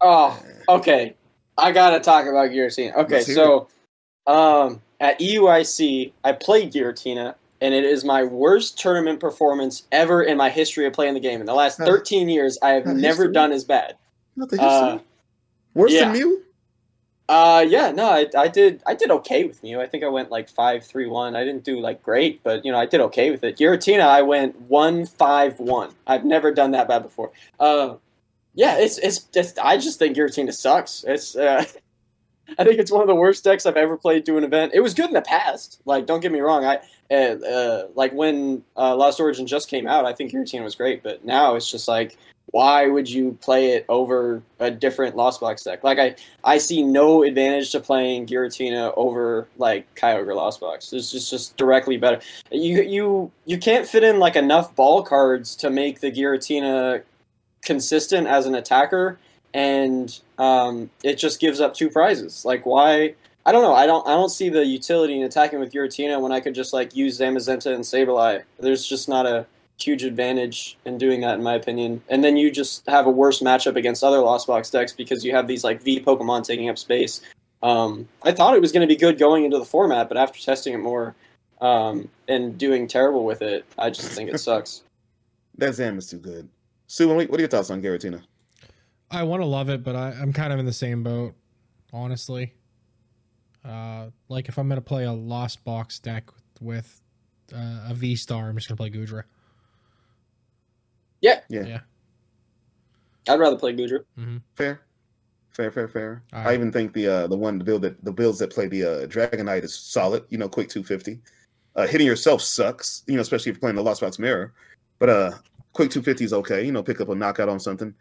Oh, 0.00 0.36
okay. 0.68 1.14
I 1.56 1.70
gotta 1.70 2.00
talk 2.00 2.26
about 2.26 2.50
Giratina. 2.50 2.92
Okay, 2.96 3.20
so 3.20 3.68
um, 4.26 4.82
at 4.98 5.20
EUIC, 5.20 6.10
I 6.24 6.32
played 6.32 6.72
Giratina, 6.72 7.36
and 7.60 7.72
it 7.72 7.84
is 7.84 8.04
my 8.04 8.24
worst 8.24 8.80
tournament 8.80 9.20
performance 9.20 9.84
ever 9.92 10.24
in 10.24 10.36
my 10.36 10.50
history 10.50 10.84
of 10.84 10.92
playing 10.92 11.14
the 11.14 11.20
game. 11.20 11.38
In 11.38 11.46
the 11.46 11.54
last 11.54 11.78
13 11.78 12.28
years, 12.28 12.58
I 12.62 12.70
have 12.70 12.84
never 12.84 13.22
history. 13.22 13.32
done 13.32 13.52
as 13.52 13.62
bad. 13.62 13.94
Not 14.34 14.50
the 14.50 14.56
history. 14.56 14.68
Uh, 14.68 14.98
Worse 15.74 15.92
yeah. 15.92 16.06
than 16.06 16.14
Mew? 16.14 16.42
Uh, 17.28 17.64
yeah, 17.66 17.90
no, 17.90 18.10
I, 18.10 18.26
I 18.36 18.48
did 18.48 18.82
I 18.86 18.94
did 18.94 19.10
okay 19.10 19.44
with 19.44 19.62
Mew. 19.62 19.80
I 19.80 19.86
think 19.86 20.04
I 20.04 20.08
went 20.08 20.30
like 20.30 20.48
five 20.48 20.84
three 20.84 21.06
one. 21.06 21.34
I 21.34 21.44
didn't 21.44 21.64
do 21.64 21.80
like 21.80 22.02
great, 22.02 22.42
but 22.42 22.64
you 22.64 22.72
know 22.72 22.78
I 22.78 22.84
did 22.84 23.00
okay 23.00 23.30
with 23.30 23.42
it. 23.44 23.56
Giratina, 23.56 24.02
I 24.02 24.20
went 24.20 24.60
one 24.62 25.06
five 25.06 25.58
one. 25.58 25.94
I've 26.06 26.24
never 26.24 26.52
done 26.52 26.72
that 26.72 26.86
bad 26.86 27.02
before. 27.02 27.32
Uh, 27.58 27.94
yeah, 28.54 28.76
it's 28.78 28.98
it's 28.98 29.20
just 29.20 29.58
I 29.58 29.78
just 29.78 29.98
think 29.98 30.16
Giratina 30.16 30.52
sucks. 30.52 31.02
It's 31.06 31.34
uh, 31.34 31.64
I 32.58 32.64
think 32.64 32.78
it's 32.78 32.92
one 32.92 33.00
of 33.00 33.08
the 33.08 33.14
worst 33.14 33.42
decks 33.42 33.64
I've 33.64 33.76
ever 33.76 33.96
played 33.96 34.26
to 34.26 34.36
an 34.36 34.44
event. 34.44 34.72
It 34.74 34.80
was 34.80 34.92
good 34.92 35.06
in 35.06 35.14
the 35.14 35.22
past. 35.22 35.80
Like, 35.86 36.04
don't 36.04 36.20
get 36.20 36.30
me 36.30 36.40
wrong. 36.40 36.64
I 36.66 36.80
uh, 37.10 37.14
uh, 37.14 37.88
like 37.94 38.12
when 38.12 38.62
uh, 38.76 38.94
Lost 38.96 39.18
Origin 39.18 39.46
just 39.46 39.70
came 39.70 39.86
out. 39.86 40.04
I 40.04 40.12
think 40.12 40.30
Giratina 40.30 40.62
was 40.62 40.74
great, 40.74 41.02
but 41.02 41.24
now 41.24 41.54
it's 41.54 41.70
just 41.70 41.88
like 41.88 42.18
why 42.50 42.86
would 42.86 43.10
you 43.10 43.36
play 43.40 43.72
it 43.72 43.84
over 43.88 44.42
a 44.60 44.70
different 44.70 45.16
Lost 45.16 45.40
Box 45.40 45.64
deck? 45.64 45.82
Like 45.82 45.98
I, 45.98 46.14
I 46.44 46.58
see 46.58 46.82
no 46.82 47.24
advantage 47.24 47.72
to 47.72 47.80
playing 47.80 48.26
Giratina 48.26 48.92
over 48.96 49.48
like 49.58 49.92
Kyogre 49.96 50.36
Lost 50.36 50.60
Box. 50.60 50.92
It's 50.92 51.10
just 51.10 51.30
just 51.30 51.56
directly 51.56 51.96
better. 51.96 52.20
You 52.52 52.82
you 52.82 53.32
you 53.44 53.58
can't 53.58 53.88
fit 53.88 54.04
in 54.04 54.18
like 54.18 54.36
enough 54.36 54.74
ball 54.76 55.02
cards 55.02 55.56
to 55.56 55.70
make 55.70 56.00
the 56.00 56.12
Giratina 56.12 57.02
consistent 57.62 58.28
as 58.28 58.46
an 58.46 58.54
attacker, 58.54 59.18
and 59.52 60.20
um, 60.38 60.90
it 61.02 61.16
just 61.16 61.40
gives 61.40 61.60
up 61.60 61.74
two 61.74 61.90
prizes. 61.90 62.44
Like 62.44 62.64
why? 62.64 63.14
I 63.46 63.52
don't 63.52 63.62
know. 63.62 63.74
I 63.74 63.86
don't. 63.86 64.06
I 64.06 64.12
don't 64.12 64.30
see 64.30 64.48
the 64.48 64.64
utility 64.64 65.16
in 65.18 65.24
attacking 65.24 65.58
with 65.58 65.72
Giratina 65.72 66.20
when 66.20 66.30
I 66.30 66.40
could 66.40 66.54
just 66.54 66.72
like 66.72 66.94
use 66.94 67.18
Zamazenta 67.18 67.74
and 67.74 67.84
Sableye. 67.84 68.42
There's 68.60 68.86
just 68.86 69.08
not 69.08 69.26
a 69.26 69.46
huge 69.78 70.04
advantage 70.04 70.76
in 70.84 70.98
doing 70.98 71.20
that, 71.22 71.34
in 71.34 71.42
my 71.42 71.54
opinion. 71.54 72.02
And 72.08 72.22
then 72.22 72.36
you 72.36 72.50
just 72.50 72.86
have 72.88 73.06
a 73.06 73.10
worse 73.10 73.40
matchup 73.40 73.76
against 73.76 74.04
other 74.04 74.20
Lost 74.20 74.46
Box 74.46 74.70
decks 74.70 74.92
because 74.92 75.24
you 75.24 75.32
have 75.34 75.46
these 75.46 75.64
like 75.64 75.82
V 75.82 76.00
Pokemon 76.00 76.44
taking 76.44 76.68
up 76.68 76.78
space. 76.78 77.20
Um, 77.62 78.08
I 78.22 78.32
thought 78.32 78.54
it 78.54 78.60
was 78.60 78.72
going 78.72 78.86
to 78.86 78.92
be 78.92 78.96
good 78.96 79.18
going 79.18 79.44
into 79.44 79.58
the 79.58 79.64
format, 79.64 80.08
but 80.08 80.18
after 80.18 80.38
testing 80.40 80.74
it 80.74 80.78
more 80.78 81.14
um, 81.60 82.08
and 82.28 82.58
doing 82.58 82.86
terrible 82.86 83.24
with 83.24 83.42
it, 83.42 83.64
I 83.78 83.90
just 83.90 84.12
think 84.12 84.30
it 84.30 84.38
sucks. 84.40 84.82
that 85.58 85.74
Zam 85.74 85.98
is 85.98 86.08
too 86.08 86.18
good. 86.18 86.48
Sue, 86.86 87.08
what 87.08 87.30
are 87.30 87.38
your 87.40 87.48
thoughts 87.48 87.70
on 87.70 87.82
Giratina? 87.82 88.22
I 89.10 89.22
want 89.22 89.42
to 89.42 89.46
love 89.46 89.68
it, 89.70 89.82
but 89.82 89.96
I, 89.96 90.10
I'm 90.10 90.32
kind 90.32 90.52
of 90.52 90.58
in 90.58 90.66
the 90.66 90.72
same 90.72 91.02
boat, 91.02 91.34
honestly. 91.92 92.54
Uh, 93.64 94.10
like 94.28 94.48
if 94.48 94.58
I'm 94.58 94.68
gonna 94.68 94.80
play 94.82 95.04
a 95.04 95.12
Lost 95.12 95.64
Box 95.64 95.98
deck 95.98 96.30
with 96.60 97.00
uh, 97.54 97.86
a 97.88 97.94
V 97.94 98.14
Star, 98.16 98.48
I'm 98.48 98.56
just 98.56 98.68
gonna 98.68 98.76
play 98.76 98.90
Goodra. 98.90 99.24
Yeah, 101.24 101.40
Yeah. 101.48 101.64
Yeah. 101.64 101.80
I'd 103.30 103.40
rather 103.40 103.56
play 103.56 103.72
Goodra. 103.72 104.04
Fair, 104.56 104.82
fair, 105.52 105.70
fair, 105.72 105.88
fair. 105.88 106.22
All 106.34 106.46
I 106.46 106.52
even 106.52 106.70
think 106.70 106.92
the 106.92 107.08
uh, 107.08 107.26
the 107.26 107.36
one 107.36 107.58
the 107.58 107.64
build 107.64 107.80
that 107.80 108.04
the 108.04 108.12
builds 108.12 108.38
that 108.40 108.52
play 108.52 108.68
the 108.68 108.84
uh, 108.84 109.06
Dragonite 109.06 109.64
is 109.64 109.74
solid. 109.74 110.24
You 110.28 110.36
know, 110.36 110.50
quick 110.50 110.68
two 110.68 110.84
fifty. 110.84 111.20
Uh, 111.76 111.86
hitting 111.86 112.06
yourself 112.06 112.42
sucks. 112.42 113.02
You 113.06 113.14
know, 113.14 113.22
especially 113.22 113.50
if 113.50 113.56
you're 113.56 113.60
playing 113.60 113.76
the 113.76 113.82
Lost 113.82 114.02
Box 114.02 114.18
Mirror. 114.18 114.52
But 114.98 115.08
uh, 115.08 115.32
quick 115.72 115.90
two 115.90 116.02
fifty 116.02 116.24
is 116.24 116.34
okay. 116.34 116.62
You 116.62 116.72
know, 116.72 116.82
pick 116.82 117.00
up 117.00 117.08
a 117.08 117.14
knockout 117.14 117.48
on 117.48 117.58
something. 117.58 117.94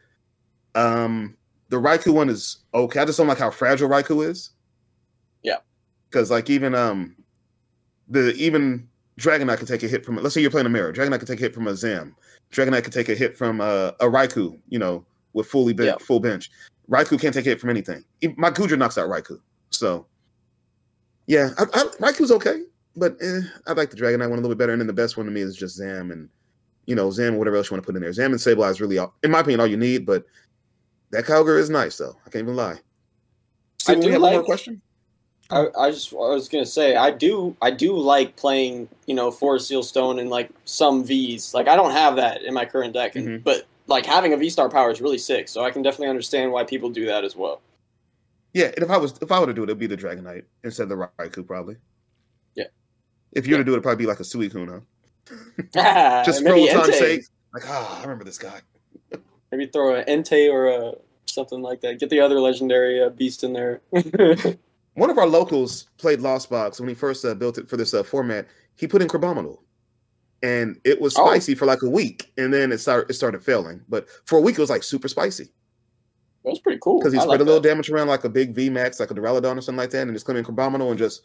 Um, 0.76 1.38
the 1.70 1.78
Raikou 1.78 2.14
one 2.14 2.30
is 2.30 2.58
okay. 2.74 3.00
I 3.00 3.06
just 3.06 3.18
don't 3.18 3.28
like 3.28 3.40
how 3.40 3.52
fragile 3.52 3.88
Raikou 3.88 4.28
is. 4.28 4.50
Yeah. 5.44 5.60
Because 6.10 6.30
like 6.30 6.50
even 6.50 6.76
um, 6.76 7.16
the 8.10 8.34
even 8.36 8.90
Dragonite 9.20 9.58
can 9.58 9.68
take 9.68 9.84
a 9.84 9.88
hit 9.88 10.04
from. 10.04 10.16
Let's 10.18 10.34
say 10.34 10.42
you're 10.42 10.52
playing 10.52 10.66
a 10.66 10.70
Mirror. 10.70 10.94
Dragonite 10.94 11.20
can 11.20 11.28
take 11.28 11.40
a 11.40 11.44
hit 11.44 11.54
from 11.54 11.68
a 11.68 11.76
Zam. 11.76 12.16
Dragonite 12.52 12.84
can 12.84 12.92
take 12.92 13.10
a 13.10 13.16
hit 13.16 13.38
from 13.38 13.62
uh, 13.62 13.92
a 14.00 14.06
Raikou. 14.06 14.58
You 14.70 14.80
know, 14.80 15.06
with 15.34 15.48
fully 15.48 15.74
ben- 15.74 15.88
Yeah. 15.88 15.98
full 16.00 16.20
bench. 16.20 16.50
Raikou 16.90 17.20
can't 17.20 17.34
take 17.34 17.46
a 17.46 17.50
hit 17.50 17.60
from 17.62 17.70
anything. 17.70 18.04
My 18.38 18.50
Goodra 18.50 18.78
knocks 18.78 18.98
out 18.98 19.10
Raikou. 19.10 19.40
So, 19.70 20.06
yeah, 21.28 21.50
I, 21.58 21.64
I, 21.64 21.84
Raikou's 22.00 22.32
okay, 22.32 22.62
but 22.96 23.16
eh, 23.22 23.40
I 23.68 23.74
like 23.74 23.90
the 23.90 23.96
Dragonite 23.98 24.30
one 24.30 24.34
a 24.34 24.42
little 24.42 24.50
bit 24.50 24.58
better. 24.58 24.74
And 24.74 24.82
then 24.82 24.88
the 24.88 24.94
best 24.94 25.16
one 25.16 25.26
to 25.26 25.32
me 25.32 25.42
is 25.42 25.56
just 25.56 25.76
Zam 25.78 26.12
and, 26.12 26.28
you 26.86 26.96
know, 26.96 27.10
Zam, 27.10 27.38
whatever 27.38 27.56
else 27.58 27.70
you 27.70 27.76
want 27.76 27.84
to 27.84 27.86
put 27.86 27.96
in 27.96 28.02
there. 28.02 28.12
Zam 28.14 28.32
and 28.32 28.40
Sableye 28.42 28.72
is 28.72 28.82
really, 28.82 28.98
all, 28.98 29.14
in 29.24 29.32
my 29.32 29.40
opinion, 29.40 29.62
all 29.62 29.68
you 29.68 29.78
need, 29.78 30.06
but 30.06 30.26
that 31.12 31.26
Kyogre 31.26 31.58
is 31.60 31.70
nice, 31.70 31.98
though. 31.98 32.16
I 32.26 32.30
can't 32.30 32.44
even 32.44 32.56
lie. 32.56 32.80
So, 33.80 33.94
I 33.94 33.96
we 33.96 34.02
do 34.06 34.12
have 34.12 34.22
one 34.22 34.34
more 34.34 34.44
question? 34.44 34.82
I, 35.54 35.68
I 35.88 35.92
just 35.92 36.12
I 36.14 36.18
was 36.18 36.50
gonna 36.50 36.66
say 36.66 36.96
I 36.96 37.12
do 37.12 37.56
I 37.62 37.72
do 37.72 37.96
like 37.98 38.36
playing 38.36 38.90
you 39.06 39.16
know 39.16 39.32
Forest 39.32 39.68
Seal 39.68 39.84
Stone 39.84 40.20
and 40.20 40.30
like 40.30 40.50
some 40.66 41.04
V's 41.04 41.54
like 41.54 41.68
I 41.68 41.76
don't 41.76 41.92
have 41.92 42.16
that 42.18 42.42
in 42.44 42.54
my 42.54 42.66
current 42.66 42.94
deck 42.94 43.16
and, 43.16 43.28
Mhm. 43.28 43.44
but 43.44 43.66
like 43.88 44.06
having 44.06 44.34
a 44.34 44.38
V 44.38 44.50
Star 44.50 44.70
power 44.70 44.92
is 44.92 45.02
really 45.02 45.18
sick 45.18 45.48
so 45.50 45.64
I 45.64 45.72
can 45.72 45.82
definitely 45.82 46.08
understand 46.10 46.52
why 46.52 46.64
people 46.64 46.90
do 46.90 47.06
that 47.06 47.24
as 47.24 47.36
well. 47.36 47.62
Yeah, 48.54 48.66
and 48.68 48.80
if 48.84 48.90
I 48.90 48.98
was 48.98 49.14
if 49.22 49.32
I 49.32 49.40
were 49.40 49.48
to 49.48 49.54
do 49.54 49.62
it, 49.64 49.66
it'd 49.70 49.80
be 49.80 49.88
the 49.88 49.98
Dragonite 49.98 50.44
instead 50.64 50.84
of 50.84 50.90
the 50.90 51.10
Raikou, 51.20 51.46
probably. 51.48 51.78
Yeah. 52.56 52.66
If 53.32 53.48
you 53.48 53.54
were 53.54 53.58
Yeah. 53.60 53.64
to 53.64 53.64
do 53.66 53.72
it, 53.72 53.76
it'd 53.76 53.84
probably 53.84 54.04
be 54.04 54.08
like 54.08 54.20
a 54.20 54.24
Suicune, 54.24 54.70
huh? 54.70 56.24
Just 56.26 56.44
for 56.44 56.54
old 56.54 56.70
time's 56.70 56.98
sake. 56.98 57.24
Like, 57.54 57.64
ah, 57.68 58.00
I 58.00 58.02
remember 58.04 58.24
this 58.24 58.38
guy. 58.38 58.60
Maybe 59.52 59.68
throw 59.68 59.96
an 59.96 60.06
Entei 60.06 60.52
or 60.52 60.68
a 60.68 60.94
something 61.26 61.62
like 61.62 61.82
that. 61.82 62.00
Get 62.00 62.10
the 62.10 62.20
other 62.20 62.40
legendary 62.40 63.02
uh, 63.02 63.10
beast 63.10 63.44
in 63.44 63.54
there. 63.54 63.82
One 64.96 65.10
of 65.10 65.18
our 65.18 65.26
locals 65.28 65.88
played 65.98 66.22
Lost 66.22 66.50
Box 66.50 66.80
when 66.80 66.88
he 66.90 66.96
first 66.96 67.26
uh, 67.26 67.34
built 67.34 67.58
it 67.58 67.68
for 67.68 67.78
this 67.78 67.94
uh, 67.94 68.04
format. 68.04 68.48
He 68.76 68.88
put 68.88 69.02
in 69.02 69.08
Crabominable, 69.08 69.60
and 70.44 70.80
it 70.84 71.00
was 71.02 71.16
Oh. 71.18 71.26
spicy 71.26 71.56
for 71.56 71.66
like 71.66 71.82
a 71.82 71.90
week, 71.90 72.32
and 72.38 72.54
then 72.54 72.72
it 72.72 72.78
started 72.80 73.10
it 73.10 73.14
started 73.14 73.42
failing. 73.44 73.82
But 73.90 74.08
for 74.26 74.38
a 74.38 74.42
week, 74.42 74.58
it 74.58 74.62
was 74.62 74.70
like 74.70 74.84
super 74.84 75.08
spicy 75.08 75.46
That 76.44 76.50
was 76.52 76.60
pretty 76.60 76.80
cool. 76.82 77.00
because 77.00 77.14
he 77.14 77.20
I 77.20 77.24
spread 77.24 77.30
like 77.32 77.40
a 77.42 77.44
little 77.44 77.62
that. 77.62 77.68
damage 77.70 77.90
around 77.90 78.08
like 78.08 78.24
a 78.24 78.30
big 78.30 78.54
V 78.54 78.70
Max, 78.70 79.00
like 79.00 79.10
a 79.12 79.16
Duraludon 79.16 79.58
or 79.58 79.62
something 79.62 79.78
like 79.78 79.90
that, 79.92 80.04
and 80.04 80.14
just 80.14 80.26
come 80.28 80.36
in 80.36 80.46
Crabominable 80.46 80.90
and 80.90 80.98
just 81.00 81.24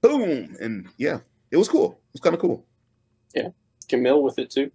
boom, 0.00 0.56
and 0.60 0.88
yeah, 0.98 1.20
it 1.52 1.56
was 1.56 1.68
cool. 1.68 1.92
It 1.92 2.14
was 2.14 2.20
kind 2.20 2.34
of 2.34 2.40
cool. 2.40 2.66
Yeah, 3.34 3.48
can 3.88 4.02
mill 4.02 4.22
with 4.24 4.38
it 4.40 4.50
too. 4.50 4.70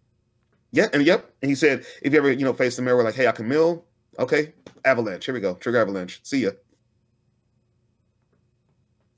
Yeah, 0.72 0.88
and 0.94 1.06
yep. 1.06 1.34
And 1.42 1.50
he 1.50 1.56
said, 1.56 1.86
if 2.02 2.12
you 2.14 2.20
ever 2.20 2.32
you 2.32 2.46
know 2.46 2.54
face 2.54 2.76
the 2.78 2.82
mirror 2.82 3.04
like, 3.04 3.16
hey, 3.16 3.28
I 3.28 3.32
can 3.34 3.48
mill. 3.48 3.86
Okay, 4.20 4.54
avalanche. 4.86 5.26
Here 5.26 5.34
we 5.34 5.40
go. 5.42 5.56
Trigger 5.56 5.80
avalanche. 5.80 6.20
See 6.24 6.40
ya. 6.44 6.52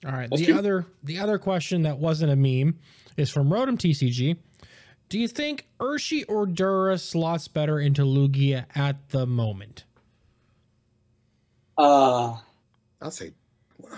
All 0.06 0.12
right. 0.12 0.30
That's 0.30 0.42
the 0.42 0.48
true. 0.48 0.58
other 0.58 0.86
the 1.04 1.20
other 1.20 1.38
question 1.38 1.84
that 1.84 1.98
wasn't 2.00 2.32
a 2.32 2.36
meme 2.36 2.80
is 3.18 3.30
from 3.30 3.50
Rotom 3.50 3.78
TCG. 3.78 4.38
Do 5.10 5.20
you 5.20 5.28
think 5.28 5.66
Urshi 5.80 6.24
or 6.28 6.46
Dura 6.46 6.98
slots 6.98 7.48
better 7.48 7.80
into 7.80 8.04
Lugia 8.04 8.66
at 8.76 9.10
the 9.10 9.26
moment? 9.26 9.84
Uh 11.78 12.38
I'll 13.02 13.12
say, 13.12 13.32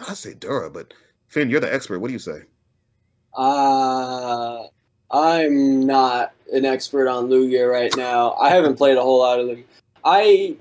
I'll 0.07 0.15
say 0.15 0.33
Dura, 0.33 0.69
but 0.69 0.93
Phinn, 1.27 1.49
you're 1.49 1.59
the 1.59 1.73
expert. 1.73 1.99
What 1.99 2.07
do 2.07 2.13
you 2.13 2.19
say? 2.19 2.41
Uh, 3.35 4.63
I'm 5.09 5.85
not 5.85 6.33
an 6.53 6.65
expert 6.65 7.07
on 7.07 7.29
Lugia 7.29 7.69
right 7.71 7.95
now. 7.95 8.33
I 8.33 8.49
haven't 8.49 8.75
played 8.75 8.97
a 8.97 9.01
whole 9.01 9.19
lot 9.19 9.39
of 9.39 9.47
Lugia. 9.47 9.63
I 10.03 10.55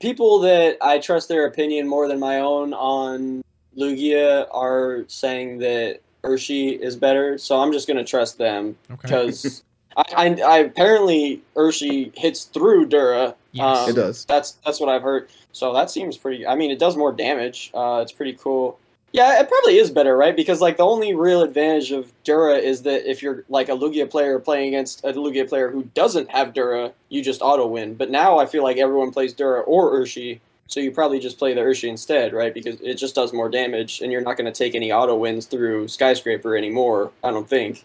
people 0.00 0.40
that 0.40 0.76
I 0.80 0.98
trust 0.98 1.28
their 1.28 1.46
opinion 1.46 1.88
more 1.88 2.08
than 2.08 2.18
my 2.18 2.40
own 2.40 2.74
on 2.74 3.42
Lugia 3.76 4.46
are 4.52 5.04
saying 5.08 5.58
that 5.58 6.00
Urshi 6.24 6.78
is 6.78 6.96
better, 6.96 7.36
so 7.38 7.60
I'm 7.60 7.72
just 7.72 7.88
gonna 7.88 8.04
trust 8.04 8.38
them 8.38 8.76
Okay. 8.90 9.00
because 9.02 9.62
I, 9.96 10.04
I, 10.16 10.26
I 10.40 10.58
apparently 10.58 11.42
Urshi 11.56 12.16
hits 12.16 12.44
through 12.44 12.86
Dura. 12.86 13.34
Yes. 13.52 13.78
Um, 13.84 13.90
It 13.90 13.94
does. 13.96 14.24
That's 14.26 14.52
that's 14.64 14.80
what 14.80 14.88
I've 14.88 15.02
heard. 15.02 15.28
So 15.52 15.72
that 15.74 15.90
seems 15.90 16.16
pretty. 16.16 16.46
I 16.46 16.54
mean, 16.54 16.70
it 16.70 16.78
does 16.78 16.96
more 16.96 17.12
damage. 17.12 17.70
Uh, 17.74 18.00
it's 18.02 18.12
pretty 18.12 18.32
cool. 18.34 18.78
Yeah, 19.12 19.38
it 19.40 19.46
probably 19.50 19.76
is 19.76 19.90
better, 19.90 20.16
right? 20.16 20.34
Because 20.34 20.62
like 20.62 20.78
the 20.78 20.86
only 20.86 21.14
real 21.14 21.42
advantage 21.42 21.92
of 21.92 22.10
Dura 22.24 22.54
is 22.56 22.80
that 22.84 23.10
if 23.10 23.22
you're 23.22 23.44
like 23.50 23.68
a 23.68 23.72
Lugia 23.72 24.08
player 24.08 24.38
playing 24.38 24.68
against 24.68 25.04
a 25.04 25.12
Lugia 25.12 25.46
player 25.46 25.70
who 25.70 25.82
doesn't 25.92 26.30
have 26.30 26.54
Dura, 26.54 26.92
you 27.10 27.22
just 27.22 27.42
auto 27.42 27.66
win. 27.66 27.92
But 27.94 28.10
now 28.10 28.38
I 28.38 28.46
feel 28.46 28.62
like 28.62 28.78
everyone 28.78 29.10
plays 29.10 29.34
Dura 29.34 29.60
or 29.60 29.92
Urshi, 29.92 30.40
so 30.72 30.80
you 30.80 30.90
probably 30.90 31.20
just 31.20 31.38
play 31.38 31.52
the 31.52 31.60
Urshi 31.60 31.88
instead, 31.90 32.32
right? 32.32 32.54
Because 32.54 32.80
it 32.80 32.94
just 32.94 33.14
does 33.14 33.34
more 33.34 33.50
damage, 33.50 34.00
and 34.00 34.10
you're 34.10 34.22
not 34.22 34.38
going 34.38 34.50
to 34.50 34.58
take 34.58 34.74
any 34.74 34.90
auto 34.90 35.14
wins 35.14 35.44
through 35.44 35.86
Skyscraper 35.88 36.56
anymore. 36.56 37.12
I 37.22 37.30
don't 37.30 37.46
think. 37.48 37.84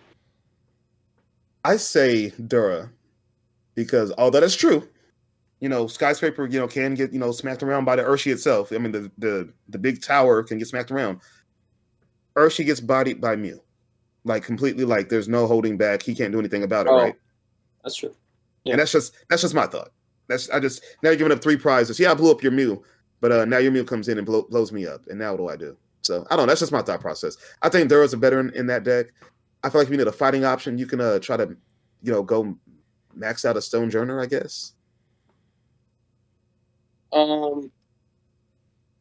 I 1.65 1.75
say 1.75 2.29
Dura 2.47 2.89
because 3.75 4.13
although 4.17 4.39
that's 4.39 4.55
true, 4.55 4.87
you 5.59 5.67
know, 5.67 5.87
skyscraper, 5.87 6.45
you 6.45 6.59
know, 6.59 6.67
can 6.67 6.93
get 6.93 7.11
you 7.11 7.19
know 7.19 7.33
smacked 7.33 7.61
around 7.61 7.83
by 7.83 7.97
the 7.97 8.03
Urshi 8.03 8.31
itself. 8.31 8.71
I 8.71 8.77
mean, 8.77 8.93
the 8.93 9.11
the 9.17 9.51
the 9.67 9.77
big 9.77 10.01
tower 10.01 10.43
can 10.43 10.57
get 10.57 10.69
smacked 10.69 10.91
around. 10.91 11.19
Urshi 12.37 12.65
gets 12.65 12.79
bodied 12.79 13.19
by 13.19 13.35
Mew, 13.35 13.59
like 14.23 14.43
completely. 14.43 14.85
Like 14.85 15.09
there's 15.09 15.27
no 15.27 15.45
holding 15.45 15.75
back. 15.77 16.03
He 16.03 16.15
can't 16.15 16.31
do 16.31 16.39
anything 16.39 16.63
about 16.63 16.85
it, 16.85 16.91
Oh. 16.91 17.01
right? 17.01 17.15
That's 17.83 17.97
true. 17.97 18.15
Yeah. 18.63 18.73
And 18.73 18.79
that's 18.79 18.93
just 18.93 19.13
that's 19.29 19.41
just 19.41 19.53
my 19.55 19.65
thought. 19.65 19.89
That's 20.27 20.49
I 20.49 20.59
just 20.59 20.83
now 21.03 21.09
you're 21.09 21.17
giving 21.17 21.31
up 21.33 21.41
three 21.41 21.57
prizes. 21.57 21.99
Yeah, 21.99 22.11
I 22.11 22.13
blew 22.15 22.31
up 22.31 22.43
your 22.43 22.51
Mew, 22.51 22.83
but 23.21 23.31
uh 23.31 23.45
now 23.45 23.57
your 23.59 23.71
Mew 23.71 23.83
comes 23.83 24.07
in 24.09 24.17
and 24.17 24.25
blow, 24.25 24.43
blows 24.43 24.71
me 24.71 24.85
up. 24.85 25.07
And 25.07 25.19
now 25.19 25.31
what 25.31 25.37
do 25.37 25.49
I 25.49 25.55
do? 25.55 25.77
So 26.01 26.25
I 26.29 26.35
don't. 26.35 26.43
know. 26.43 26.47
That's 26.47 26.59
just 26.61 26.71
my 26.71 26.81
thought 26.81 27.01
process. 27.01 27.37
I 27.61 27.69
think 27.69 27.89
Dura's 27.89 28.13
a 28.13 28.17
better 28.17 28.39
in, 28.39 28.67
that 28.67 28.83
deck. 28.83 29.07
I 29.63 29.69
feel 29.69 29.81
like 29.81 29.87
if 29.87 29.91
you 29.91 29.97
need 29.97 30.07
a 30.07 30.11
fighting 30.11 30.45
option, 30.45 30.77
you 30.77 30.85
can 30.85 31.01
uh 31.01 31.19
try 31.19 31.37
to, 31.37 31.55
you 32.01 32.11
know, 32.11 32.23
go 32.23 32.55
max 33.15 33.43
out 33.45 33.57
a 33.57 33.59
Stonjourner, 33.59 34.21
I 34.21 34.25
guess. 34.27 34.73
Um. 37.11 37.71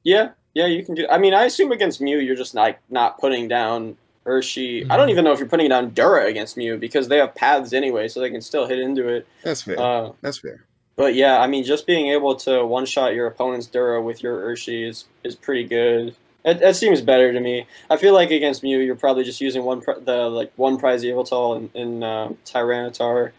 Yeah, 0.05 0.31
yeah, 0.55 0.67
you 0.67 0.85
can 0.85 0.95
do. 0.95 1.07
I 1.11 1.19
mean, 1.19 1.35
I 1.35 1.45
assume 1.45 1.73
against 1.73 2.01
Mew, 2.01 2.19
you're 2.19 2.37
just 2.37 2.55
like 2.55 2.79
not 2.91 3.19
putting 3.19 3.49
down 3.49 3.97
Urshi. 4.25 4.89
I 4.91 4.97
don't 4.97 5.09
Mhm. 5.09 5.11
even 5.13 5.25
know 5.25 5.33
if 5.33 5.39
you're 5.41 5.49
putting 5.49 5.69
down 5.69 5.91
Dura 5.91 6.27
against 6.27 6.57
Mew 6.57 6.77
because 6.79 7.09
they 7.09 7.19
have 7.19 7.35
paths 7.35 7.73
anyway, 7.73 8.07
so 8.09 8.21
they 8.21 8.31
can 8.31 8.41
still 8.41 8.67
hit 8.67 8.79
into 8.79 9.09
it. 9.09 9.27
That's 9.43 9.63
fair. 9.63 9.79
Uh, 9.79 10.13
that's 10.23 10.39
fair. 10.39 10.65
But 10.97 11.15
yeah, 11.15 11.41
I 11.41 11.47
mean, 11.47 11.63
just 11.65 11.87
being 11.87 12.09
able 12.09 12.35
to 12.37 12.65
one 12.65 12.87
shot 12.87 13.15
your 13.15 13.27
opponent's 13.27 13.67
Dura 13.67 14.03
with 14.03 14.23
your 14.23 14.39
Urshi 14.41 14.89
is 14.89 15.05
is 15.25 15.35
pretty 15.35 15.65
good. 15.65 16.15
It, 16.45 16.61
that 16.61 16.77
seems 16.77 17.01
better 17.01 17.33
to 17.33 17.41
me. 17.41 17.67
I 17.91 17.97
feel 17.97 18.15
like 18.15 18.31
against 18.31 18.63
Mew, 18.63 18.79
you're 18.79 18.95
probably 18.97 19.25
just 19.25 19.41
using 19.41 19.65
one 19.65 19.81
pri- 19.81 19.99
the 20.01 20.29
like 20.29 20.53
one 20.57 20.79
prize 20.79 21.03
Yveltal 21.03 21.57
and, 21.57 21.75
and 21.75 22.05
uh, 22.05 22.29
Tyranitar. 22.45 23.33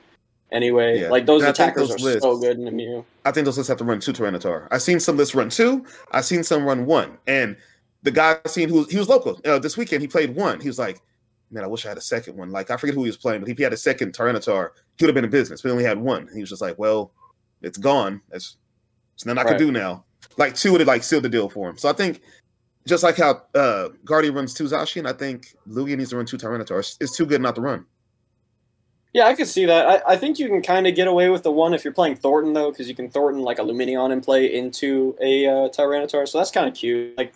Anyway, 0.51 1.01
Yeah. 1.01 1.09
like 1.09 1.25
those 1.25 1.41
And 1.43 1.49
attackers 1.51 1.89
those 1.89 2.05
are 2.05 2.19
so 2.21 2.37
good 2.37 2.57
in 2.57 2.65
the 2.65 2.71
Mew. 2.71 3.05
I 3.25 3.31
think 3.31 3.45
those 3.45 3.57
lists 3.57 3.67
have 3.67 3.77
to 3.79 3.83
run 3.83 3.99
two 3.99 4.13
Tyranitar. 4.13 4.67
I've 4.71 4.81
seen 4.81 4.99
some 4.99 5.17
lists 5.17 5.35
run 5.35 5.49
two. 5.49 5.85
I've 6.11 6.23
seen 6.25 6.43
some 6.43 6.63
run 6.65 6.85
one. 6.85 7.17
And 7.27 7.57
the 8.03 8.11
guy 8.11 8.37
I 8.45 8.47
seen 8.47 8.69
who 8.69 8.85
he 8.85 8.97
was 8.97 9.09
local 9.09 9.39
uh, 9.45 9.59
this 9.59 9.75
weekend, 9.75 10.01
he 10.01 10.07
played 10.07 10.35
one. 10.35 10.61
He 10.61 10.67
was 10.67 10.79
like, 10.79 11.01
"Man, 11.51 11.63
I 11.63 11.67
wish 11.67 11.85
I 11.85 11.89
had 11.89 11.97
a 11.97 12.01
second 12.01 12.37
one." 12.37 12.51
Like 12.51 12.71
I 12.71 12.77
forget 12.77 12.93
who 12.95 13.03
he 13.03 13.09
was 13.09 13.17
playing, 13.17 13.41
but 13.41 13.49
if 13.49 13.57
he 13.57 13.63
had 13.63 13.73
a 13.73 13.77
second 13.77 14.13
Tyranitar, 14.13 14.69
he 14.97 15.03
would 15.05 15.09
have 15.09 15.15
been 15.15 15.25
in 15.25 15.29
business. 15.31 15.61
But 15.61 15.69
he 15.69 15.71
only 15.73 15.83
had 15.83 15.97
one. 15.99 16.29
He 16.33 16.39
was 16.39 16.49
just 16.49 16.61
like, 16.61 16.77
"Well, 16.79 17.11
it's 17.61 17.77
gone. 17.77 18.21
That's 18.29 18.57
it's 19.15 19.25
nothing 19.25 19.39
I 19.39 19.49
can 19.49 19.57
do 19.57 19.71
now." 19.71 20.03
Like 20.37 20.55
two 20.55 20.71
would 20.71 20.81
have 20.81 20.87
like 20.87 21.03
sealed 21.03 21.23
the 21.23 21.29
deal 21.29 21.49
for 21.49 21.69
him. 21.69 21.77
So 21.77 21.89
I 21.89 21.93
think 21.93 22.21
just 22.85 23.03
like 23.03 23.17
how 23.17 23.41
uh 23.55 23.89
Guardian 24.05 24.35
runs 24.35 24.53
two 24.53 24.65
Zacian, 24.65 25.07
I 25.07 25.13
think 25.13 25.55
Lugia 25.67 25.97
needs 25.97 26.11
to 26.11 26.17
run 26.17 26.25
two 26.25 26.37
Tyranitar. 26.37 26.79
It's, 26.79 26.97
it's 26.99 27.15
too 27.15 27.25
good 27.25 27.41
not 27.41 27.55
to 27.55 27.61
run. 27.61 27.85
Yeah, 29.13 29.25
I 29.25 29.33
could 29.33 29.47
see 29.47 29.65
that. 29.65 29.87
I, 29.87 30.13
I 30.13 30.17
think 30.17 30.37
you 30.37 30.47
can 30.47 30.61
kind 30.61 30.85
of 30.85 30.93
get 30.93 31.07
away 31.07 31.29
with 31.29 31.41
the 31.41 31.51
one 31.51 31.73
if 31.73 31.83
you're 31.83 31.93
playing 31.93 32.17
Thornton 32.17 32.53
though, 32.53 32.71
because 32.71 32.87
you 32.87 32.95
can 32.95 33.09
Thornton 33.09 33.41
like 33.41 33.57
a 33.57 33.63
Lumineon 33.63 34.11
and 34.11 34.21
play 34.21 34.53
into 34.53 35.17
a 35.19 35.47
uh, 35.47 35.69
Tyranitar, 35.69 36.27
so 36.27 36.37
that's 36.37 36.51
kind 36.51 36.67
of 36.67 36.75
cute. 36.75 37.17
Like 37.17 37.33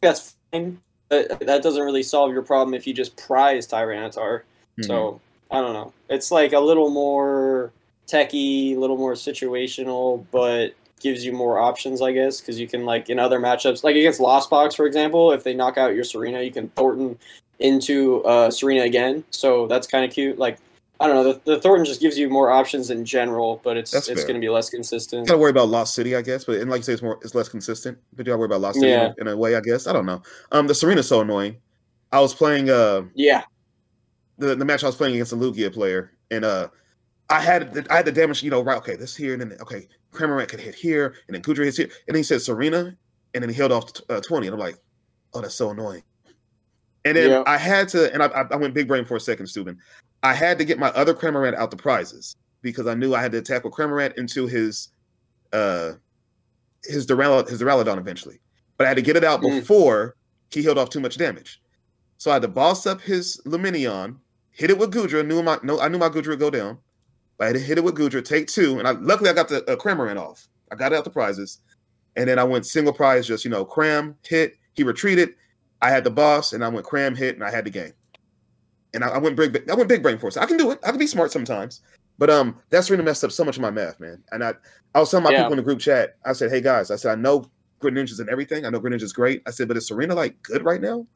that's 0.00 0.36
fine. 0.52 0.80
But 1.08 1.40
that 1.40 1.62
doesn't 1.62 1.82
really 1.82 2.02
solve 2.02 2.32
your 2.32 2.42
problem 2.42 2.72
if 2.72 2.86
you 2.86 2.94
just 2.94 3.16
prize 3.16 3.66
Tyranitar. 3.66 4.42
Mm-hmm. 4.78 4.84
So 4.84 5.20
I 5.50 5.60
don't 5.60 5.72
know. 5.72 5.92
It's 6.08 6.30
like 6.30 6.52
a 6.52 6.60
little 6.60 6.88
more 6.88 7.72
techy, 8.06 8.74
a 8.74 8.78
little 8.78 8.96
more 8.96 9.14
situational, 9.14 10.24
but 10.30 10.74
gives 11.00 11.24
you 11.24 11.32
more 11.32 11.58
options, 11.58 12.00
I 12.00 12.12
guess, 12.12 12.40
because 12.40 12.60
you 12.60 12.68
can 12.68 12.84
like 12.84 13.10
in 13.10 13.18
other 13.18 13.40
matchups, 13.40 13.82
like 13.84 13.96
against 13.96 14.20
Lost 14.20 14.50
Box, 14.50 14.74
for 14.74 14.86
example, 14.86 15.32
if 15.32 15.42
they 15.44 15.54
knock 15.54 15.76
out 15.78 15.94
your 15.94 16.04
Serena, 16.04 16.40
you 16.42 16.52
can 16.52 16.68
Thornton 16.70 17.18
into 17.58 18.22
uh, 18.24 18.50
Serena 18.50 18.82
again. 18.84 19.24
So 19.30 19.66
that's 19.66 19.86
kind 19.86 20.04
of 20.04 20.10
cute. 20.12 20.38
Like 20.38 20.58
I 21.00 21.08
don't 21.08 21.16
know, 21.16 21.32
the, 21.32 21.40
the 21.56 21.60
Thornton 21.60 21.84
just 21.84 22.00
gives 22.00 22.16
you 22.16 22.28
more 22.28 22.52
options 22.52 22.90
in 22.90 23.04
general, 23.04 23.60
but 23.64 23.76
it's 23.76 23.90
That's 23.90 24.08
it's 24.08 24.22
going 24.22 24.34
to 24.34 24.40
be 24.40 24.48
less 24.48 24.70
consistent. 24.70 25.26
Gotta 25.26 25.38
worry 25.38 25.50
about 25.50 25.68
Lost 25.68 25.94
City, 25.94 26.14
I 26.14 26.22
guess, 26.22 26.44
but 26.44 26.60
and 26.60 26.70
like 26.70 26.78
you 26.80 26.84
say, 26.84 26.92
it's 26.92 27.02
more 27.02 27.18
it's 27.22 27.34
less 27.34 27.48
consistent. 27.48 27.98
But 28.14 28.24
you 28.26 28.30
gotta 28.30 28.38
worry 28.38 28.46
about 28.46 28.60
Lost 28.60 28.78
City 28.78 28.92
in 28.92 29.00
a- 29.00 29.02
Yeah. 29.06 29.12
in 29.18 29.26
a 29.28 29.36
way, 29.36 29.56
I 29.56 29.60
guess. 29.60 29.88
I 29.88 29.92
don't 29.92 30.06
know. 30.06 30.22
Um, 30.52 30.68
the 30.68 30.74
Serena's 30.74 31.08
so 31.08 31.20
annoying. 31.20 31.56
I 32.12 32.20
was 32.20 32.34
playing 32.34 32.70
uh 32.70 33.02
Yeah, 33.14 33.42
the, 34.38 34.54
the 34.54 34.64
match 34.64 34.84
I 34.84 34.86
was 34.86 34.94
playing 34.96 35.14
against 35.14 35.32
a 35.32 35.36
Lugia 35.36 35.72
player, 35.72 36.12
and 36.30 36.44
uh, 36.44 36.68
I 37.32 37.40
had 37.40 37.72
the, 37.74 37.86
I 37.90 37.96
had 37.96 38.04
the 38.04 38.12
damage, 38.12 38.42
you 38.42 38.50
know, 38.50 38.62
right? 38.62 38.76
Okay, 38.78 38.96
this 38.96 39.16
here, 39.16 39.32
and 39.32 39.40
then 39.42 39.56
okay, 39.60 39.88
Cramorant 40.12 40.48
could 40.48 40.60
hit 40.60 40.74
here, 40.74 41.14
and 41.26 41.34
then 41.34 41.42
Goodra 41.42 41.64
hits 41.64 41.76
here, 41.78 41.86
and 42.06 42.14
then 42.14 42.16
he 42.16 42.22
said 42.22 42.42
Serena, 42.42 42.96
and 43.34 43.42
then 43.42 43.48
he 43.48 43.54
held 43.54 43.72
off 43.72 43.90
uh, 44.10 44.20
twenty, 44.20 44.46
and 44.46 44.54
I'm 44.54 44.60
like, 44.60 44.76
oh, 45.34 45.40
that's 45.40 45.54
so 45.54 45.70
annoying. 45.70 46.02
And 47.04 47.16
then 47.16 47.30
Yeah. 47.30 47.42
I 47.46 47.56
had 47.56 47.88
to, 47.90 48.12
and 48.12 48.22
I, 48.22 48.26
I- 48.26 48.56
went 48.56 48.74
big 48.74 48.86
brain 48.86 49.04
for 49.04 49.16
a 49.16 49.20
second, 49.20 49.46
Steuben. 49.48 49.76
I 50.22 50.34
had 50.34 50.56
to 50.58 50.64
get 50.64 50.78
my 50.78 50.90
other 50.90 51.14
Cramorant 51.14 51.54
out 51.56 51.70
the 51.72 51.76
prizes 51.76 52.36
because 52.60 52.86
I 52.86 52.94
knew 52.94 53.12
I 53.14 53.20
had 53.20 53.32
to 53.32 53.42
tackle 53.42 53.70
Cramorant 53.72 54.16
into 54.18 54.46
his 54.46 54.88
uh 55.52 55.92
his 56.84 57.06
Durala, 57.06 57.48
his 57.48 57.60
Duraludon 57.60 57.98
eventually, 57.98 58.40
but 58.76 58.84
I 58.84 58.88
had 58.88 58.96
to 58.96 59.02
get 59.02 59.16
it 59.16 59.24
out 59.24 59.40
Mm. 59.40 59.60
before 59.60 60.16
he 60.50 60.60
healed 60.62 60.78
off 60.78 60.90
too 60.90 61.00
much 61.00 61.16
damage. 61.16 61.60
So 62.18 62.30
I 62.30 62.34
had 62.34 62.42
to 62.42 62.48
boss 62.48 62.86
up 62.86 63.00
his 63.00 63.40
Lumineon, 63.46 64.16
hit 64.50 64.70
it 64.70 64.78
with 64.78 64.92
Goodra. 64.92 65.26
Knew 65.26 65.42
my 65.42 65.58
no, 65.62 65.80
I 65.80 65.88
knew 65.88 65.98
my 65.98 66.08
Goodra 66.08 66.28
would 66.28 66.38
go 66.40 66.50
down. 66.50 66.78
I 67.42 67.46
had 67.46 67.54
to 67.54 67.60
hit 67.60 67.78
it 67.78 67.84
with 67.84 67.96
Goodra, 67.96 68.24
take 68.24 68.46
two, 68.46 68.78
and 68.78 68.86
I 68.86 68.92
luckily 68.92 69.30
I 69.30 69.32
got 69.32 69.48
the 69.48 69.64
uh, 69.70 69.76
Cramorant 69.76 70.18
off. 70.18 70.48
I 70.70 70.76
got 70.76 70.92
out 70.92 71.04
the 71.04 71.10
prizes, 71.10 71.58
and 72.16 72.28
then 72.28 72.38
I 72.38 72.44
went 72.44 72.66
single 72.66 72.92
prize, 72.92 73.26
just 73.26 73.44
you 73.44 73.50
know, 73.50 73.64
cram 73.64 74.16
hit. 74.26 74.54
He 74.74 74.82
retreated. 74.82 75.34
I 75.80 75.90
had 75.90 76.04
the 76.04 76.10
boss, 76.10 76.52
and 76.52 76.64
I 76.64 76.68
went 76.68 76.86
cram 76.86 77.14
hit, 77.14 77.34
and 77.34 77.44
I 77.44 77.50
had 77.50 77.64
the 77.64 77.70
game. 77.70 77.92
And 78.94 79.02
I, 79.04 79.08
I 79.08 79.18
went 79.18 79.36
big, 79.36 79.68
I 79.70 79.74
went 79.74 79.88
big 79.88 80.02
brain 80.02 80.18
force. 80.18 80.36
I 80.36 80.46
can 80.46 80.56
do 80.56 80.70
it. 80.70 80.78
I 80.84 80.90
can 80.90 80.98
be 80.98 81.06
smart 81.06 81.32
sometimes. 81.32 81.80
But 82.18 82.30
um, 82.30 82.58
that's 82.70 82.90
really 82.90 83.02
messed 83.02 83.24
up 83.24 83.32
so 83.32 83.44
much 83.44 83.56
of 83.56 83.62
my 83.62 83.70
math, 83.70 83.98
man. 83.98 84.22
And 84.32 84.44
I, 84.44 84.54
I 84.94 85.00
was 85.00 85.10
telling 85.10 85.24
my 85.24 85.30
Yeah. 85.30 85.38
people 85.38 85.52
in 85.52 85.56
the 85.56 85.62
group 85.62 85.80
chat. 85.80 86.16
I 86.26 86.34
said, 86.34 86.50
"Hey 86.50 86.60
guys, 86.60 86.90
I 86.90 86.96
said 86.96 87.12
I 87.12 87.20
know 87.20 87.50
Greninja's 87.82 88.20
and 88.20 88.28
everything. 88.30 88.64
I 88.64 88.70
know 88.70 88.80
Greninja's 88.80 89.12
great. 89.12 89.42
I 89.46 89.50
said, 89.50 89.68
but 89.68 89.76
is 89.76 89.88
Serena 89.88 90.14
like 90.14 90.40
good 90.42 90.64
right 90.64 90.80
now? 90.80 91.06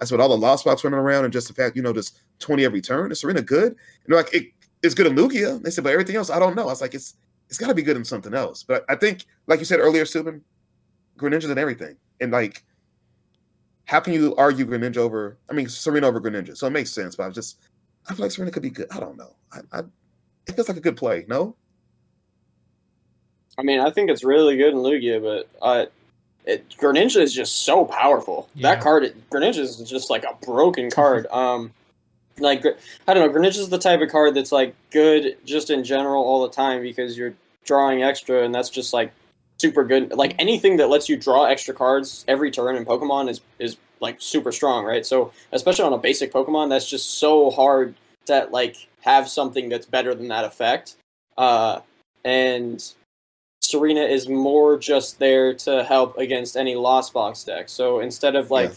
I 0.00 0.04
said, 0.04 0.14
with 0.16 0.22
all 0.22 0.28
the 0.30 0.36
lost 0.36 0.62
spots 0.62 0.82
running 0.82 0.98
around 0.98 1.24
and 1.24 1.32
just 1.32 1.48
the 1.48 1.54
fact, 1.54 1.76
you 1.76 1.82
know, 1.82 1.92
just 1.92 2.18
20 2.40 2.64
every 2.64 2.80
turn, 2.80 3.12
is 3.12 3.20
Serena 3.20 3.42
good? 3.42 3.68
And 3.72 3.76
they're 4.06 4.16
like, 4.16 4.34
it, 4.34 4.46
it's 4.82 4.94
good 4.94 5.06
in 5.06 5.14
Lugia. 5.14 5.62
They 5.62 5.70
said, 5.70 5.84
but 5.84 5.92
everything 5.92 6.16
else, 6.16 6.30
I 6.30 6.38
don't 6.38 6.56
know. 6.56 6.62
I 6.62 6.66
was 6.66 6.80
like, 6.80 6.94
it's 6.94 7.14
it's 7.48 7.58
got 7.58 7.66
to 7.66 7.74
be 7.74 7.82
good 7.82 7.96
in 7.96 8.04
something 8.04 8.32
else. 8.32 8.62
But 8.62 8.84
I 8.88 8.94
think, 8.94 9.24
like 9.48 9.58
you 9.58 9.64
said 9.64 9.80
earlier, 9.80 10.04
Subin, 10.04 10.40
Greninja's 11.18 11.50
in 11.50 11.58
everything. 11.58 11.96
And 12.20 12.30
like, 12.30 12.64
how 13.86 13.98
can 13.98 14.12
you 14.12 14.36
argue 14.36 14.64
Greninja 14.64 14.98
over, 14.98 15.36
I 15.50 15.52
mean, 15.52 15.68
Serena 15.68 16.06
over 16.06 16.20
Greninja? 16.20 16.56
So 16.56 16.68
it 16.68 16.70
makes 16.70 16.92
sense, 16.92 17.16
but 17.16 17.26
I 17.26 17.30
just, 17.30 17.58
I 18.08 18.14
feel 18.14 18.24
like 18.24 18.30
Serena 18.30 18.52
could 18.52 18.62
be 18.62 18.70
good. 18.70 18.86
I 18.92 19.00
don't 19.00 19.16
know. 19.16 19.34
I, 19.52 19.60
I 19.72 19.82
it 20.46 20.54
feels 20.54 20.68
like 20.68 20.76
a 20.76 20.80
good 20.80 20.96
play, 20.96 21.24
no? 21.28 21.56
I 23.58 23.62
mean, 23.62 23.80
I 23.80 23.90
think 23.90 24.10
it's 24.10 24.24
really 24.24 24.56
good 24.56 24.72
in 24.72 24.78
Lugia, 24.78 25.20
but 25.20 25.48
uh, 25.60 25.86
it, 26.46 26.68
Greninja 26.70 27.20
is 27.20 27.34
just 27.34 27.64
so 27.64 27.84
powerful. 27.84 28.48
Yeah. 28.54 28.70
That 28.70 28.82
card, 28.82 29.12
Greninja 29.30 29.58
is 29.58 29.76
just 29.78 30.08
like 30.08 30.24
a 30.24 30.34
broken 30.44 30.90
card. 30.90 31.26
um, 31.30 31.72
like 32.38 32.64
I 33.06 33.14
don't 33.14 33.32
know, 33.32 33.40
Greninja 33.40 33.58
is 33.58 33.68
the 33.68 33.78
type 33.78 34.00
of 34.00 34.10
card 34.10 34.34
that's 34.34 34.52
like 34.52 34.74
good 34.90 35.36
just 35.44 35.70
in 35.70 35.84
general 35.84 36.24
all 36.24 36.42
the 36.42 36.54
time 36.54 36.82
because 36.82 37.16
you're 37.16 37.34
drawing 37.64 38.02
extra, 38.02 38.44
and 38.44 38.54
that's 38.54 38.70
just 38.70 38.92
like 38.92 39.12
super 39.58 39.84
good. 39.84 40.12
Like 40.12 40.34
anything 40.38 40.76
that 40.78 40.88
lets 40.88 41.08
you 41.08 41.16
draw 41.16 41.44
extra 41.44 41.74
cards 41.74 42.24
every 42.28 42.50
turn 42.50 42.76
in 42.76 42.84
Pokemon 42.84 43.28
is 43.28 43.40
is 43.58 43.76
like 44.00 44.16
super 44.20 44.52
strong, 44.52 44.84
right? 44.84 45.04
So 45.04 45.32
especially 45.52 45.84
on 45.84 45.92
a 45.92 45.98
basic 45.98 46.32
Pokemon, 46.32 46.70
that's 46.70 46.88
just 46.88 47.18
so 47.18 47.50
hard 47.50 47.94
to 48.26 48.48
like 48.50 48.88
have 49.02 49.28
something 49.28 49.68
that's 49.68 49.86
better 49.86 50.14
than 50.14 50.28
that 50.28 50.44
effect. 50.44 50.96
Uh, 51.36 51.80
and 52.24 52.92
Serena 53.62 54.02
is 54.02 54.28
more 54.28 54.78
just 54.78 55.18
there 55.18 55.54
to 55.54 55.84
help 55.84 56.18
against 56.18 56.56
any 56.56 56.74
Lost 56.74 57.12
Box 57.12 57.44
deck. 57.44 57.68
So 57.68 58.00
instead 58.00 58.36
of 58.36 58.50
like 58.50 58.72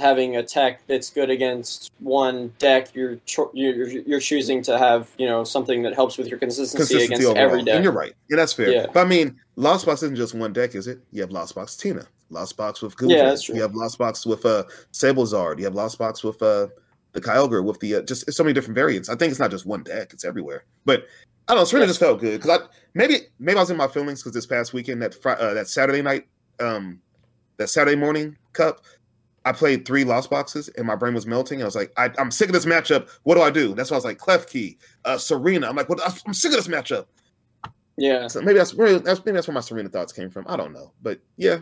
having 0.00 0.36
a 0.36 0.42
tech 0.42 0.80
that's 0.86 1.10
good 1.10 1.30
against 1.30 1.92
one 2.00 2.52
deck, 2.58 2.94
you're 2.94 3.16
cho- 3.26 3.50
you're 3.54 3.86
you're 3.88 4.20
choosing 4.20 4.62
to 4.62 4.76
have 4.78 5.10
you 5.18 5.26
know 5.26 5.44
something 5.44 5.82
that 5.82 5.94
helps 5.94 6.18
with 6.18 6.26
your 6.26 6.38
consistency, 6.38 6.76
Consistency 6.94 7.04
against 7.14 7.26
overall. 7.28 7.44
every 7.44 7.62
deck. 7.62 7.74
And 7.76 7.84
you're 7.84 7.92
right. 7.92 8.12
Yeah, 8.28 8.36
that's 8.36 8.52
fair. 8.52 8.70
Yeah. 8.70 8.86
But 8.92 9.06
I 9.06 9.08
mean, 9.08 9.38
Lost 9.56 9.86
Box 9.86 10.02
isn't 10.02 10.16
just 10.16 10.34
one 10.34 10.52
deck, 10.52 10.74
is 10.74 10.86
it? 10.86 11.00
You 11.12 11.20
have 11.20 11.30
Lost 11.30 11.54
Box 11.54 11.76
Tina, 11.76 12.06
Lost 12.30 12.56
Box 12.56 12.82
with 12.82 12.96
Goodra. 12.96 13.16
Yeah, 13.16 13.24
that's 13.24 13.42
true. 13.44 13.54
You 13.54 13.62
have 13.62 13.74
Lost 13.74 13.98
Box 13.98 14.26
with 14.26 14.44
uh 14.44 14.64
Sablezard. 14.92 15.58
You 15.58 15.64
have 15.64 15.74
Lost 15.74 15.98
Box 15.98 16.24
with 16.24 16.42
uh 16.42 16.68
the 17.12 17.20
Kyogre 17.20 17.64
with 17.64 17.78
the 17.80 17.96
uh, 17.96 18.02
just 18.02 18.32
so 18.32 18.42
many 18.42 18.54
different 18.54 18.76
variants. 18.76 19.08
I 19.08 19.16
think 19.16 19.30
it's 19.30 19.40
not 19.40 19.50
just 19.50 19.66
one 19.66 19.82
deck; 19.82 20.12
it's 20.12 20.24
everywhere. 20.24 20.64
But 20.84 21.04
I 21.48 21.54
don't 21.54 21.62
know. 21.62 21.64
Serena 21.64 21.86
just 21.86 22.00
felt 22.00 22.20
good 22.20 22.40
because 22.40 22.60
I 22.60 22.64
maybe 22.94 23.18
maybe 23.38 23.56
I 23.56 23.60
was 23.60 23.70
in 23.70 23.76
my 23.76 23.88
feelings 23.88 24.22
because 24.22 24.32
this 24.32 24.46
past 24.46 24.72
weekend 24.72 25.02
that 25.02 25.14
Fri- 25.14 25.32
uh, 25.32 25.54
that 25.54 25.68
Saturday 25.68 26.02
night 26.02 26.26
um 26.60 27.00
that 27.56 27.68
Saturday 27.68 27.96
morning 27.96 28.36
cup. 28.52 28.80
I 29.44 29.52
played 29.52 29.86
three 29.86 30.04
lost 30.04 30.30
boxes 30.30 30.68
and 30.76 30.86
my 30.86 30.94
brain 30.94 31.14
was 31.14 31.26
melting. 31.26 31.62
I 31.62 31.64
was 31.64 31.76
like, 31.76 31.92
I, 31.96 32.10
I'm 32.18 32.30
sick 32.30 32.48
of 32.48 32.52
this 32.52 32.66
matchup. 32.66 33.08
What 33.22 33.36
do 33.36 33.42
I 33.42 33.50
do? 33.50 33.74
That's 33.74 33.90
why 33.90 33.94
I 33.94 33.98
was 33.98 34.04
like, 34.04 34.18
Klefki, 34.18 34.76
uh, 35.04 35.16
Serena. 35.16 35.68
I'm 35.68 35.76
like, 35.76 35.88
what? 35.88 36.00
I'm 36.26 36.34
sick 36.34 36.52
of 36.52 36.56
this 36.56 36.68
matchup. 36.68 37.06
Yeah, 37.96 38.28
So 38.28 38.40
maybe 38.40 38.56
that's 38.58 38.74
where 38.74 38.98
that's 38.98 39.22
maybe 39.26 39.34
that's 39.36 39.46
where 39.46 39.54
my 39.54 39.60
Serena 39.60 39.88
thoughts 39.90 40.12
came 40.12 40.30
from. 40.30 40.46
I 40.48 40.56
don't 40.56 40.72
know, 40.72 40.92
but 41.02 41.20
yeah, 41.36 41.58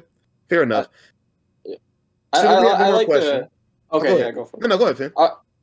fair 0.49 0.63
enough. 0.63 0.89
I, 1.67 2.43
So 2.43 2.49
I, 2.49 2.65
one 2.65 2.67
I 2.67 2.89
like 2.91 3.07
question. 3.09 3.41
the. 3.41 3.97
Okay, 3.97 4.09
Go 4.09 4.19
yeah, 4.19 4.31
go 4.31 4.45
for 4.45 4.57
it. 4.59 4.63
No, 4.63 4.69
no, 4.69 4.79
go 4.79 4.85
ahead, 4.85 4.99
Phinn. 4.99 5.13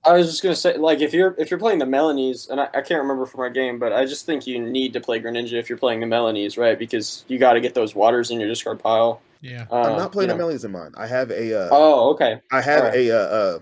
I 0.06 0.14
was 0.14 0.28
just 0.28 0.44
gonna 0.44 0.56
say, 0.56 0.78
like, 0.78 1.00
if 1.00 1.14
you're 1.14 1.34
if 1.38 1.50
you're 1.50 1.60
playing 1.60 1.80
the 1.80 1.86
Melonys, 1.86 2.50
and 2.50 2.62
I, 2.62 2.66
I 2.74 2.82
can't 2.82 3.02
remember 3.02 3.26
from 3.26 3.40
our 3.40 3.50
game, 3.50 3.80
but 3.80 3.92
I 3.92 4.06
just 4.06 4.26
think 4.26 4.46
you 4.46 4.60
need 4.60 4.94
to 4.94 5.00
play 5.00 5.20
Greninja 5.20 5.54
if 5.54 5.68
you're 5.70 5.78
playing 5.78 6.00
the 6.00 6.06
Melonys, 6.06 6.58
right? 6.58 6.78
Because 6.78 7.26
you 7.28 7.40
got 7.40 7.54
to 7.54 7.62
get 7.62 7.74
those 7.74 7.96
waters 7.96 8.30
in 8.30 8.40
your 8.40 8.50
discard 8.50 8.80
pile. 8.80 9.22
Yeah. 9.46 9.66
I'm 9.72 9.98
not 9.98 10.12
playing 10.12 10.30
you 10.30 10.34
the 10.34 10.38
know. 10.38 10.46
Melodies 10.46 10.66
in 10.66 10.72
mine. 10.72 10.92
I 10.98 11.08
have 11.08 11.30
a 11.32 11.54
uh, 11.66 11.70
Oh, 11.72 12.12
okay. 12.14 12.40
I 12.52 12.62
have 12.62 12.84
alright. 12.84 12.96
a 12.96 13.12
uh, 13.12 13.20
uh, 13.20 13.60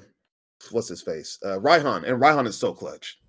what's 0.72 0.88
his 0.88 1.02
face? 1.02 1.38
Uh, 1.44 1.60
Raihan, 1.60 2.04
and 2.08 2.22
Raihan 2.22 2.48
is 2.48 2.58
so 2.58 2.74
clutch. 2.74 3.20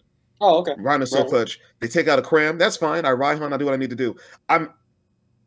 Oh, 0.41 0.59
okay. 0.59 0.75
Raihan 0.75 1.03
is 1.03 1.11
so 1.11 1.21
Right. 1.21 1.29
clutch. 1.29 1.59
They 1.81 1.89
take 1.89 2.07
out 2.09 2.19
a 2.19 2.23
cram. 2.23 2.59
That's 2.59 2.77
fine. 2.77 3.05
I 3.05 3.11
Raihan. 3.11 3.53
I 3.53 3.57
do 3.57 3.65
what 3.65 3.75
I 3.75 3.77
need 3.79 3.91
to 3.91 3.97
do. 3.97 4.15
I'm. 4.49 4.71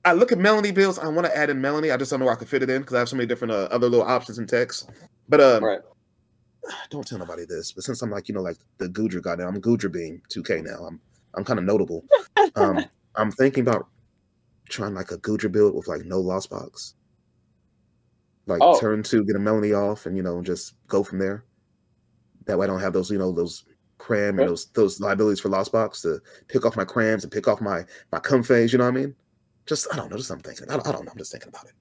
I 0.06 0.14
look 0.14 0.32
at 0.32 0.38
Melony 0.38 0.74
builds. 0.74 1.00
I 1.00 1.08
want 1.08 1.28
to 1.28 1.36
add 1.38 1.50
in 1.50 1.62
Melony. 1.62 1.94
I 1.94 1.98
just 1.98 2.12
don't 2.12 2.20
know 2.22 2.26
where 2.28 2.36
I 2.36 2.38
could 2.38 2.48
fit 2.48 2.64
it 2.64 2.70
in 2.70 2.82
because 2.82 2.96
I 2.96 3.00
have 3.00 3.10
so 3.10 3.16
many 3.18 3.28
different 3.28 3.52
uh, 3.54 3.68
other 3.72 3.90
little 3.90 4.06
options 4.06 4.40
in 4.40 4.48
text. 4.48 4.90
But 5.28 5.42
um, 5.42 5.64
Right. 5.64 5.80
don't 6.90 7.06
tell 7.06 7.20
nobody 7.20 7.46
this. 7.46 7.72
But 7.74 7.84
since 7.84 8.02
I'm 8.02 8.10
like 8.12 8.28
you 8.30 8.36
know 8.36 8.42
like 8.42 8.58
the 8.78 8.88
Goodra 8.88 9.22
guy 9.22 9.36
now, 9.36 9.48
I'm 9.48 9.60
Goodra 9.62 9.92
being 9.92 10.22
2K 10.30 10.64
now. 10.64 10.86
I'm 10.86 11.00
I'm 11.36 11.44
kind 11.44 11.60
of 11.60 11.66
notable. 11.66 12.04
Um, 12.56 12.86
I'm 13.16 13.32
thinking 13.32 13.62
about 13.68 13.88
trying 14.70 14.94
like 14.96 15.12
a 15.12 15.18
Goodra 15.20 15.52
build 15.52 15.76
with 15.76 15.88
like 15.88 16.06
no 16.06 16.20
loss 16.20 16.48
box. 16.48 16.96
Like 18.48 18.62
Oh. 18.62 18.80
turn 18.80 19.04
two, 19.04 19.24
get 19.26 19.36
a 19.36 19.40
Melony 19.40 19.78
off, 19.78 20.06
and 20.06 20.16
you 20.18 20.24
know 20.24 20.42
just 20.42 20.74
go 20.88 21.04
from 21.04 21.20
there. 21.20 21.44
That 22.46 22.58
way 22.58 22.66
I 22.66 22.68
don't 22.68 22.80
have 22.80 22.94
those 22.94 23.12
you 23.12 23.18
know 23.18 23.32
those 23.32 23.66
cram 23.98 24.36
Okay. 24.36 24.44
and 24.44 24.52
those 24.52 24.66
those 24.68 25.00
liabilities 25.00 25.40
for 25.40 25.50
lost 25.50 25.72
box 25.72 26.02
to 26.04 26.20
pick 26.48 26.66
off 26.66 26.78
my 26.78 26.86
crams 26.86 27.24
and 27.24 27.32
pick 27.32 27.48
off 27.48 27.60
my 27.62 27.84
my 28.12 28.20
Comfeys. 28.20 28.72
You 28.72 28.78
know 28.80 28.86
what 28.86 28.96
I 28.96 29.00
mean? 29.02 29.16
Just 29.66 29.88
I 29.92 29.98
don't 29.98 30.10
know. 30.10 30.18
Just 30.18 30.32
I'm 30.32 30.40
thinking. 30.40 30.66
I 30.70 30.74
don't, 30.74 30.88
I 30.88 30.92
don't 30.94 31.06
know. 31.06 31.12
I'm 31.12 31.18
just 31.18 31.32
thinking 31.32 31.50
about 31.50 31.66
it. 31.66 31.74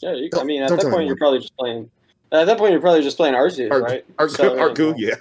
Yeah, 0.00 0.14
you, 0.14 0.30
I 0.38 0.44
mean, 0.44 0.62
at 0.62 0.70
that 0.70 0.76
point, 0.76 0.86
anyone. 0.86 1.06
you're 1.06 1.16
probably 1.16 1.38
just 1.40 1.56
playing. 1.56 1.90
At 2.32 2.46
that 2.46 2.56
point, 2.58 2.72
you're 2.72 2.80
probably 2.80 3.02
just 3.02 3.18
playing 3.18 3.34
Arceus, 3.34 3.70
Art, 3.70 3.82
right? 3.82 4.04
art, 4.18 4.30
So, 4.30 4.58
art 4.60 4.78
yeah. 4.96 5.14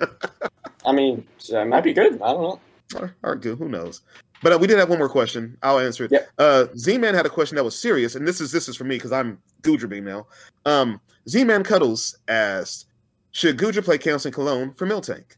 I 0.86 0.94
mean, 0.94 1.28
it 1.50 1.68
might 1.68 1.84
be 1.84 1.94
good. 1.94 2.14
I 2.22 2.32
don't 2.34 2.60
know. 2.96 3.10
Art 3.24 3.44
who 3.44 3.68
knows? 3.70 4.02
But 4.42 4.54
uh, 4.54 4.58
we 4.58 4.68
did 4.68 4.80
have 4.80 4.90
one 4.90 4.98
more 4.98 5.10
question. 5.10 5.58
I'll 5.62 5.80
answer 5.80 6.06
it. 6.06 6.12
Yep. 6.12 6.30
Uh, 6.38 6.66
Z-Man 6.76 7.14
had 7.14 7.26
a 7.26 7.30
question 7.30 7.56
that 7.56 7.64
was 7.64 7.78
serious, 7.78 8.16
and 8.16 8.28
this 8.28 8.42
is 8.42 8.52
this 8.52 8.68
is 8.68 8.76
for 8.76 8.84
me 8.84 8.96
because 8.96 9.12
I'm 9.12 9.38
Goodra 9.62 9.88
being 9.88 10.06
now. 10.06 10.28
Um, 10.66 11.00
Z-Man 11.30 11.64
Cuddles 11.64 12.18
asked, 12.28 12.88
"Should 13.32 13.58
Goodra 13.58 13.84
play 13.84 13.98
Canceling 13.98 14.34
Cologne 14.34 14.74
for 14.74 14.88
Miltank?" 14.88 15.36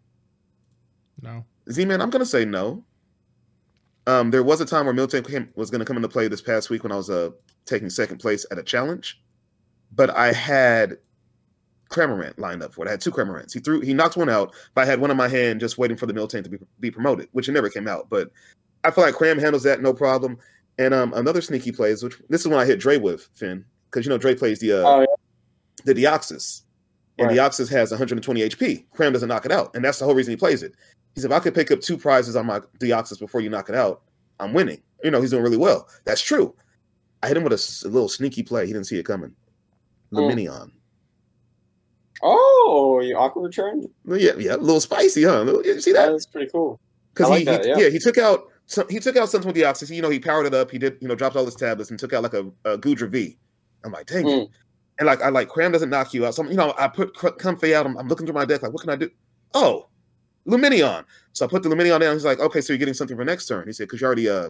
No. 1.21 1.45
Z-Man, 1.71 2.01
I'm 2.01 2.09
gonna 2.09 2.25
say 2.25 2.45
no. 2.45 2.84
Um, 4.07 4.31
there 4.31 4.43
was 4.43 4.61
a 4.61 4.65
time 4.65 4.85
where 4.85 4.93
Miltank 4.93 5.30
came, 5.30 5.49
was 5.55 5.69
gonna 5.69 5.85
come 5.85 5.97
into 5.97 6.09
play 6.09 6.27
this 6.27 6.41
past 6.41 6.69
week 6.69 6.84
when 6.84 6.91
I 6.91 6.95
was 6.95 7.09
uh 7.09 7.31
taking 7.65 7.89
second 7.89 8.19
place 8.19 8.45
at 8.51 8.57
a 8.57 8.63
challenge, 8.63 9.21
but 9.93 10.09
I 10.11 10.31
had 10.31 10.97
Cramorant 11.89 12.38
lined 12.39 12.63
up 12.63 12.73
for 12.73 12.85
it. 12.85 12.88
I 12.88 12.91
had 12.91 13.01
two 13.01 13.11
Cramorants. 13.11 13.53
He 13.53 13.59
threw, 13.59 13.80
he 13.80 13.93
knocked 13.93 14.17
one 14.17 14.30
out, 14.30 14.53
but 14.73 14.81
I 14.81 14.85
had 14.85 14.99
one 14.99 15.11
in 15.11 15.17
my 15.17 15.27
hand 15.27 15.59
just 15.59 15.77
waiting 15.77 15.95
for 15.95 16.05
the 16.05 16.13
Miltank 16.13 16.43
to 16.43 16.49
be, 16.49 16.57
be 16.80 16.91
promoted, 16.91 17.30
which 17.34 17.47
it 17.47 17.51
never 17.51 17.69
came 17.69 17.88
out. 17.88 18.07
But 18.09 18.31
I 18.84 18.91
feel 18.91 19.03
like 19.03 19.15
Cram 19.15 19.39
handles 19.39 19.64
that 19.64 19.81
no 19.81 19.93
problem. 19.93 20.38
And 20.80 20.93
um, 20.93 21.14
another 21.14 21.41
sneaky 21.41 21.72
plays, 21.72 22.03
which 22.03 22.19
this 22.30 22.41
is 22.41 22.47
when 22.47 22.60
I 22.60 22.65
hit 22.65 22.80
Dre 22.80 22.97
with 22.97 23.30
Phinn, 23.35 23.64
because 23.89 24.05
you 24.05 24.10
know 24.10 24.18
Dre 24.18 24.34
plays 24.35 24.60
the 24.60 24.73
uh, 24.73 24.84
Oh, 24.84 24.99
yeah. 25.01 25.05
the 25.85 25.93
Deoxys, 25.93 26.64
and 27.19 27.27
Right. 27.27 27.38
Deoxys 27.38 27.69
has 27.69 27.91
120 27.91 28.41
HP. 28.41 28.85
Cram 28.91 29.14
doesn't 29.14 29.30
knock 29.30 29.45
it 29.45 29.51
out, 29.51 29.76
and 29.76 29.85
that's 29.85 29.99
the 29.99 30.05
whole 30.05 30.15
reason 30.15 30.31
he 30.31 30.38
plays 30.38 30.64
it. 30.64 30.73
He 31.14 31.22
said, 31.22 31.30
"If 31.31 31.38
I 31.38 31.39
could 31.39 31.53
pick 31.53 31.69
up 31.69 31.80
two 31.80 31.95
prizes 31.97 32.35
on 32.35 32.47
my 32.47 32.60
Deoxys 32.80 33.19
before 33.19 33.41
you 33.41 33.49
knock 33.51 33.69
it 33.69 33.76
out, 33.76 34.01
I'm 34.39 34.51
winning." 34.53 34.81
You 35.03 35.11
know, 35.11 35.22
he's 35.22 35.30
doing 35.30 35.43
really 35.43 35.57
well. 35.57 35.88
That's 36.05 36.22
true. 36.22 36.55
I 37.22 37.27
hit 37.27 37.38
him 37.38 37.43
with 37.43 37.53
a 37.53 37.88
little 37.88 38.10
sneaky 38.10 38.41
play. 38.41 38.65
He 38.65 38.73
didn't 38.73 38.88
see 38.88 38.97
it 38.97 39.03
coming. 39.05 39.35
Mm. 40.11 40.18
Lumineon. 40.34 40.72
Oh, 42.22 43.01
you 43.03 43.18
Aqua 43.18 43.41
Return? 43.43 43.85
Yeah, 44.05 44.31
yeah, 44.38 44.55
a 44.55 44.57
little 44.57 44.80
spicy, 44.80 45.23
huh? 45.23 45.41
Little- 45.41 45.65
You 45.65 45.80
see 45.81 45.91
that? 45.93 46.11
That's 46.11 46.26
pretty 46.26 46.49
cool. 46.51 46.80
Because 47.14 47.30
I 47.30 47.39
he, 47.39 47.45
like 47.45 47.57
that, 47.57 47.65
he 47.65 47.69
yeah. 47.72 47.77
yeah. 47.88 47.89
he 47.89 47.99
took 47.99 48.18
out 48.18 48.45
some, 48.65 48.88
he 48.90 48.99
took 48.99 49.18
out 49.18 49.30
something 49.30 49.48
with 49.48 49.57
Deoxys. 49.57 49.94
You 49.94 50.02
know, 50.02 50.10
he 50.10 50.19
powered 50.19 50.45
it 50.45 50.53
up. 50.53 50.72
He 50.72 50.77
did 50.77 50.98
you 51.02 51.07
know 51.07 51.15
dropped 51.15 51.35
all 51.35 51.45
his 51.45 51.56
tablets 51.56 51.90
and 51.90 51.99
took 51.99 52.14
out 52.14 52.23
like 52.23 52.34
a, 52.34 52.45
a 52.65 52.77
Goodra 52.77 53.10
V. 53.10 53.38
I'm 53.84 53.91
like, 53.91 54.07
dang 54.07 54.27
it. 54.27 54.31
Mm. 54.31 54.49
And 54.99 55.07
like 55.07 55.22
I 55.22 55.30
like 55.30 55.49
Cram 55.49 55.72
doesn't 55.72 55.90
knock 55.90 56.14
you 56.14 56.26
out. 56.26 56.35
So 56.35 56.44
you 56.44 56.56
know, 56.56 56.73
I 56.77 56.88
put 56.88 57.14
Comfey 57.15 57.73
out. 57.73 57.85
I'm, 57.85 57.98
I'm 57.98 58.07
looking 58.07 58.26
through 58.26 58.35
my 58.35 58.45
deck 58.45 58.61
like, 58.61 58.72
what 58.72 58.81
can 58.81 58.91
I 58.91 58.95
do? 58.95 59.10
Oh, 59.53 59.88
Lumineon. 60.48 61.06
So 61.34 61.45
I 61.45 61.49
put 61.49 61.64
the 61.64 61.69
Lumineon 61.69 61.99
down. 61.99 62.14
He's 62.14 62.26
like, 62.26 62.40
okay, 62.40 62.61
so 62.61 62.73
you're 62.73 62.77
getting 62.77 62.94
something 62.94 63.18
for 63.18 63.26
next 63.26 63.48
turn. 63.48 63.68
He 63.68 63.73
said, 63.73 63.85
because 63.85 64.02
you 64.02 64.07
already 64.07 64.30
uh 64.30 64.49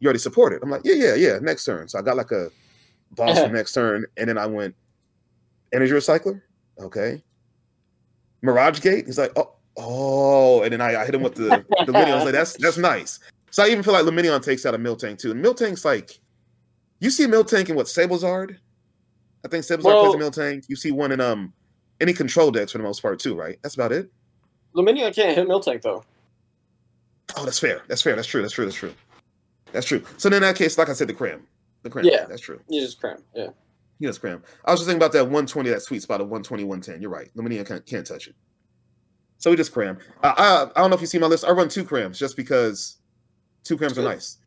you 0.00 0.06
already 0.06 0.18
supported. 0.18 0.62
I'm 0.62 0.70
like, 0.70 0.82
yeah, 0.84 0.94
yeah, 0.94 1.14
yeah, 1.14 1.38
next 1.40 1.64
turn. 1.64 1.88
So 1.88 1.98
I 1.98 2.02
got 2.02 2.16
like 2.16 2.32
a 2.32 2.50
boss 3.12 3.38
for 3.38 3.48
next 3.52 3.72
turn, 3.72 4.04
and 4.16 4.28
then 4.28 4.38
I 4.38 4.46
went 4.46 4.74
energy 5.72 5.92
recycler. 5.92 6.42
Okay. 6.78 7.22
Mirage 8.42 8.80
Gate. 8.80 9.06
He's 9.06 9.18
like, 9.18 9.32
oh, 9.36 9.54
oh, 9.76 10.62
and 10.62 10.72
then 10.72 10.80
I, 10.80 11.00
I 11.00 11.04
hit 11.06 11.14
him 11.14 11.22
with 11.22 11.34
the 11.34 11.64
the 11.86 11.92
Lumineon. 11.92 12.08
I 12.08 12.14
was 12.16 12.24
like, 12.24 12.34
that's 12.34 12.54
that's 12.54 12.78
nice. 12.78 13.20
So 13.54 13.62
I 13.62 13.68
even 13.68 13.84
feel 13.84 13.92
like 13.92 14.04
Lumineon 14.04 14.42
takes 14.42 14.66
out 14.66 14.74
a 14.74 14.78
Miltank 14.78 15.18
too. 15.18 15.30
And 15.30 15.42
Miltank's 15.42 15.84
like, 15.84 16.18
you 16.98 17.08
see 17.08 17.24
Miltank 17.28 17.68
in 17.68 17.76
what 17.76 17.86
Sablezard? 17.86 18.56
I 19.44 19.48
think 19.48 19.64
Sablezard 19.64 19.84
Well- 19.84 20.12
plays 20.12 20.20
a 20.20 20.30
Miltank. 20.30 20.64
You 20.66 20.74
see 20.74 20.90
one 20.90 21.12
in 21.12 21.20
um 21.20 21.52
any 22.00 22.12
control 22.12 22.50
decks 22.50 22.72
for 22.72 22.78
the 22.78 22.84
most 22.84 23.00
part 23.00 23.20
too, 23.20 23.36
right? 23.36 23.56
That's 23.62 23.76
about 23.76 23.92
it. 23.92 24.10
Lumineon 24.74 25.14
can't 25.14 25.36
hit 25.38 25.46
Miltank 25.46 25.82
though. 25.82 26.02
Oh, 27.36 27.44
that's 27.44 27.60
fair. 27.60 27.82
That's 27.86 28.02
fair. 28.02 28.16
That's 28.16 28.26
true. 28.26 28.42
That's 28.42 28.52
true. 28.54 28.64
That's 28.64 28.76
true. 28.76 28.92
That's 29.70 29.86
true. 29.86 30.02
So 30.16 30.28
then 30.28 30.38
in 30.38 30.48
that 30.48 30.56
case, 30.56 30.76
like 30.76 30.88
I 30.88 30.92
said, 30.92 31.06
the 31.06 31.14
cram. 31.14 31.46
The 31.84 31.90
cram. 31.90 32.06
Yeah. 32.06 32.24
That's 32.24 32.40
true. 32.40 32.60
You 32.68 32.80
just 32.80 32.98
cram. 32.98 33.18
Yeah. 33.36 33.50
Yes, 34.00 34.18
cram. 34.18 34.42
I 34.64 34.72
was 34.72 34.80
just 34.80 34.88
thinking 34.88 34.98
about 35.00 35.12
that 35.12 35.26
120, 35.26 35.70
that 35.70 35.82
sweet 35.82 36.02
spot 36.02 36.20
of 36.20 36.26
120, 36.26 36.64
110. 36.64 37.00
You're 37.00 37.08
right. 37.08 37.30
Lumineon 37.36 37.64
can't, 37.68 37.86
can't 37.86 38.04
touch 38.04 38.26
it. 38.26 38.34
So 39.38 39.48
we 39.52 39.56
just 39.56 39.72
cram. 39.72 39.98
I, 40.24 40.30
I 40.30 40.62
I 40.74 40.80
don't 40.80 40.90
know 40.90 40.96
if 40.96 41.00
you 41.00 41.06
see 41.06 41.18
my 41.18 41.28
list. 41.28 41.44
I 41.44 41.52
run 41.52 41.68
two 41.68 41.84
crams 41.84 42.18
just 42.18 42.36
because 42.36 42.96
two 43.64 43.76
crams 43.76 43.98
are 43.98 44.02
nice. 44.02 44.38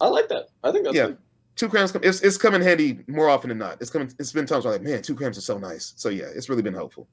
I 0.00 0.08
like 0.08 0.28
that. 0.28 0.48
I 0.62 0.72
think 0.72 0.84
that's 0.84 0.96
Yeah. 0.96 1.06
good. 1.08 1.18
Two 1.56 1.68
crams 1.68 1.92
come 1.92 2.02
it's 2.04 2.20
it's 2.22 2.38
come 2.38 2.54
in 2.54 2.62
handy 2.62 3.00
more 3.06 3.28
often 3.28 3.48
than 3.48 3.58
not. 3.58 3.80
It's 3.80 3.90
coming 3.90 4.10
it's 4.18 4.32
been 4.32 4.46
times 4.46 4.64
where 4.64 4.74
I'm 4.74 4.82
like, 4.82 4.90
man, 4.90 5.02
two 5.02 5.14
crams 5.14 5.36
are 5.36 5.42
so 5.42 5.58
nice. 5.58 5.92
So 5.96 6.08
yeah, 6.08 6.26
it's 6.34 6.48
really 6.48 6.62
been 6.62 6.74
helpful. 6.74 7.06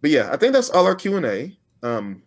But 0.00 0.10
yeah, 0.10 0.30
I 0.32 0.36
think 0.36 0.52
that's 0.52 0.70
all 0.70 0.86
our 0.86 0.94
Q 0.94 1.16
and 1.16 1.26
A. 1.26 1.58
Um 1.82 2.22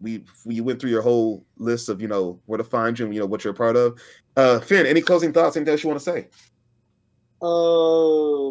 we 0.00 0.24
we 0.44 0.60
went 0.60 0.80
through 0.80 0.90
your 0.90 1.02
whole 1.02 1.44
list 1.56 1.88
of 1.88 2.00
you 2.02 2.08
know 2.08 2.40
where 2.46 2.58
to 2.58 2.64
find 2.64 2.98
you 2.98 3.06
and 3.06 3.14
you 3.14 3.20
know 3.20 3.26
what 3.26 3.42
you're 3.44 3.54
a 3.54 3.56
part 3.56 3.76
of. 3.76 3.98
Uh 4.36 4.60
Phinn, 4.60 4.86
any 4.86 5.00
closing 5.00 5.32
thoughts, 5.32 5.56
anything 5.56 5.72
else 5.72 5.82
you 5.82 5.88
want 5.88 6.00
to 6.00 6.04
say? 6.04 6.28
Uh, 7.42 8.50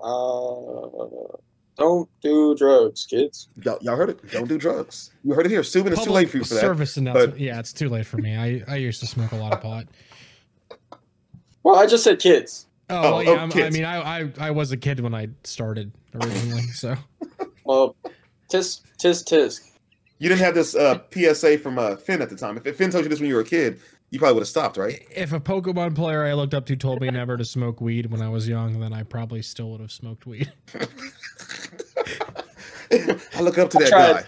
uh, 0.00 1.36
don't 1.80 2.08
do 2.20 2.54
drugs, 2.54 3.06
kids. 3.06 3.48
Y'all, 3.64 3.78
y'all 3.80 3.96
heard 3.96 4.10
it. 4.10 4.30
Don't 4.30 4.48
do 4.48 4.58
drugs. 4.58 5.10
You 5.24 5.34
heard 5.34 5.46
it 5.46 5.50
here. 5.50 5.62
Subin, 5.62 5.90
it's 5.92 6.04
too 6.04 6.10
late 6.10 6.28
for 6.30 6.36
you 6.36 6.44
for 6.44 6.54
that. 6.54 6.60
Service 6.60 6.96
announcement. 6.96 7.40
Yeah, 7.40 7.58
it's 7.58 7.72
too 7.72 7.88
late 7.88 8.06
for 8.06 8.18
me. 8.18 8.36
I, 8.36 8.62
I 8.68 8.76
used 8.76 9.00
to 9.00 9.06
smoke 9.06 9.32
a 9.32 9.36
lot 9.36 9.52
of 9.52 9.60
pot. 9.60 9.86
Well, 11.62 11.76
I 11.76 11.86
just 11.86 12.04
said 12.04 12.18
kids. 12.20 12.66
Oh, 12.88 12.96
Oh, 12.96 13.02
well, 13.02 13.22
yeah. 13.22 13.30
oh, 13.30 13.34
I'm- 13.36 13.52
I 13.54 13.70
mean, 13.70 13.84
I, 13.84 14.20
I 14.22 14.32
I 14.38 14.50
was 14.50 14.72
a 14.72 14.76
kid 14.76 15.00
when 15.00 15.14
I 15.14 15.28
started 15.44 15.92
originally, 16.14 16.62
so 16.68 16.96
Well, 17.64 17.96
tisk 18.52 18.82
tisk 18.98 19.24
tisk. 19.26 19.60
You 20.18 20.28
didn't 20.28 20.40
have 20.40 20.54
this 20.54 20.74
uh, 20.74 20.98
PSA 21.14 21.58
from 21.58 21.78
uh, 21.78 21.96
Phinn 21.96 22.20
at 22.20 22.28
the 22.28 22.36
time. 22.36 22.60
If 22.64 22.76
Phinn 22.76 22.90
told 22.90 23.04
you 23.04 23.08
this 23.08 23.20
when 23.20 23.28
you 23.28 23.36
were 23.36 23.40
a 23.40 23.44
kid, 23.44 23.80
you 24.10 24.18
probably 24.18 24.34
would 24.34 24.40
have 24.40 24.48
stopped, 24.48 24.76
right? 24.76 25.06
if 25.10 25.32
a 25.32 25.40
Pokemon 25.40 25.94
player 25.94 26.24
I 26.24 26.32
looked 26.34 26.54
up 26.54 26.66
to 26.66 26.76
told 26.76 27.00
me 27.00 27.10
never 27.10 27.36
to 27.36 27.44
smoke 27.44 27.80
weed 27.80 28.10
when 28.10 28.20
I 28.22 28.28
was 28.28 28.48
young, 28.48 28.80
then 28.80 28.92
I 28.92 29.02
probably 29.04 29.42
still 29.42 29.70
would 29.70 29.80
have 29.80 29.92
smoked 29.92 30.26
weed. 30.26 30.50
I 32.92 33.40
look 33.40 33.58
up 33.58 33.70
to 33.70 33.78
I 33.78 33.90
that 33.90 33.90
guy. 33.90 34.24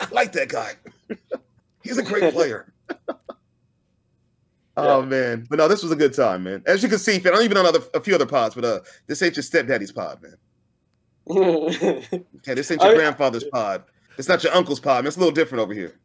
I 0.00 0.08
like 0.12 0.32
that 0.32 0.48
guy. 0.48 0.72
He's 1.82 1.98
a 1.98 2.02
great 2.02 2.32
player. 2.32 2.72
Oh 4.76 5.02
man, 5.02 5.46
but 5.50 5.56
no, 5.58 5.68
this 5.68 5.82
was 5.82 5.92
a 5.92 5.96
good 5.96 6.14
time, 6.14 6.44
man. 6.44 6.62
As 6.64 6.82
you 6.82 6.88
can 6.88 6.98
see, 6.98 7.16
I 7.16 7.18
don't 7.18 7.42
even 7.42 7.54
know 7.54 7.60
another, 7.60 7.80
a 7.92 8.00
few 8.00 8.14
other 8.14 8.24
pods, 8.24 8.54
but 8.54 8.64
uh, 8.64 8.80
this 9.06 9.20
ain't 9.20 9.36
your 9.36 9.42
stepdaddy's 9.42 9.92
pod, 9.92 10.22
man. 10.22 10.36
Okay, 11.28 12.54
this 12.54 12.70
ain't 12.70 12.80
your 12.80 12.92
I- 12.92 12.94
grandfather's 12.94 13.44
pod. 13.44 13.84
It's 14.16 14.28
not 14.28 14.42
your 14.42 14.54
uncle's 14.54 14.80
pod. 14.80 15.02
Man. 15.04 15.08
It's 15.08 15.16
a 15.16 15.18
little 15.18 15.34
different 15.34 15.62
over 15.62 15.74
here. 15.74 15.98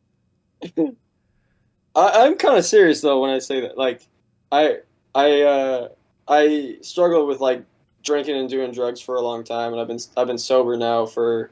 I, 1.95 2.25
I'm 2.25 2.35
kind 2.35 2.57
of 2.57 2.65
serious 2.65 3.01
though 3.01 3.21
when 3.21 3.29
I 3.29 3.39
say 3.39 3.61
that. 3.61 3.77
Like, 3.77 4.07
I 4.51 4.79
I 5.13 5.41
uh, 5.41 5.89
I 6.27 6.77
struggled 6.81 7.27
with 7.27 7.39
like 7.39 7.63
drinking 8.03 8.37
and 8.37 8.49
doing 8.49 8.71
drugs 8.71 9.01
for 9.01 9.15
a 9.15 9.21
long 9.21 9.43
time, 9.43 9.71
and 9.71 9.81
I've 9.81 9.87
been 9.87 9.99
I've 10.17 10.27
been 10.27 10.37
sober 10.37 10.77
now 10.77 11.05
for 11.05 11.49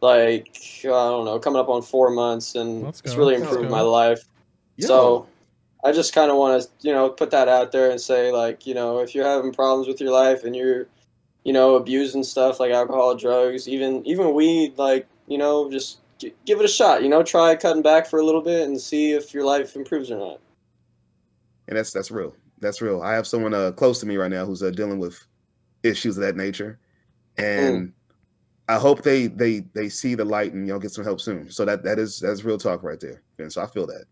like 0.00 0.58
I 0.84 0.88
don't 0.88 1.24
know, 1.24 1.38
coming 1.38 1.60
up 1.60 1.68
on 1.68 1.82
four 1.82 2.10
months, 2.10 2.54
and 2.54 2.82
Let's 2.82 3.00
it's 3.00 3.12
go. 3.12 3.18
really 3.18 3.34
Let's 3.36 3.44
improved 3.44 3.68
go. 3.68 3.74
my 3.74 3.82
life. 3.82 4.24
Yo. 4.76 4.86
So 4.86 5.26
I 5.84 5.92
just 5.92 6.14
kind 6.14 6.30
of 6.30 6.36
want 6.36 6.62
to, 6.62 6.68
you 6.80 6.92
know, 6.92 7.08
put 7.08 7.30
that 7.30 7.48
out 7.48 7.72
there 7.72 7.90
and 7.90 8.00
say, 8.00 8.30
like, 8.30 8.66
you 8.66 8.74
know, 8.74 9.00
if 9.00 9.14
you're 9.14 9.26
having 9.26 9.52
problems 9.52 9.88
with 9.88 10.00
your 10.00 10.12
life 10.12 10.44
and 10.44 10.54
you're, 10.54 10.86
you 11.44 11.52
know, 11.52 11.74
abusing 11.74 12.22
stuff 12.22 12.60
like 12.60 12.70
alcohol, 12.70 13.16
drugs, 13.16 13.68
even 13.68 14.04
even 14.06 14.34
weed, 14.34 14.78
like, 14.78 15.06
you 15.26 15.38
know, 15.38 15.70
just 15.70 15.98
give 16.46 16.58
it 16.58 16.64
a 16.64 16.68
shot. 16.68 17.02
You 17.02 17.08
know, 17.08 17.22
try 17.22 17.54
cutting 17.56 17.82
back 17.82 18.06
for 18.06 18.18
a 18.18 18.24
little 18.24 18.42
bit 18.42 18.68
and 18.68 18.80
see 18.80 19.12
if 19.12 19.32
your 19.34 19.44
life 19.44 19.76
improves 19.76 20.10
or 20.10 20.18
not. 20.18 20.40
and 21.68 21.76
that's 21.76 21.92
that's 21.92 22.10
real. 22.10 22.34
That's 22.60 22.80
real. 22.80 23.02
I 23.02 23.14
have 23.14 23.26
someone 23.26 23.54
uh, 23.54 23.72
close 23.72 23.98
to 24.00 24.06
me 24.06 24.16
right 24.16 24.30
now 24.30 24.44
who's 24.44 24.62
uh, 24.62 24.70
dealing 24.70 24.98
with 24.98 25.24
issues 25.82 26.16
of 26.16 26.22
that 26.22 26.36
nature, 26.36 26.78
and 27.36 27.92
I 28.68 28.78
hope 28.78 29.02
they 29.02 29.26
they 29.26 29.60
they 29.74 29.88
see 29.88 30.14
the 30.14 30.24
light 30.24 30.52
and 30.52 30.66
you 30.66 30.72
know 30.72 30.78
get 30.78 30.92
some 30.92 31.04
help 31.04 31.20
soon. 31.20 31.50
So 31.50 31.64
that 31.64 31.82
that 31.84 31.98
is 31.98 32.20
that's 32.20 32.44
real 32.44 32.58
talk 32.58 32.82
right 32.82 33.00
there. 33.00 33.22
And 33.38 33.52
so 33.52 33.62
I 33.62 33.66
feel 33.66 33.86
that. 33.86 34.04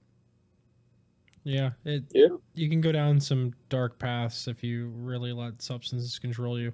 Yeah, 1.44 1.70
it. 1.84 2.04
Yeah. 2.12 2.28
You 2.54 2.68
can 2.68 2.80
go 2.80 2.92
down 2.92 3.20
some 3.20 3.54
dark 3.68 3.98
paths 3.98 4.48
if 4.48 4.62
you 4.62 4.88
really 4.96 5.32
let 5.32 5.62
substances 5.62 6.18
control 6.18 6.58
you. 6.58 6.72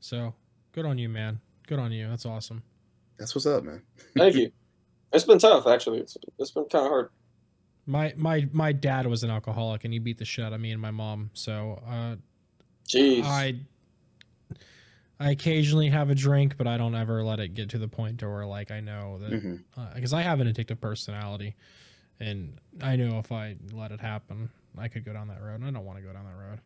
So, 0.00 0.34
good 0.72 0.86
on 0.86 0.96
you, 0.96 1.08
man. 1.08 1.38
Good 1.66 1.78
on 1.78 1.92
you. 1.92 2.08
That's 2.08 2.24
awesome. 2.24 2.62
That's 3.18 3.34
what's 3.34 3.46
up, 3.46 3.64
man. 3.64 3.82
Thank 4.16 4.36
you. 4.36 4.50
It's 5.12 5.24
been 5.24 5.38
tough, 5.38 5.66
actually. 5.66 5.98
It's, 5.98 6.16
it's 6.38 6.50
been 6.50 6.64
kind 6.64 6.86
of 6.86 6.90
hard. 6.90 7.08
My 7.86 8.12
my 8.16 8.48
my 8.52 8.72
dad 8.72 9.06
was 9.06 9.24
an 9.24 9.30
alcoholic 9.30 9.84
and 9.84 9.92
he 9.92 9.98
beat 9.98 10.18
the 10.18 10.24
shit 10.24 10.44
out 10.44 10.52
of 10.52 10.60
me 10.60 10.70
and 10.70 10.80
my 10.80 10.90
mom. 10.90 11.30
So, 11.32 11.82
uh, 11.88 12.16
Jeez. 12.86 13.24
I 13.24 13.56
I 15.18 15.30
occasionally 15.30 15.90
have 15.90 16.08
a 16.08 16.14
drink, 16.14 16.56
but 16.56 16.66
I 16.66 16.78
don't 16.78 16.94
ever 16.94 17.22
let 17.22 17.40
it 17.40 17.48
get 17.54 17.68
to 17.70 17.78
the 17.78 17.88
point 17.88 18.22
where 18.22 18.46
like 18.46 18.70
I 18.70 18.80
know 18.80 19.18
that 19.18 19.60
because 19.94 20.14
I 20.14 20.22
have 20.22 20.40
an 20.40 20.46
addictive 20.46 20.80
personality, 20.80 21.56
and 22.20 22.58
I 22.80 22.96
know 22.96 23.18
if 23.18 23.30
I 23.30 23.56
let 23.72 23.92
it 23.92 24.00
happen, 24.00 24.48
I 24.78 24.88
could 24.88 25.04
go 25.04 25.12
down 25.12 25.28
that 25.28 25.42
road, 25.42 25.56
and 25.56 25.66
I 25.66 25.70
don't 25.70 25.84
want 25.84 25.98
to 25.98 26.04
go 26.04 26.12
down 26.12 26.24
that 26.24 26.42
road. 26.42 26.60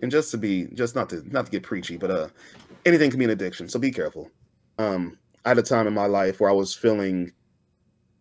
And 0.00 0.10
just 0.10 0.30
to 0.32 0.38
be 0.38 0.66
just 0.74 0.94
not 0.94 1.08
to 1.10 1.22
not 1.32 1.46
to 1.46 1.50
get 1.50 1.62
preachy, 1.62 1.96
but 1.96 2.10
uh, 2.10 2.28
anything 2.84 3.10
can 3.10 3.18
be 3.18 3.24
an 3.24 3.30
addiction. 3.30 3.66
So 3.68 3.78
be 3.78 3.90
careful. 3.90 4.30
Um, 4.78 5.16
I 5.46 5.50
had 5.50 5.58
a 5.58 5.62
time 5.62 5.86
in 5.86 5.94
my 5.94 6.06
life 6.06 6.40
where 6.40 6.50
I 6.50 6.54
was 6.54 6.74
feeling. 6.74 7.32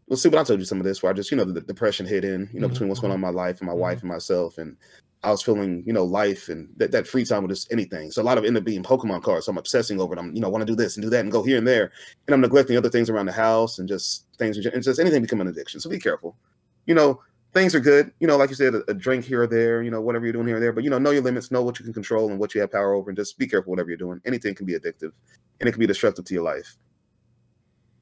We'll 0.07 0.17
see. 0.17 0.29
But 0.29 0.39
I 0.39 0.43
told 0.43 0.59
you 0.59 0.65
some 0.65 0.79
of 0.79 0.83
this 0.85 1.01
where 1.01 1.11
I 1.11 1.15
just 1.15 1.31
you 1.31 1.37
know 1.37 1.45
the, 1.45 1.53
the 1.53 1.61
depression 1.61 2.05
hit 2.05 2.23
in. 2.25 2.49
You 2.53 2.59
know 2.59 2.67
Mhm, 2.67 2.71
between 2.71 2.89
what's 2.89 3.01
going 3.01 3.11
on 3.11 3.15
in 3.17 3.21
my 3.21 3.29
life 3.29 3.59
and 3.59 3.67
my 3.67 3.73
Mhm. 3.73 3.79
wife 3.79 4.01
and 4.01 4.09
myself 4.09 4.57
and. 4.57 4.77
I 5.23 5.31
was 5.31 5.41
feeling, 5.41 5.81
you 5.87 5.93
know, 5.93 6.03
life 6.03 6.49
and 6.49 6.69
that, 6.77 6.91
that 6.91 7.07
free 7.07 7.25
time 7.25 7.41
with 7.41 7.49
just 7.49 7.71
anything. 7.71 8.11
So 8.11 8.21
a 8.21 8.23
lot 8.23 8.37
of 8.37 8.43
it 8.43 8.47
ended 8.47 8.61
up 8.61 8.65
being 8.65 8.83
Pokemon 8.83 9.23
cards. 9.23 9.47
So 9.47 9.51
I'm 9.51 9.57
obsessing 9.57 9.99
over 9.99 10.13
them. 10.13 10.31
You 10.35 10.39
know, 10.41 10.49
want 10.49 10.61
to 10.61 10.71
do 10.71 10.75
this 10.75 10.97
and 10.97 11.03
do 11.03 11.09
that 11.09 11.21
and 11.21 11.31
go 11.31 11.41
here 11.41 11.57
and 11.57 11.67
there, 11.67 11.91
and 12.27 12.35
I'm 12.35 12.41
neglecting 12.41 12.77
other 12.77 12.91
things 12.91 13.09
around 13.09 13.25
the 13.25 13.31
house 13.31 13.79
and 13.79 13.87
just 13.89 14.27
things. 14.37 14.55
And 14.63 14.83
just 14.83 14.99
anything 14.99 15.23
become 15.23 15.41
an 15.41 15.47
addiction. 15.47 15.79
So 15.79 15.89
be 15.89 15.97
careful. 15.97 16.37
You 16.85 16.93
know, 16.93 17.21
things 17.55 17.73
are 17.73 17.79
good. 17.79 18.11
You 18.19 18.27
know, 18.27 18.37
like 18.37 18.51
you 18.51 18.55
said, 18.55 18.75
a, 18.75 18.83
a 18.87 18.93
drink 18.93 19.25
here 19.25 19.41
or 19.41 19.47
there. 19.47 19.81
You 19.81 19.89
know, 19.89 19.99
whatever 19.99 20.25
you're 20.27 20.33
doing 20.33 20.45
here 20.45 20.57
or 20.57 20.59
there. 20.59 20.73
But 20.73 20.83
you 20.83 20.91
know, 20.91 20.99
know 20.99 21.09
your 21.09 21.23
limits. 21.23 21.49
Know 21.49 21.63
what 21.63 21.79
you 21.79 21.85
can 21.85 21.93
control 21.93 22.29
and 22.29 22.37
what 22.37 22.53
you 22.53 22.61
have 22.61 22.71
power 22.71 22.93
over, 22.93 23.09
and 23.09 23.17
just 23.17 23.39
be 23.39 23.47
careful 23.47 23.71
whatever 23.71 23.89
you're 23.89 23.97
doing. 23.97 24.21
Anything 24.25 24.53
can 24.53 24.67
be 24.67 24.73
addictive, 24.77 25.13
and 25.59 25.67
it 25.67 25.71
can 25.71 25.79
be 25.79 25.87
destructive 25.87 26.25
to 26.25 26.33
your 26.35 26.43
life. 26.43 26.77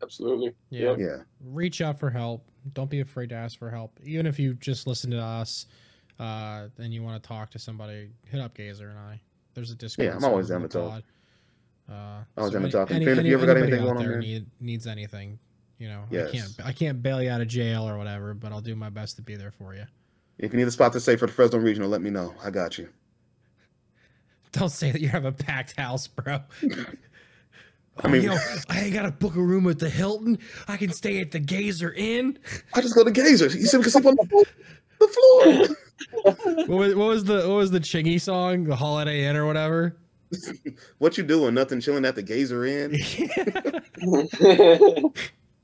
Absolutely. 0.03 0.53
Yeah. 0.69 0.95
Yeah, 0.97 1.17
Reach 1.43 1.81
out 1.81 1.97
for 1.99 2.09
help. 2.09 2.45
Don't 2.73 2.89
be 2.89 2.99
afraid 2.99 3.29
to 3.29 3.35
ask 3.35 3.57
for 3.57 3.69
help. 3.69 3.97
Even 4.03 4.25
if 4.27 4.37
you 4.37 4.53
just 4.55 4.85
listen 4.85 5.09
to 5.11 5.19
us, 5.21 5.65
uh, 6.19 6.67
and 6.77 6.93
you 6.93 7.01
want 7.01 7.21
to 7.21 7.27
talk 7.27 7.49
to 7.51 7.59
somebody, 7.59 8.09
hit 8.27 8.39
up 8.39 8.53
Gazer 8.53 8.89
and 8.89 8.99
I. 8.99 9.19
There's 9.53 9.71
a 9.71 9.75
Discord. 9.75 10.07
Yeah, 10.07 10.15
I'm 10.15 10.23
always 10.23 10.47
server 10.47 10.59
down 10.59 10.63
in 10.63 10.69
to 10.69 10.77
the 10.77 10.89
talk. 10.89 11.03
Uh, 12.37 12.43
so 12.45 12.49
Jimmy 12.51 12.63
any- 12.65 12.71
talking. 12.71 12.95
any- 12.97 13.05
Phinn, 13.05 13.19
if 13.19 13.25
you 13.25 13.33
ever 13.33 13.45
got 13.45 13.57
anybody 13.57 13.73
anything 13.73 13.89
out 13.89 13.95
going 13.95 14.05
on, 14.05 14.11
there 14.11 14.19
need, 14.21 14.45
needs 14.61 14.87
anything, 14.87 15.37
you 15.79 15.87
know, 15.89 16.03
Yes. 16.09 16.29
I 16.29 16.31
can't 16.31 16.67
I 16.67 16.71
can't 16.71 17.01
bail 17.03 17.21
you 17.21 17.29
out 17.29 17.41
of 17.41 17.47
jail 17.47 17.87
or 17.87 17.97
whatever, 17.97 18.33
but 18.33 18.51
I'll 18.51 18.61
do 18.61 18.75
my 18.75 18.89
best 18.89 19.15
to 19.17 19.21
be 19.21 19.35
there 19.35 19.51
for 19.51 19.73
you. 19.75 19.85
If 20.37 20.53
you 20.53 20.59
need 20.59 20.67
a 20.67 20.71
spot 20.71 20.93
to 20.93 20.99
stay 20.99 21.15
for 21.15 21.27
the 21.27 21.33
Fresno 21.33 21.59
Regional, 21.59 21.89
let 21.89 22.01
me 22.01 22.09
know. 22.09 22.33
I 22.43 22.49
got 22.51 22.77
you. 22.77 22.89
Don't 24.53 24.69
say 24.69 24.91
that 24.91 25.01
you 25.01 25.09
have 25.09 25.25
a 25.25 25.31
packed 25.31 25.77
house, 25.79 26.07
bro. 26.07 26.39
I 27.97 28.07
mean- 28.07 28.23
yo, 28.23 28.35
I 28.69 28.81
ain't 28.81 28.93
got 28.93 29.03
to 29.03 29.11
book 29.11 29.35
a 29.35 29.41
room 29.41 29.67
at 29.69 29.79
the 29.79 29.89
Hilton. 29.89 30.39
I 30.67 30.77
can 30.77 30.91
stay 30.91 31.19
at 31.21 31.31
the 31.31 31.39
Gazer 31.39 31.93
Inn. 31.93 32.39
I 32.73 32.81
just 32.81 32.95
go 32.95 33.03
to 33.03 33.11
Gazer. 33.11 33.45
You 33.45 33.65
said 33.67 33.77
we 33.77 33.83
can 33.83 33.91
sleep 33.91 34.05
on 34.05 34.15
the, 34.15 34.45
the 34.99 35.07
floor. 35.07 35.67
What 36.23 36.67
was, 36.67 36.95
what 36.95 37.07
was 37.07 37.23
the 37.23 37.37
what 37.47 37.55
was 37.57 37.71
the 37.71 37.79
Chingy 37.79 38.19
song? 38.19 38.63
The 38.65 38.75
Holiday 38.75 39.25
Inn 39.25 39.35
or 39.35 39.45
whatever. 39.45 39.97
what 40.97 41.17
you 41.17 41.23
doing? 41.23 41.53
Nothing 41.53 41.79
chilling 41.79 42.03
at 42.05 42.15
the 42.15 42.23
Gazer 42.23 42.65
Inn. 42.65 42.93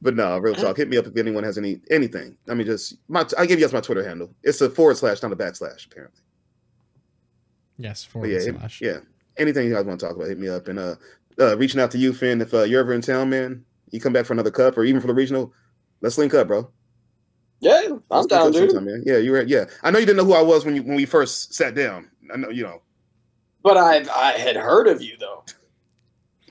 But 0.02 0.16
no, 0.16 0.38
real 0.38 0.56
talk. 0.56 0.78
Hit 0.78 0.88
me 0.88 0.96
up 0.96 1.08
if 1.08 1.18
anyone 1.18 1.44
has 1.44 1.58
any 1.58 1.82
anything. 1.92 2.38
I 2.48 2.54
mean, 2.54 2.66
just 2.66 2.96
my 3.10 3.26
I 3.38 3.46
give 3.46 3.60
you 3.60 3.66
guys 3.66 3.74
my 3.74 3.82
Twitter 3.82 4.08
handle. 4.08 4.34
It's 4.44 4.62
a 4.62 4.70
forward 4.70 4.96
slash, 4.96 5.22
not 5.22 5.34
a 5.34 5.36
backslash, 5.36 5.88
apparently. 5.88 6.22
yes, 7.78 8.06
But 8.06 8.12
forward 8.14 8.28
yeah, 8.32 8.40
hit- 8.40 8.56
slash. 8.60 8.82
yeah. 8.82 8.98
Anything 9.38 9.68
you 9.68 9.74
guys 9.74 9.84
want 9.84 10.00
to 10.00 10.06
talk 10.06 10.16
about, 10.16 10.30
hit 10.30 10.40
me 10.40 10.48
up. 10.48 10.70
And 10.70 10.80
uh, 10.80 10.96
uh 11.40 11.58
reaching 11.58 11.80
out 11.82 11.92
to 11.92 11.98
you, 11.98 12.14
Phinn. 12.14 12.42
If 12.42 12.54
uh, 12.54 12.64
you're 12.64 12.82
ever 12.82 12.94
in 12.94 13.02
town, 13.02 13.30
man, 13.30 13.64
you 13.92 14.00
come 14.00 14.14
back 14.14 14.26
for 14.26 14.34
another 14.34 14.52
cup 14.52 14.78
or 14.78 14.84
even 14.84 15.02
for 15.02 15.08
the 15.08 15.14
regional, 15.14 15.54
let's 16.02 16.18
link 16.18 16.34
up, 16.34 16.48
bro. 16.48 16.70
yeah, 17.62 17.82
I'm 17.90 18.00
Let's 18.10 18.28
down, 18.28 18.52
dude. 18.52 18.72
sometime, 18.72 18.86
man. 18.86 19.04
Yeah, 19.06 19.18
you 19.18 19.32
were. 19.32 19.44
Yeah, 19.44 19.66
I 19.84 19.92
know 19.92 20.00
you 20.00 20.06
didn't 20.06 20.18
know 20.18 20.26
who 20.26 20.34
I 20.34 20.42
was 20.42 20.66
when 20.66 20.76
you 20.76 20.84
when 20.84 20.96
we 20.96 21.06
first 21.06 21.54
sat 21.54 21.76
down. 21.76 22.10
I 22.34 22.38
know 22.38 22.50
you 22.50 22.64
know. 22.64 22.82
But 23.64 23.78
I 23.78 24.06
I 24.16 24.32
had 24.34 24.56
heard 24.56 24.88
of 24.88 25.02
you 25.02 25.18
though. 25.20 25.44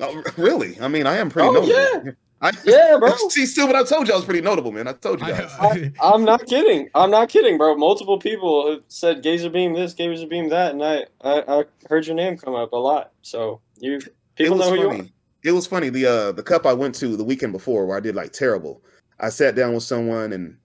Oh, 0.01 0.23
really? 0.37 0.81
I 0.81 0.89
mean, 0.89 1.07
I 1.07 1.17
am 1.17 1.29
pretty 1.29 1.49
Oh, 1.49 1.53
notable. 1.53 1.73
yeah. 1.75 2.13
I, 2.41 2.53
Yeah, 2.65 2.97
bro. 3.01 3.11
See, 3.31 3.47
still, 3.47 3.67
but 3.67 3.75
I 3.75 3.83
told 3.83 4.07
you 4.07 4.15
I 4.15 4.17
was 4.17 4.25
pretty 4.25 4.43
notable, 4.43 4.71
man. 4.71 4.87
I 4.87 4.93
told 4.93 5.21
you 5.21 5.27
guys. 5.27 5.51
I, 5.59 5.91
I'm 6.01 6.25
not 6.25 6.47
kidding. 6.47 6.89
I'm 6.95 7.11
not 7.11 7.29
kidding, 7.29 7.59
bro. 7.59 7.75
Multiple 7.77 8.17
people 8.19 8.71
have 8.71 8.83
said 8.87 9.25
Gazer 9.25 9.51
Beam 9.51 9.73
this, 9.75 9.93
Gazer 9.95 10.29
Beam 10.29 10.49
that, 10.51 10.71
and 10.71 10.85
I, 10.85 11.07
I, 11.21 11.43
I 11.61 11.65
heard 11.89 12.07
your 12.07 12.15
name 12.15 12.37
come 12.37 12.55
up 12.55 12.71
a 12.73 12.77
lot. 12.77 13.11
So 13.23 13.61
you 13.81 13.99
it 14.39 14.51
was 14.51 14.61
know 14.61 14.71
who 14.77 14.89
funny. 14.89 15.13
It 15.45 15.53
was 15.53 15.67
funny. 15.67 15.89
The 15.89 16.07
uh 16.07 16.33
the 16.33 16.43
cup 16.43 16.67
I 16.67 16.73
went 16.73 16.95
to 16.97 17.17
the 17.17 17.25
weekend 17.25 17.53
before 17.53 17.87
where 17.87 17.97
I 17.97 18.01
did 18.01 18.15
like 18.15 18.33
terrible. 18.33 18.83
I 19.21 19.31
sat 19.31 19.55
down 19.55 19.75
with 19.75 19.83
someone 19.83 20.33
and 20.33 20.57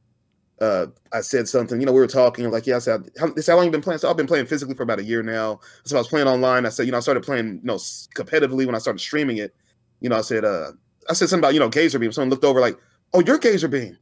uh 0.62 0.88
I 1.12 1.22
said 1.22 1.48
something. 1.48 1.80
You 1.80 1.86
know, 1.86 1.92
we 1.94 2.00
were 2.00 2.08
talking. 2.08 2.50
like, 2.50 2.66
yeah, 2.68 2.78
I 2.78 2.80
said, 2.80 3.10
how, 3.20 3.28
this 3.28 3.48
how 3.48 3.56
long 3.56 3.66
you 3.66 3.72
been 3.72 3.82
playing? 3.82 4.00
So 4.00 4.10
I've 4.10 4.18
been 4.18 4.28
playing 4.28 4.46
physically 4.48 4.76
for 4.76 4.84
about 4.84 5.00
a 5.00 5.04
year 5.04 5.24
now. 5.24 5.60
So 5.86 5.96
I 5.96 6.00
was 6.00 6.08
playing 6.08 6.28
online. 6.28 6.66
I 6.66 6.70
said, 6.70 6.86
you 6.86 6.92
know, 6.92 6.98
I 6.98 7.02
started 7.02 7.24
playing, 7.24 7.60
you 7.62 7.62
know, 7.64 7.76
competitively 8.16 8.66
when 8.66 8.76
I 8.76 8.80
started 8.80 9.00
streaming 9.00 9.38
it. 9.38 9.54
You 10.02 10.10
know, 10.10 10.18
I 10.18 10.22
said, 10.22 10.44
uh, 10.46 10.72
I 11.10 11.14
said 11.14 11.30
something 11.30 11.40
about 11.44 11.54
you 11.54 11.60
know 11.60 11.70
Gazer 11.70 12.00
Beam. 12.00 12.12
Someone 12.12 12.30
looked 12.30 12.44
over 12.46 12.60
like, 12.60 12.78
oh, 13.14 13.22
you're 13.22 13.38
Gazer 13.38 13.68
Beam, 13.68 13.98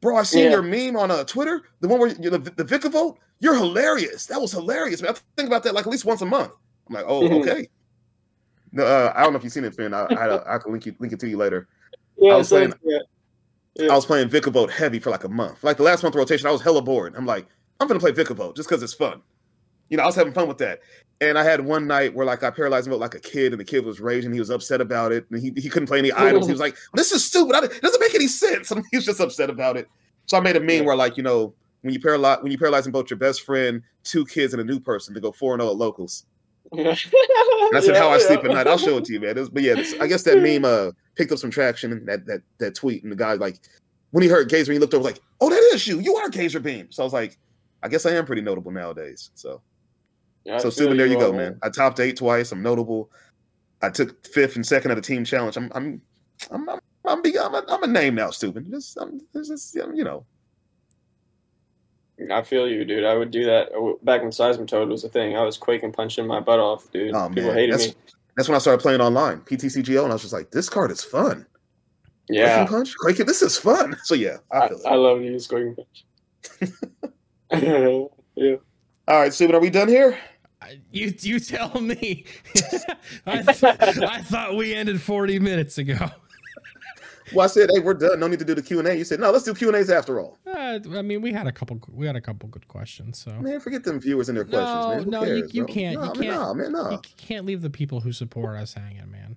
bro. 0.00 0.16
I 0.16 0.22
seen 0.22 0.44
Yeah. 0.44 0.50
your 0.50 0.62
meme 0.62 0.96
on 0.96 1.10
uh, 1.10 1.24
Twitter, 1.24 1.62
the 1.80 1.88
one 1.88 2.00
where 2.00 2.08
you 2.08 2.30
know, 2.30 2.36
the, 2.38 2.64
the 2.64 2.88
vote. 2.88 3.18
You're 3.40 3.54
hilarious. 3.54 4.26
That 4.26 4.40
was 4.40 4.52
hilarious. 4.52 5.02
Man, 5.02 5.12
I 5.12 5.18
think 5.36 5.46
about 5.48 5.62
that 5.64 5.74
like 5.74 5.86
at 5.86 5.90
least 5.92 6.04
once 6.06 6.22
a 6.22 6.26
month. 6.26 6.52
I'm 6.88 6.94
like, 6.94 7.04
oh, 7.06 7.22
Mhm. 7.22 7.40
okay. 7.42 7.68
No, 8.76 8.84
uh, 8.84 9.12
I 9.16 9.22
don't 9.22 9.32
know 9.32 9.38
if 9.38 9.44
you've 9.44 9.52
seen 9.52 9.64
it, 9.64 9.74
Phinn. 9.74 9.94
I, 9.94 10.02
I, 10.04 10.54
I 10.56 10.58
can 10.58 10.70
link 10.72 10.84
you 10.86 10.94
link 10.98 11.12
it 11.12 11.20
to 11.20 11.28
you 11.28 11.36
later. 11.38 11.66
Yeah, 12.18 12.34
I 12.34 12.36
was 12.36 12.48
so- 12.48 12.56
saying- 12.58 12.74
yeah. 12.84 12.98
Yeah. 13.78 13.92
I 13.92 13.94
was 13.94 14.06
playing 14.06 14.30
Vikavolt 14.30 14.70
heavy 14.70 14.98
for 14.98 15.10
like 15.10 15.24
a 15.24 15.28
month. 15.28 15.62
Like 15.62 15.76
the 15.76 15.82
last 15.82 16.02
month 16.02 16.14
rotation, 16.14 16.46
I 16.46 16.50
was 16.50 16.62
hella 16.62 16.80
bored. 16.80 17.14
I'm 17.14 17.26
like, 17.26 17.46
I'm 17.78 17.86
gonna 17.88 18.00
play 18.00 18.10
Vikavolt 18.12 18.56
just 18.56 18.68
because 18.68 18.82
it's 18.82 18.94
fun. 18.94 19.20
You 19.90 19.98
know, 19.98 20.02
I 20.02 20.06
was 20.06 20.14
having 20.14 20.32
fun 20.32 20.48
with 20.48 20.56
that. 20.58 20.80
And 21.20 21.38
I 21.38 21.44
had 21.44 21.60
one 21.60 21.86
night 21.86 22.14
where 22.14 22.24
like 22.24 22.42
I 22.42 22.50
paralyzed 22.50 22.86
him 22.86 22.94
like 22.98 23.14
a 23.14 23.20
kid, 23.20 23.52
and 23.52 23.60
the 23.60 23.64
kid 23.64 23.84
was 23.84 24.00
raging. 24.00 24.32
He 24.32 24.38
was 24.38 24.48
upset 24.50 24.80
about 24.80 25.12
it, 25.12 25.26
and 25.30 25.38
he, 25.40 25.52
he 25.60 25.68
couldn't 25.68 25.88
play 25.88 25.98
any 25.98 26.10
items. 26.12 26.46
He 26.46 26.52
was 26.52 26.60
like, 26.60 26.76
"This 26.94 27.12
is 27.12 27.24
stupid. 27.24 27.54
I, 27.54 27.64
it 27.64 27.82
doesn't 27.82 28.00
make 28.00 28.14
any 28.14 28.28
sense." 28.28 28.70
And 28.72 28.82
he 28.90 28.96
was 28.96 29.04
just 29.04 29.20
upset 29.20 29.50
about 29.50 29.76
it. 29.76 29.88
So 30.26 30.38
I 30.38 30.40
made 30.40 30.56
a 30.56 30.60
meme 30.60 30.84
where 30.86 30.96
like 30.96 31.16
you 31.18 31.22
know 31.22 31.52
when 31.82 31.92
you 31.92 32.00
paralyze 32.00 32.38
when 32.42 32.52
you 32.52 32.58
paralyzing 32.58 32.92
both 32.92 33.10
your 33.10 33.18
best 33.18 33.42
friend, 33.42 33.82
two 34.04 34.24
kids, 34.24 34.54
and 34.54 34.60
a 34.62 34.64
new 34.64 34.80
person 34.80 35.12
to 35.14 35.20
go 35.20 35.32
four 35.32 35.52
and 35.52 35.60
zero 35.60 35.70
at 35.72 35.76
locals. 35.76 36.24
Yeah. 36.84 36.94
And 37.68 37.76
I 37.76 37.80
said 37.80 37.96
how 37.96 38.08
I 38.08 38.18
Yeah, 38.18 38.26
sleep 38.26 38.44
at 38.44 38.50
night. 38.50 38.66
I'll 38.66 38.78
show 38.78 38.98
it 38.98 39.04
to 39.06 39.12
you, 39.12 39.20
man. 39.20 39.30
It 39.36 39.40
was- 39.40 39.50
but 39.50 39.62
yeah, 39.62 39.74
this- 39.74 39.94
I 40.00 40.06
guess 40.06 40.22
that 40.24 40.40
meme 40.42 40.64
uh 40.64 40.92
picked 41.16 41.32
up 41.32 41.38
some 41.38 41.50
traction. 41.50 42.04
That 42.06 42.26
that 42.26 42.42
that 42.58 42.74
tweet 42.74 43.02
and 43.02 43.10
the 43.12 43.16
guy 43.16 43.34
like 43.34 43.56
when 44.10 44.22
he 44.22 44.28
heard 44.28 44.48
Gazer, 44.48 44.72
he 44.72 44.78
looked 44.78 44.94
over 44.94 45.04
like, 45.04 45.20
"Oh, 45.40 45.50
that 45.50 45.60
is 45.74 45.86
you. 45.86 45.98
You 46.00 46.16
are 46.16 46.28
Gazer 46.28 46.60
Beam." 46.60 46.90
So 46.92 47.02
I 47.02 47.04
was 47.04 47.12
like, 47.12 47.36
I 47.82 47.88
guess 47.88 48.06
I 48.06 48.12
am 48.12 48.24
pretty 48.26 48.42
notable 48.42 48.70
nowadays. 48.70 49.30
So 49.34 49.62
Yeah, 50.44 50.58
so 50.58 50.64
feel 50.64 50.70
Stephen, 50.72 50.96
there 50.96 51.06
you 51.06 51.18
go, 51.18 51.30
are, 51.30 51.36
man. 51.36 51.58
I 51.62 51.70
topped 51.70 51.98
eight 52.00 52.16
twice. 52.16 52.52
I'm 52.52 52.62
notable. 52.62 53.10
I 53.82 53.90
took 53.90 54.24
fifth 54.26 54.56
and 54.56 54.64
second 54.64 54.90
at 54.92 54.98
a 54.98 55.02
team 55.02 55.24
challenge. 55.24 55.56
I'm 55.56 55.70
I'm 55.74 56.00
I'm 56.50 56.68
I'm 56.68 56.80
I'm, 57.04 57.22
I'm, 57.24 57.54
a, 57.54 57.64
I'm 57.68 57.82
a 57.82 57.86
name 57.86 58.14
now, 58.14 58.30
Stephen. 58.30 58.70
Just 58.70 58.96
I'm 59.00 59.20
just 59.34 59.74
you 59.74 60.04
know. 60.04 60.24
I 62.32 62.42
feel 62.42 62.66
you, 62.68 62.84
dude. 62.84 63.04
I 63.04 63.14
would 63.16 63.30
do 63.30 63.44
that 63.44 63.68
Uh, 63.72 63.92
back 64.02 64.22
when 64.22 64.30
Seismitoad 64.30 64.88
was 64.88 65.04
a 65.04 65.08
thing. 65.08 65.36
I 65.36 65.42
was 65.42 65.58
quaking 65.58 65.92
punching 65.92 66.26
my 66.26 66.40
butt 66.40 66.58
off, 66.58 66.90
dude. 66.90 67.14
Oh 67.14 67.28
People 67.28 67.48
man, 67.50 67.54
hated 67.56 67.72
that's 67.74 67.88
me. 67.88 67.94
that's 68.36 68.48
when 68.48 68.56
I 68.56 68.58
started 68.58 68.80
playing 68.80 69.00
online 69.00 69.40
PTCGO, 69.40 70.02
and 70.02 70.10
I 70.12 70.14
was 70.14 70.22
just 70.22 70.32
like, 70.32 70.50
this 70.50 70.68
card 70.70 70.90
is 70.90 71.02
fun. 71.02 71.46
Yeah, 72.28 72.56
Quaking 72.64 72.74
punch, 72.76 72.94
Quaking, 72.98 73.26
this 73.26 73.42
is 73.42 73.56
fun. 73.58 73.96
So 74.04 74.14
yeah, 74.14 74.38
I 74.50 74.58
I, 74.58 74.66
it. 74.66 74.72
I 74.86 74.94
love 74.94 75.20
you, 75.22 75.38
quaking 75.48 75.76
punch. 75.76 76.04
yeah. 78.34 78.56
All 79.08 79.20
right, 79.20 79.32
Stephen, 79.32 79.54
are 79.54 79.60
we 79.60 79.70
done 79.70 79.88
here? 79.88 80.18
You 80.90 81.14
you 81.20 81.38
tell 81.38 81.80
me. 81.80 82.24
I, 83.26 83.42
th- 83.42 83.62
I 83.64 84.20
thought 84.22 84.56
we 84.56 84.74
ended 84.74 85.00
40 85.00 85.38
minutes 85.38 85.78
ago. 85.78 85.96
Well, 87.34 87.44
I 87.44 87.48
said, 87.48 87.70
hey, 87.74 87.80
we're 87.80 87.94
done. 87.94 88.20
No 88.20 88.28
need 88.28 88.38
to 88.38 88.44
do 88.44 88.54
the 88.54 88.62
Q 88.62 88.78
and 88.78 88.88
A. 88.88 88.96
You 88.96 89.04
said, 89.04 89.18
no, 89.20 89.30
let's 89.30 89.44
do 89.44 89.52
Q 89.54 89.68
and 89.68 89.76
A's 89.76 89.90
after 89.90 90.20
all. 90.20 90.38
Uh, 90.46 90.78
I 90.94 91.02
mean, 91.02 91.22
we 91.22 91.32
had 91.32 91.46
a 91.46 91.52
couple. 91.52 91.80
We 91.92 92.06
had 92.06 92.16
a 92.16 92.20
couple 92.20 92.48
good 92.48 92.68
questions. 92.68 93.18
So 93.18 93.32
Man, 93.32 93.58
forget 93.60 93.82
them 93.84 93.98
viewers 94.00 94.28
and 94.28 94.38
their 94.38 94.44
No, 94.44 94.50
questions, 94.50 95.06
man. 95.06 95.20
No, 95.20 95.24
you- 95.26 95.40
cares, 95.42 95.54
you 95.54 95.64
bro? 95.64 95.74
can't- 95.74 95.94
No, 96.00 96.04
you 96.14 96.20
can't- 96.20 96.40
No, 96.40 96.54
man, 96.54 96.72
no. 96.72 96.90
you 96.90 96.98
can't 97.16 97.44
leave 97.46 97.62
the 97.62 97.70
people 97.70 98.00
who 98.00 98.12
support 98.12 98.56
us 98.56 98.74
hanging, 98.74 99.10
man. 99.10 99.36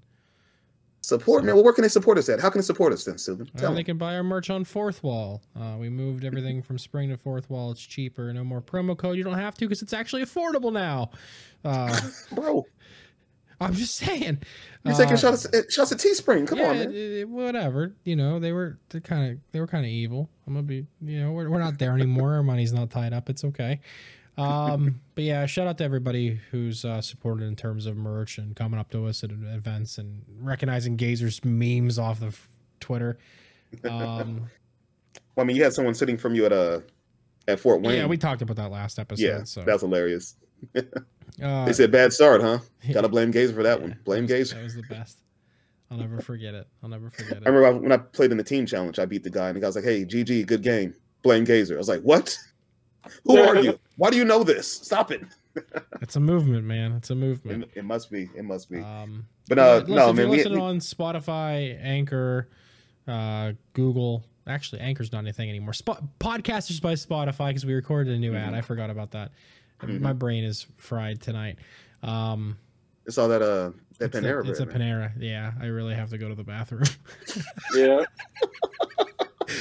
Support, 1.02 1.46
man. 1.46 1.56
Well, 1.56 1.64
where 1.64 1.74
can 1.74 1.82
they 1.84 1.88
support 1.88 2.18
us 2.18 2.28
at? 2.30 2.40
How 2.42 2.50
can 2.50 2.60
they 2.60 2.66
support 2.66 2.92
us 2.94 3.06
then, 3.06 3.18
Stephen? 3.18 3.50
Uh, 3.56 3.60
Tell 3.60 3.74
they 3.74 3.86
can 3.86 3.98
buy 3.98 4.16
our 4.16 4.24
merch 4.24 4.50
on 4.50 4.66
Fourth 4.66 5.02
Wall. 5.02 5.42
Uh, 5.60 5.76
we 5.80 5.90
moved 5.90 6.26
everything 6.26 6.62
from 6.62 6.78
Spring 6.78 7.10
to 7.10 7.18
Fourth 7.18 7.50
Wall. 7.50 7.72
It's 7.72 7.82
cheaper. 7.82 8.32
No 8.34 8.44
more 8.44 8.62
promo 8.62 8.96
code. 8.98 9.18
You 9.18 9.24
don't 9.24 9.40
have 9.40 9.56
to 9.56 9.66
because 9.66 9.82
it's 9.82 9.94
actually 9.94 10.24
affordable 10.24 10.72
now. 10.74 11.10
Uh, 11.64 12.00
Bro, 12.34 12.66
I'm 13.62 13.74
just 13.74 13.96
saying. 13.96 14.40
you're 14.86 14.96
taking 14.96 15.14
Uh, 15.14 15.18
shots 15.18 15.46
at, 15.54 15.72
shots 15.72 15.92
at 15.92 15.98
Teespring. 15.98 16.48
Come 16.48 16.60
yeah, 16.60 16.70
on, 16.70 16.78
man. 16.78 16.92
it- 16.92 16.96
it- 16.96 17.30
whatever. 17.30 17.94
You 18.06 18.16
know, 18.16 18.40
they 18.40 18.52
were 18.54 18.78
they 18.90 19.00
kind 19.02 19.32
of 19.34 19.40
they 19.52 19.60
were 19.60 19.68
kind 19.68 19.86
of 19.86 19.92
evil. 19.92 20.30
I'm 20.48 20.54
gonna 20.54 20.64
be. 20.64 20.86
You 21.02 21.22
know, 21.22 21.32
we're, 21.32 21.50
we're 21.50 21.60
not 21.60 21.78
there 21.78 21.94
anymore. 21.94 22.34
Our 22.36 22.44
money's 22.44 22.72
not 22.74 22.90
tied 22.90 23.12
up. 23.14 23.30
It's 23.30 23.44
okay. 23.44 23.80
Um, 24.38 25.02
but 25.16 25.26
yeah, 25.26 25.46
shout 25.46 25.68
out 25.68 25.78
to 25.80 25.84
everybody 25.84 26.40
who's 26.52 26.86
uh, 26.86 27.02
supported 27.02 27.46
in 27.46 27.56
terms 27.58 27.86
of 27.86 27.98
merch 27.98 28.38
and 28.38 28.56
coming 28.56 28.80
up 28.80 28.90
to 28.92 29.06
us 29.08 29.24
at 29.24 29.32
events 29.32 29.98
and 29.98 30.24
recognizing 30.40 30.96
Gazer's 30.96 31.44
memes 31.44 32.00
off 32.00 32.22
of 32.22 32.48
Twitter. 32.80 33.18
Um, 33.84 34.50
Well, 35.36 35.46
I 35.46 35.48
mean, 35.48 35.56
you 35.56 35.64
had 35.64 35.72
someone 35.74 35.94
sitting 35.94 36.18
from 36.18 36.36
you 36.36 36.46
at 36.46 36.52
uh 36.52 36.82
at 37.48 37.60
Fort 37.60 37.82
Wayne. 37.82 37.96
yeah, 37.98 38.06
we 38.08 38.18
talked 38.18 38.42
about 38.42 38.58
that 38.58 38.72
last 38.72 39.00
episode. 39.00 39.24
yeah, 39.26 39.44
so 39.44 39.62
that 39.64 39.72
was 39.74 39.82
hilarious. 39.82 40.36
uh, 41.44 41.66
They 41.66 41.74
said 41.74 41.92
bad 41.92 42.14
start, 42.14 42.42
huh? 42.42 42.60
yeah, 42.84 42.94
Gotta 42.94 43.10
blame 43.10 43.32
Gazer 43.32 43.54
for 43.54 43.64
that 43.64 43.80
yeah, 43.80 43.86
one. 43.86 44.00
Blame 44.04 44.26
that 44.28 44.40
was, 44.40 44.52
Gazer. 44.52 44.56
That 44.58 44.64
was 44.64 44.76
the 44.76 44.84
best. 44.84 45.20
I'll 45.92 45.98
never 45.98 46.20
forget 46.22 46.54
it. 46.54 46.68
I'll 46.84 46.90
never 46.90 47.10
forget 47.10 47.38
it. 47.38 47.44
I 47.46 47.50
remember 47.50 47.80
when 47.80 47.92
I 47.92 47.98
played 47.98 48.32
in 48.32 48.38
the 48.38 48.44
team 48.44 48.66
challenge, 48.68 49.00
I 49.00 49.06
beat 49.06 49.24
the 49.24 49.30
guy, 49.32 49.48
and 49.48 49.56
the 49.56 49.60
guy 49.60 49.68
was 49.68 49.76
like, 49.76 49.86
"Hey, 49.86 50.06
GG, 50.06 50.46
good 50.46 50.62
game. 50.62 50.94
Blame 51.24 51.44
Gazer." 51.46 51.76
I 51.76 51.78
was 51.80 51.90
like, 51.90 52.02
"What? 52.02 52.38
Who 53.24 53.38
are 53.40 53.56
you? 53.56 53.80
Why 53.98 54.12
do 54.12 54.18
you 54.18 54.26
know 54.26 54.44
this? 54.44 54.72
Stop 54.72 55.12
it." 55.12 55.24
It's 56.02 56.16
a 56.16 56.20
movement, 56.20 56.64
man. 56.66 56.92
It's 56.94 57.10
a 57.10 57.16
movement. 57.16 57.64
It, 57.64 57.80
it 57.80 57.86
must 57.86 58.12
be. 58.12 58.30
It 58.36 58.46
must 58.46 58.70
be. 58.70 58.82
Um, 58.82 59.26
But 59.48 59.58
uh, 59.58 59.78
listen, 59.78 59.96
no, 59.96 60.14
man. 60.14 60.32
you're 60.32 60.50
We, 60.52 60.60
on 60.60 60.78
Spotify, 60.80 61.78
Anchor, 61.84 62.50
uh, 63.08 63.54
Google. 63.74 64.24
Actually, 64.48 64.82
Anchor's 64.82 65.12
not 65.12 65.20
anything 65.20 65.50
anymore. 65.50 65.74
Spo- 65.74 66.08
Podcasters 66.20 66.82
by 66.82 66.94
Spotify 66.94 67.50
because 67.50 67.66
we 67.66 67.74
recorded 67.74 68.14
a 68.16 68.20
new 68.20 68.36
ad. 68.36 68.54
Mhm. 68.54 68.58
I 68.58 68.62
forgot 68.62 68.90
about 68.90 69.12
that. 69.12 69.32
Mhm. 69.82 70.02
My 70.02 70.14
brain 70.14 70.44
is 70.44 70.66
fried 70.78 71.22
tonight. 71.22 71.58
Um, 72.04 72.58
it's 73.06 73.18
all 73.18 73.28
that 73.30 73.42
uh 73.42 73.72
that 73.98 74.06
it's 74.06 74.18
a, 74.18 74.22
Panera 74.22 74.48
it's 74.48 74.60
a 74.60 74.66
bread. 74.66 74.80
man. 74.80 75.12
Panera. 75.12 75.12
Yeah, 75.20 75.52
I 75.60 75.66
really 75.68 75.96
have 75.96 76.10
to 76.12 76.18
go 76.18 76.30
to 76.30 76.36
the 76.36 76.44
bathroom. 76.44 76.84
Yeah. 77.76 78.04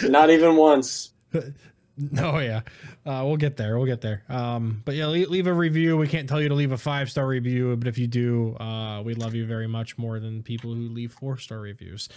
Not 0.05 0.31
even 0.31 0.57
once. 0.57 1.13
oh 1.35 2.39
yeah, 2.39 2.61
uh, 3.07 3.23
we'll 3.25 3.37
get 3.37 3.57
there. 3.57 3.77
We'll 3.77 3.87
get 3.87 4.01
there. 4.01 4.23
Um, 4.29 4.83
but 4.85 4.95
yeah, 4.95 5.07
leave, 5.07 5.29
leave 5.31 5.47
a 5.47 5.53
review. 5.53 5.97
We 5.97 6.07
can't 6.09 6.29
tell 6.29 6.41
you 6.41 6.49
to 6.49 6.55
leave 6.55 6.73
a 6.73 6.79
five 6.79 7.11
star 7.11 7.27
review, 7.27 7.75
but 7.77 7.89
if 7.89 7.99
you 7.99 8.07
do, 8.07 8.55
uh, 8.57 9.03
we 9.03 9.15
love 9.15 9.35
you 9.35 9.47
very 9.47 9.67
much 9.67 9.99
more 9.99 10.21
than 10.21 10.43
people 10.43 10.73
who 10.75 10.89
leave 10.89 11.13
four 11.13 11.39
star 11.39 11.59
reviews. 11.61 12.09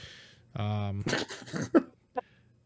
Um, 0.56 1.06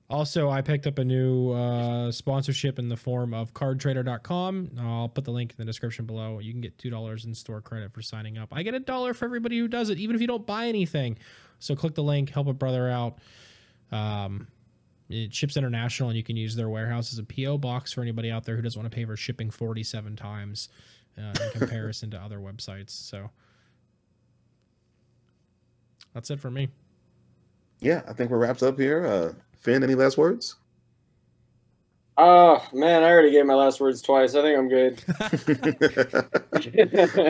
Also, 0.07 0.49
I 0.51 0.61
picked 0.61 0.85
up 0.85 0.99
a 0.99 1.03
new 1.03 1.51
uh, 1.51 2.11
sponsorship 2.11 2.77
in 2.77 2.89
the 2.89 2.97
form 2.97 3.33
of 3.33 3.53
cardtrader.com. 3.53 4.71
I'll 4.79 5.09
put 5.09 5.23
the 5.23 5.31
link 5.31 5.51
in 5.51 5.57
the 5.57 5.65
description 5.65 6.05
below. 6.05 6.37
You 6.37 6.51
can 6.51 6.61
get 6.61 6.77
$2 6.77 7.25
in 7.25 7.33
store 7.33 7.59
credit 7.59 7.91
for 7.91 8.03
signing 8.03 8.37
up. 8.37 8.49
I 8.51 8.61
get 8.61 8.75
a 8.75 8.79
dollar 8.79 9.15
for 9.15 9.25
everybody 9.25 9.57
who 9.57 9.67
does 9.67 9.89
it, 9.89 9.97
even 9.97 10.15
if 10.15 10.21
you 10.21 10.27
don't 10.27 10.45
buy 10.45 10.67
anything. 10.67 11.17
So 11.57 11.75
click 11.75 11.95
the 11.95 12.03
link, 12.03 12.29
help 12.29 12.47
a 12.47 12.53
brother 12.53 12.87
out. 12.87 13.17
Um, 13.91 14.47
it 15.09 15.33
ships 15.33 15.57
international, 15.57 16.09
and 16.09 16.17
you 16.17 16.23
can 16.23 16.37
use 16.37 16.55
their 16.55 16.69
warehouse 16.69 17.11
as 17.11 17.17
a 17.17 17.23
PO 17.23 17.57
box 17.57 17.91
for 17.91 18.01
anybody 18.01 18.29
out 18.29 18.43
there 18.43 18.55
who 18.55 18.61
doesn't 18.61 18.79
want 18.79 18.91
to 18.91 18.95
pay 18.95 19.05
for 19.05 19.17
shipping 19.17 19.49
47 19.49 20.15
times 20.15 20.69
uh, 21.17 21.33
in 21.43 21.51
comparison 21.59 22.11
to 22.11 22.17
other 22.17 22.37
websites. 22.37 22.91
So 22.91 23.31
that's 26.13 26.29
it 26.29 26.39
for 26.39 26.51
me. 26.51 26.69
Yeah, 27.81 28.03
I 28.07 28.13
think 28.13 28.31
we're 28.31 28.37
wrapped 28.37 28.63
up 28.63 28.79
here. 28.79 29.05
Uh, 29.05 29.33
Phinn, 29.65 29.83
any 29.83 29.95
last 29.95 30.15
words? 30.15 30.57
Oh 32.17 32.63
man, 32.71 33.01
I 33.03 33.09
already 33.09 33.31
gave 33.31 33.47
my 33.47 33.55
last 33.55 33.81
words 33.81 33.99
twice. 33.99 34.35
I 34.35 34.43
think 34.43 34.57
I'm 34.57 34.69
good. 34.69 35.03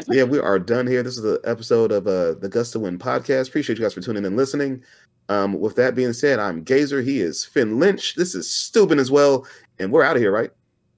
yeah, 0.10 0.26
we 0.26 0.38
are 0.38 0.60
done 0.60 0.86
here. 0.86 1.02
This 1.02 1.16
is 1.16 1.24
the 1.24 1.40
episode 1.46 1.94
of 1.94 2.06
uh, 2.08 2.34
the 2.34 2.50
Gust 2.50 2.76
of 2.76 2.82
Wind 2.82 3.00
podcast. 3.00 3.48
Appreciate 3.48 3.80
you 3.80 3.86
guys 3.86 3.94
for 3.94 4.02
tuning 4.02 4.24
in 4.24 4.26
and 4.26 4.38
listening. 4.38 4.84
Um, 5.30 5.60
with 5.60 5.78
that 5.78 5.96
being 5.96 6.12
said, 6.12 6.38
I'm 6.38 6.62
Gazer. 6.62 7.02
He 7.02 7.22
is 7.22 7.46
Phinn 7.46 7.80
Lynch. 7.80 8.16
This 8.16 8.36
is 8.36 8.54
Steuben 8.54 9.00
as 9.00 9.10
well, 9.10 9.48
and 9.80 9.90
we're 9.90 10.04
out 10.04 10.18
of 10.18 10.22
here, 10.22 10.34
right? 10.34 10.52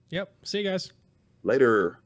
Yep. 0.10 0.34
See 0.44 0.58
you 0.58 0.64
guys 0.64 0.92
later. 1.44 2.00